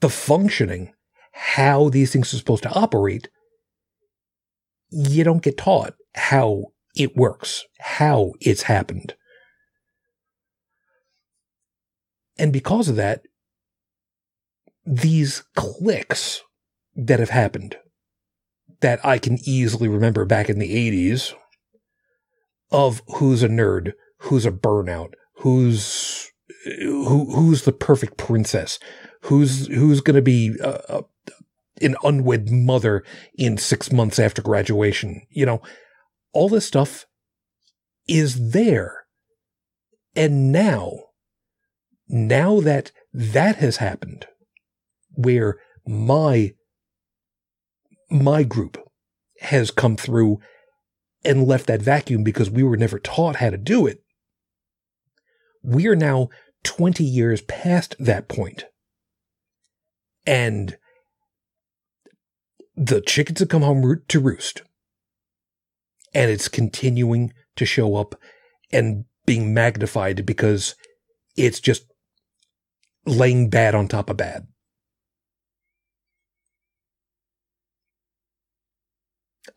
The 0.00 0.08
functioning, 0.08 0.92
how 1.32 1.88
these 1.88 2.12
things 2.12 2.32
are 2.32 2.38
supposed 2.38 2.62
to 2.64 2.72
operate, 2.72 3.28
you 4.90 5.24
don't 5.24 5.42
get 5.42 5.58
taught 5.58 5.94
how 6.14 6.66
it 6.94 7.16
works, 7.16 7.64
how 7.80 8.32
it's 8.40 8.62
happened. 8.62 9.14
And 12.38 12.52
because 12.52 12.88
of 12.88 12.96
that, 12.96 13.22
these 14.84 15.42
clicks 15.54 16.42
that 16.94 17.18
have 17.18 17.30
happened 17.30 17.76
that 18.80 19.04
I 19.04 19.18
can 19.18 19.38
easily 19.42 19.88
remember 19.88 20.24
back 20.24 20.48
in 20.48 20.58
the 20.58 20.90
80s 20.90 21.34
of 22.70 23.02
who's 23.16 23.42
a 23.42 23.48
nerd, 23.48 23.92
who's 24.18 24.46
a 24.46 24.50
burnout, 24.50 25.12
who's 25.36 26.30
who 26.64 27.34
who's 27.34 27.62
the 27.62 27.72
perfect 27.72 28.16
princess, 28.16 28.78
who's 29.22 29.66
who's 29.68 30.00
going 30.00 30.16
to 30.16 30.22
be 30.22 30.56
a, 30.62 30.80
a, 30.88 31.02
an 31.80 31.96
unwed 32.02 32.50
mother 32.50 33.04
in 33.36 33.58
six 33.58 33.92
months 33.92 34.18
after 34.18 34.42
graduation. 34.42 35.22
You 35.30 35.46
know, 35.46 35.62
all 36.32 36.48
this 36.48 36.66
stuff 36.66 37.06
is 38.08 38.50
there. 38.52 39.06
And 40.14 40.50
now, 40.50 40.92
now 42.08 42.60
that 42.60 42.92
that 43.12 43.56
has 43.56 43.76
happened, 43.76 44.26
where 45.14 45.58
my, 45.86 46.54
my 48.10 48.42
group 48.42 48.78
has 49.40 49.70
come 49.70 49.96
through 49.96 50.38
and 51.26 51.46
left 51.46 51.66
that 51.66 51.82
vacuum 51.82 52.22
because 52.22 52.48
we 52.48 52.62
were 52.62 52.76
never 52.76 52.98
taught 52.98 53.36
how 53.36 53.50
to 53.50 53.58
do 53.58 53.86
it. 53.86 54.02
We 55.62 55.88
are 55.88 55.96
now 55.96 56.28
20 56.62 57.02
years 57.02 57.42
past 57.42 57.96
that 57.98 58.28
point. 58.28 58.64
And 60.24 60.78
the 62.76 63.00
chickens 63.00 63.40
have 63.40 63.48
come 63.48 63.62
home 63.62 64.02
to 64.06 64.20
roost. 64.20 64.62
And 66.14 66.30
it's 66.30 66.48
continuing 66.48 67.32
to 67.56 67.66
show 67.66 67.96
up 67.96 68.14
and 68.72 69.04
being 69.26 69.52
magnified 69.52 70.24
because 70.24 70.76
it's 71.36 71.60
just 71.60 71.86
laying 73.04 73.50
bad 73.50 73.74
on 73.74 73.88
top 73.88 74.08
of 74.10 74.16
bad. 74.16 74.46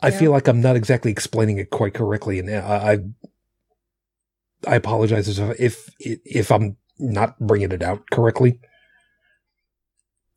I 0.01 0.11
feel 0.11 0.31
like 0.31 0.47
I'm 0.47 0.61
not 0.61 0.75
exactly 0.75 1.11
explaining 1.11 1.57
it 1.57 1.71
quite 1.71 1.93
correctly, 1.93 2.39
and 2.39 2.49
I, 2.49 2.93
I, 2.93 2.97
I 4.65 4.75
apologize 4.75 5.27
if 5.37 5.89
if 5.99 6.51
I'm 6.51 6.77
not 6.97 7.37
bringing 7.39 7.71
it 7.71 7.83
out 7.83 8.09
correctly. 8.09 8.59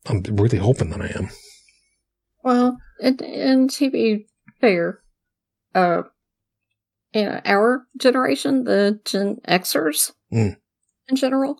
I'm 0.05 0.21
really 0.23 0.57
hoping 0.57 0.89
that 0.89 1.01
I 1.01 1.17
am. 1.17 1.29
Well, 2.43 2.77
and, 3.01 3.21
and 3.21 3.69
to 3.71 3.89
be 3.89 4.27
fair, 4.59 4.99
uh, 5.73 6.03
in 7.13 7.41
our 7.45 7.87
generation, 7.97 8.65
the 8.65 8.99
Gen 9.05 9.37
Xers 9.47 10.11
mm. 10.33 10.57
in 11.07 11.15
general, 11.15 11.59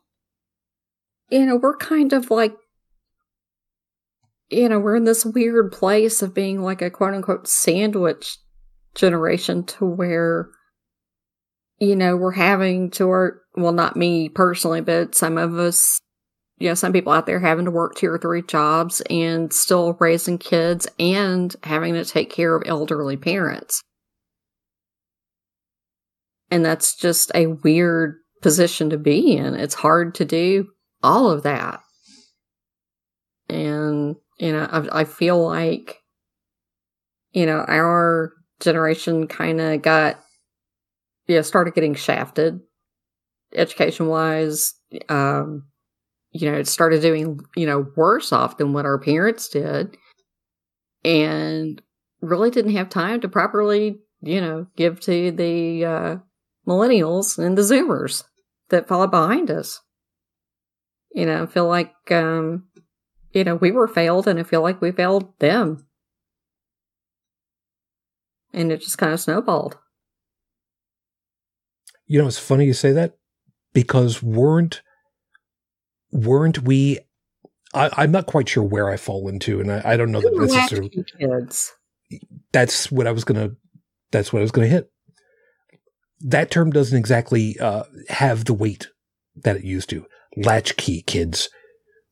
you 1.30 1.46
know, 1.46 1.56
we're 1.56 1.78
kind 1.78 2.12
of 2.12 2.30
like 2.30 2.56
you 4.54 4.70
know, 4.70 4.80
we're 4.80 4.96
in 4.96 5.06
this 5.06 5.26
weird 5.26 5.72
place 5.72 6.22
of 6.22 6.34
being 6.34 6.62
like 6.62 6.82
a 6.82 6.90
quote 6.90 7.14
unquote 7.14 7.48
sandwich 7.48 8.38
generation 8.96 9.64
to 9.66 9.86
where, 9.86 10.50
you 11.80 11.96
know, 11.96 12.16
we're 12.16 12.32
having 12.32 12.92
to 12.92 13.08
work. 13.08 13.42
Well, 13.56 13.72
not 13.72 13.96
me 13.96 14.30
personally, 14.30 14.82
but 14.82 15.16
some 15.16 15.38
of 15.38 15.58
us, 15.58 16.00
you 16.58 16.70
know, 16.70 16.74
some 16.74 16.94
people 16.94 17.14
out 17.14 17.26
there 17.26 17.40
having 17.40 17.66
to 17.66 17.72
work 17.72 17.96
two 17.96 18.10
or 18.10 18.18
three 18.18 18.42
jobs 18.42 19.02
and 19.10 19.52
still 19.54 19.96
raising 20.00 20.38
kids 20.38 20.88
and 21.00 21.56
having 21.64 21.94
to 21.94 22.06
take 22.06 22.30
care 22.30 22.56
of 22.56 22.64
elderly 22.66 23.18
parents. 23.18 23.82
And 26.50 26.64
that's 26.64 26.96
just 26.96 27.32
a 27.34 27.48
weird 27.48 28.18
position 28.42 28.90
to 28.92 28.98
be 28.98 29.36
in. 29.36 29.56
It's 29.56 29.74
hard 29.74 30.16
to 30.16 30.26
do 30.26 30.68
all 31.02 31.32
of 31.32 31.44
that. 31.44 31.80
And 33.50 34.16
you 34.44 34.52
know, 34.52 34.68
I, 34.70 35.00
I 35.00 35.04
feel 35.06 35.42
like, 35.42 36.02
you 37.32 37.46
know, 37.46 37.64
our 37.66 38.34
generation 38.60 39.26
kind 39.26 39.62
of 39.62 39.82
got, 39.82 40.20
yeah, 41.28 41.40
started 41.44 41.74
getting 41.76 41.96
shafted 41.96 42.60
education 43.56 44.08
wise. 44.08 44.74
Um, 45.08 45.64
you 46.32 46.52
know, 46.52 46.58
it 46.58 46.68
started 46.68 47.02
doing, 47.02 47.40
you 47.56 47.66
know, 47.66 47.88
worse 47.96 48.34
off 48.34 48.58
than 48.58 48.74
what 48.74 48.86
our 48.86 49.00
parents 49.00 49.48
did. 49.48 49.96
And 51.06 51.82
really 52.20 52.50
didn't 52.50 52.76
have 52.76 52.90
time 52.90 53.22
to 53.22 53.30
properly, 53.30 54.00
you 54.20 54.42
know, 54.42 54.68
give 54.76 55.00
to 55.02 55.32
the 55.32 55.86
uh, 55.86 56.16
millennials 56.68 57.38
and 57.38 57.58
the 57.58 57.62
Zoomers 57.62 58.26
that 58.72 58.90
followed 58.90 59.12
behind 59.12 59.50
us. 59.50 59.80
You 61.14 61.28
know, 61.28 61.44
I 61.44 61.46
feel 61.46 61.70
like 61.70 61.94
um, 62.12 62.66
you 63.34 63.44
know, 63.44 63.56
we 63.56 63.72
were 63.72 63.88
failed 63.88 64.28
and 64.28 64.40
I 64.40 64.44
feel 64.44 64.62
like 64.62 64.82
we 64.82 64.92
failed 64.92 65.38
them. 65.40 65.86
And 68.54 68.72
it 68.72 68.82
just 68.82 69.00
kind 69.00 69.12
of 69.12 69.20
snowballed. 69.20 69.78
You 72.06 72.22
know, 72.22 72.28
it's 72.28 72.38
funny 72.38 72.66
you 72.66 72.74
say 72.74 72.92
that 72.92 73.18
because 73.74 74.22
weren't 74.22 74.82
weren't 76.12 76.64
we 76.64 77.00
I, 77.74 78.04
am 78.04 78.12
not 78.12 78.28
quite 78.28 78.48
sure 78.48 78.64
where 78.64 78.90
I 78.90 78.98
fall 78.98 79.28
into, 79.28 79.60
and 79.60 79.72
I, 79.72 79.82
I 79.84 79.98
don't 79.98 80.12
know 80.12 80.22
that 80.22 80.36
necessarily. 80.36 80.92
Kids. 81.20 81.74
That's 82.52 82.92
what 82.92 83.08
I 83.08 83.12
was 83.12 83.24
gonna. 83.24 83.52
That's 84.12 84.32
what 84.32 84.40
I 84.40 84.44
was 84.44 84.52
gonna 84.52 84.68
hit. 84.68 84.92
That 86.22 86.52
term 86.52 86.70
doesn't 86.70 86.98
exactly 86.98 87.58
uh, 87.60 87.86
have 88.10 88.46
the 88.46 88.54
weight 88.54 88.90
that 89.38 89.56
it 89.56 89.64
used 89.64 89.90
to. 89.90 90.06
Latchkey 90.38 91.02
kids 91.02 91.50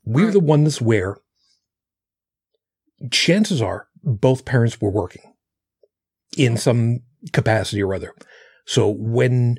we're 0.03 0.25
right. 0.25 0.33
the 0.33 0.39
ones 0.39 0.81
where 0.81 1.17
chances 3.11 3.61
are 3.61 3.87
both 4.03 4.45
parents 4.45 4.79
were 4.81 4.89
working 4.89 5.33
in 6.37 6.57
some 6.57 7.01
capacity 7.33 7.81
or 7.81 7.93
other. 7.93 8.13
So 8.65 8.89
when 8.89 9.57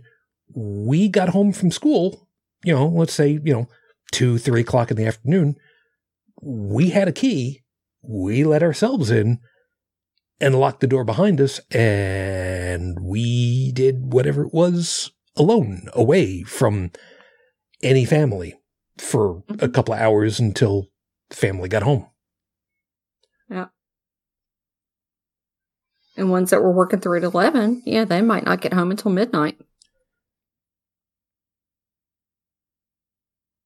we 0.55 1.09
got 1.09 1.31
home 1.31 1.53
from 1.53 1.71
school, 1.71 2.29
you 2.65 2.75
know, 2.75 2.87
let's 2.87 3.15
say, 3.15 3.41
you 3.43 3.53
know, 3.53 3.69
two, 4.11 4.39
three 4.39 4.61
o'clock 4.61 4.91
in 4.91 4.97
the 4.97 5.07
afternoon, 5.07 5.57
we 6.41 6.91
had 6.91 7.09
a 7.09 7.13
key. 7.13 7.63
We 8.03 8.45
let 8.45 8.63
ourselves 8.63 9.11
in 9.11 9.39
and 10.41 10.59
locked 10.59 10.81
the 10.81 10.87
door 10.89 11.05
behind 11.05 11.41
us 11.41 11.61
and 11.71 12.99
we 13.01 13.71
did 13.73 14.13
whatever 14.13 14.43
it 14.43 14.53
was 14.53 15.13
alone 15.37 15.87
away 15.95 16.43
from 16.43 16.91
any 17.83 18.05
family 18.05 18.55
for 18.99 19.43
a 19.49 19.53
mm-hmm. 19.53 19.73
couple 19.73 19.95
of 19.95 20.01
hours 20.01 20.39
until 20.41 20.89
family 21.31 21.69
got 21.69 21.83
home. 21.83 22.07
Yeah. 23.49 23.67
And 26.17 26.31
ones 26.31 26.51
that 26.51 26.63
were 26.63 26.73
working 26.73 27.01
through 27.01 27.19
at 27.19 27.25
11, 27.25 27.83
yeah, 27.87 28.05
they 28.05 28.21
might 28.21 28.45
not 28.45 28.61
get 28.61 28.75
home 28.75 28.91
until 28.91 29.11
midnight. 29.11 29.59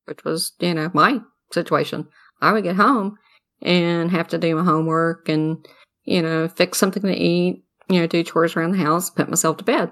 Which 0.05 0.25
was, 0.25 0.53
you 0.61 0.75
know, 0.75 0.91
my 0.95 1.21
situation. 1.53 2.09
I 2.41 2.53
would 2.53 2.63
get 2.63 2.77
home 2.77 3.17
and 3.61 4.11
have 4.11 4.29
to 4.29 4.39
do 4.39 4.55
my 4.55 4.63
homework 4.63 5.29
and, 5.29 5.67
you 6.05 6.23
know, 6.23 6.47
fix 6.47 6.79
something 6.79 7.03
to 7.03 7.13
eat, 7.13 7.65
you 7.89 8.01
know, 8.01 8.07
do 8.07 8.23
chores 8.23 8.55
around 8.55 8.73
the 8.73 8.85
house, 8.85 9.11
put 9.11 9.29
myself 9.29 9.57
to 9.57 9.65
bed. 9.65 9.91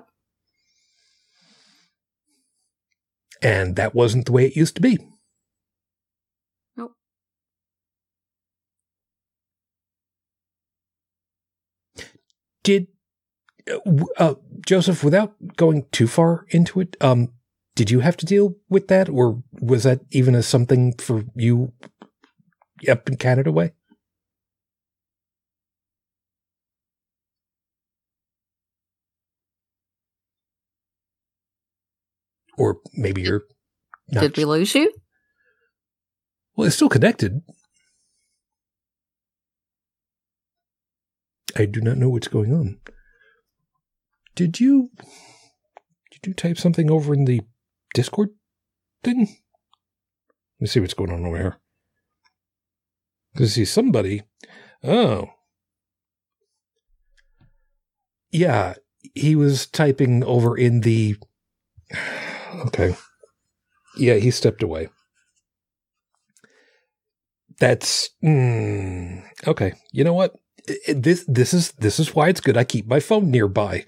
And 3.43 3.75
that 3.77 3.95
wasn't 3.95 4.27
the 4.27 4.33
way 4.33 4.47
it 4.47 4.57
used 4.57 4.77
to 4.77 4.83
be. 4.83 4.99
Did 12.65 12.89
uh, 13.71 13.79
uh, 14.19 14.35
Joseph, 14.67 15.05
without 15.05 15.35
going 15.57 15.87
too 15.93 16.07
far 16.07 16.47
into 16.51 16.81
it, 16.81 16.97
um, 17.01 17.33
did 17.75 17.91
you 17.91 18.01
have 18.01 18.17
to 18.19 18.27
deal 18.27 18.57
with 18.69 18.89
that, 18.89 19.09
or 19.09 19.43
was 19.61 19.85
that 19.85 20.01
even 20.11 20.35
a 20.35 20.43
something 20.43 20.93
for 20.95 21.25
you 21.35 21.73
up 22.89 23.09
in 23.09 23.17
Canada 23.17 23.51
way? 23.51 23.73
Or 32.57 32.79
maybe 32.93 33.23
you're. 33.23 33.45
Did 34.11 34.37
we 34.37 34.45
lose 34.45 34.75
you? 34.75 34.93
Well, 36.55 36.69
it's 36.69 36.77
still 36.77 36.89
connected. 36.89 37.43
I 41.57 41.67
do 41.67 41.81
not 41.81 41.99
know 41.99 42.09
what's 42.09 42.29
going 42.29 42.53
on. 42.53 42.81
Did 44.35 44.59
you 44.59 44.91
did 46.11 46.27
you 46.27 46.35
type 46.35 46.59
something 46.59 46.91
over 46.91 47.15
in 47.15 47.25
the 47.25 47.43
Discord 47.93 48.31
thing? 49.03 49.21
Let 49.21 50.61
me 50.61 50.67
see 50.67 50.81
what's 50.81 50.95
going 50.95 51.13
on 51.13 51.25
over 51.25 51.37
here. 51.37 51.57
Because 53.33 53.55
see 53.55 53.65
somebody. 53.65 54.23
Oh. 54.83 55.29
Yeah, 58.31 58.75
he 59.15 59.37
was 59.37 59.67
typing 59.67 60.25
over 60.25 60.57
in 60.57 60.81
the. 60.81 61.17
Okay. 62.67 62.97
Yeah, 63.99 64.15
he 64.15 64.31
stepped 64.31 64.63
away. 64.63 64.89
That's 67.59 68.11
mm, 68.25 69.25
okay. 69.47 69.75
You 69.93 70.05
know 70.05 70.15
what? 70.15 70.37
This 70.89 71.25
this 71.29 71.53
is 71.53 71.73
this 71.73 71.99
is 71.99 72.15
why 72.15 72.29
it's 72.29 72.41
good 72.41 72.57
I 72.57 72.65
keep 72.65 72.87
my 72.87 73.01
phone 73.01 73.31
nearby. 73.31 73.85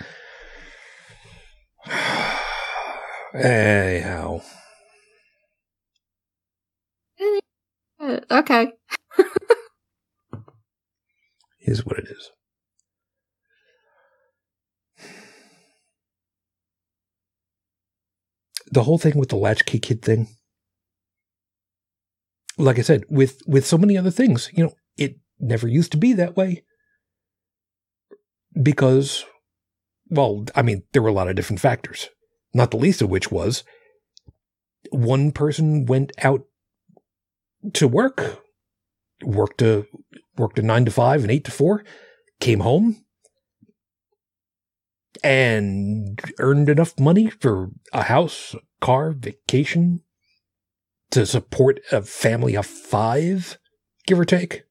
Anyhow. 3.34 4.40
Okay. 8.30 8.72
is 11.60 11.84
what 11.84 11.98
it 11.98 12.06
is. 12.08 12.30
The 18.70 18.82
whole 18.82 18.98
thing 18.98 19.18
with 19.18 19.30
the 19.30 19.36
latchkey 19.36 19.78
kid 19.78 20.02
thing, 20.02 20.28
like 22.58 22.78
I 22.78 22.82
said, 22.82 23.04
with 23.08 23.40
with 23.46 23.66
so 23.66 23.78
many 23.78 23.96
other 23.96 24.10
things, 24.10 24.50
you 24.52 24.64
know, 24.64 24.74
it 24.96 25.16
never 25.40 25.66
used 25.66 25.90
to 25.92 25.98
be 25.98 26.12
that 26.12 26.36
way 26.36 26.62
because, 28.62 29.24
well, 30.08 30.44
I 30.54 30.62
mean, 30.62 30.82
there 30.92 31.02
were 31.02 31.08
a 31.08 31.12
lot 31.12 31.28
of 31.28 31.36
different 31.36 31.60
factors, 31.60 32.08
not 32.54 32.70
the 32.70 32.76
least 32.76 33.02
of 33.02 33.10
which 33.10 33.30
was 33.30 33.64
one 34.90 35.32
person 35.32 35.86
went 35.86 36.12
out 36.22 36.44
to 37.74 37.88
work, 37.88 38.42
worked 39.22 39.62
a 39.62 39.86
worked 40.36 40.58
a 40.58 40.62
nine 40.62 40.84
to 40.84 40.90
five 40.90 41.22
and 41.22 41.30
eight 41.30 41.44
to 41.44 41.50
four, 41.50 41.84
came 42.40 42.60
home, 42.60 43.04
and 45.24 46.20
earned 46.38 46.68
enough 46.68 46.98
money 46.98 47.30
for 47.30 47.70
a 47.92 48.04
house, 48.04 48.54
a 48.54 48.84
car, 48.84 49.12
vacation 49.12 50.02
to 51.10 51.24
support 51.24 51.80
a 51.92 52.02
family 52.02 52.56
of 52.56 52.66
five, 52.66 53.58
give 54.06 54.18
or 54.18 54.24
take. 54.24 54.65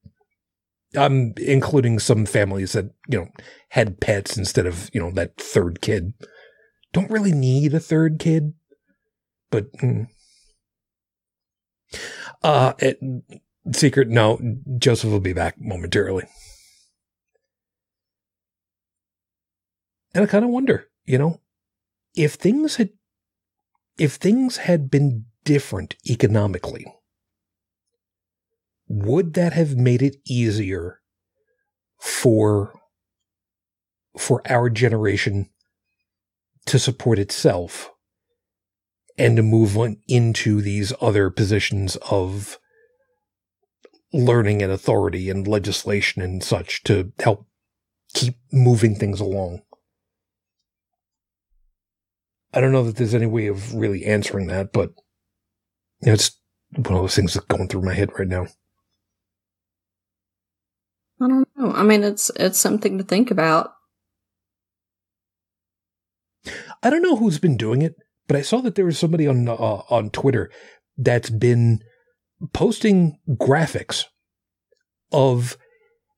I'm 0.94 1.34
including 1.38 1.98
some 1.98 2.26
families 2.26 2.72
that, 2.72 2.86
you 3.08 3.18
know, 3.18 3.28
had 3.70 4.00
pets 4.00 4.36
instead 4.36 4.66
of, 4.66 4.90
you 4.92 5.00
know, 5.00 5.10
that 5.12 5.36
third 5.36 5.80
kid. 5.80 6.12
Don't 6.92 7.10
really 7.10 7.32
need 7.32 7.74
a 7.74 7.80
third 7.80 8.18
kid, 8.18 8.54
but 9.50 9.72
mm. 9.74 10.06
uh 12.42 12.72
it, 12.78 12.98
Seeker 13.72 14.04
no, 14.04 14.40
Joseph 14.78 15.10
will 15.10 15.20
be 15.20 15.32
back 15.32 15.56
momentarily. 15.58 16.24
And 20.14 20.24
I 20.24 20.26
kind 20.26 20.44
of 20.44 20.50
wonder, 20.50 20.88
you 21.04 21.18
know, 21.18 21.40
if 22.14 22.34
things 22.34 22.76
had 22.76 22.90
if 23.98 24.14
things 24.14 24.58
had 24.58 24.90
been 24.90 25.26
different 25.44 25.96
economically, 26.08 26.86
would 28.88 29.34
that 29.34 29.52
have 29.52 29.76
made 29.76 30.02
it 30.02 30.16
easier 30.24 31.00
for 31.98 32.80
for 34.18 34.42
our 34.50 34.70
generation 34.70 35.50
to 36.66 36.78
support 36.78 37.18
itself 37.18 37.90
and 39.18 39.36
to 39.36 39.42
move 39.42 39.76
on 39.76 39.96
into 40.08 40.60
these 40.60 40.92
other 41.00 41.30
positions 41.30 41.96
of 42.10 42.58
learning 44.12 44.62
and 44.62 44.72
authority 44.72 45.28
and 45.30 45.46
legislation 45.46 46.22
and 46.22 46.42
such 46.42 46.82
to 46.84 47.12
help 47.20 47.46
keep 48.14 48.36
moving 48.52 48.94
things 48.94 49.20
along. 49.20 49.62
I 52.54 52.60
don't 52.60 52.72
know 52.72 52.84
that 52.84 52.96
there's 52.96 53.14
any 53.14 53.26
way 53.26 53.48
of 53.48 53.74
really 53.74 54.06
answering 54.06 54.46
that, 54.46 54.72
but 54.72 54.90
you 56.00 56.06
know, 56.06 56.12
it's 56.14 56.38
one 56.74 56.94
of 56.94 57.02
those 57.02 57.16
things 57.16 57.34
that's 57.34 57.46
going 57.46 57.68
through 57.68 57.82
my 57.82 57.94
head 57.94 58.10
right 58.18 58.28
now. 58.28 58.46
I. 61.58 61.80
I 61.80 61.82
mean, 61.82 62.04
it's 62.04 62.30
it's 62.36 62.58
something 62.58 62.98
to 62.98 63.04
think 63.04 63.30
about. 63.30 63.72
I 66.82 66.90
don't 66.90 67.02
know 67.02 67.16
who's 67.16 67.38
been 67.38 67.56
doing 67.56 67.82
it, 67.82 67.96
but 68.28 68.36
I 68.36 68.42
saw 68.42 68.60
that 68.60 68.74
there 68.74 68.84
was 68.84 68.98
somebody 68.98 69.26
on 69.26 69.48
uh, 69.48 69.54
on 69.54 70.10
Twitter 70.10 70.50
that's 70.96 71.30
been 71.30 71.80
posting 72.52 73.18
graphics 73.28 74.04
of 75.12 75.56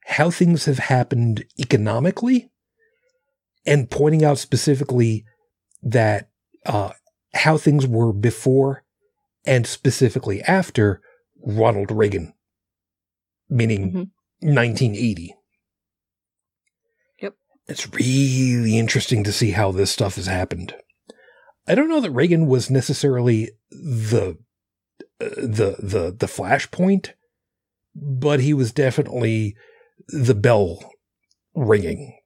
how 0.05 0.31
things 0.31 0.65
have 0.65 0.79
happened 0.79 1.45
economically 1.59 2.51
and 3.67 3.91
pointing 3.91 4.25
out 4.25 4.39
specifically 4.39 5.25
that 5.83 6.31
uh, 6.67 6.93
how 7.35 7.59
things 7.59 7.87
were 7.87 8.13
before 8.13 8.85
and 9.45 9.67
specifically 9.67 10.43
after 10.43 11.01
Ronald 11.45 11.91
Reagan, 11.91 12.33
meaning 13.49 13.89
mm-hmm. 13.89 14.03
1980. 14.41 15.35
Yep. 17.21 17.35
It's 17.67 17.93
really 17.93 18.79
interesting 18.79 19.25
to 19.25 19.33
see 19.33 19.51
how 19.53 19.73
this 19.73 19.91
stuff 19.91 20.17
has 20.17 20.27
happened. 20.27 20.75
I 21.67 21.75
don't 21.75 21.89
know 21.89 22.01
that 22.01 22.11
Reagan 22.11 22.47
was 22.47 22.71
necessarily 22.71 23.51
the 23.71 24.39
uh, 25.21 25.29
the 25.37 25.77
the 25.79 26.17
the 26.19 26.27
flashpoint, 26.27 27.11
but 27.95 28.41
he 28.41 28.55
was 28.55 28.73
definitely 28.73 29.55
the 30.09 30.35
bell 30.35 30.79
ringing 31.55 32.19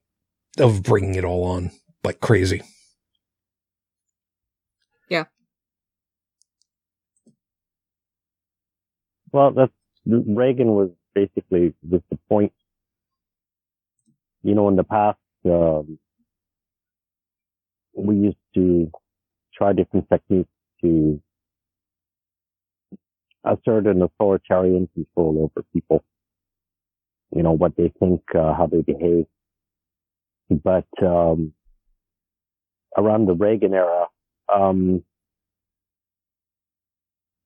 of 0.57 0.83
bringing 0.83 1.15
it 1.15 1.25
all 1.25 1.43
on 1.43 1.71
like 2.03 2.19
crazy. 2.19 2.61
Yeah. 5.09 5.25
Well, 9.31 9.51
that's 9.51 9.71
Reagan 10.05 10.67
was 10.67 10.91
basically 11.13 11.73
just 11.89 12.03
the 12.09 12.17
point. 12.29 12.53
You 14.43 14.55
know, 14.55 14.67
in 14.69 14.75
the 14.75 14.83
past, 14.83 15.17
um, 15.45 15.97
we 17.95 18.15
used 18.15 18.37
to 18.55 18.91
try 19.53 19.73
different 19.73 20.09
techniques 20.09 20.49
to 20.81 21.21
assert 23.45 23.87
an 23.87 24.01
authoritarian 24.01 24.89
control 24.93 25.43
over 25.43 25.65
people. 25.73 26.03
You 27.35 27.43
know, 27.43 27.51
what 27.53 27.75
they 27.77 27.91
think, 27.99 28.21
uh, 28.35 28.53
how 28.53 28.67
they 28.67 28.81
behave. 28.81 29.25
But, 30.49 30.87
um, 31.01 31.53
around 32.97 33.25
the 33.27 33.33
Reagan 33.33 33.73
era, 33.73 34.07
um, 34.53 35.03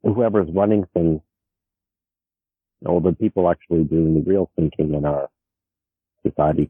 whoever's 0.03 0.49
running 0.51 0.85
things 0.93 1.21
or 2.85 3.01
the 3.01 3.13
people 3.13 3.49
actually 3.49 3.83
doing 3.83 4.13
the 4.13 4.29
real 4.29 4.49
thinking 4.55 4.93
in 4.93 5.05
our 5.05 5.29
society 6.25 6.69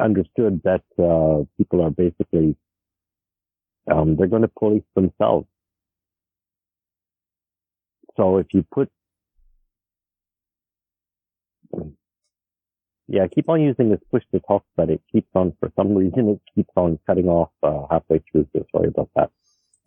understood 0.00 0.60
that 0.64 0.82
uh, 0.98 1.44
people 1.56 1.82
are 1.82 1.90
basically 1.90 2.56
um, 3.90 4.16
they're 4.16 4.28
going 4.28 4.42
to 4.42 4.50
police 4.58 4.84
themselves. 4.94 5.46
So 8.16 8.38
if 8.38 8.46
you 8.52 8.64
put 8.70 8.90
yeah, 13.08 13.26
keep 13.26 13.48
on 13.48 13.60
using 13.60 13.90
this 13.90 14.00
push 14.10 14.22
to 14.32 14.40
talk, 14.40 14.64
but 14.76 14.88
it 14.88 15.02
keeps 15.10 15.28
on 15.34 15.52
for 15.60 15.72
some 15.76 15.94
reason 15.94 16.28
it 16.28 16.40
keeps 16.54 16.70
on 16.76 16.98
cutting 17.06 17.28
off 17.28 17.50
uh, 17.62 17.86
halfway 17.90 18.22
through. 18.30 18.46
So 18.54 18.64
sorry 18.72 18.88
about 18.88 19.10
that. 19.16 19.30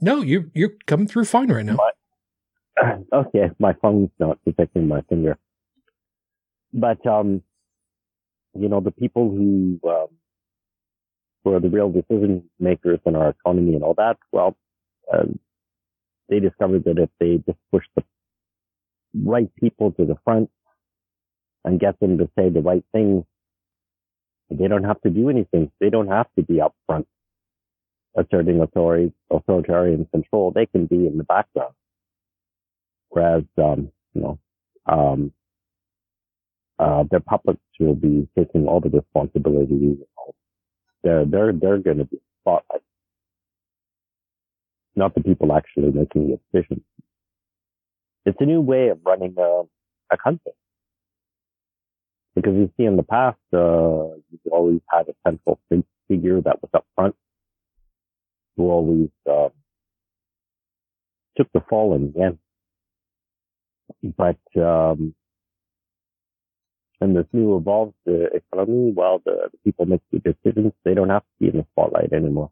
No, 0.02 0.22
you 0.22 0.52
you're 0.53 0.74
coming 0.86 1.07
through 1.07 1.26
fine 1.26 1.52
right 1.52 1.66
now. 1.66 1.78
But, 1.78 1.95
okay, 3.14 3.52
my 3.60 3.73
phone's 3.81 4.10
not 4.19 4.39
detecting 4.45 4.88
my 4.88 5.02
finger. 5.10 5.38
But, 6.73 7.06
um, 7.07 7.41
you 8.53 8.69
know, 8.69 8.81
the 8.81 8.91
people 8.91 9.30
who, 9.30 9.80
um, 9.88 10.07
who 11.43 11.53
are 11.53 11.60
the 11.60 11.69
real 11.69 11.91
decision 11.91 12.43
makers 12.60 12.99
in 13.06 13.15
our 13.15 13.30
economy 13.30 13.76
and 13.76 13.84
all 13.84 13.95
that, 13.95 14.18
well, 14.31 14.56
uh, 15.14 15.26
they 16.30 16.39
discovered 16.39 16.84
that 16.85 16.97
if 16.99 17.10
they 17.19 17.38
just 17.45 17.60
push 17.72 17.85
the 17.95 18.03
right 19.23 19.49
people 19.56 19.91
to 19.93 20.06
the 20.06 20.18
front 20.23 20.49
and 21.65 21.80
get 21.80 21.99
them 21.99 22.18
to 22.18 22.30
say 22.38 22.49
the 22.49 22.61
right 22.61 22.84
things, 22.93 23.23
they 24.49 24.68
don't 24.68 24.84
have 24.84 25.02
to 25.02 25.10
do 25.10 25.30
anything. 25.30 25.72
They 25.80 25.89
don't 25.89 26.07
have 26.10 26.27
to 26.38 26.43
be 26.43 26.61
up 26.61 26.76
front 26.85 27.07
asserting 28.18 28.61
authority, 28.61 29.11
authoritarian 29.31 30.06
control. 30.11 30.52
They 30.52 30.65
can 30.65 30.85
be 30.85 31.07
in 31.07 31.18
the 31.18 31.23
background. 31.23 31.73
Whereas, 33.15 33.43
um, 33.57 33.89
you 34.13 34.21
know, 34.21 34.39
um, 34.87 35.31
uh, 36.77 37.05
their 37.09 37.21
puppets 37.21 37.61
will 37.79 37.95
be 37.95 38.27
taking 38.37 38.67
all 38.67 38.81
the 38.81 38.89
responsibility. 38.89 39.97
They're, 41.01 41.23
they're, 41.23 41.53
they're 41.53 41.77
going 41.77 41.99
to 41.99 42.03
be 42.03 42.17
spotlight. 42.41 42.81
Not 44.97 45.15
the 45.15 45.23
people 45.23 45.53
actually 45.53 45.91
making 45.91 46.31
the 46.31 46.39
decisions. 46.51 46.83
It's 48.25 48.37
a 48.41 48.45
new 48.45 48.59
way 48.59 48.89
of 48.89 48.99
running 49.05 49.35
a, 49.37 49.61
a 50.11 50.17
country. 50.17 50.51
Because 52.35 52.55
you 52.55 52.69
see 52.75 52.83
in 52.83 52.97
the 52.97 53.03
past, 53.03 53.39
uh, 53.53 54.17
you 54.29 54.51
always 54.51 54.81
had 54.91 55.07
a 55.07 55.13
central 55.25 55.57
figure 56.09 56.41
that 56.41 56.61
was 56.61 56.69
up 56.73 56.85
front 56.95 57.15
who 58.57 58.69
always, 58.69 59.09
uh, 59.29 59.47
took 61.37 61.47
the 61.53 61.61
fall 61.69 61.95
in 61.95 62.11
the 62.11 62.21
end. 62.21 62.39
But 64.18 64.38
um, 64.56 65.14
in 67.02 67.14
this 67.14 67.26
new 67.34 67.57
evolved 67.57 67.95
economy, 68.06 68.91
while 68.94 69.22
the, 69.26 69.49
the 69.52 69.57
people 69.64 69.86
make 69.86 70.02
the 70.12 70.20
decisions, 70.20 70.74
they 70.84 70.94
don't 70.94 71.10
have 71.10 71.24
to 71.24 71.28
be 71.40 71.48
in 71.48 71.57
the 71.57 71.66
spotlight 71.74 72.14
anymore. 72.14 72.52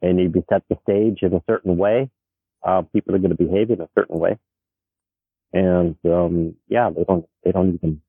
And 0.00 0.20
if 0.20 0.34
you 0.34 0.44
set 0.48 0.62
the 0.68 0.78
stage 0.82 1.22
in 1.22 1.34
a 1.34 1.42
certain 1.48 1.76
way, 1.76 2.10
uh, 2.66 2.82
people 2.92 3.14
are 3.14 3.18
going 3.18 3.36
to 3.36 3.44
behave 3.44 3.70
in 3.70 3.80
a 3.80 3.88
certain 3.96 4.18
way. 4.18 4.38
And 5.52 5.96
um, 6.04 6.54
yeah, 6.68 6.90
they 6.90 7.04
don't 7.04 7.24
they 7.42 7.52
don't 7.52 7.74
even 7.74 8.02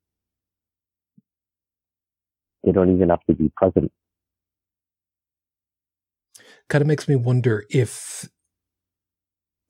they 2.63 2.71
don't 2.71 2.93
even 2.93 3.09
have 3.09 3.23
to 3.27 3.33
be 3.33 3.51
present. 3.55 3.91
Kind 6.67 6.81
of 6.81 6.87
makes 6.87 7.07
me 7.07 7.15
wonder 7.15 7.65
if 7.69 8.29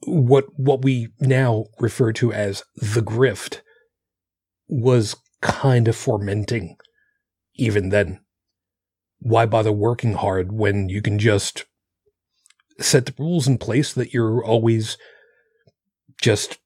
what 0.09 0.45
what 0.57 0.81
we 0.81 1.09
now 1.19 1.65
refer 1.79 2.11
to 2.13 2.33
as 2.33 2.63
the 2.75 3.01
grift 3.01 3.61
was 4.67 5.15
kind 5.41 5.87
of 5.87 5.95
fermenting 5.95 6.77
even 7.55 7.89
then. 7.89 8.19
Why 9.19 9.45
bother 9.45 9.71
working 9.71 10.13
hard 10.13 10.51
when 10.51 10.89
you 10.89 11.01
can 11.01 11.19
just 11.19 11.65
set 12.79 13.05
the 13.05 13.13
rules 13.19 13.47
in 13.47 13.57
place 13.57 13.93
that 13.93 14.13
you're 14.13 14.43
always 14.43 14.97
just 16.21 16.57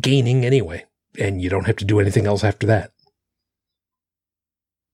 gaining 0.00 0.44
anyway, 0.44 0.84
and 1.18 1.42
you 1.42 1.50
don't 1.50 1.66
have 1.66 1.76
to 1.76 1.84
do 1.84 2.00
anything 2.00 2.26
else 2.26 2.42
after 2.42 2.66
that? 2.66 2.92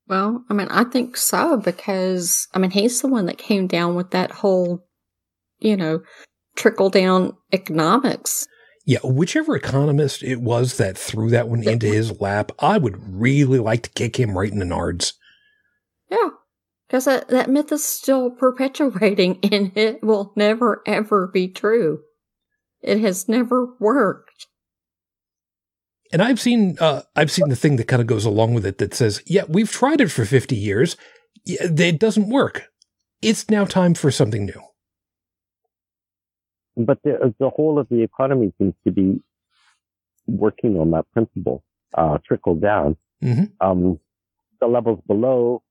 Well, 0.09 0.45
I 0.51 0.55
mean, 0.55 0.67
I 0.69 0.83
think 0.83 1.17
so 1.17 1.57
because, 1.57 2.49
I 2.53 2.59
mean, 2.59 2.73
he's 2.73 3.01
the 3.01 3.07
one 3.07 3.27
that 3.27 3.39
came 3.39 3.69
down 3.69 3.95
with 3.95 4.11
that 4.11 4.33
whole, 4.33 4.85
you 5.61 5.77
know, 5.77 6.01
trickle 6.61 6.91
down 6.91 7.37
economics. 7.53 8.47
Yeah, 8.85 8.99
whichever 9.03 9.57
economist 9.57 10.23
it 10.23 10.41
was 10.41 10.77
that 10.77 10.99
threw 10.99 11.31
that 11.31 11.49
one 11.49 11.67
into 11.67 11.87
his 11.87 12.21
lap, 12.21 12.53
I 12.59 12.79
would 12.79 12.99
really 13.19 13.59
like 13.59 13.83
to 13.83 13.91
kick 13.91 14.19
him 14.19 14.37
right 14.37 14.51
in 14.51 14.59
the 14.59 14.65
nards. 14.65 15.15
Yeah, 16.11 16.31
because 16.87 17.07
that, 17.07 17.29
that 17.29 17.49
myth 17.49 17.73
is 17.73 17.85
still 17.85 18.31
perpetuating 18.31 19.39
and 19.51 19.73
it 19.77 20.03
will 20.03 20.33
never 20.37 20.83
ever 20.87 21.27
be 21.27 21.49
true. 21.49 22.01
It 22.83 23.01
has 23.01 23.29
never 23.29 23.75
worked. 23.79 24.47
And 26.13 26.21
I've 26.21 26.41
seen 26.41 26.77
uh, 26.81 27.03
I've 27.15 27.31
seen 27.31 27.49
the 27.49 27.57
thing 27.57 27.77
that 27.77 27.89
kind 27.89 28.03
of 28.03 28.09
goes 28.09 28.25
along 28.25 28.55
with 28.55 28.67
it 28.67 28.79
that 28.79 28.95
says, 28.95 29.23
"Yeah, 29.27 29.45
we've 29.49 29.71
tried 29.71 30.01
it 30.01 30.11
for 30.11 30.25
50 30.25 30.57
years. 30.57 30.97
It 31.47 32.01
doesn't 32.01 32.29
work. 32.29 32.65
It's 33.23 33.49
now 33.49 33.65
time 33.65 33.95
for 33.95 34.11
something 34.11 34.45
new." 34.45 34.70
But 36.85 37.03
the 37.03 37.35
the 37.39 37.51
whole 37.51 37.79
of 37.79 37.89
the 37.89 38.03
economy 38.03 38.53
seems 38.59 38.75
to 38.85 38.93
be 38.93 39.21
working 40.27 40.79
on 40.79 40.91
that 40.93 41.11
principle, 41.13 41.63
uh, 41.95 42.19
trickle 42.27 42.55
down. 42.55 42.97
Mm-hmm. 43.23 43.45
Um, 43.61 43.99
the 44.61 44.67
levels 44.67 45.01
below 45.07 45.63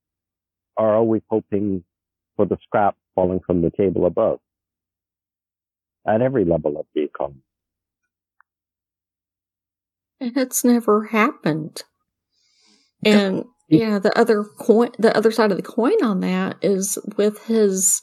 are 0.76 0.94
always 0.94 1.22
hoping 1.28 1.84
for 2.36 2.46
the 2.46 2.56
scrap 2.62 2.96
falling 3.14 3.40
from 3.46 3.62
the 3.62 3.70
table 3.70 4.06
above 4.06 4.40
at 6.06 6.22
every 6.22 6.44
level 6.44 6.78
of 6.78 6.86
the 6.94 7.02
economy. 7.02 7.42
And 10.20 10.36
it's 10.36 10.64
never 10.64 11.04
happened. 11.04 11.82
And 13.04 13.44
yeah, 13.68 13.98
the 13.98 14.16
other 14.18 14.44
coin, 14.44 14.90
the 14.98 15.16
other 15.16 15.30
side 15.30 15.50
of 15.50 15.56
the 15.56 15.62
coin 15.62 16.02
on 16.02 16.20
that 16.20 16.56
is 16.60 16.98
with 17.16 17.44
his, 17.46 18.02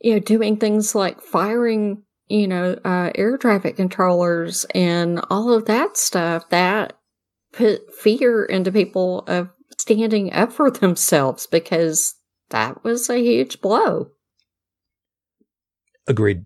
you 0.00 0.14
know, 0.14 0.20
doing 0.20 0.56
things 0.56 0.94
like 0.94 1.20
firing, 1.20 2.04
you 2.28 2.46
know, 2.46 2.78
uh, 2.84 3.10
air 3.14 3.36
traffic 3.38 3.76
controllers 3.76 4.64
and 4.74 5.20
all 5.30 5.52
of 5.52 5.66
that 5.66 5.96
stuff 5.96 6.48
that 6.50 6.98
put 7.52 7.94
fear 7.94 8.44
into 8.44 8.70
people 8.70 9.24
of 9.26 9.48
standing 9.78 10.32
up 10.32 10.52
for 10.52 10.70
themselves 10.70 11.46
because 11.46 12.14
that 12.50 12.84
was 12.84 13.08
a 13.08 13.18
huge 13.18 13.60
blow. 13.60 14.10
Agreed. 16.06 16.44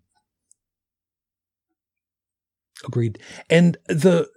Agreed. 2.85 3.19
And 3.49 3.77
the 3.87 4.29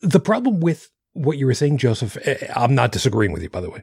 the 0.00 0.20
problem 0.20 0.60
with 0.60 0.88
what 1.12 1.36
you 1.36 1.44
were 1.44 1.54
saying, 1.54 1.76
Joseph, 1.76 2.16
eh, 2.26 2.50
I'm 2.56 2.74
not 2.74 2.92
disagreeing 2.92 3.32
with 3.32 3.42
you, 3.42 3.50
by 3.50 3.60
the 3.60 3.68
way. 3.68 3.82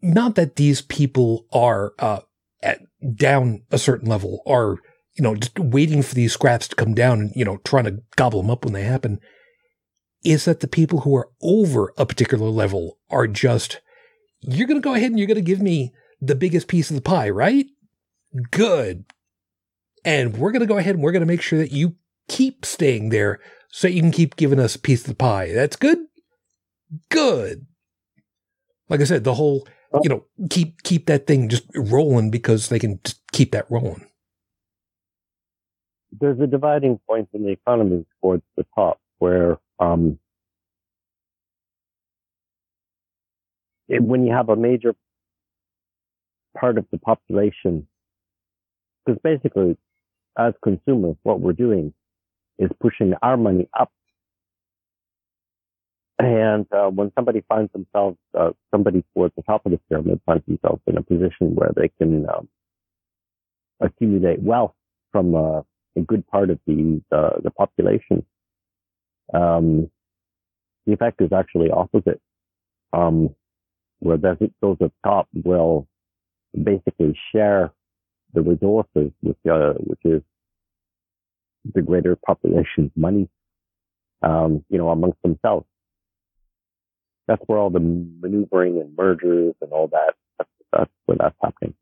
Not 0.00 0.36
that 0.36 0.54
these 0.54 0.82
people 0.82 1.46
are 1.52 1.92
uh, 1.98 2.20
at 2.62 2.80
down 3.16 3.62
a 3.72 3.78
certain 3.78 4.08
level, 4.08 4.42
are 4.46 4.76
you 5.16 5.22
know 5.22 5.34
just 5.34 5.58
waiting 5.58 6.02
for 6.02 6.14
these 6.14 6.32
scraps 6.32 6.68
to 6.68 6.76
come 6.76 6.94
down 6.94 7.20
and 7.20 7.32
you 7.34 7.44
know 7.44 7.58
trying 7.58 7.84
to 7.84 8.02
gobble 8.16 8.42
them 8.42 8.50
up 8.50 8.64
when 8.64 8.74
they 8.74 8.82
happen. 8.82 9.20
Is 10.24 10.44
that 10.46 10.60
the 10.60 10.68
people 10.68 11.00
who 11.00 11.14
are 11.16 11.28
over 11.40 11.92
a 11.96 12.06
particular 12.06 12.48
level 12.48 12.98
are 13.10 13.26
just 13.26 13.80
you're 14.40 14.66
going 14.66 14.80
to 14.80 14.84
go 14.84 14.94
ahead 14.94 15.10
and 15.10 15.18
you're 15.18 15.28
going 15.28 15.36
to 15.36 15.40
give 15.42 15.62
me 15.62 15.92
the 16.20 16.34
biggest 16.34 16.68
piece 16.68 16.90
of 16.90 16.96
the 16.96 17.02
pie, 17.02 17.30
right? 17.30 17.66
Good. 18.50 19.04
And 20.04 20.36
we're 20.36 20.52
going 20.52 20.60
to 20.60 20.66
go 20.66 20.78
ahead 20.78 20.94
and 20.94 21.02
we're 21.02 21.12
going 21.12 21.20
to 21.20 21.26
make 21.26 21.42
sure 21.42 21.58
that 21.58 21.72
you 21.72 21.96
keep 22.28 22.64
staying 22.64 23.08
there 23.10 23.40
so 23.68 23.88
you 23.88 24.00
can 24.00 24.12
keep 24.12 24.36
giving 24.36 24.60
us 24.60 24.74
a 24.74 24.80
piece 24.80 25.02
of 25.02 25.08
the 25.08 25.14
pie. 25.14 25.52
That's 25.52 25.76
good. 25.76 25.98
Good. 27.10 27.66
Like 28.88 29.00
I 29.00 29.04
said, 29.04 29.24
the 29.24 29.34
whole, 29.34 29.66
you 30.02 30.08
know, 30.08 30.24
keep 30.48 30.82
keep 30.82 31.06
that 31.06 31.26
thing 31.26 31.48
just 31.48 31.64
rolling 31.74 32.30
because 32.30 32.68
they 32.68 32.78
can 32.78 33.00
keep 33.32 33.52
that 33.52 33.70
rolling. 33.70 34.06
There's 36.20 36.40
a 36.40 36.46
dividing 36.46 37.00
point 37.08 37.28
in 37.32 37.44
the 37.44 37.50
economy 37.50 38.06
towards 38.20 38.42
the 38.56 38.64
top 38.74 39.00
where 39.18 39.58
um, 39.78 40.18
it, 43.88 44.02
when 44.02 44.24
you 44.24 44.32
have 44.32 44.48
a 44.48 44.56
major 44.56 44.94
part 46.58 46.78
of 46.78 46.86
the 46.90 46.98
population, 46.98 47.86
because 49.04 49.20
basically, 49.22 49.76
as 50.38 50.54
consumers, 50.62 51.16
what 51.22 51.40
we're 51.40 51.52
doing 51.52 51.92
is 52.58 52.70
pushing 52.80 53.14
our 53.22 53.36
money 53.36 53.68
up. 53.78 53.90
And 56.18 56.66
uh, 56.72 56.88
when 56.88 57.12
somebody 57.14 57.44
finds 57.46 57.70
themselves, 57.72 58.16
uh, 58.38 58.52
somebody 58.70 59.04
towards 59.14 59.34
the 59.36 59.42
top 59.42 59.66
of 59.66 59.72
the 59.72 59.80
pyramid 59.90 60.20
finds 60.24 60.46
themselves 60.46 60.80
in 60.86 60.96
a 60.96 61.02
position 61.02 61.54
where 61.54 61.72
they 61.76 61.90
can 61.98 62.26
um, 62.28 62.48
accumulate 63.80 64.40
wealth 64.40 64.72
from 65.12 65.34
uh, 65.34 65.60
a 65.96 66.00
good 66.00 66.26
part 66.26 66.50
of 66.50 66.58
the 66.66 67.02
the, 67.10 67.30
the 67.44 67.50
population, 67.50 68.24
um, 69.34 69.90
the 70.86 70.92
effect 70.92 71.20
is 71.20 71.32
actually 71.32 71.70
opposite. 71.70 72.20
Um, 72.92 73.34
where 74.00 74.16
those, 74.16 74.36
those 74.60 74.76
at 74.82 74.90
top 75.04 75.28
will 75.32 75.88
basically 76.62 77.18
share 77.32 77.72
the 78.34 78.42
resources, 78.42 79.10
uh, 79.50 79.72
which 79.78 80.00
is 80.04 80.22
the 81.74 81.82
greater 81.82 82.16
population's 82.16 82.90
money, 82.94 83.28
um, 84.22 84.64
you 84.68 84.78
know, 84.78 84.90
amongst 84.90 85.20
themselves. 85.22 85.66
That's 87.26 87.42
where 87.46 87.58
all 87.58 87.70
the 87.70 87.80
maneuvering 87.80 88.80
and 88.80 88.94
mergers 88.96 89.54
and 89.60 89.72
all 89.72 89.88
that, 89.88 90.14
that's, 90.38 90.50
that's 90.72 90.90
where 91.06 91.18
that's 91.18 91.36
happening. 91.42 91.74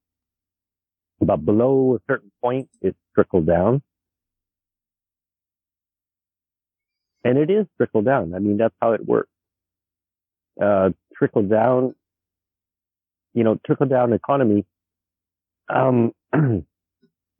But 1.20 1.44
below 1.44 1.96
a 1.96 2.12
certain 2.12 2.30
point, 2.42 2.68
it's 2.80 2.98
trickled 3.14 3.46
down. 3.46 3.82
And 7.24 7.38
it 7.38 7.51
is 7.51 7.66
trickle 7.76 8.02
down. 8.02 8.34
I 8.34 8.38
mean, 8.38 8.59
that's 8.59 8.74
how 8.80 8.92
it 8.92 9.05
works. 9.05 9.30
Uh, 10.60 10.90
trickle 11.16 11.42
down, 11.42 11.94
you 13.32 13.42
know, 13.44 13.59
trickle 13.66 13.86
down 13.86 14.12
economy, 14.12 14.64
um, 15.68 16.12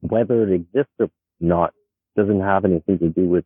whether 0.01 0.43
it 0.43 0.53
exists 0.53 0.93
or 0.99 1.11
not 1.41 1.73
doesn't 2.17 2.41
have 2.41 2.65
anything 2.65 2.99
to 2.99 3.09
do 3.09 3.29
with 3.29 3.45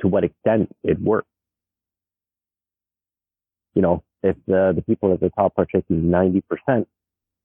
to 0.00 0.08
what 0.08 0.24
extent 0.24 0.70
it 0.84 1.00
works. 1.00 1.28
You 3.74 3.82
know, 3.82 4.04
if 4.22 4.36
the, 4.46 4.72
the 4.74 4.82
people 4.82 5.12
at 5.12 5.20
the 5.20 5.30
top 5.30 5.54
are 5.56 5.66
taking 5.66 6.02
90% 6.04 6.86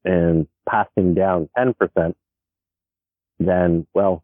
and 0.05 0.47
passing 0.67 1.13
down 1.13 1.49
10%, 1.57 2.13
then, 3.39 3.87
well, 3.93 4.23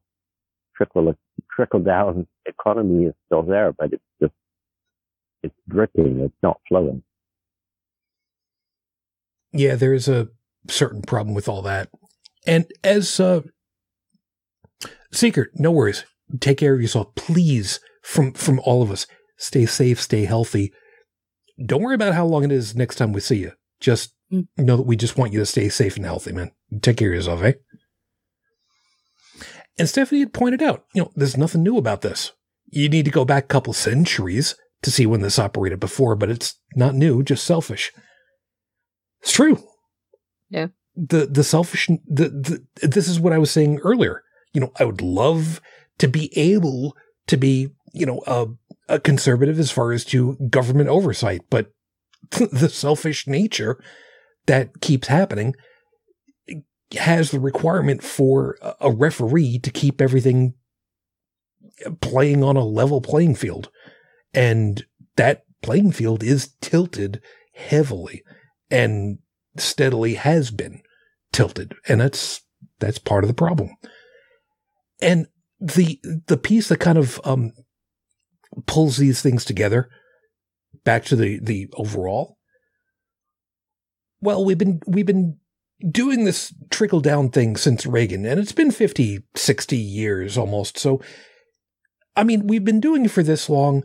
trickle, 0.80 1.14
trickle 1.53 1.80
down 1.81 2.26
economy 2.45 3.06
is 3.06 3.14
still 3.26 3.43
there, 3.43 3.73
but 3.73 3.93
it's 3.93 4.03
just, 4.22 4.34
it's 5.43 5.56
dripping. 5.68 6.22
It's 6.22 6.34
not 6.41 6.60
flowing. 6.68 7.03
Yeah, 9.51 9.76
there's 9.76 10.07
a 10.07 10.30
certain 10.68 11.01
problem 11.01 11.35
with 11.35 11.49
all 11.49 11.61
that. 11.64 11.89
And 12.45 12.65
as 12.84 13.19
uh, 13.19 13.41
Seeker, 15.11 15.49
no 15.56 15.72
worries. 15.72 16.06
Take 16.39 16.60
care 16.60 16.73
of 16.73 16.81
yourself, 16.81 17.15
please. 17.15 17.80
From 18.01 18.34
from 18.34 18.60
all 18.61 18.81
of 18.81 18.91
us, 18.91 19.06
stay 19.38 19.65
safe, 19.65 20.01
stay 20.01 20.26
healthy. 20.26 20.72
Don't 21.64 21.81
worry 21.81 21.95
about 21.95 22.14
how 22.14 22.26
long 22.26 22.43
it 22.43 22.51
is 22.51 22.76
next 22.76 22.95
time 22.95 23.11
we 23.11 23.19
see 23.19 23.38
you. 23.38 23.51
Just 23.80 24.14
mm. 24.31 24.47
know 24.57 24.77
that 24.77 24.85
we 24.85 24.95
just 24.95 25.18
want 25.18 25.34
you 25.34 25.39
to 25.39 25.45
stay 25.45 25.69
safe 25.69 25.97
and 25.97 26.06
healthy, 26.06 26.31
man. 26.31 26.51
Take 26.81 26.97
care 26.97 27.10
of 27.10 27.15
yourself, 27.15 27.43
eh? 27.43 27.53
And 29.80 29.89
Stephanie 29.89 30.19
had 30.19 30.34
pointed 30.34 30.61
out, 30.61 30.85
you 30.93 31.01
know, 31.01 31.11
there's 31.15 31.38
nothing 31.38 31.64
new 31.64 31.77
about 31.77 32.01
this. 32.01 32.34
You 32.68 32.89
need 32.89 33.06
to 33.06 33.11
go 33.11 33.26
back 33.26 33.45
a 33.45 33.47
couple 33.47 33.73
centuries 33.73 34.56
to 34.84 34.91
see 34.91 35.06
when 35.06 35.22
this 35.22 35.39
operated 35.39 35.80
before, 35.80 36.15
but 36.15 36.30
it's 36.30 36.60
not 36.76 36.93
new, 36.93 37.23
just 37.23 37.45
selfish. 37.45 37.91
It's 39.22 39.31
true. 39.31 39.64
Yeah. 40.49 40.68
The 40.95 41.26
the 41.26 41.43
selfish 41.43 41.88
the, 41.88 42.65
the 42.77 42.88
this 42.88 43.07
is 43.07 43.19
what 43.19 43.31
I 43.31 43.38
was 43.38 43.51
saying 43.51 43.80
earlier 43.80 44.23
you 44.53 44.61
know, 44.61 44.72
I 44.80 44.85
would 44.85 45.01
love 45.01 45.61
to 45.97 46.07
be 46.07 46.35
able 46.38 46.95
to 47.27 47.38
be, 47.38 47.69
you 47.93 48.06
know, 48.06 48.22
a, 48.26 48.47
a 48.88 48.99
conservative 48.99 49.60
as 49.60 49.72
far 49.72 49.91
as 49.91 50.06
to 50.06 50.35
government 50.49 50.89
oversight, 50.89 51.41
but 51.49 51.72
the 52.31 52.69
selfish 52.69 53.27
nature 53.27 53.81
that 54.45 54.81
keeps 54.81 55.07
happening 55.07 55.56
has 56.94 57.32
the 57.32 57.40
requirement 57.40 58.03
for 58.03 58.57
a 58.82 58.91
referee 58.91 59.60
to 59.60 59.72
keep 59.72 60.02
everything 60.02 60.53
playing 62.02 62.44
on 62.44 62.57
a 62.57 62.66
level 62.66 63.02
playing 63.02 63.36
field. 63.36 63.70
And 64.34 64.86
that 65.16 65.44
playing 65.61 65.91
field 65.91 66.24
is 66.24 66.53
tilted 66.61 67.22
heavily 67.53 68.24
and 68.72 69.20
steadily 69.57 70.16
has 70.16 70.52
been 70.52 70.82
tilted. 71.32 71.74
And 71.88 72.02
that's, 72.02 72.41
that's 72.80 72.98
part 72.98 73.24
of 73.24 73.28
the 73.28 73.34
problem. 73.34 73.72
And 75.02 75.28
the, 75.60 75.99
the 76.28 76.38
piece 76.38 76.70
that 76.70 76.80
kind 76.80 76.98
of, 76.98 77.20
um, 77.24 77.52
pulls 78.66 78.98
these 78.98 79.22
things 79.22 79.45
together 79.45 79.90
back 80.84 81.06
to 81.06 81.16
the, 81.16 81.40
the 81.40 81.68
overall. 81.74 82.38
Well, 84.22 84.44
we've 84.44 84.57
been, 84.57 84.82
we've 84.88 85.06
been 85.06 85.38
doing 85.88 86.26
this 86.26 86.53
trickle 86.69 87.01
down 87.01 87.30
thing 87.30 87.56
since 87.56 87.85
Reagan, 87.85 88.26
and 88.26 88.39
it's 88.39 88.51
been 88.51 88.72
50, 88.72 89.23
60 89.35 89.77
years 89.77 90.38
almost. 90.38 90.77
So, 90.77 91.01
I 92.15 92.23
mean, 92.23 92.47
we've 92.47 92.65
been 92.65 92.81
doing 92.81 93.06
it 93.06 93.11
for 93.11 93.23
this 93.23 93.49
long. 93.49 93.84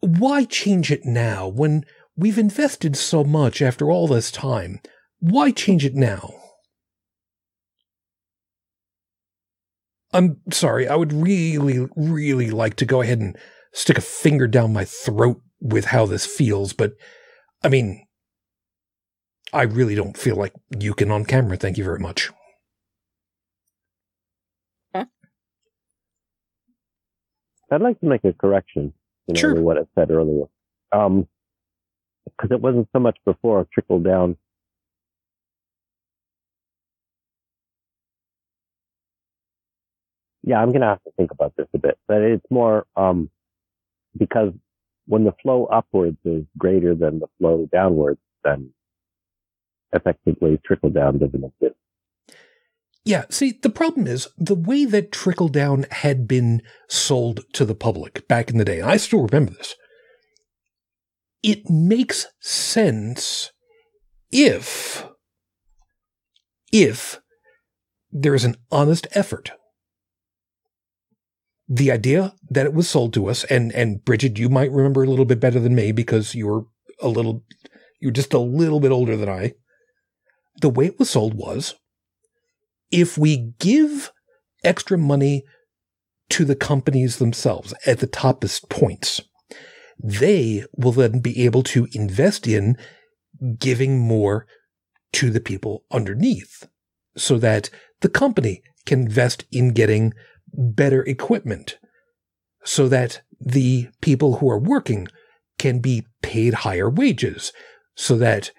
Why 0.00 0.44
change 0.44 0.90
it 0.90 1.04
now 1.04 1.48
when 1.48 1.84
we've 2.16 2.38
invested 2.38 2.96
so 2.96 3.24
much 3.24 3.62
after 3.62 3.90
all 3.90 4.08
this 4.08 4.30
time? 4.30 4.80
Why 5.20 5.50
change 5.50 5.84
it 5.84 5.94
now? 5.94 6.34
I'm 10.12 10.40
sorry, 10.50 10.88
I 10.88 10.96
would 10.96 11.12
really, 11.12 11.86
really 11.96 12.50
like 12.50 12.74
to 12.76 12.84
go 12.84 13.00
ahead 13.00 13.20
and 13.20 13.36
stick 13.72 13.96
a 13.96 14.02
finger 14.02 14.48
down 14.48 14.72
my 14.72 14.84
throat 14.84 15.40
with 15.60 15.86
how 15.86 16.06
this 16.06 16.26
feels, 16.26 16.72
but 16.72 16.94
I 17.62 17.68
mean, 17.68 18.06
I 19.52 19.62
really 19.62 19.94
don't 19.94 20.16
feel 20.16 20.36
like 20.36 20.52
you 20.78 20.94
can 20.94 21.10
on 21.10 21.24
camera. 21.24 21.56
Thank 21.56 21.76
you 21.78 21.84
very 21.84 21.98
much. 21.98 22.30
I'd 27.72 27.80
like 27.82 28.00
to 28.00 28.06
make 28.06 28.24
a 28.24 28.32
correction, 28.32 28.92
you 29.28 29.34
know, 29.34 29.40
Sure. 29.40 29.54
to 29.54 29.62
what 29.62 29.78
I 29.78 29.86
said 29.94 30.10
earlier. 30.10 30.46
Um, 30.92 31.28
because 32.24 32.50
it 32.50 32.60
wasn't 32.60 32.88
so 32.92 32.98
much 32.98 33.18
before 33.24 33.66
trickle 33.72 34.00
down. 34.00 34.36
Yeah, 40.42 40.60
I'm 40.62 40.72
gonna 40.72 40.86
have 40.86 41.02
to 41.04 41.10
think 41.16 41.30
about 41.30 41.54
this 41.56 41.68
a 41.74 41.78
bit, 41.78 41.98
but 42.08 42.22
it's 42.22 42.44
more 42.50 42.86
um, 42.96 43.30
because 44.16 44.52
when 45.06 45.24
the 45.24 45.32
flow 45.42 45.66
upwards 45.66 46.16
is 46.24 46.44
greater 46.56 46.94
than 46.94 47.18
the 47.18 47.26
flow 47.38 47.68
downwards, 47.72 48.20
then 48.44 48.72
effectively 49.92 50.60
trickle 50.64 50.90
down 50.90 51.18
doesn't 51.18 51.44
exist. 51.44 51.76
Yeah, 53.04 53.24
see, 53.30 53.58
the 53.62 53.70
problem 53.70 54.06
is 54.06 54.28
the 54.36 54.54
way 54.54 54.84
that 54.84 55.10
trickle 55.10 55.48
down 55.48 55.86
had 55.90 56.28
been 56.28 56.62
sold 56.88 57.40
to 57.54 57.64
the 57.64 57.74
public 57.74 58.28
back 58.28 58.50
in 58.50 58.58
the 58.58 58.64
day, 58.64 58.80
and 58.80 58.90
I 58.90 58.98
still 58.98 59.26
remember 59.26 59.52
this. 59.52 59.74
It 61.42 61.70
makes 61.70 62.26
sense 62.40 63.50
if 64.30 65.06
if 66.72 67.20
there 68.12 68.34
is 68.34 68.44
an 68.44 68.56
honest 68.70 69.06
effort. 69.12 69.52
The 71.68 71.90
idea 71.90 72.34
that 72.50 72.66
it 72.66 72.74
was 72.74 72.88
sold 72.88 73.14
to 73.14 73.28
us, 73.28 73.44
and 73.44 73.72
and 73.72 74.04
Bridget, 74.04 74.38
you 74.38 74.48
might 74.48 74.72
remember 74.72 75.02
a 75.02 75.08
little 75.08 75.24
bit 75.24 75.40
better 75.40 75.60
than 75.60 75.74
me 75.74 75.92
because 75.92 76.34
you're 76.34 76.66
a 77.00 77.08
little, 77.08 77.44
you're 78.00 78.10
just 78.10 78.34
a 78.34 78.38
little 78.38 78.80
bit 78.80 78.90
older 78.90 79.16
than 79.16 79.28
I. 79.28 79.54
The 80.60 80.68
way 80.68 80.86
it 80.86 80.98
was 80.98 81.10
sold 81.10 81.34
was 81.34 81.74
if 82.90 83.16
we 83.16 83.52
give 83.58 84.12
extra 84.64 84.98
money 84.98 85.44
to 86.30 86.44
the 86.44 86.56
companies 86.56 87.18
themselves 87.18 87.74
at 87.86 87.98
the 87.98 88.06
toppest 88.06 88.68
points, 88.68 89.20
they 90.02 90.64
will 90.76 90.92
then 90.92 91.20
be 91.20 91.44
able 91.44 91.62
to 91.62 91.88
invest 91.92 92.46
in 92.46 92.76
giving 93.58 93.98
more 93.98 94.46
to 95.12 95.30
the 95.30 95.40
people 95.40 95.84
underneath 95.90 96.68
so 97.16 97.38
that 97.38 97.70
the 98.00 98.08
company 98.08 98.62
can 98.86 99.02
invest 99.02 99.44
in 99.50 99.72
getting 99.72 100.12
better 100.52 101.02
equipment 101.02 101.78
so 102.64 102.88
that 102.88 103.22
the 103.40 103.88
people 104.00 104.36
who 104.36 104.50
are 104.50 104.58
working 104.58 105.08
can 105.58 105.78
be 105.78 106.06
paid 106.22 106.54
higher 106.54 106.88
wages 106.88 107.52
so 107.94 108.16
that 108.16 108.50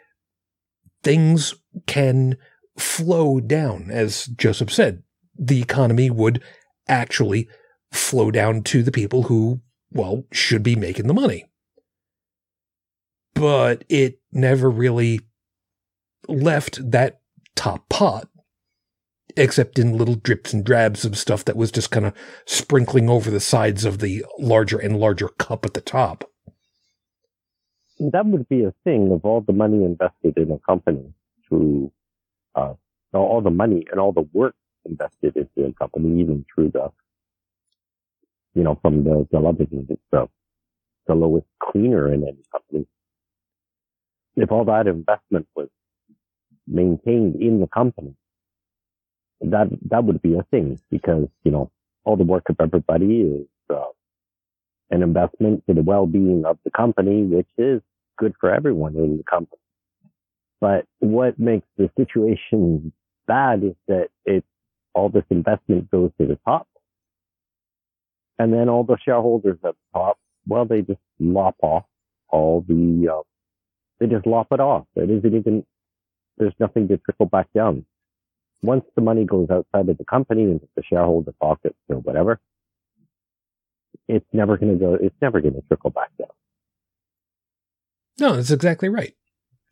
things 1.03 1.55
can 1.87 2.37
flow 2.77 3.39
down. 3.39 3.89
As 3.91 4.27
Joseph 4.27 4.71
said, 4.71 5.03
the 5.37 5.61
economy 5.61 6.09
would 6.09 6.41
actually 6.87 7.47
flow 7.91 8.31
down 8.31 8.63
to 8.63 8.83
the 8.83 8.91
people 8.91 9.23
who, 9.23 9.61
well, 9.91 10.23
should 10.31 10.63
be 10.63 10.75
making 10.75 11.07
the 11.07 11.13
money. 11.13 11.45
But 13.33 13.83
it 13.89 14.19
never 14.31 14.69
really 14.69 15.21
left 16.27 16.91
that 16.91 17.21
top 17.55 17.89
pot, 17.89 18.27
except 19.35 19.79
in 19.79 19.97
little 19.97 20.15
drips 20.15 20.53
and 20.53 20.63
drabs 20.63 21.05
of 21.05 21.17
stuff 21.17 21.45
that 21.45 21.57
was 21.57 21.71
just 21.71 21.91
kind 21.91 22.05
of 22.05 22.13
sprinkling 22.45 23.09
over 23.09 23.31
the 23.31 23.39
sides 23.39 23.85
of 23.85 23.99
the 23.99 24.25
larger 24.37 24.77
and 24.77 24.99
larger 24.99 25.29
cup 25.29 25.65
at 25.65 25.73
the 25.73 25.81
top. 25.81 26.30
That 28.09 28.25
would 28.25 28.49
be 28.49 28.63
a 28.63 28.73
thing 28.83 29.11
of 29.11 29.23
all 29.25 29.41
the 29.41 29.53
money 29.53 29.83
invested 29.83 30.37
in 30.37 30.51
a 30.51 30.59
company 30.59 31.13
through 31.47 31.91
uh, 32.55 32.73
all 33.13 33.41
the 33.41 33.51
money 33.51 33.85
and 33.91 33.99
all 33.99 34.11
the 34.11 34.27
work 34.33 34.55
invested 34.85 35.35
into 35.35 35.69
a 35.69 35.73
company, 35.73 36.19
even 36.21 36.45
through 36.53 36.69
the, 36.69 36.89
you 38.55 38.63
know, 38.63 38.79
from 38.81 39.03
the 39.03 39.27
the 39.31 39.37
television, 39.37 39.85
it's 39.89 40.01
the, 40.11 40.27
the 41.07 41.13
lowest 41.13 41.47
cleaner 41.61 42.11
in 42.13 42.23
any 42.23 42.43
company. 42.51 42.87
If 44.35 44.51
all 44.51 44.65
that 44.65 44.87
investment 44.87 45.47
was 45.55 45.69
maintained 46.67 47.35
in 47.41 47.59
the 47.59 47.67
company, 47.67 48.15
that, 49.41 49.67
that 49.89 50.03
would 50.03 50.21
be 50.21 50.35
a 50.35 50.43
thing 50.43 50.79
because, 50.89 51.27
you 51.43 51.51
know, 51.51 51.71
all 52.03 52.15
the 52.15 52.23
work 52.23 52.43
of 52.49 52.55
everybody 52.59 53.21
is, 53.21 53.47
uh, 53.69 53.83
an 54.89 55.03
investment 55.03 55.63
in 55.67 55.75
the 55.75 55.81
well-being 55.81 56.43
of 56.45 56.57
the 56.63 56.71
company, 56.71 57.23
which 57.23 57.47
is 57.57 57.81
good 58.21 58.35
for 58.39 58.53
everyone 58.53 58.95
in 58.95 59.17
the 59.17 59.23
company. 59.23 59.59
But 60.61 60.85
what 60.99 61.39
makes 61.39 61.65
the 61.77 61.89
situation 61.97 62.93
bad 63.27 63.63
is 63.63 63.73
that 63.87 64.09
it 64.25 64.45
all 64.93 65.09
this 65.09 65.23
investment 65.31 65.89
goes 65.89 66.11
to 66.19 66.27
the 66.27 66.37
top, 66.45 66.67
and 68.37 68.53
then 68.53 68.69
all 68.69 68.83
the 68.83 68.97
shareholders 69.03 69.57
at 69.65 69.73
the 69.73 69.99
top, 69.99 70.19
well, 70.47 70.65
they 70.65 70.81
just 70.81 70.99
lop 71.19 71.55
off 71.63 71.85
all 72.29 72.63
the, 72.67 73.09
uh, 73.11 73.23
they 73.99 74.05
just 74.05 74.27
lop 74.27 74.47
it 74.51 74.59
off. 74.59 74.85
It 74.95 75.09
isn't 75.09 75.35
even. 75.35 75.65
There's 76.37 76.53
nothing 76.59 76.87
to 76.89 76.97
trickle 76.97 77.25
back 77.25 77.47
down. 77.53 77.85
Once 78.63 78.85
the 78.95 79.01
money 79.01 79.25
goes 79.25 79.49
outside 79.49 79.89
of 79.89 79.97
the 79.97 80.05
company 80.05 80.43
into 80.43 80.67
the 80.75 80.83
shareholder 80.83 81.33
pockets 81.41 81.77
or 81.89 81.97
whatever, 81.97 82.39
it's 84.07 84.25
never 84.31 84.57
going 84.57 84.77
to 84.77 84.79
go. 84.79 84.93
It's 84.93 85.15
never 85.21 85.41
going 85.41 85.55
to 85.55 85.61
trickle 85.67 85.89
back 85.89 86.09
down. 86.19 86.29
No, 88.21 88.35
that's 88.35 88.51
exactly 88.51 88.87
right. 88.87 89.13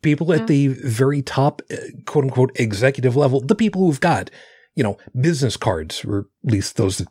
People 0.02 0.32
at 0.32 0.40
Yeah. 0.40 0.46
the 0.46 0.68
very 0.68 1.22
top, 1.22 1.62
uh, 1.70 1.76
quote 2.06 2.24
unquote, 2.24 2.52
executive 2.56 3.16
level, 3.16 3.40
the 3.40 3.54
people 3.54 3.86
who've 3.86 4.00
got, 4.00 4.30
you 4.74 4.82
know, 4.82 4.98
business 5.18 5.56
cards, 5.56 6.04
or 6.04 6.26
at 6.44 6.52
least 6.52 6.76
those 6.76 6.98
that 6.98 7.08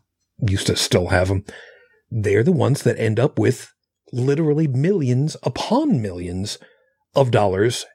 used 0.47 0.67
to 0.67 0.75
still 0.75 1.07
have 1.07 1.29
them, 1.29 1.43
they're 2.11 2.43
the 2.43 2.51
ones 2.51 2.83
that 2.83 2.99
end 2.99 3.19
up 3.19 3.39
with 3.39 3.71
literally 4.11 4.67
millions 4.67 5.37
upon 5.43 6.01
millions 6.01 6.57
of 7.15 7.31
dollars 7.31 7.85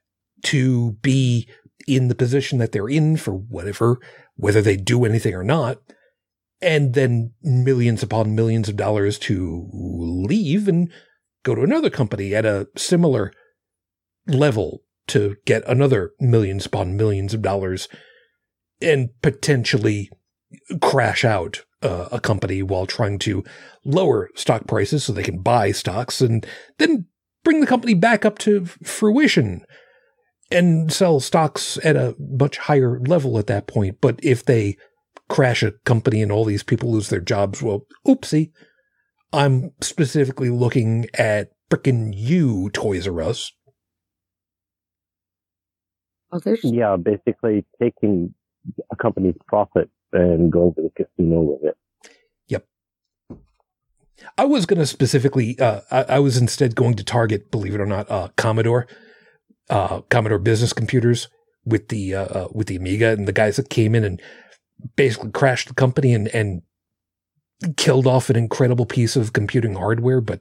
to 0.45 0.93
be 1.03 1.49
in 1.87 2.09
the 2.09 2.15
position 2.15 2.59
that 2.59 2.73
they're 2.73 2.89
in 2.89 3.17
for 3.17 3.33
whatever, 3.33 3.99
whether 4.37 4.63
they 4.63 4.77
do 4.77 5.05
anything 5.05 5.35
or 5.35 5.45
not. 5.45 5.81
And 6.63 6.95
then 6.95 7.33
millions 7.43 8.03
upon 8.03 8.35
millions 8.35 8.69
of 8.69 8.77
dollars 8.77 9.19
to 9.21 9.69
leave 9.73 10.69
and 10.69 10.91
go 11.45 11.55
to 11.55 11.63
another 11.63 11.91
company 11.91 12.35
at 12.35 12.45
a 12.45 12.69
similar 12.77 13.33
level 14.27 14.81
to 15.07 15.37
get 15.45 15.63
another 15.69 16.13
millions 16.19 16.67
upon 16.67 16.97
millions 16.97 17.33
of 17.35 17.43
dollars 17.43 17.89
and 18.81 19.11
potentially 19.23 20.11
crash 20.81 21.25
out 21.25 21.65
uh, 21.83 22.09
a 22.11 22.19
company 22.19 22.63
while 22.63 22.87
trying 22.87 23.19
to 23.19 23.45
lower 23.85 24.31
stock 24.35 24.67
prices 24.67 25.05
so 25.05 25.13
they 25.13 25.23
can 25.23 25.43
buy 25.43 25.71
stocks 25.71 26.21
and 26.21 26.47
then 26.79 27.07
bring 27.45 27.61
the 27.61 27.67
company 27.67 27.95
back 27.95 28.25
up 28.25 28.39
to 28.39 28.65
fruition 28.83 29.65
and 30.51 30.93
sell 30.93 31.21
stocks 31.21 31.79
at 31.85 31.97
a 31.97 32.15
much 32.19 32.57
higher 32.57 32.99
level 33.01 33.39
at 33.39 33.47
that 33.47 33.67
point. 33.67 33.99
But 34.01 34.19
if 34.23 34.45
they 34.45 34.77
crash 35.29 35.63
a 35.63 35.73
company 35.85 36.23
and 36.23 36.33
all 36.33 36.45
these 36.45 36.63
people 36.63 36.91
lose 36.93 37.09
their 37.09 37.21
jobs, 37.21 37.63
well, 37.63 37.83
oopsie, 38.07 38.51
I'm 39.35 39.73
specifically 39.81 40.51
looking 40.51 41.07
at 41.15 41.51
frickin' 41.71 42.13
you, 42.15 42.71
Toys 42.71 43.09
R 43.09 43.21
Us. 43.21 43.53
Oh, 46.33 46.39
there's 46.39 46.65
Yeah, 46.65 46.97
basically 46.97 47.65
taking 47.81 48.35
a 48.91 48.97
company's 48.97 49.37
profit 49.47 49.91
and 50.13 50.51
going 50.53 50.75
to 50.75 50.83
the 50.83 50.91
casino 50.91 51.41
with 51.41 51.65
it. 51.65 51.77
Yep. 52.49 52.67
I 54.39 54.45
was 54.45 54.67
going 54.67 54.79
to 54.79 54.87
specifically, 54.87 55.59
uh, 55.59 55.81
I, 55.91 56.03
I 56.05 56.19
was 56.21 56.37
instead 56.37 56.77
going 56.77 56.95
to 56.95 57.05
target, 57.05 57.51
believe 57.51 57.75
it 57.75 57.81
or 57.81 57.87
not, 57.87 58.11
uh, 58.11 58.29
Commodore, 58.37 58.87
uh, 59.69 60.03
Commodore 60.03 60.39
business 60.39 60.73
computers 60.73 61.29
with 61.65 61.89
the, 61.89 62.15
uh, 62.15 62.25
uh, 62.25 62.49
with 62.53 62.69
the 62.69 62.77
Amiga 62.77 63.11
and 63.11 63.27
the 63.27 63.33
guys 63.33 63.57
that 63.57 63.69
came 63.69 63.95
in 63.95 64.05
and 64.05 64.23
basically 64.97 65.31
crashed 65.31 65.69
the 65.69 65.75
company 65.75 66.15
and, 66.15 66.29
and 66.29 66.63
killed 67.77 68.07
off 68.07 68.31
an 68.31 68.37
incredible 68.37 68.87
piece 68.87 69.17
of 69.17 69.33
computing 69.33 69.75
hardware. 69.75 70.21
But 70.21 70.41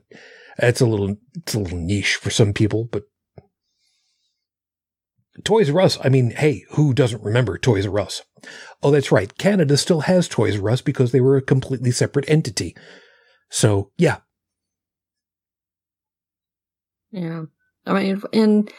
it's 0.58 0.80
a 0.80 0.86
little, 0.86 1.16
it's 1.34 1.54
a 1.54 1.60
little 1.60 1.78
niche 1.78 2.16
for 2.16 2.30
some 2.30 2.52
people, 2.52 2.84
but 2.84 3.04
Toys 5.42 5.68
R 5.70 5.80
Us, 5.80 5.98
I 6.04 6.08
mean, 6.08 6.30
hey, 6.30 6.64
who 6.70 6.94
doesn't 6.94 7.22
remember 7.22 7.58
Toys 7.58 7.86
R 7.86 7.98
Us? 7.98 8.22
Oh, 8.82 8.90
that's 8.90 9.10
right. 9.10 9.36
Canada 9.36 9.76
still 9.76 10.02
has 10.02 10.28
Toys 10.28 10.60
R 10.60 10.70
Us 10.70 10.80
because 10.80 11.10
they 11.12 11.20
were 11.20 11.36
a 11.36 11.42
completely 11.42 11.90
separate 11.90 12.28
entity. 12.28 12.76
So, 13.50 13.90
yeah, 13.98 14.18
Yeah. 17.14 17.44
I 17.86 17.92
mean, 17.92 18.20
and 18.32 18.72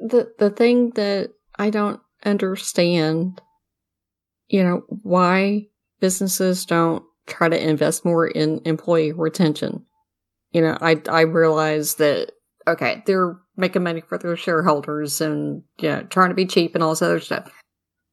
the 0.00 0.32
the 0.38 0.50
thing 0.50 0.90
that 0.90 1.30
I 1.56 1.70
don't 1.70 2.00
understand, 2.24 3.40
you 4.48 4.64
know, 4.64 4.82
why 4.88 5.68
businesses 6.02 6.66
don't 6.66 7.04
try 7.28 7.48
to 7.48 7.68
invest 7.68 8.04
more 8.04 8.26
in 8.26 8.60
employee 8.64 9.12
retention. 9.12 9.86
You 10.50 10.60
know, 10.60 10.76
I 10.80 11.00
I 11.08 11.22
realize 11.22 11.94
that 11.94 12.32
okay, 12.66 13.02
they're 13.06 13.38
making 13.56 13.84
money 13.84 14.00
for 14.00 14.18
their 14.18 14.36
shareholders 14.36 15.20
and 15.20 15.62
you 15.78 15.88
know, 15.88 16.02
trying 16.02 16.30
to 16.30 16.34
be 16.34 16.44
cheap 16.44 16.74
and 16.74 16.82
all 16.82 16.90
this 16.90 17.02
other 17.02 17.20
stuff. 17.20 17.50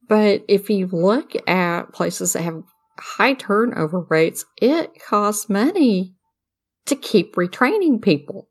But 0.08 0.44
if 0.48 0.70
you 0.70 0.86
look 0.86 1.32
at 1.48 1.92
places 1.92 2.32
that 2.32 2.42
have 2.42 2.62
high 2.98 3.34
turnover 3.34 4.06
rates, 4.08 4.44
it 4.62 4.92
costs 5.02 5.48
money 5.48 6.14
to 6.86 6.94
keep 6.94 7.34
retraining 7.34 8.00
people. 8.00 8.49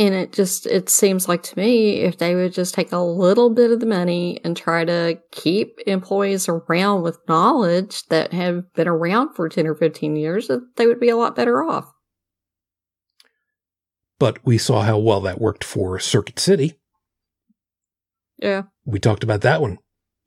And 0.00 0.14
it 0.14 0.32
just, 0.32 0.66
it 0.66 0.88
seems 0.88 1.28
like 1.28 1.42
to 1.42 1.58
me, 1.58 2.00
if 2.00 2.16
they 2.16 2.34
would 2.34 2.54
just 2.54 2.74
take 2.74 2.90
a 2.90 2.98
little 2.98 3.50
bit 3.50 3.70
of 3.70 3.80
the 3.80 3.86
money 3.86 4.40
and 4.42 4.56
try 4.56 4.84
to 4.84 5.20
keep 5.30 5.78
employees 5.86 6.48
around 6.48 7.02
with 7.02 7.18
knowledge 7.28 8.06
that 8.08 8.32
have 8.32 8.64
been 8.72 8.88
around 8.88 9.34
for 9.34 9.48
10 9.48 9.66
or 9.66 9.74
15 9.74 10.16
years, 10.16 10.48
that 10.48 10.62
they 10.76 10.86
would 10.86 11.00
be 11.00 11.10
a 11.10 11.16
lot 11.16 11.36
better 11.36 11.62
off. 11.62 11.92
but 14.18 14.38
we 14.44 14.58
saw 14.58 14.82
how 14.82 14.98
well 14.98 15.20
that 15.22 15.40
worked 15.40 15.64
for 15.64 15.98
Circuit 15.98 16.38
City. 16.38 16.78
Yeah. 18.38 18.64
We 18.84 18.98
talked 19.00 19.24
about 19.24 19.40
that 19.40 19.60
one. 19.60 19.78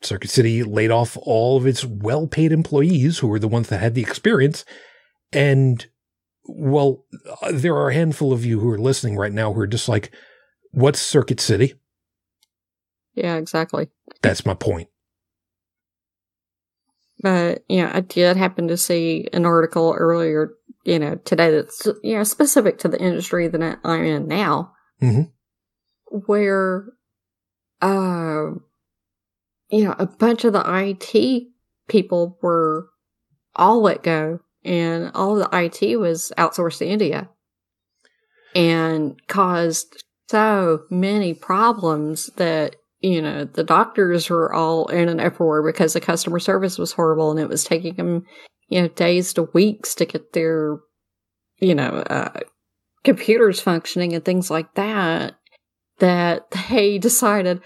Circuit 0.02 0.32
City 0.32 0.64
laid 0.64 0.92
off 0.92 1.18
all 1.22 1.58
of 1.58 1.66
its 1.66 1.86
well 1.86 2.28
paid 2.28 2.52
employees 2.52 3.20
who 3.20 3.28
were 3.28 3.40
the 3.40 3.48
ones 3.48 3.70
that 3.70 3.80
had 3.80 3.96
the 3.96 4.02
experience. 4.02 4.66
And, 5.32 5.86
well, 6.46 7.06
uh, 7.42 7.52
there 7.54 7.76
are 7.76 7.90
a 7.90 7.94
handful 7.94 8.34
of 8.34 8.46
you 8.46 8.60
who 8.60 8.70
are 8.70 8.78
listening 8.78 9.16
right 9.18 9.32
now 9.32 9.54
who 9.54 9.62
are 9.62 9.68
just 9.68 9.88
like, 9.88 10.12
what's 10.72 11.02
Circuit 11.02 11.40
City? 11.40 11.76
Yeah, 13.16 13.36
exactly. 13.36 13.90
That's 14.22 14.46
my 14.46 14.54
point. 14.54 14.90
But, 17.22 17.64
you 17.70 17.82
know, 17.82 17.92
I 17.94 18.02
did 18.02 18.38
happen 18.38 18.68
to 18.68 18.78
see 18.78 19.30
an 19.32 19.46
article 19.46 19.96
earlier, 19.98 20.52
you 20.84 21.00
know, 21.00 21.16
today 21.24 21.52
that's, 21.52 21.88
you 22.04 22.18
know, 22.18 22.24
specific 22.24 22.80
to 22.80 22.88
the 22.88 23.00
industry 23.00 23.48
that 23.48 23.64
I- 23.64 23.78
I'm 23.84 24.04
in 24.04 24.28
now, 24.28 24.74
Mhm. 25.02 25.32
where, 26.26 26.88
uh, 27.82 28.52
you 29.70 29.84
know, 29.86 29.96
a 29.98 30.06
bunch 30.06 30.44
of 30.44 30.54
the 30.54 30.64
IT 30.66 31.54
people 31.88 32.38
were 32.42 32.90
all 33.56 33.82
let 33.82 34.04
go 34.04 34.40
and 34.66 35.12
all 35.14 35.36
the 35.36 35.50
IT 35.52 36.00
was 36.00 36.32
outsourced 36.38 36.80
to 36.80 36.88
India 36.88 37.30
and 38.56 39.20
caused 39.28 40.04
so 40.30 40.84
many 40.90 41.34
problems 41.34 42.28
that 42.38 42.76
you 43.00 43.22
know 43.22 43.44
the 43.44 43.64
doctors 43.64 44.30
were 44.30 44.54
all 44.54 44.88
in 44.88 45.10
an 45.10 45.20
uproar 45.20 45.62
because 45.64 45.94
the 45.94 46.00
customer 46.00 46.40
service 46.40 46.78
was 46.78 46.94
horrible 46.94 47.32
and 47.32 47.40
it 47.40 47.50
was 47.50 47.64
taking 47.64 47.96
them 47.96 48.26
you 48.70 48.82
know 48.82 48.88
days 48.90 49.34
to 49.34 49.44
weeks 49.54 49.94
to 49.94 50.06
get 50.06 50.34
their 50.34 50.78
you 51.60 51.76
know 51.76 52.04
uh, 52.10 52.40
computers 53.04 53.60
functioning 53.60 54.14
and 54.14 54.24
things 54.24 54.50
like 54.50 54.74
that 54.76 55.36
that 56.00 56.50
they 56.70 56.98
decided 57.00 57.62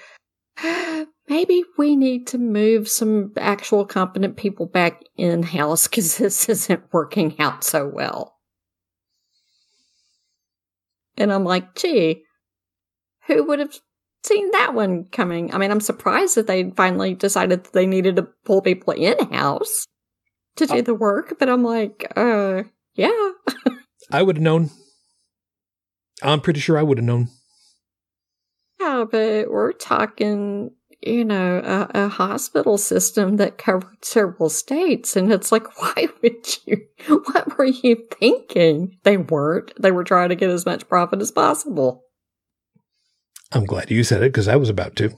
maybe 1.29 1.63
we 1.77 1.95
need 1.95 2.27
to 2.27 2.37
move 2.37 2.87
some 2.87 3.31
actual 3.37 3.85
competent 3.85 4.37
people 4.37 4.65
back 4.65 5.03
in 5.17 5.43
house 5.43 5.87
because 5.87 6.17
this 6.17 6.47
isn't 6.49 6.83
working 6.91 7.35
out 7.39 7.63
so 7.63 7.87
well 7.87 8.35
and 11.17 11.31
i'm 11.31 11.43
like 11.43 11.75
gee 11.75 12.23
who 13.27 13.43
would 13.43 13.59
have 13.59 13.77
seen 14.23 14.51
that 14.51 14.73
one 14.73 15.05
coming? 15.05 15.53
I 15.53 15.57
mean, 15.57 15.69
I'm 15.69 15.81
surprised 15.81 16.35
that 16.35 16.47
they 16.47 16.69
finally 16.71 17.13
decided 17.13 17.63
that 17.65 17.73
they 17.73 17.85
needed 17.85 18.15
to 18.15 18.27
pull 18.45 18.61
people 18.61 18.93
in 18.93 19.17
house 19.33 19.85
to 20.55 20.65
do 20.65 20.75
Oh. 20.75 20.81
the 20.81 20.93
work, 20.93 21.35
but 21.37 21.49
I'm 21.49 21.63
like, 21.63 22.09
uh, 22.15 22.63
yeah. 22.95 23.31
I 24.11 24.23
would 24.23 24.37
have 24.37 24.43
known. 24.43 24.69
I'm 26.23 26.39
pretty 26.39 26.61
sure 26.61 26.77
I 26.77 26.83
would 26.83 26.97
have 26.97 27.05
known. 27.05 27.27
Yeah, 28.79 29.03
but 29.09 29.51
we're 29.51 29.73
talking, 29.73 30.71
you 31.01 31.23
know, 31.23 31.61
a, 31.93 32.05
a 32.05 32.07
hospital 32.09 32.77
system 32.77 33.37
that 33.37 33.57
covered 33.57 34.03
several 34.03 34.49
states. 34.49 35.15
And 35.15 35.31
it's 35.31 35.51
like, 35.51 35.77
why 35.81 36.07
would 36.21 36.47
you? 36.65 36.81
What 37.07 37.57
were 37.57 37.65
you 37.65 38.07
thinking? 38.19 38.97
They 39.03 39.17
weren't. 39.17 39.73
They 39.81 39.91
were 39.91 40.03
trying 40.03 40.29
to 40.29 40.35
get 40.35 40.49
as 40.49 40.65
much 40.65 40.87
profit 40.87 41.21
as 41.21 41.31
possible. 41.31 42.03
I'm 43.51 43.65
glad 43.65 43.91
you 43.91 44.03
said 44.03 44.23
it 44.23 44.33
because 44.33 44.47
I 44.47 44.55
was 44.57 44.69
about 44.69 44.95
to. 44.97 45.15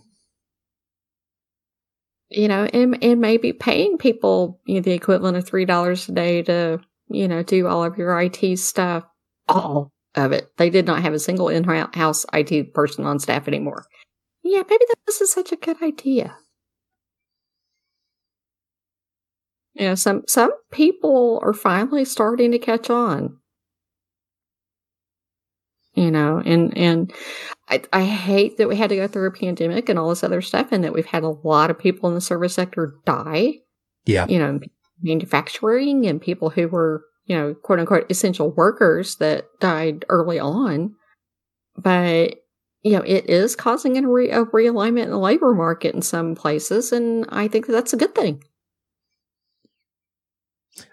you 2.29 2.47
know, 2.47 2.65
and 2.65 3.03
and 3.03 3.19
maybe 3.19 3.53
paying 3.53 3.97
people 3.97 4.59
you 4.65 4.75
know, 4.75 4.81
the 4.81 4.91
equivalent 4.91 5.37
of 5.37 5.45
three 5.45 5.65
dollars 5.65 6.07
a 6.07 6.11
day 6.11 6.43
to 6.43 6.79
you 7.09 7.27
know 7.27 7.43
do 7.43 7.67
all 7.67 7.83
of 7.83 7.97
your 7.97 8.19
IT 8.21 8.59
stuff, 8.59 9.03
all 9.47 9.91
of 10.15 10.31
it. 10.31 10.51
They 10.57 10.69
did 10.69 10.85
not 10.85 11.01
have 11.01 11.13
a 11.13 11.19
single 11.19 11.49
in-house 11.49 12.25
IT 12.33 12.73
person 12.73 13.05
on 13.05 13.19
staff 13.19 13.47
anymore. 13.47 13.85
Yeah, 14.49 14.63
maybe 14.67 14.83
that 14.87 14.95
this 15.05 15.21
is 15.21 15.31
such 15.31 15.51
a 15.51 15.55
good 15.55 15.79
idea. 15.83 16.35
You 19.75 19.89
know, 19.89 19.95
some 19.95 20.23
some 20.27 20.51
people 20.71 21.39
are 21.43 21.53
finally 21.53 22.03
starting 22.03 22.51
to 22.51 22.57
catch 22.59 22.89
on. 22.89 23.37
You 25.93 26.09
know, 26.09 26.41
and 26.43 26.75
and 26.75 27.13
I, 27.67 27.83
I 27.93 28.03
hate 28.05 28.57
that 28.57 28.67
we 28.67 28.75
had 28.75 28.89
to 28.89 28.95
go 28.95 29.07
through 29.07 29.27
a 29.27 29.31
pandemic 29.31 29.87
and 29.87 29.99
all 29.99 30.09
this 30.09 30.23
other 30.23 30.41
stuff, 30.41 30.71
and 30.71 30.83
that 30.83 30.93
we've 30.93 31.05
had 31.05 31.23
a 31.23 31.29
lot 31.29 31.69
of 31.69 31.77
people 31.77 32.09
in 32.09 32.15
the 32.15 32.21
service 32.21 32.55
sector 32.55 32.95
die. 33.05 33.55
Yeah. 34.05 34.25
You 34.27 34.39
know, 34.39 34.59
manufacturing 35.01 36.07
and 36.07 36.19
people 36.19 36.49
who 36.49 36.67
were, 36.67 37.03
you 37.25 37.35
know, 37.35 37.53
quote 37.53 37.79
unquote 37.79 38.09
essential 38.09 38.49
workers 38.51 39.17
that 39.17 39.45
died 39.59 40.05
early 40.09 40.39
on. 40.39 40.95
But, 41.77 42.37
you 42.83 42.93
know, 42.93 43.03
it 43.05 43.29
is 43.29 43.55
causing 43.55 43.97
a, 43.97 44.07
re- 44.07 44.29
a 44.29 44.45
realignment 44.45 45.03
in 45.03 45.09
the 45.09 45.17
labor 45.17 45.53
market 45.53 45.93
in 45.93 46.01
some 46.01 46.35
places, 46.35 46.91
and 46.91 47.25
I 47.29 47.47
think 47.47 47.67
that 47.67 47.73
that's 47.73 47.93
a 47.93 47.97
good 47.97 48.15
thing. 48.15 48.43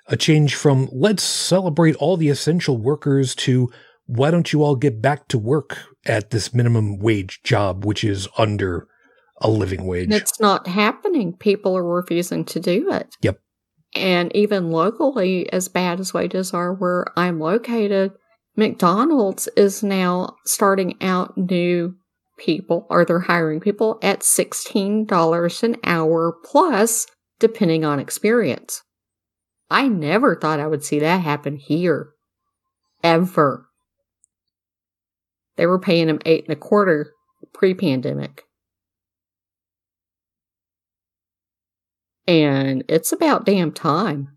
A 0.09 0.17
change 0.17 0.55
from 0.55 0.89
let's 0.93 1.23
celebrate 1.23 1.97
all 1.97 2.17
the 2.17 2.29
essential 2.29 2.77
workers 2.77 3.35
to 3.37 3.71
why 4.07 4.31
don't 4.31 4.53
you 4.53 4.63
all 4.63 4.77
get 4.77 5.03
back 5.03 5.29
to 5.29 5.39
work 5.39 5.79
at 6.05 6.31
this 6.31 6.55
minimum 6.55 6.99
wage 6.99 7.41
job, 7.43 7.85
which 7.85 8.05
is 8.05 8.29
under 8.39 8.89
a 9.41 9.51
living 9.51 9.85
wage? 9.85 10.13
It's 10.13 10.41
not 10.41 10.67
happening. 10.67 11.35
People 11.35 11.77
are 11.77 11.85
refusing 11.85 12.45
to 12.47 12.61
do 12.61 12.91
it. 12.91 13.17
Yep. 13.23 13.41
And 13.95 14.35
even 14.35 14.71
locally, 14.71 15.51
as 15.53 15.69
bad 15.69 16.01
as 16.01 16.15
wages 16.15 16.53
are 16.53 16.75
where 16.75 17.07
I'm 17.17 17.41
located, 17.41 18.13
McDonald's 18.57 19.49
is 19.57 19.83
now 19.83 20.37
starting 20.45 20.97
out 21.03 21.37
new 21.37 21.95
people, 22.39 22.87
or 22.89 23.05
they're 23.05 23.21
hiring 23.21 23.61
people 23.61 23.99
at 24.03 24.21
$16 24.21 25.63
an 25.63 25.77
hour 25.85 26.35
plus, 26.45 27.07
depending 27.39 27.85
on 27.85 28.01
experience. 28.01 28.83
I 29.71 29.89
never 29.89 30.37
thought 30.37 30.61
I 30.61 30.67
would 30.67 30.85
see 30.85 30.99
that 31.01 31.21
happen 31.21 31.57
here. 31.57 32.11
Ever. 33.03 33.69
They 35.57 35.67
were 35.67 35.79
paying 35.79 36.07
them 36.07 36.21
eight 36.25 36.45
and 36.45 36.53
a 36.53 36.57
quarter 36.57 37.13
pre 37.53 37.75
pandemic. 37.75 38.45
And 42.27 42.85
it's 42.89 43.13
about 43.13 43.45
damn 43.47 43.73
time. 43.73 44.36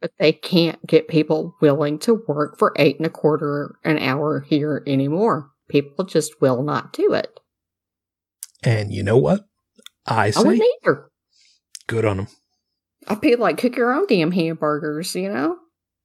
But 0.00 0.12
they 0.18 0.32
can't 0.32 0.84
get 0.86 1.08
people 1.08 1.56
willing 1.60 1.98
to 2.00 2.22
work 2.26 2.58
for 2.58 2.72
eight 2.76 2.96
and 2.96 3.06
a 3.06 3.10
quarter 3.10 3.76
an 3.84 3.98
hour 3.98 4.40
here 4.40 4.82
anymore. 4.86 5.50
People 5.68 6.04
just 6.04 6.40
will 6.40 6.62
not 6.62 6.92
do 6.92 7.12
it. 7.12 7.38
And 8.62 8.92
you 8.92 9.02
know 9.02 9.18
what? 9.18 9.44
I 10.06 10.30
say 10.30 10.40
I 10.40 10.42
wouldn't 10.42 10.68
either. 10.82 11.10
good 11.86 12.04
on 12.04 12.16
them. 12.18 12.28
I 13.06 13.14
feel 13.14 13.38
like 13.38 13.58
cook 13.58 13.76
your 13.76 13.92
own 13.92 14.06
damn 14.06 14.32
hamburgers, 14.32 15.14
you 15.14 15.30
know? 15.30 15.56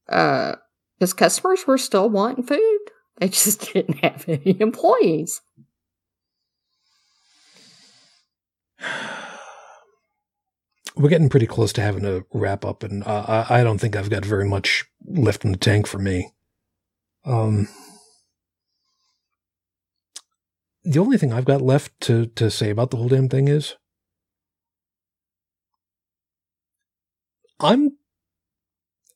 Uh, 0.09 0.55
because 0.99 1.13
customers 1.13 1.67
were 1.67 1.77
still 1.77 2.09
wanting 2.09 2.45
food. 2.45 2.80
They 3.17 3.30
just 3.30 3.73
didn't 3.73 4.03
have 4.03 4.26
any 4.27 4.59
employees. 4.59 5.41
We're 10.97 11.09
getting 11.09 11.30
pretty 11.30 11.47
close 11.47 11.73
to 11.73 11.81
having 11.81 12.03
to 12.03 12.26
wrap 12.34 12.63
up, 12.63 12.84
and 12.84 13.03
uh, 13.03 13.45
I 13.49 13.59
I 13.59 13.63
don't 13.63 13.80
think 13.80 13.95
I've 13.95 14.09
got 14.09 14.23
very 14.23 14.47
much 14.47 14.85
left 15.05 15.43
in 15.43 15.51
the 15.51 15.57
tank 15.57 15.88
for 15.88 15.99
me. 15.99 16.31
Um, 17.26 17.67
the 20.84 20.99
only 20.99 21.17
thing 21.17 21.34
I've 21.34 21.45
got 21.45 21.61
left 21.61 21.99
to 22.01 22.27
to 22.27 22.49
say 22.49 22.69
about 22.69 22.91
the 22.91 22.97
whole 22.97 23.09
damn 23.09 23.27
thing 23.27 23.47
is, 23.47 23.76
I'm 27.59 27.97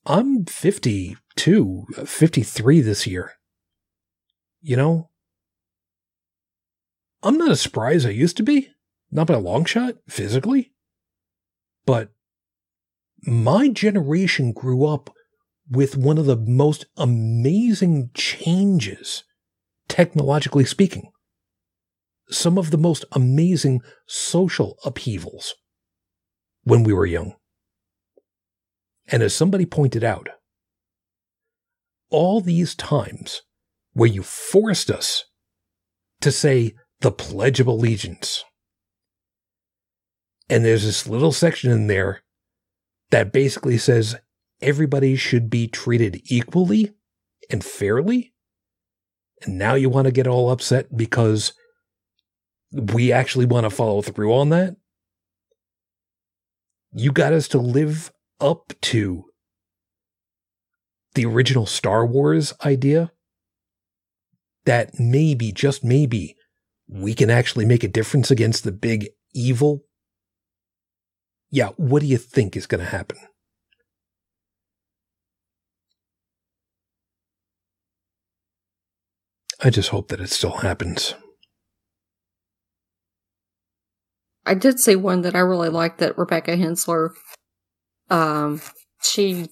I'm 0.06 0.46
52, 0.46 1.86
53 2.06 2.82
this 2.82 3.06
year. 3.06 3.34
You 4.62 4.76
know, 4.76 5.10
I'm 7.22 7.38
not 7.38 7.52
as 7.52 7.62
spry 7.62 7.94
as 7.94 8.06
I 8.06 8.10
used 8.10 8.38
to 8.38 8.44
be, 8.44 8.70
not 9.12 9.28
by 9.28 9.36
a 9.36 9.40
long 9.40 9.66
shot, 9.66 9.96
physically. 10.08 10.74
But 11.90 12.12
my 13.24 13.70
generation 13.70 14.52
grew 14.52 14.86
up 14.86 15.10
with 15.68 15.98
one 15.98 16.20
of 16.20 16.28
the 16.28 16.36
most 16.36 16.86
amazing 16.98 18.12
changes, 18.14 19.24
technologically 19.88 20.66
speaking. 20.66 21.10
Some 22.30 22.60
of 22.60 22.70
the 22.70 22.78
most 22.78 23.06
amazing 23.14 23.82
social 24.06 24.78
upheavals 24.86 25.56
when 26.62 26.84
we 26.84 26.94
were 26.94 27.08
young. 27.08 27.34
And 29.08 29.24
as 29.24 29.34
somebody 29.34 29.66
pointed 29.66 30.04
out, 30.04 30.30
all 32.12 32.40
these 32.40 32.76
times 32.76 33.42
where 33.94 34.10
you 34.10 34.22
forced 34.22 34.92
us 34.92 35.24
to 36.22 36.32
say 36.32 36.76
the 37.00 37.12
Pledge 37.12 37.60
of 37.60 37.66
Allegiance 37.66 38.44
and 40.50 40.66
there's 40.66 40.84
this 40.84 41.08
little 41.08 41.32
section 41.32 41.72
in 41.72 41.88
there 41.88 42.22
that 43.12 43.32
basically 43.32 43.78
says 43.78 44.16
everybody 44.62 45.16
should 45.16 45.50
be 45.50 45.68
treated 45.68 46.22
equally 46.26 46.94
and 47.50 47.64
fairly. 47.64 48.34
And 49.44 49.58
now 49.58 49.76
you 49.76 49.90
want 49.90 50.06
to 50.06 50.12
get 50.12 50.28
all 50.28 50.52
upset 50.52 50.96
because 50.96 51.54
we 52.72 53.12
actually 53.12 53.46
want 53.46 53.66
to 53.66 53.70
follow 53.70 54.02
through 54.02 54.34
on 54.34 54.50
that. 54.50 54.76
You 56.92 57.12
got 57.12 57.34
us 57.34 57.48
to 57.50 57.60
live 57.60 58.12
up 58.40 58.74
to 58.82 59.26
the 61.14 61.26
original 61.26 61.66
Star 61.66 62.06
Wars 62.06 62.54
idea 62.66 63.12
that 64.66 65.00
maybe, 65.00 65.52
just 65.52 65.84
maybe, 65.84 66.36
we 66.88 67.14
can 67.14 67.30
actually 67.30 67.66
make 67.66 67.84
a 67.84 67.88
difference 67.88 68.30
against 68.32 68.64
the 68.64 68.72
big 68.72 69.10
evil 69.34 69.84
yeah, 71.52 71.70
what 71.78 72.02
do 72.02 72.08
you 72.08 72.18
think 72.18 72.56
is 72.56 72.68
going 72.68 72.84
to 72.84 72.90
happen? 72.90 73.18
I 79.62 79.70
just 79.70 79.90
hope 79.90 80.08
that 80.10 80.22
it 80.22 80.30
still 80.30 80.58
happens. 80.58 81.16
I 84.46 84.54
did 84.54 84.80
see 84.80 84.96
one 84.96 85.22
that 85.22 85.36
I 85.36 85.40
really 85.40 85.70
liked 85.70 86.00
that 86.00 86.18
Rebecca 86.18 86.56
Hensler, 86.56 87.14
um, 88.10 88.62
she, 89.04 89.48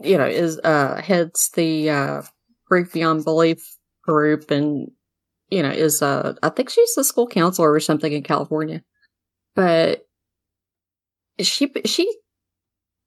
you 0.00 0.18
know, 0.18 0.26
is, 0.26 0.58
uh, 0.64 1.00
heads 1.00 1.50
the, 1.54 1.88
uh, 1.90 2.22
Grief 2.66 2.92
Beyond 2.92 3.24
Belief 3.24 3.64
group 4.02 4.50
and, 4.50 4.90
you 5.50 5.62
know, 5.62 5.70
is, 5.70 6.02
uh, 6.02 6.34
I 6.42 6.48
think 6.48 6.68
she's 6.68 6.94
the 6.94 7.04
school 7.04 7.28
counselor 7.28 7.72
or 7.72 7.80
something 7.80 8.12
in 8.12 8.22
California. 8.22 8.82
But 9.54 10.04
she 11.40 11.72
she 11.84 12.12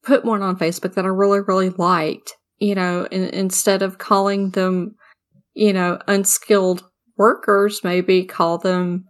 put 0.03 0.25
one 0.25 0.41
on 0.41 0.57
Facebook 0.57 0.93
that 0.95 1.05
I 1.05 1.09
really 1.09 1.41
really 1.41 1.69
liked. 1.69 2.33
You 2.57 2.75
know, 2.75 3.05
in, 3.11 3.23
instead 3.29 3.81
of 3.81 3.97
calling 3.97 4.51
them, 4.51 4.95
you 5.53 5.73
know, 5.73 5.99
unskilled 6.07 6.85
workers, 7.17 7.83
maybe 7.83 8.23
call 8.23 8.57
them, 8.57 9.05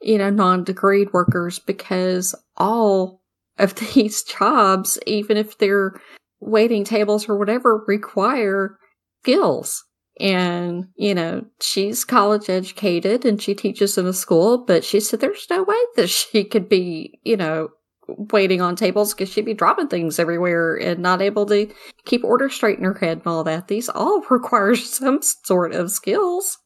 you 0.00 0.18
know, 0.18 0.30
non-degreed 0.30 1.12
workers 1.12 1.60
because 1.60 2.34
all 2.56 3.22
of 3.58 3.74
these 3.94 4.22
jobs, 4.22 4.98
even 5.06 5.36
if 5.36 5.58
they're 5.58 6.00
waiting 6.40 6.84
tables 6.84 7.28
or 7.28 7.38
whatever, 7.38 7.84
require 7.86 8.78
skills. 9.22 9.84
And, 10.20 10.86
you 10.96 11.14
know, 11.14 11.44
she's 11.60 12.04
college 12.04 12.50
educated 12.50 13.24
and 13.24 13.40
she 13.40 13.54
teaches 13.54 13.96
in 13.96 14.06
a 14.06 14.12
school, 14.12 14.64
but 14.64 14.84
she 14.84 14.98
said 14.98 15.20
there's 15.20 15.46
no 15.48 15.62
way 15.62 15.78
that 15.96 16.08
she 16.08 16.44
could 16.44 16.68
be, 16.68 17.20
you 17.22 17.36
know, 17.36 17.68
waiting 18.08 18.60
on 18.60 18.76
tables 18.76 19.12
because 19.12 19.28
she'd 19.28 19.44
be 19.44 19.54
dropping 19.54 19.88
things 19.88 20.18
everywhere 20.18 20.76
and 20.76 21.00
not 21.00 21.20
able 21.22 21.46
to 21.46 21.70
keep 22.04 22.24
order 22.24 22.48
straight 22.48 22.78
in 22.78 22.84
her 22.84 22.94
head 22.94 23.18
and 23.18 23.26
all 23.26 23.44
that. 23.44 23.68
These 23.68 23.88
all 23.88 24.22
require 24.30 24.74
some 24.74 25.20
sort 25.22 25.72
of 25.72 25.90
skills. 25.90 26.58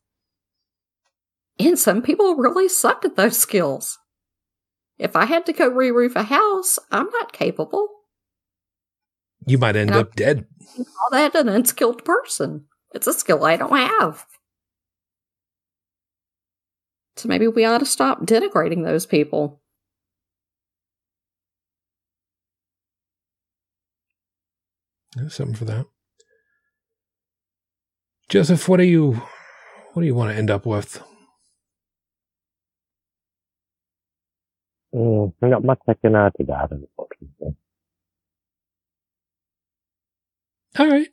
And 1.59 1.79
some 1.79 2.03
people 2.03 2.37
really 2.37 2.69
suck 2.69 3.05
at 3.05 3.17
those 3.17 3.39
skills. 3.39 3.99
If 4.99 5.17
I 5.17 5.27
had 5.27 5.47
to 5.47 5.53
go 5.53 5.69
re 5.69 5.91
roof 5.91 6.17
a 6.17 6.23
house, 6.23 6.79
I'm 6.91 7.09
not 7.11 7.33
capable. 7.33 7.89
You 9.47 9.59
might 9.59 9.77
end 9.77 9.91
And 9.91 9.99
up 9.99 10.15
dead. 10.15 10.47
All 10.79 11.11
that 11.11 11.35
an 11.35 11.49
unskilled 11.49 12.05
person. 12.05 12.67
It's 12.95 13.07
a 13.07 13.13
skill 13.13 13.45
I 13.45 13.57
don't 13.57 13.77
have. 13.77 14.27
So 17.17 17.29
maybe 17.29 17.49
we 17.49 17.65
ought 17.65 17.79
to 17.79 17.87
stop 17.87 18.23
denigrating 18.23 18.85
those 18.85 19.07
people. 19.07 19.62
There's 25.17 25.35
something 25.35 25.57
for 25.57 25.67
that. 25.67 25.87
Joseph, 28.31 28.69
what 28.69 28.79
do 28.79 28.85
you 28.85 29.23
what 29.93 30.03
do 30.03 30.07
you 30.07 30.15
want 30.15 30.33
to 30.33 30.37
end 30.39 30.51
up 30.51 30.67
with? 30.67 31.03
Mm, 34.95 35.33
not 35.43 35.65
much 35.65 35.81
I 35.89 35.95
can 35.95 36.17
add 36.17 36.33
to 36.39 36.45
that, 36.47 36.71
unfortunately. 36.73 37.57
All 40.79 40.89
right. 40.89 41.09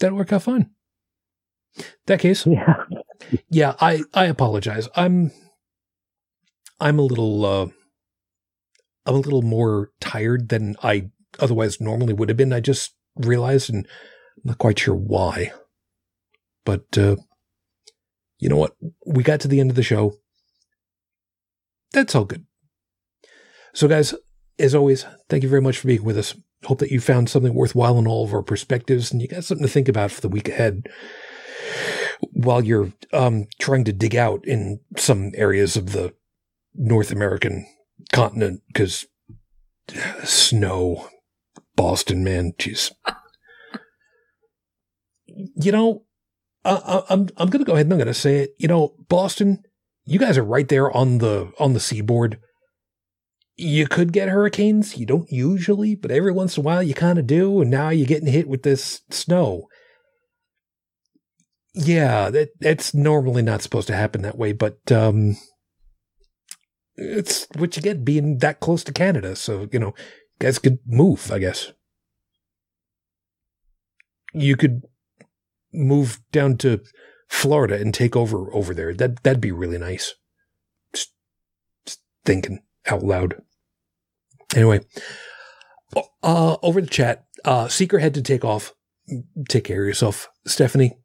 That'll 0.00 0.18
work 0.18 0.32
out 0.32 0.42
fine. 0.44 0.70
That 2.06 2.20
case, 2.20 2.46
Yeah. 2.48 2.84
yeah, 3.50 3.74
I 3.80 4.02
I 4.14 4.26
apologize. 4.26 4.88
I'm 4.96 5.32
I'm 6.80 6.98
a 6.98 7.02
little 7.02 7.44
uh 7.46 7.66
I'm 9.06 9.14
a 9.16 9.18
little 9.20 9.42
more 9.42 9.90
tired 10.00 10.48
than 10.50 10.76
I 10.82 11.10
otherwise 11.38 11.80
normally 11.80 12.12
would 12.12 12.28
have 12.28 12.36
been. 12.36 12.52
I 12.52 12.60
just 12.60 12.94
realized 13.16 13.70
and 13.70 13.86
I'm 14.36 14.50
not 14.50 14.58
quite 14.58 14.78
sure 14.78 14.94
why. 14.94 15.52
But 16.64 16.86
uh 16.96 17.16
you 18.38 18.48
know 18.48 18.56
what? 18.56 18.76
We 19.06 19.22
got 19.22 19.40
to 19.40 19.48
the 19.48 19.60
end 19.60 19.70
of 19.70 19.76
the 19.76 19.82
show. 19.82 20.16
That's 21.92 22.14
all 22.14 22.24
good. 22.24 22.44
So 23.72 23.88
guys, 23.88 24.14
as 24.58 24.74
always, 24.74 25.06
thank 25.28 25.42
you 25.42 25.48
very 25.48 25.62
much 25.62 25.78
for 25.78 25.86
being 25.86 26.04
with 26.04 26.18
us. 26.18 26.34
Hope 26.64 26.78
that 26.78 26.90
you 26.90 27.00
found 27.00 27.28
something 27.28 27.54
worthwhile 27.54 27.98
in 27.98 28.06
all 28.06 28.24
of 28.24 28.34
our 28.34 28.42
perspectives 28.42 29.12
and 29.12 29.22
you 29.22 29.28
got 29.28 29.44
something 29.44 29.66
to 29.66 29.72
think 29.72 29.88
about 29.88 30.10
for 30.10 30.20
the 30.20 30.28
week 30.28 30.48
ahead 30.48 30.88
while 32.32 32.64
you're 32.64 32.92
um, 33.12 33.46
trying 33.58 33.84
to 33.84 33.92
dig 33.92 34.16
out 34.16 34.46
in 34.46 34.80
some 34.96 35.32
areas 35.34 35.76
of 35.76 35.92
the 35.92 36.12
North 36.74 37.10
American 37.10 37.66
continent 38.12 38.62
because 38.68 39.06
snow, 40.24 41.08
Boston, 41.76 42.24
man, 42.24 42.52
jeez. 42.58 42.92
you 45.26 45.72
know, 45.72 46.04
I, 46.64 46.72
I, 46.72 47.02
I'm 47.10 47.28
I'm 47.36 47.50
gonna 47.50 47.64
go 47.64 47.74
ahead 47.74 47.86
and 47.86 47.92
I'm 47.92 47.98
gonna 47.98 48.14
say 48.14 48.38
it. 48.38 48.54
You 48.58 48.68
know, 48.68 48.94
Boston, 49.08 49.62
you 50.04 50.18
guys 50.18 50.38
are 50.38 50.44
right 50.44 50.68
there 50.68 50.90
on 50.90 51.18
the 51.18 51.52
on 51.58 51.72
the 51.72 51.80
seaboard. 51.80 52.38
You 53.56 53.86
could 53.86 54.12
get 54.12 54.28
hurricanes. 54.28 54.96
You 54.96 55.06
don't 55.06 55.30
usually, 55.30 55.94
but 55.94 56.10
every 56.10 56.32
once 56.32 56.56
in 56.56 56.62
a 56.62 56.64
while 56.64 56.82
you 56.82 56.94
kind 56.94 57.18
of 57.18 57.26
do. 57.26 57.60
And 57.60 57.70
now 57.70 57.90
you're 57.90 58.06
getting 58.06 58.32
hit 58.32 58.48
with 58.48 58.64
this 58.64 59.02
snow. 59.10 59.68
Yeah, 61.74 62.30
that 62.30 62.50
that's 62.60 62.94
normally 62.94 63.42
not 63.42 63.62
supposed 63.62 63.86
to 63.88 63.96
happen 63.96 64.22
that 64.22 64.38
way, 64.38 64.52
but 64.52 64.90
um, 64.90 65.36
it's 66.96 67.46
what 67.56 67.76
you 67.76 67.82
get 67.82 68.04
being 68.04 68.38
that 68.38 68.60
close 68.60 68.84
to 68.84 68.92
Canada. 68.92 69.36
So 69.36 69.68
you 69.72 69.78
know, 69.78 69.94
guys 70.38 70.58
could 70.58 70.78
move, 70.86 71.30
I 71.30 71.38
guess. 71.38 71.72
you 74.34 74.56
could 74.56 74.82
move 75.72 76.20
down 76.32 76.56
to 76.58 76.80
Florida 77.28 77.76
and 77.76 77.94
take 77.94 78.16
over 78.16 78.52
over 78.52 78.74
there. 78.74 78.92
That 78.92 79.22
that'd 79.22 79.40
be 79.40 79.52
really 79.52 79.78
nice. 79.78 80.14
Just, 80.92 81.12
just 81.86 82.00
thinking 82.24 82.60
out 82.86 83.02
loud. 83.02 83.36
Anyway, 84.54 84.80
uh, 86.22 86.56
over 86.62 86.80
the 86.80 86.86
chat, 86.86 87.24
uh, 87.44 87.68
Seeker 87.68 88.00
had 88.00 88.14
to 88.14 88.22
take 88.22 88.44
off. 88.44 88.74
Take 89.48 89.64
care 89.64 89.82
of 89.82 89.86
yourself, 89.86 90.28
Stephanie. 90.46 90.98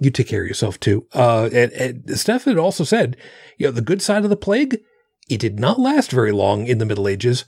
You 0.00 0.10
take 0.10 0.28
care 0.28 0.42
of 0.42 0.48
yourself 0.48 0.78
too. 0.78 1.06
Uh, 1.12 1.48
and, 1.52 1.72
and 1.72 2.18
Steph 2.18 2.44
had 2.44 2.58
also 2.58 2.84
said, 2.84 3.16
you 3.56 3.66
know, 3.66 3.72
the 3.72 3.80
good 3.80 4.00
side 4.00 4.22
of 4.24 4.30
the 4.30 4.36
plague, 4.36 4.78
it 5.28 5.40
did 5.40 5.58
not 5.58 5.80
last 5.80 6.10
very 6.12 6.30
long 6.30 6.66
in 6.66 6.78
the 6.78 6.86
Middle 6.86 7.08
Ages. 7.08 7.44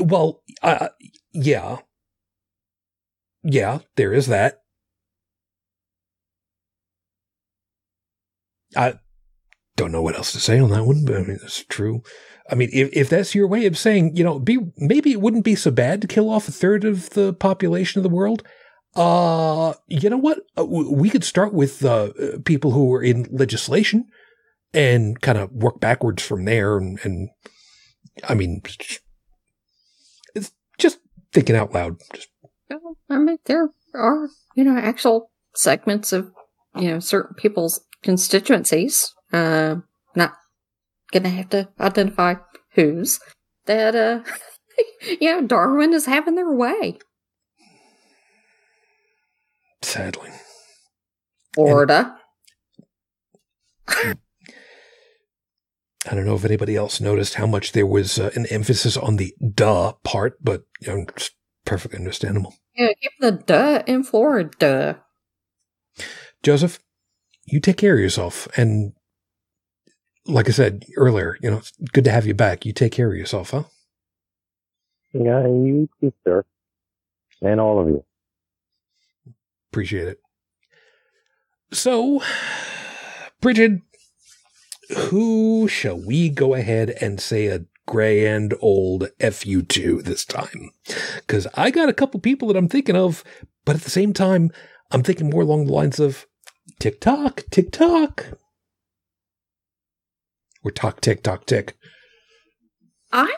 Well, 0.00 0.42
uh, 0.62 0.88
yeah, 1.32 1.78
yeah, 3.42 3.78
there 3.96 4.12
is 4.12 4.26
that. 4.26 4.62
I 8.76 8.94
don't 9.76 9.92
know 9.92 10.02
what 10.02 10.16
else 10.16 10.32
to 10.32 10.40
say 10.40 10.58
on 10.58 10.70
that 10.70 10.84
one, 10.84 11.04
but 11.04 11.16
I 11.16 11.20
mean, 11.20 11.38
it's 11.42 11.64
true. 11.64 12.02
I 12.50 12.54
mean, 12.54 12.70
if, 12.72 12.90
if 12.92 13.08
that's 13.08 13.34
your 13.34 13.46
way 13.46 13.66
of 13.66 13.78
saying, 13.78 14.16
you 14.16 14.24
know, 14.24 14.38
be 14.38 14.58
maybe 14.76 15.12
it 15.12 15.20
wouldn't 15.20 15.44
be 15.44 15.54
so 15.54 15.70
bad 15.70 16.00
to 16.02 16.08
kill 16.08 16.30
off 16.30 16.48
a 16.48 16.52
third 16.52 16.84
of 16.84 17.10
the 17.10 17.32
population 17.32 17.98
of 17.98 18.02
the 18.02 18.14
world. 18.14 18.42
Uh, 18.96 19.74
you 19.86 20.10
know 20.10 20.16
what? 20.16 20.40
Uh, 20.58 20.64
we 20.64 21.10
could 21.10 21.24
start 21.24 21.52
with 21.52 21.84
uh, 21.84 22.10
people 22.44 22.72
who 22.72 22.92
are 22.94 23.02
in 23.02 23.28
legislation 23.30 24.06
and 24.72 25.20
kind 25.20 25.38
of 25.38 25.52
work 25.52 25.78
backwards 25.78 26.22
from 26.22 26.44
there. 26.46 26.76
And, 26.76 26.98
and 27.04 27.28
I 28.28 28.34
mean, 28.34 28.62
thinking 31.32 31.56
out 31.56 31.72
loud. 31.72 31.96
Just 32.14 32.28
I 33.10 33.18
mean, 33.18 33.38
there 33.46 33.70
are 33.94 34.28
you 34.54 34.64
know 34.64 34.76
actual 34.76 35.30
segments 35.54 36.12
of 36.12 36.30
you 36.76 36.90
know 36.90 36.98
certain 37.00 37.34
people's 37.34 37.80
constituencies. 38.02 39.14
Uh, 39.32 39.76
not 40.14 40.34
gonna 41.12 41.28
have 41.28 41.48
to 41.50 41.68
identify 41.80 42.34
whose 42.72 43.20
that 43.66 43.94
uh, 43.94 44.20
you 45.20 45.30
know 45.30 45.46
Darwin 45.46 45.92
is 45.92 46.06
having 46.06 46.34
their 46.34 46.52
way. 46.52 46.98
Sadly, 49.82 50.30
Florida. 51.54 52.16
And- 54.04 54.18
I 56.10 56.14
don't 56.14 56.24
know 56.24 56.34
if 56.34 56.44
anybody 56.44 56.74
else 56.74 57.00
noticed 57.00 57.34
how 57.34 57.46
much 57.46 57.72
there 57.72 57.86
was 57.86 58.18
uh, 58.18 58.30
an 58.34 58.46
emphasis 58.46 58.96
on 58.96 59.16
the 59.16 59.34
duh 59.54 59.92
part, 60.04 60.42
but 60.42 60.64
you 60.80 60.88
know, 60.88 61.04
it's 61.08 61.30
perfectly 61.64 61.98
understandable. 61.98 62.54
Yeah, 62.74 62.92
keep 63.00 63.12
the 63.20 63.32
duh 63.32 63.82
in 63.86 64.04
Florida. 64.04 65.02
Joseph, 66.42 66.78
you 67.44 67.60
take 67.60 67.76
care 67.76 67.94
of 67.94 68.00
yourself. 68.00 68.48
And 68.56 68.92
like 70.26 70.48
I 70.48 70.52
said 70.52 70.84
earlier, 70.96 71.36
you 71.42 71.50
know, 71.50 71.58
it's 71.58 71.72
good 71.92 72.04
to 72.04 72.10
have 72.10 72.26
you 72.26 72.34
back. 72.34 72.64
You 72.64 72.72
take 72.72 72.92
care 72.92 73.10
of 73.10 73.16
yourself, 73.16 73.50
huh? 73.50 73.64
Yeah, 75.12 75.42
you 75.46 75.88
too, 76.00 76.12
sir. 76.24 76.44
And 77.42 77.60
all 77.60 77.80
of 77.80 77.88
you. 77.88 78.04
Appreciate 79.70 80.08
it. 80.08 80.20
So, 81.72 82.22
Bridget, 83.40 83.82
who 84.96 85.68
shall 85.68 85.98
we 85.98 86.28
go 86.30 86.54
ahead 86.54 86.90
and 87.00 87.20
say 87.20 87.46
a 87.46 87.64
grand 87.86 88.54
old 88.60 89.08
FU 89.20 89.62
to 89.62 90.02
this 90.02 90.24
time? 90.24 90.70
Because 91.16 91.46
I 91.54 91.70
got 91.70 91.88
a 91.88 91.94
couple 91.94 92.20
people 92.20 92.48
that 92.48 92.56
I'm 92.56 92.68
thinking 92.68 92.96
of, 92.96 93.24
but 93.64 93.76
at 93.76 93.82
the 93.82 93.90
same 93.90 94.12
time, 94.12 94.50
I'm 94.90 95.02
thinking 95.02 95.30
more 95.30 95.42
along 95.42 95.66
the 95.66 95.72
lines 95.72 96.00
of 96.00 96.26
TikTok, 96.78 97.44
TikTok. 97.50 98.26
Or 100.64 100.70
talk, 100.70 101.00
tick, 101.00 101.22
tock, 101.22 101.46
tick. 101.46 101.76
I'm 103.12 103.28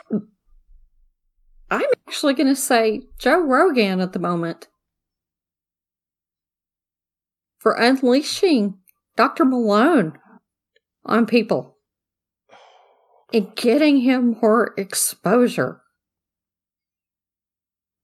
I'm 1.69 1.85
actually 2.07 2.33
going 2.33 2.47
to 2.47 2.55
say 2.55 3.03
Joe 3.17 3.39
Rogan 3.39 4.01
at 4.01 4.11
the 4.11 4.19
moment 4.19 4.67
for 7.57 7.73
unleashing 7.73 8.77
Dr. 9.15 9.45
Malone 9.45 10.17
on 11.05 11.25
people 11.25 11.77
and 13.33 13.55
getting 13.55 14.01
him 14.01 14.37
more 14.41 14.73
exposure. 14.77 15.81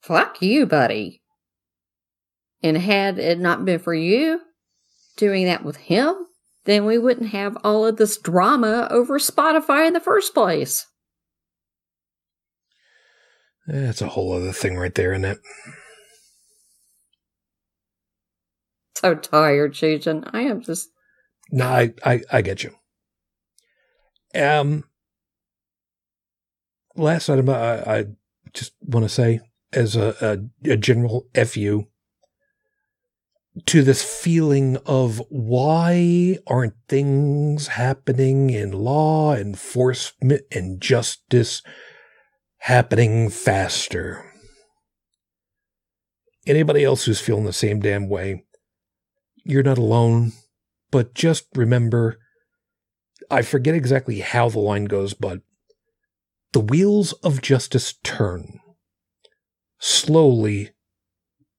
Fuck 0.01 0.41
you, 0.41 0.65
buddy. 0.65 1.21
And 2.63 2.77
had 2.77 3.19
it 3.19 3.39
not 3.39 3.65
been 3.65 3.79
for 3.79 3.93
you 3.93 4.41
doing 5.17 5.45
that 5.45 5.63
with 5.63 5.75
him, 5.77 6.15
then 6.65 6.85
we 6.85 6.97
wouldn't 6.97 7.29
have 7.29 7.57
all 7.63 7.85
of 7.85 7.97
this 7.97 8.17
drama 8.17 8.87
over 8.89 9.19
Spotify 9.19 9.87
in 9.87 9.93
the 9.93 9.99
first 9.99 10.33
place. 10.33 10.85
That's 13.67 14.01
a 14.01 14.07
whole 14.07 14.31
other 14.31 14.53
thing 14.53 14.77
right 14.77 14.95
there, 14.95 15.11
isn't 15.11 15.25
it? 15.25 15.39
So 18.95 19.13
tired, 19.13 19.75
Susan. 19.75 20.23
I 20.31 20.41
am 20.41 20.61
just 20.61 20.89
No, 21.51 21.67
I, 21.67 21.93
I, 22.03 22.21
I 22.31 22.41
get 22.41 22.63
you. 22.63 22.73
Um, 24.35 24.83
last 26.95 27.29
item 27.29 27.49
I, 27.49 27.99
I 27.99 28.05
just 28.53 28.73
want 28.81 29.05
to 29.05 29.09
say 29.09 29.39
as 29.73 29.95
a, 29.95 30.15
a, 30.65 30.71
a 30.71 30.77
general 30.77 31.27
fu 31.45 31.87
to 33.65 33.81
this 33.81 34.03
feeling 34.03 34.77
of 34.85 35.21
why 35.29 36.37
aren't 36.45 36.75
things 36.87 37.67
happening 37.67 38.49
in 38.49 38.71
law 38.71 39.33
enforcement 39.33 40.43
and 40.51 40.79
justice 40.79 41.63
happening 42.59 43.29
faster? 43.29 44.23
Anybody 46.45 46.83
else 46.83 47.05
who's 47.05 47.19
feeling 47.19 47.45
the 47.45 47.53
same 47.53 47.79
damn 47.79 48.07
way, 48.07 48.45
you're 49.43 49.63
not 49.63 49.77
alone, 49.77 50.33
but 50.91 51.13
just 51.13 51.47
remember 51.55 52.19
I 53.29 53.41
forget 53.41 53.75
exactly 53.75 54.19
how 54.19 54.49
the 54.49 54.59
line 54.59 54.85
goes, 54.85 55.13
but 55.13 55.41
the 56.53 56.59
wheels 56.59 57.13
of 57.13 57.41
justice 57.41 57.93
turn. 58.03 58.59
Slowly, 59.79 60.71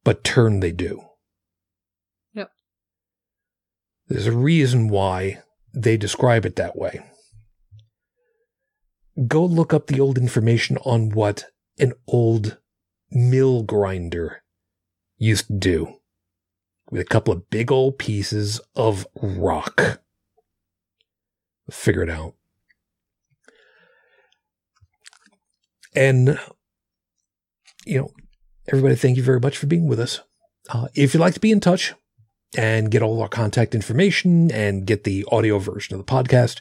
but 0.02 0.24
turn 0.24 0.60
they 0.60 0.72
do. 0.72 1.02
Yep. 2.34 2.50
There's 4.08 4.26
a 4.26 4.32
reason 4.32 4.88
why 4.88 5.42
they 5.74 5.96
describe 5.96 6.46
it 6.46 6.56
that 6.56 6.76
way. 6.76 7.00
Go 9.26 9.44
look 9.44 9.74
up 9.74 9.86
the 9.88 10.00
old 10.00 10.16
information 10.16 10.78
on 10.78 11.10
what 11.10 11.44
an 11.78 11.92
old 12.06 12.58
mill 13.10 13.62
grinder 13.62 14.42
used 15.16 15.48
to 15.48 15.54
do 15.54 15.94
with 16.90 17.00
a 17.00 17.04
couple 17.04 17.34
of 17.34 17.50
big 17.50 17.70
old 17.70 17.98
pieces 17.98 18.60
of 18.74 19.06
rock 19.20 20.00
figure 21.70 22.02
it 22.02 22.10
out. 22.10 22.34
And, 25.94 26.38
you 27.84 27.98
know, 27.98 28.10
everybody, 28.68 28.94
thank 28.94 29.16
you 29.16 29.22
very 29.22 29.40
much 29.40 29.56
for 29.56 29.66
being 29.66 29.88
with 29.88 29.98
us. 29.98 30.20
Uh, 30.68 30.88
if 30.94 31.14
you'd 31.14 31.20
like 31.20 31.34
to 31.34 31.40
be 31.40 31.50
in 31.50 31.60
touch 31.60 31.94
and 32.56 32.90
get 32.90 33.02
all 33.02 33.20
our 33.20 33.28
contact 33.28 33.74
information 33.74 34.50
and 34.52 34.86
get 34.86 35.04
the 35.04 35.26
audio 35.30 35.58
version 35.58 35.94
of 35.94 36.04
the 36.04 36.10
podcast, 36.10 36.60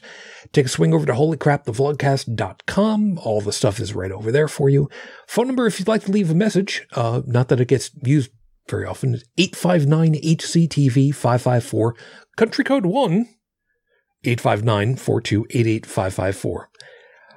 take 0.52 0.66
a 0.66 0.68
swing 0.68 0.92
over 0.92 1.06
to 1.06 1.12
holycrapthevlogcast.com. 1.12 3.18
All 3.18 3.40
the 3.40 3.52
stuff 3.52 3.80
is 3.80 3.94
right 3.94 4.10
over 4.10 4.32
there 4.32 4.48
for 4.48 4.68
you. 4.68 4.90
Phone 5.26 5.46
number, 5.46 5.66
if 5.66 5.78
you'd 5.78 5.88
like 5.88 6.04
to 6.04 6.12
leave 6.12 6.30
a 6.30 6.34
message, 6.34 6.86
uh, 6.92 7.22
not 7.26 7.48
that 7.48 7.60
it 7.60 7.68
gets 7.68 7.90
used 8.02 8.30
very 8.68 8.86
often, 8.86 9.14
is 9.14 9.24
859 9.38 10.14
HCTV 10.14 11.14
554, 11.14 11.94
country 12.36 12.64
code 12.64 12.86
1 12.86 13.26
859 14.24 14.96
4288 14.96 15.86
554. 15.86 16.70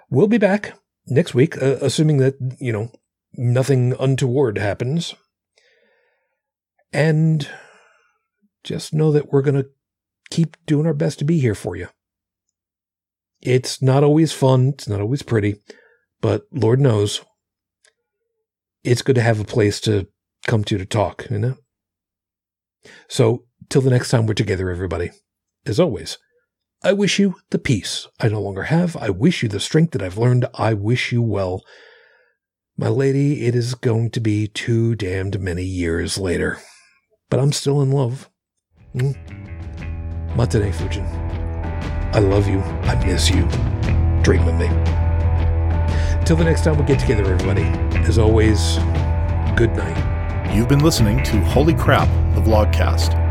We'll 0.09 0.27
be 0.27 0.37
back 0.37 0.73
next 1.07 1.33
week, 1.33 1.61
uh, 1.61 1.77
assuming 1.81 2.17
that, 2.17 2.35
you 2.59 2.71
know, 2.71 2.91
nothing 3.33 3.93
untoward 3.99 4.57
happens. 4.57 5.15
And 6.93 7.47
just 8.63 8.93
know 8.93 9.11
that 9.11 9.31
we're 9.31 9.41
going 9.41 9.61
to 9.61 9.69
keep 10.29 10.57
doing 10.65 10.85
our 10.85 10.93
best 10.93 11.19
to 11.19 11.25
be 11.25 11.39
here 11.39 11.55
for 11.55 11.75
you. 11.75 11.87
It's 13.41 13.81
not 13.81 14.03
always 14.03 14.33
fun, 14.33 14.69
it's 14.69 14.87
not 14.87 15.01
always 15.01 15.23
pretty, 15.23 15.55
but 16.19 16.43
Lord 16.51 16.79
knows 16.79 17.21
it's 18.83 19.01
good 19.01 19.15
to 19.15 19.21
have 19.21 19.39
a 19.39 19.45
place 19.45 19.79
to 19.81 20.07
come 20.47 20.63
to 20.65 20.77
to 20.77 20.85
talk, 20.85 21.27
you 21.29 21.39
know? 21.39 21.57
So, 23.07 23.45
till 23.69 23.81
the 23.81 23.89
next 23.89 24.09
time 24.09 24.25
we're 24.25 24.33
together, 24.33 24.69
everybody, 24.69 25.11
as 25.65 25.79
always, 25.79 26.17
I 26.83 26.93
wish 26.93 27.19
you 27.19 27.35
the 27.51 27.59
peace 27.59 28.07
I 28.19 28.27
no 28.29 28.41
longer 28.41 28.63
have. 28.63 28.97
I 28.97 29.11
wish 29.11 29.43
you 29.43 29.49
the 29.49 29.59
strength 29.59 29.91
that 29.91 30.01
I've 30.01 30.17
learned. 30.17 30.47
I 30.55 30.73
wish 30.73 31.11
you 31.11 31.21
well. 31.21 31.63
My 32.75 32.87
lady, 32.87 33.45
it 33.45 33.53
is 33.53 33.75
going 33.75 34.09
to 34.11 34.19
be 34.19 34.47
too 34.47 34.95
damned 34.95 35.39
many 35.39 35.63
years 35.63 36.17
later. 36.17 36.57
But 37.29 37.39
I'm 37.39 37.51
still 37.51 37.83
in 37.83 37.91
love. 37.91 38.31
Mm. 38.95 39.15
Matane 40.35 40.73
Fujin. 40.73 41.05
I 42.15 42.19
love 42.19 42.47
you. 42.47 42.61
I 42.61 42.95
miss 43.05 43.29
you. 43.29 43.43
Dream 44.23 44.43
with 44.43 44.55
me. 44.55 44.67
Till 46.25 46.35
the 46.35 46.43
next 46.43 46.63
time 46.63 46.79
we 46.79 46.85
get 46.85 46.99
together, 46.99 47.31
everybody. 47.31 47.65
As 48.07 48.17
always, 48.17 48.77
good 49.55 49.75
night. 49.75 50.51
You've 50.51 50.67
been 50.67 50.83
listening 50.83 51.23
to 51.25 51.39
Holy 51.41 51.75
Crap, 51.75 52.07
the 52.33 52.41
Vlogcast. 52.41 53.30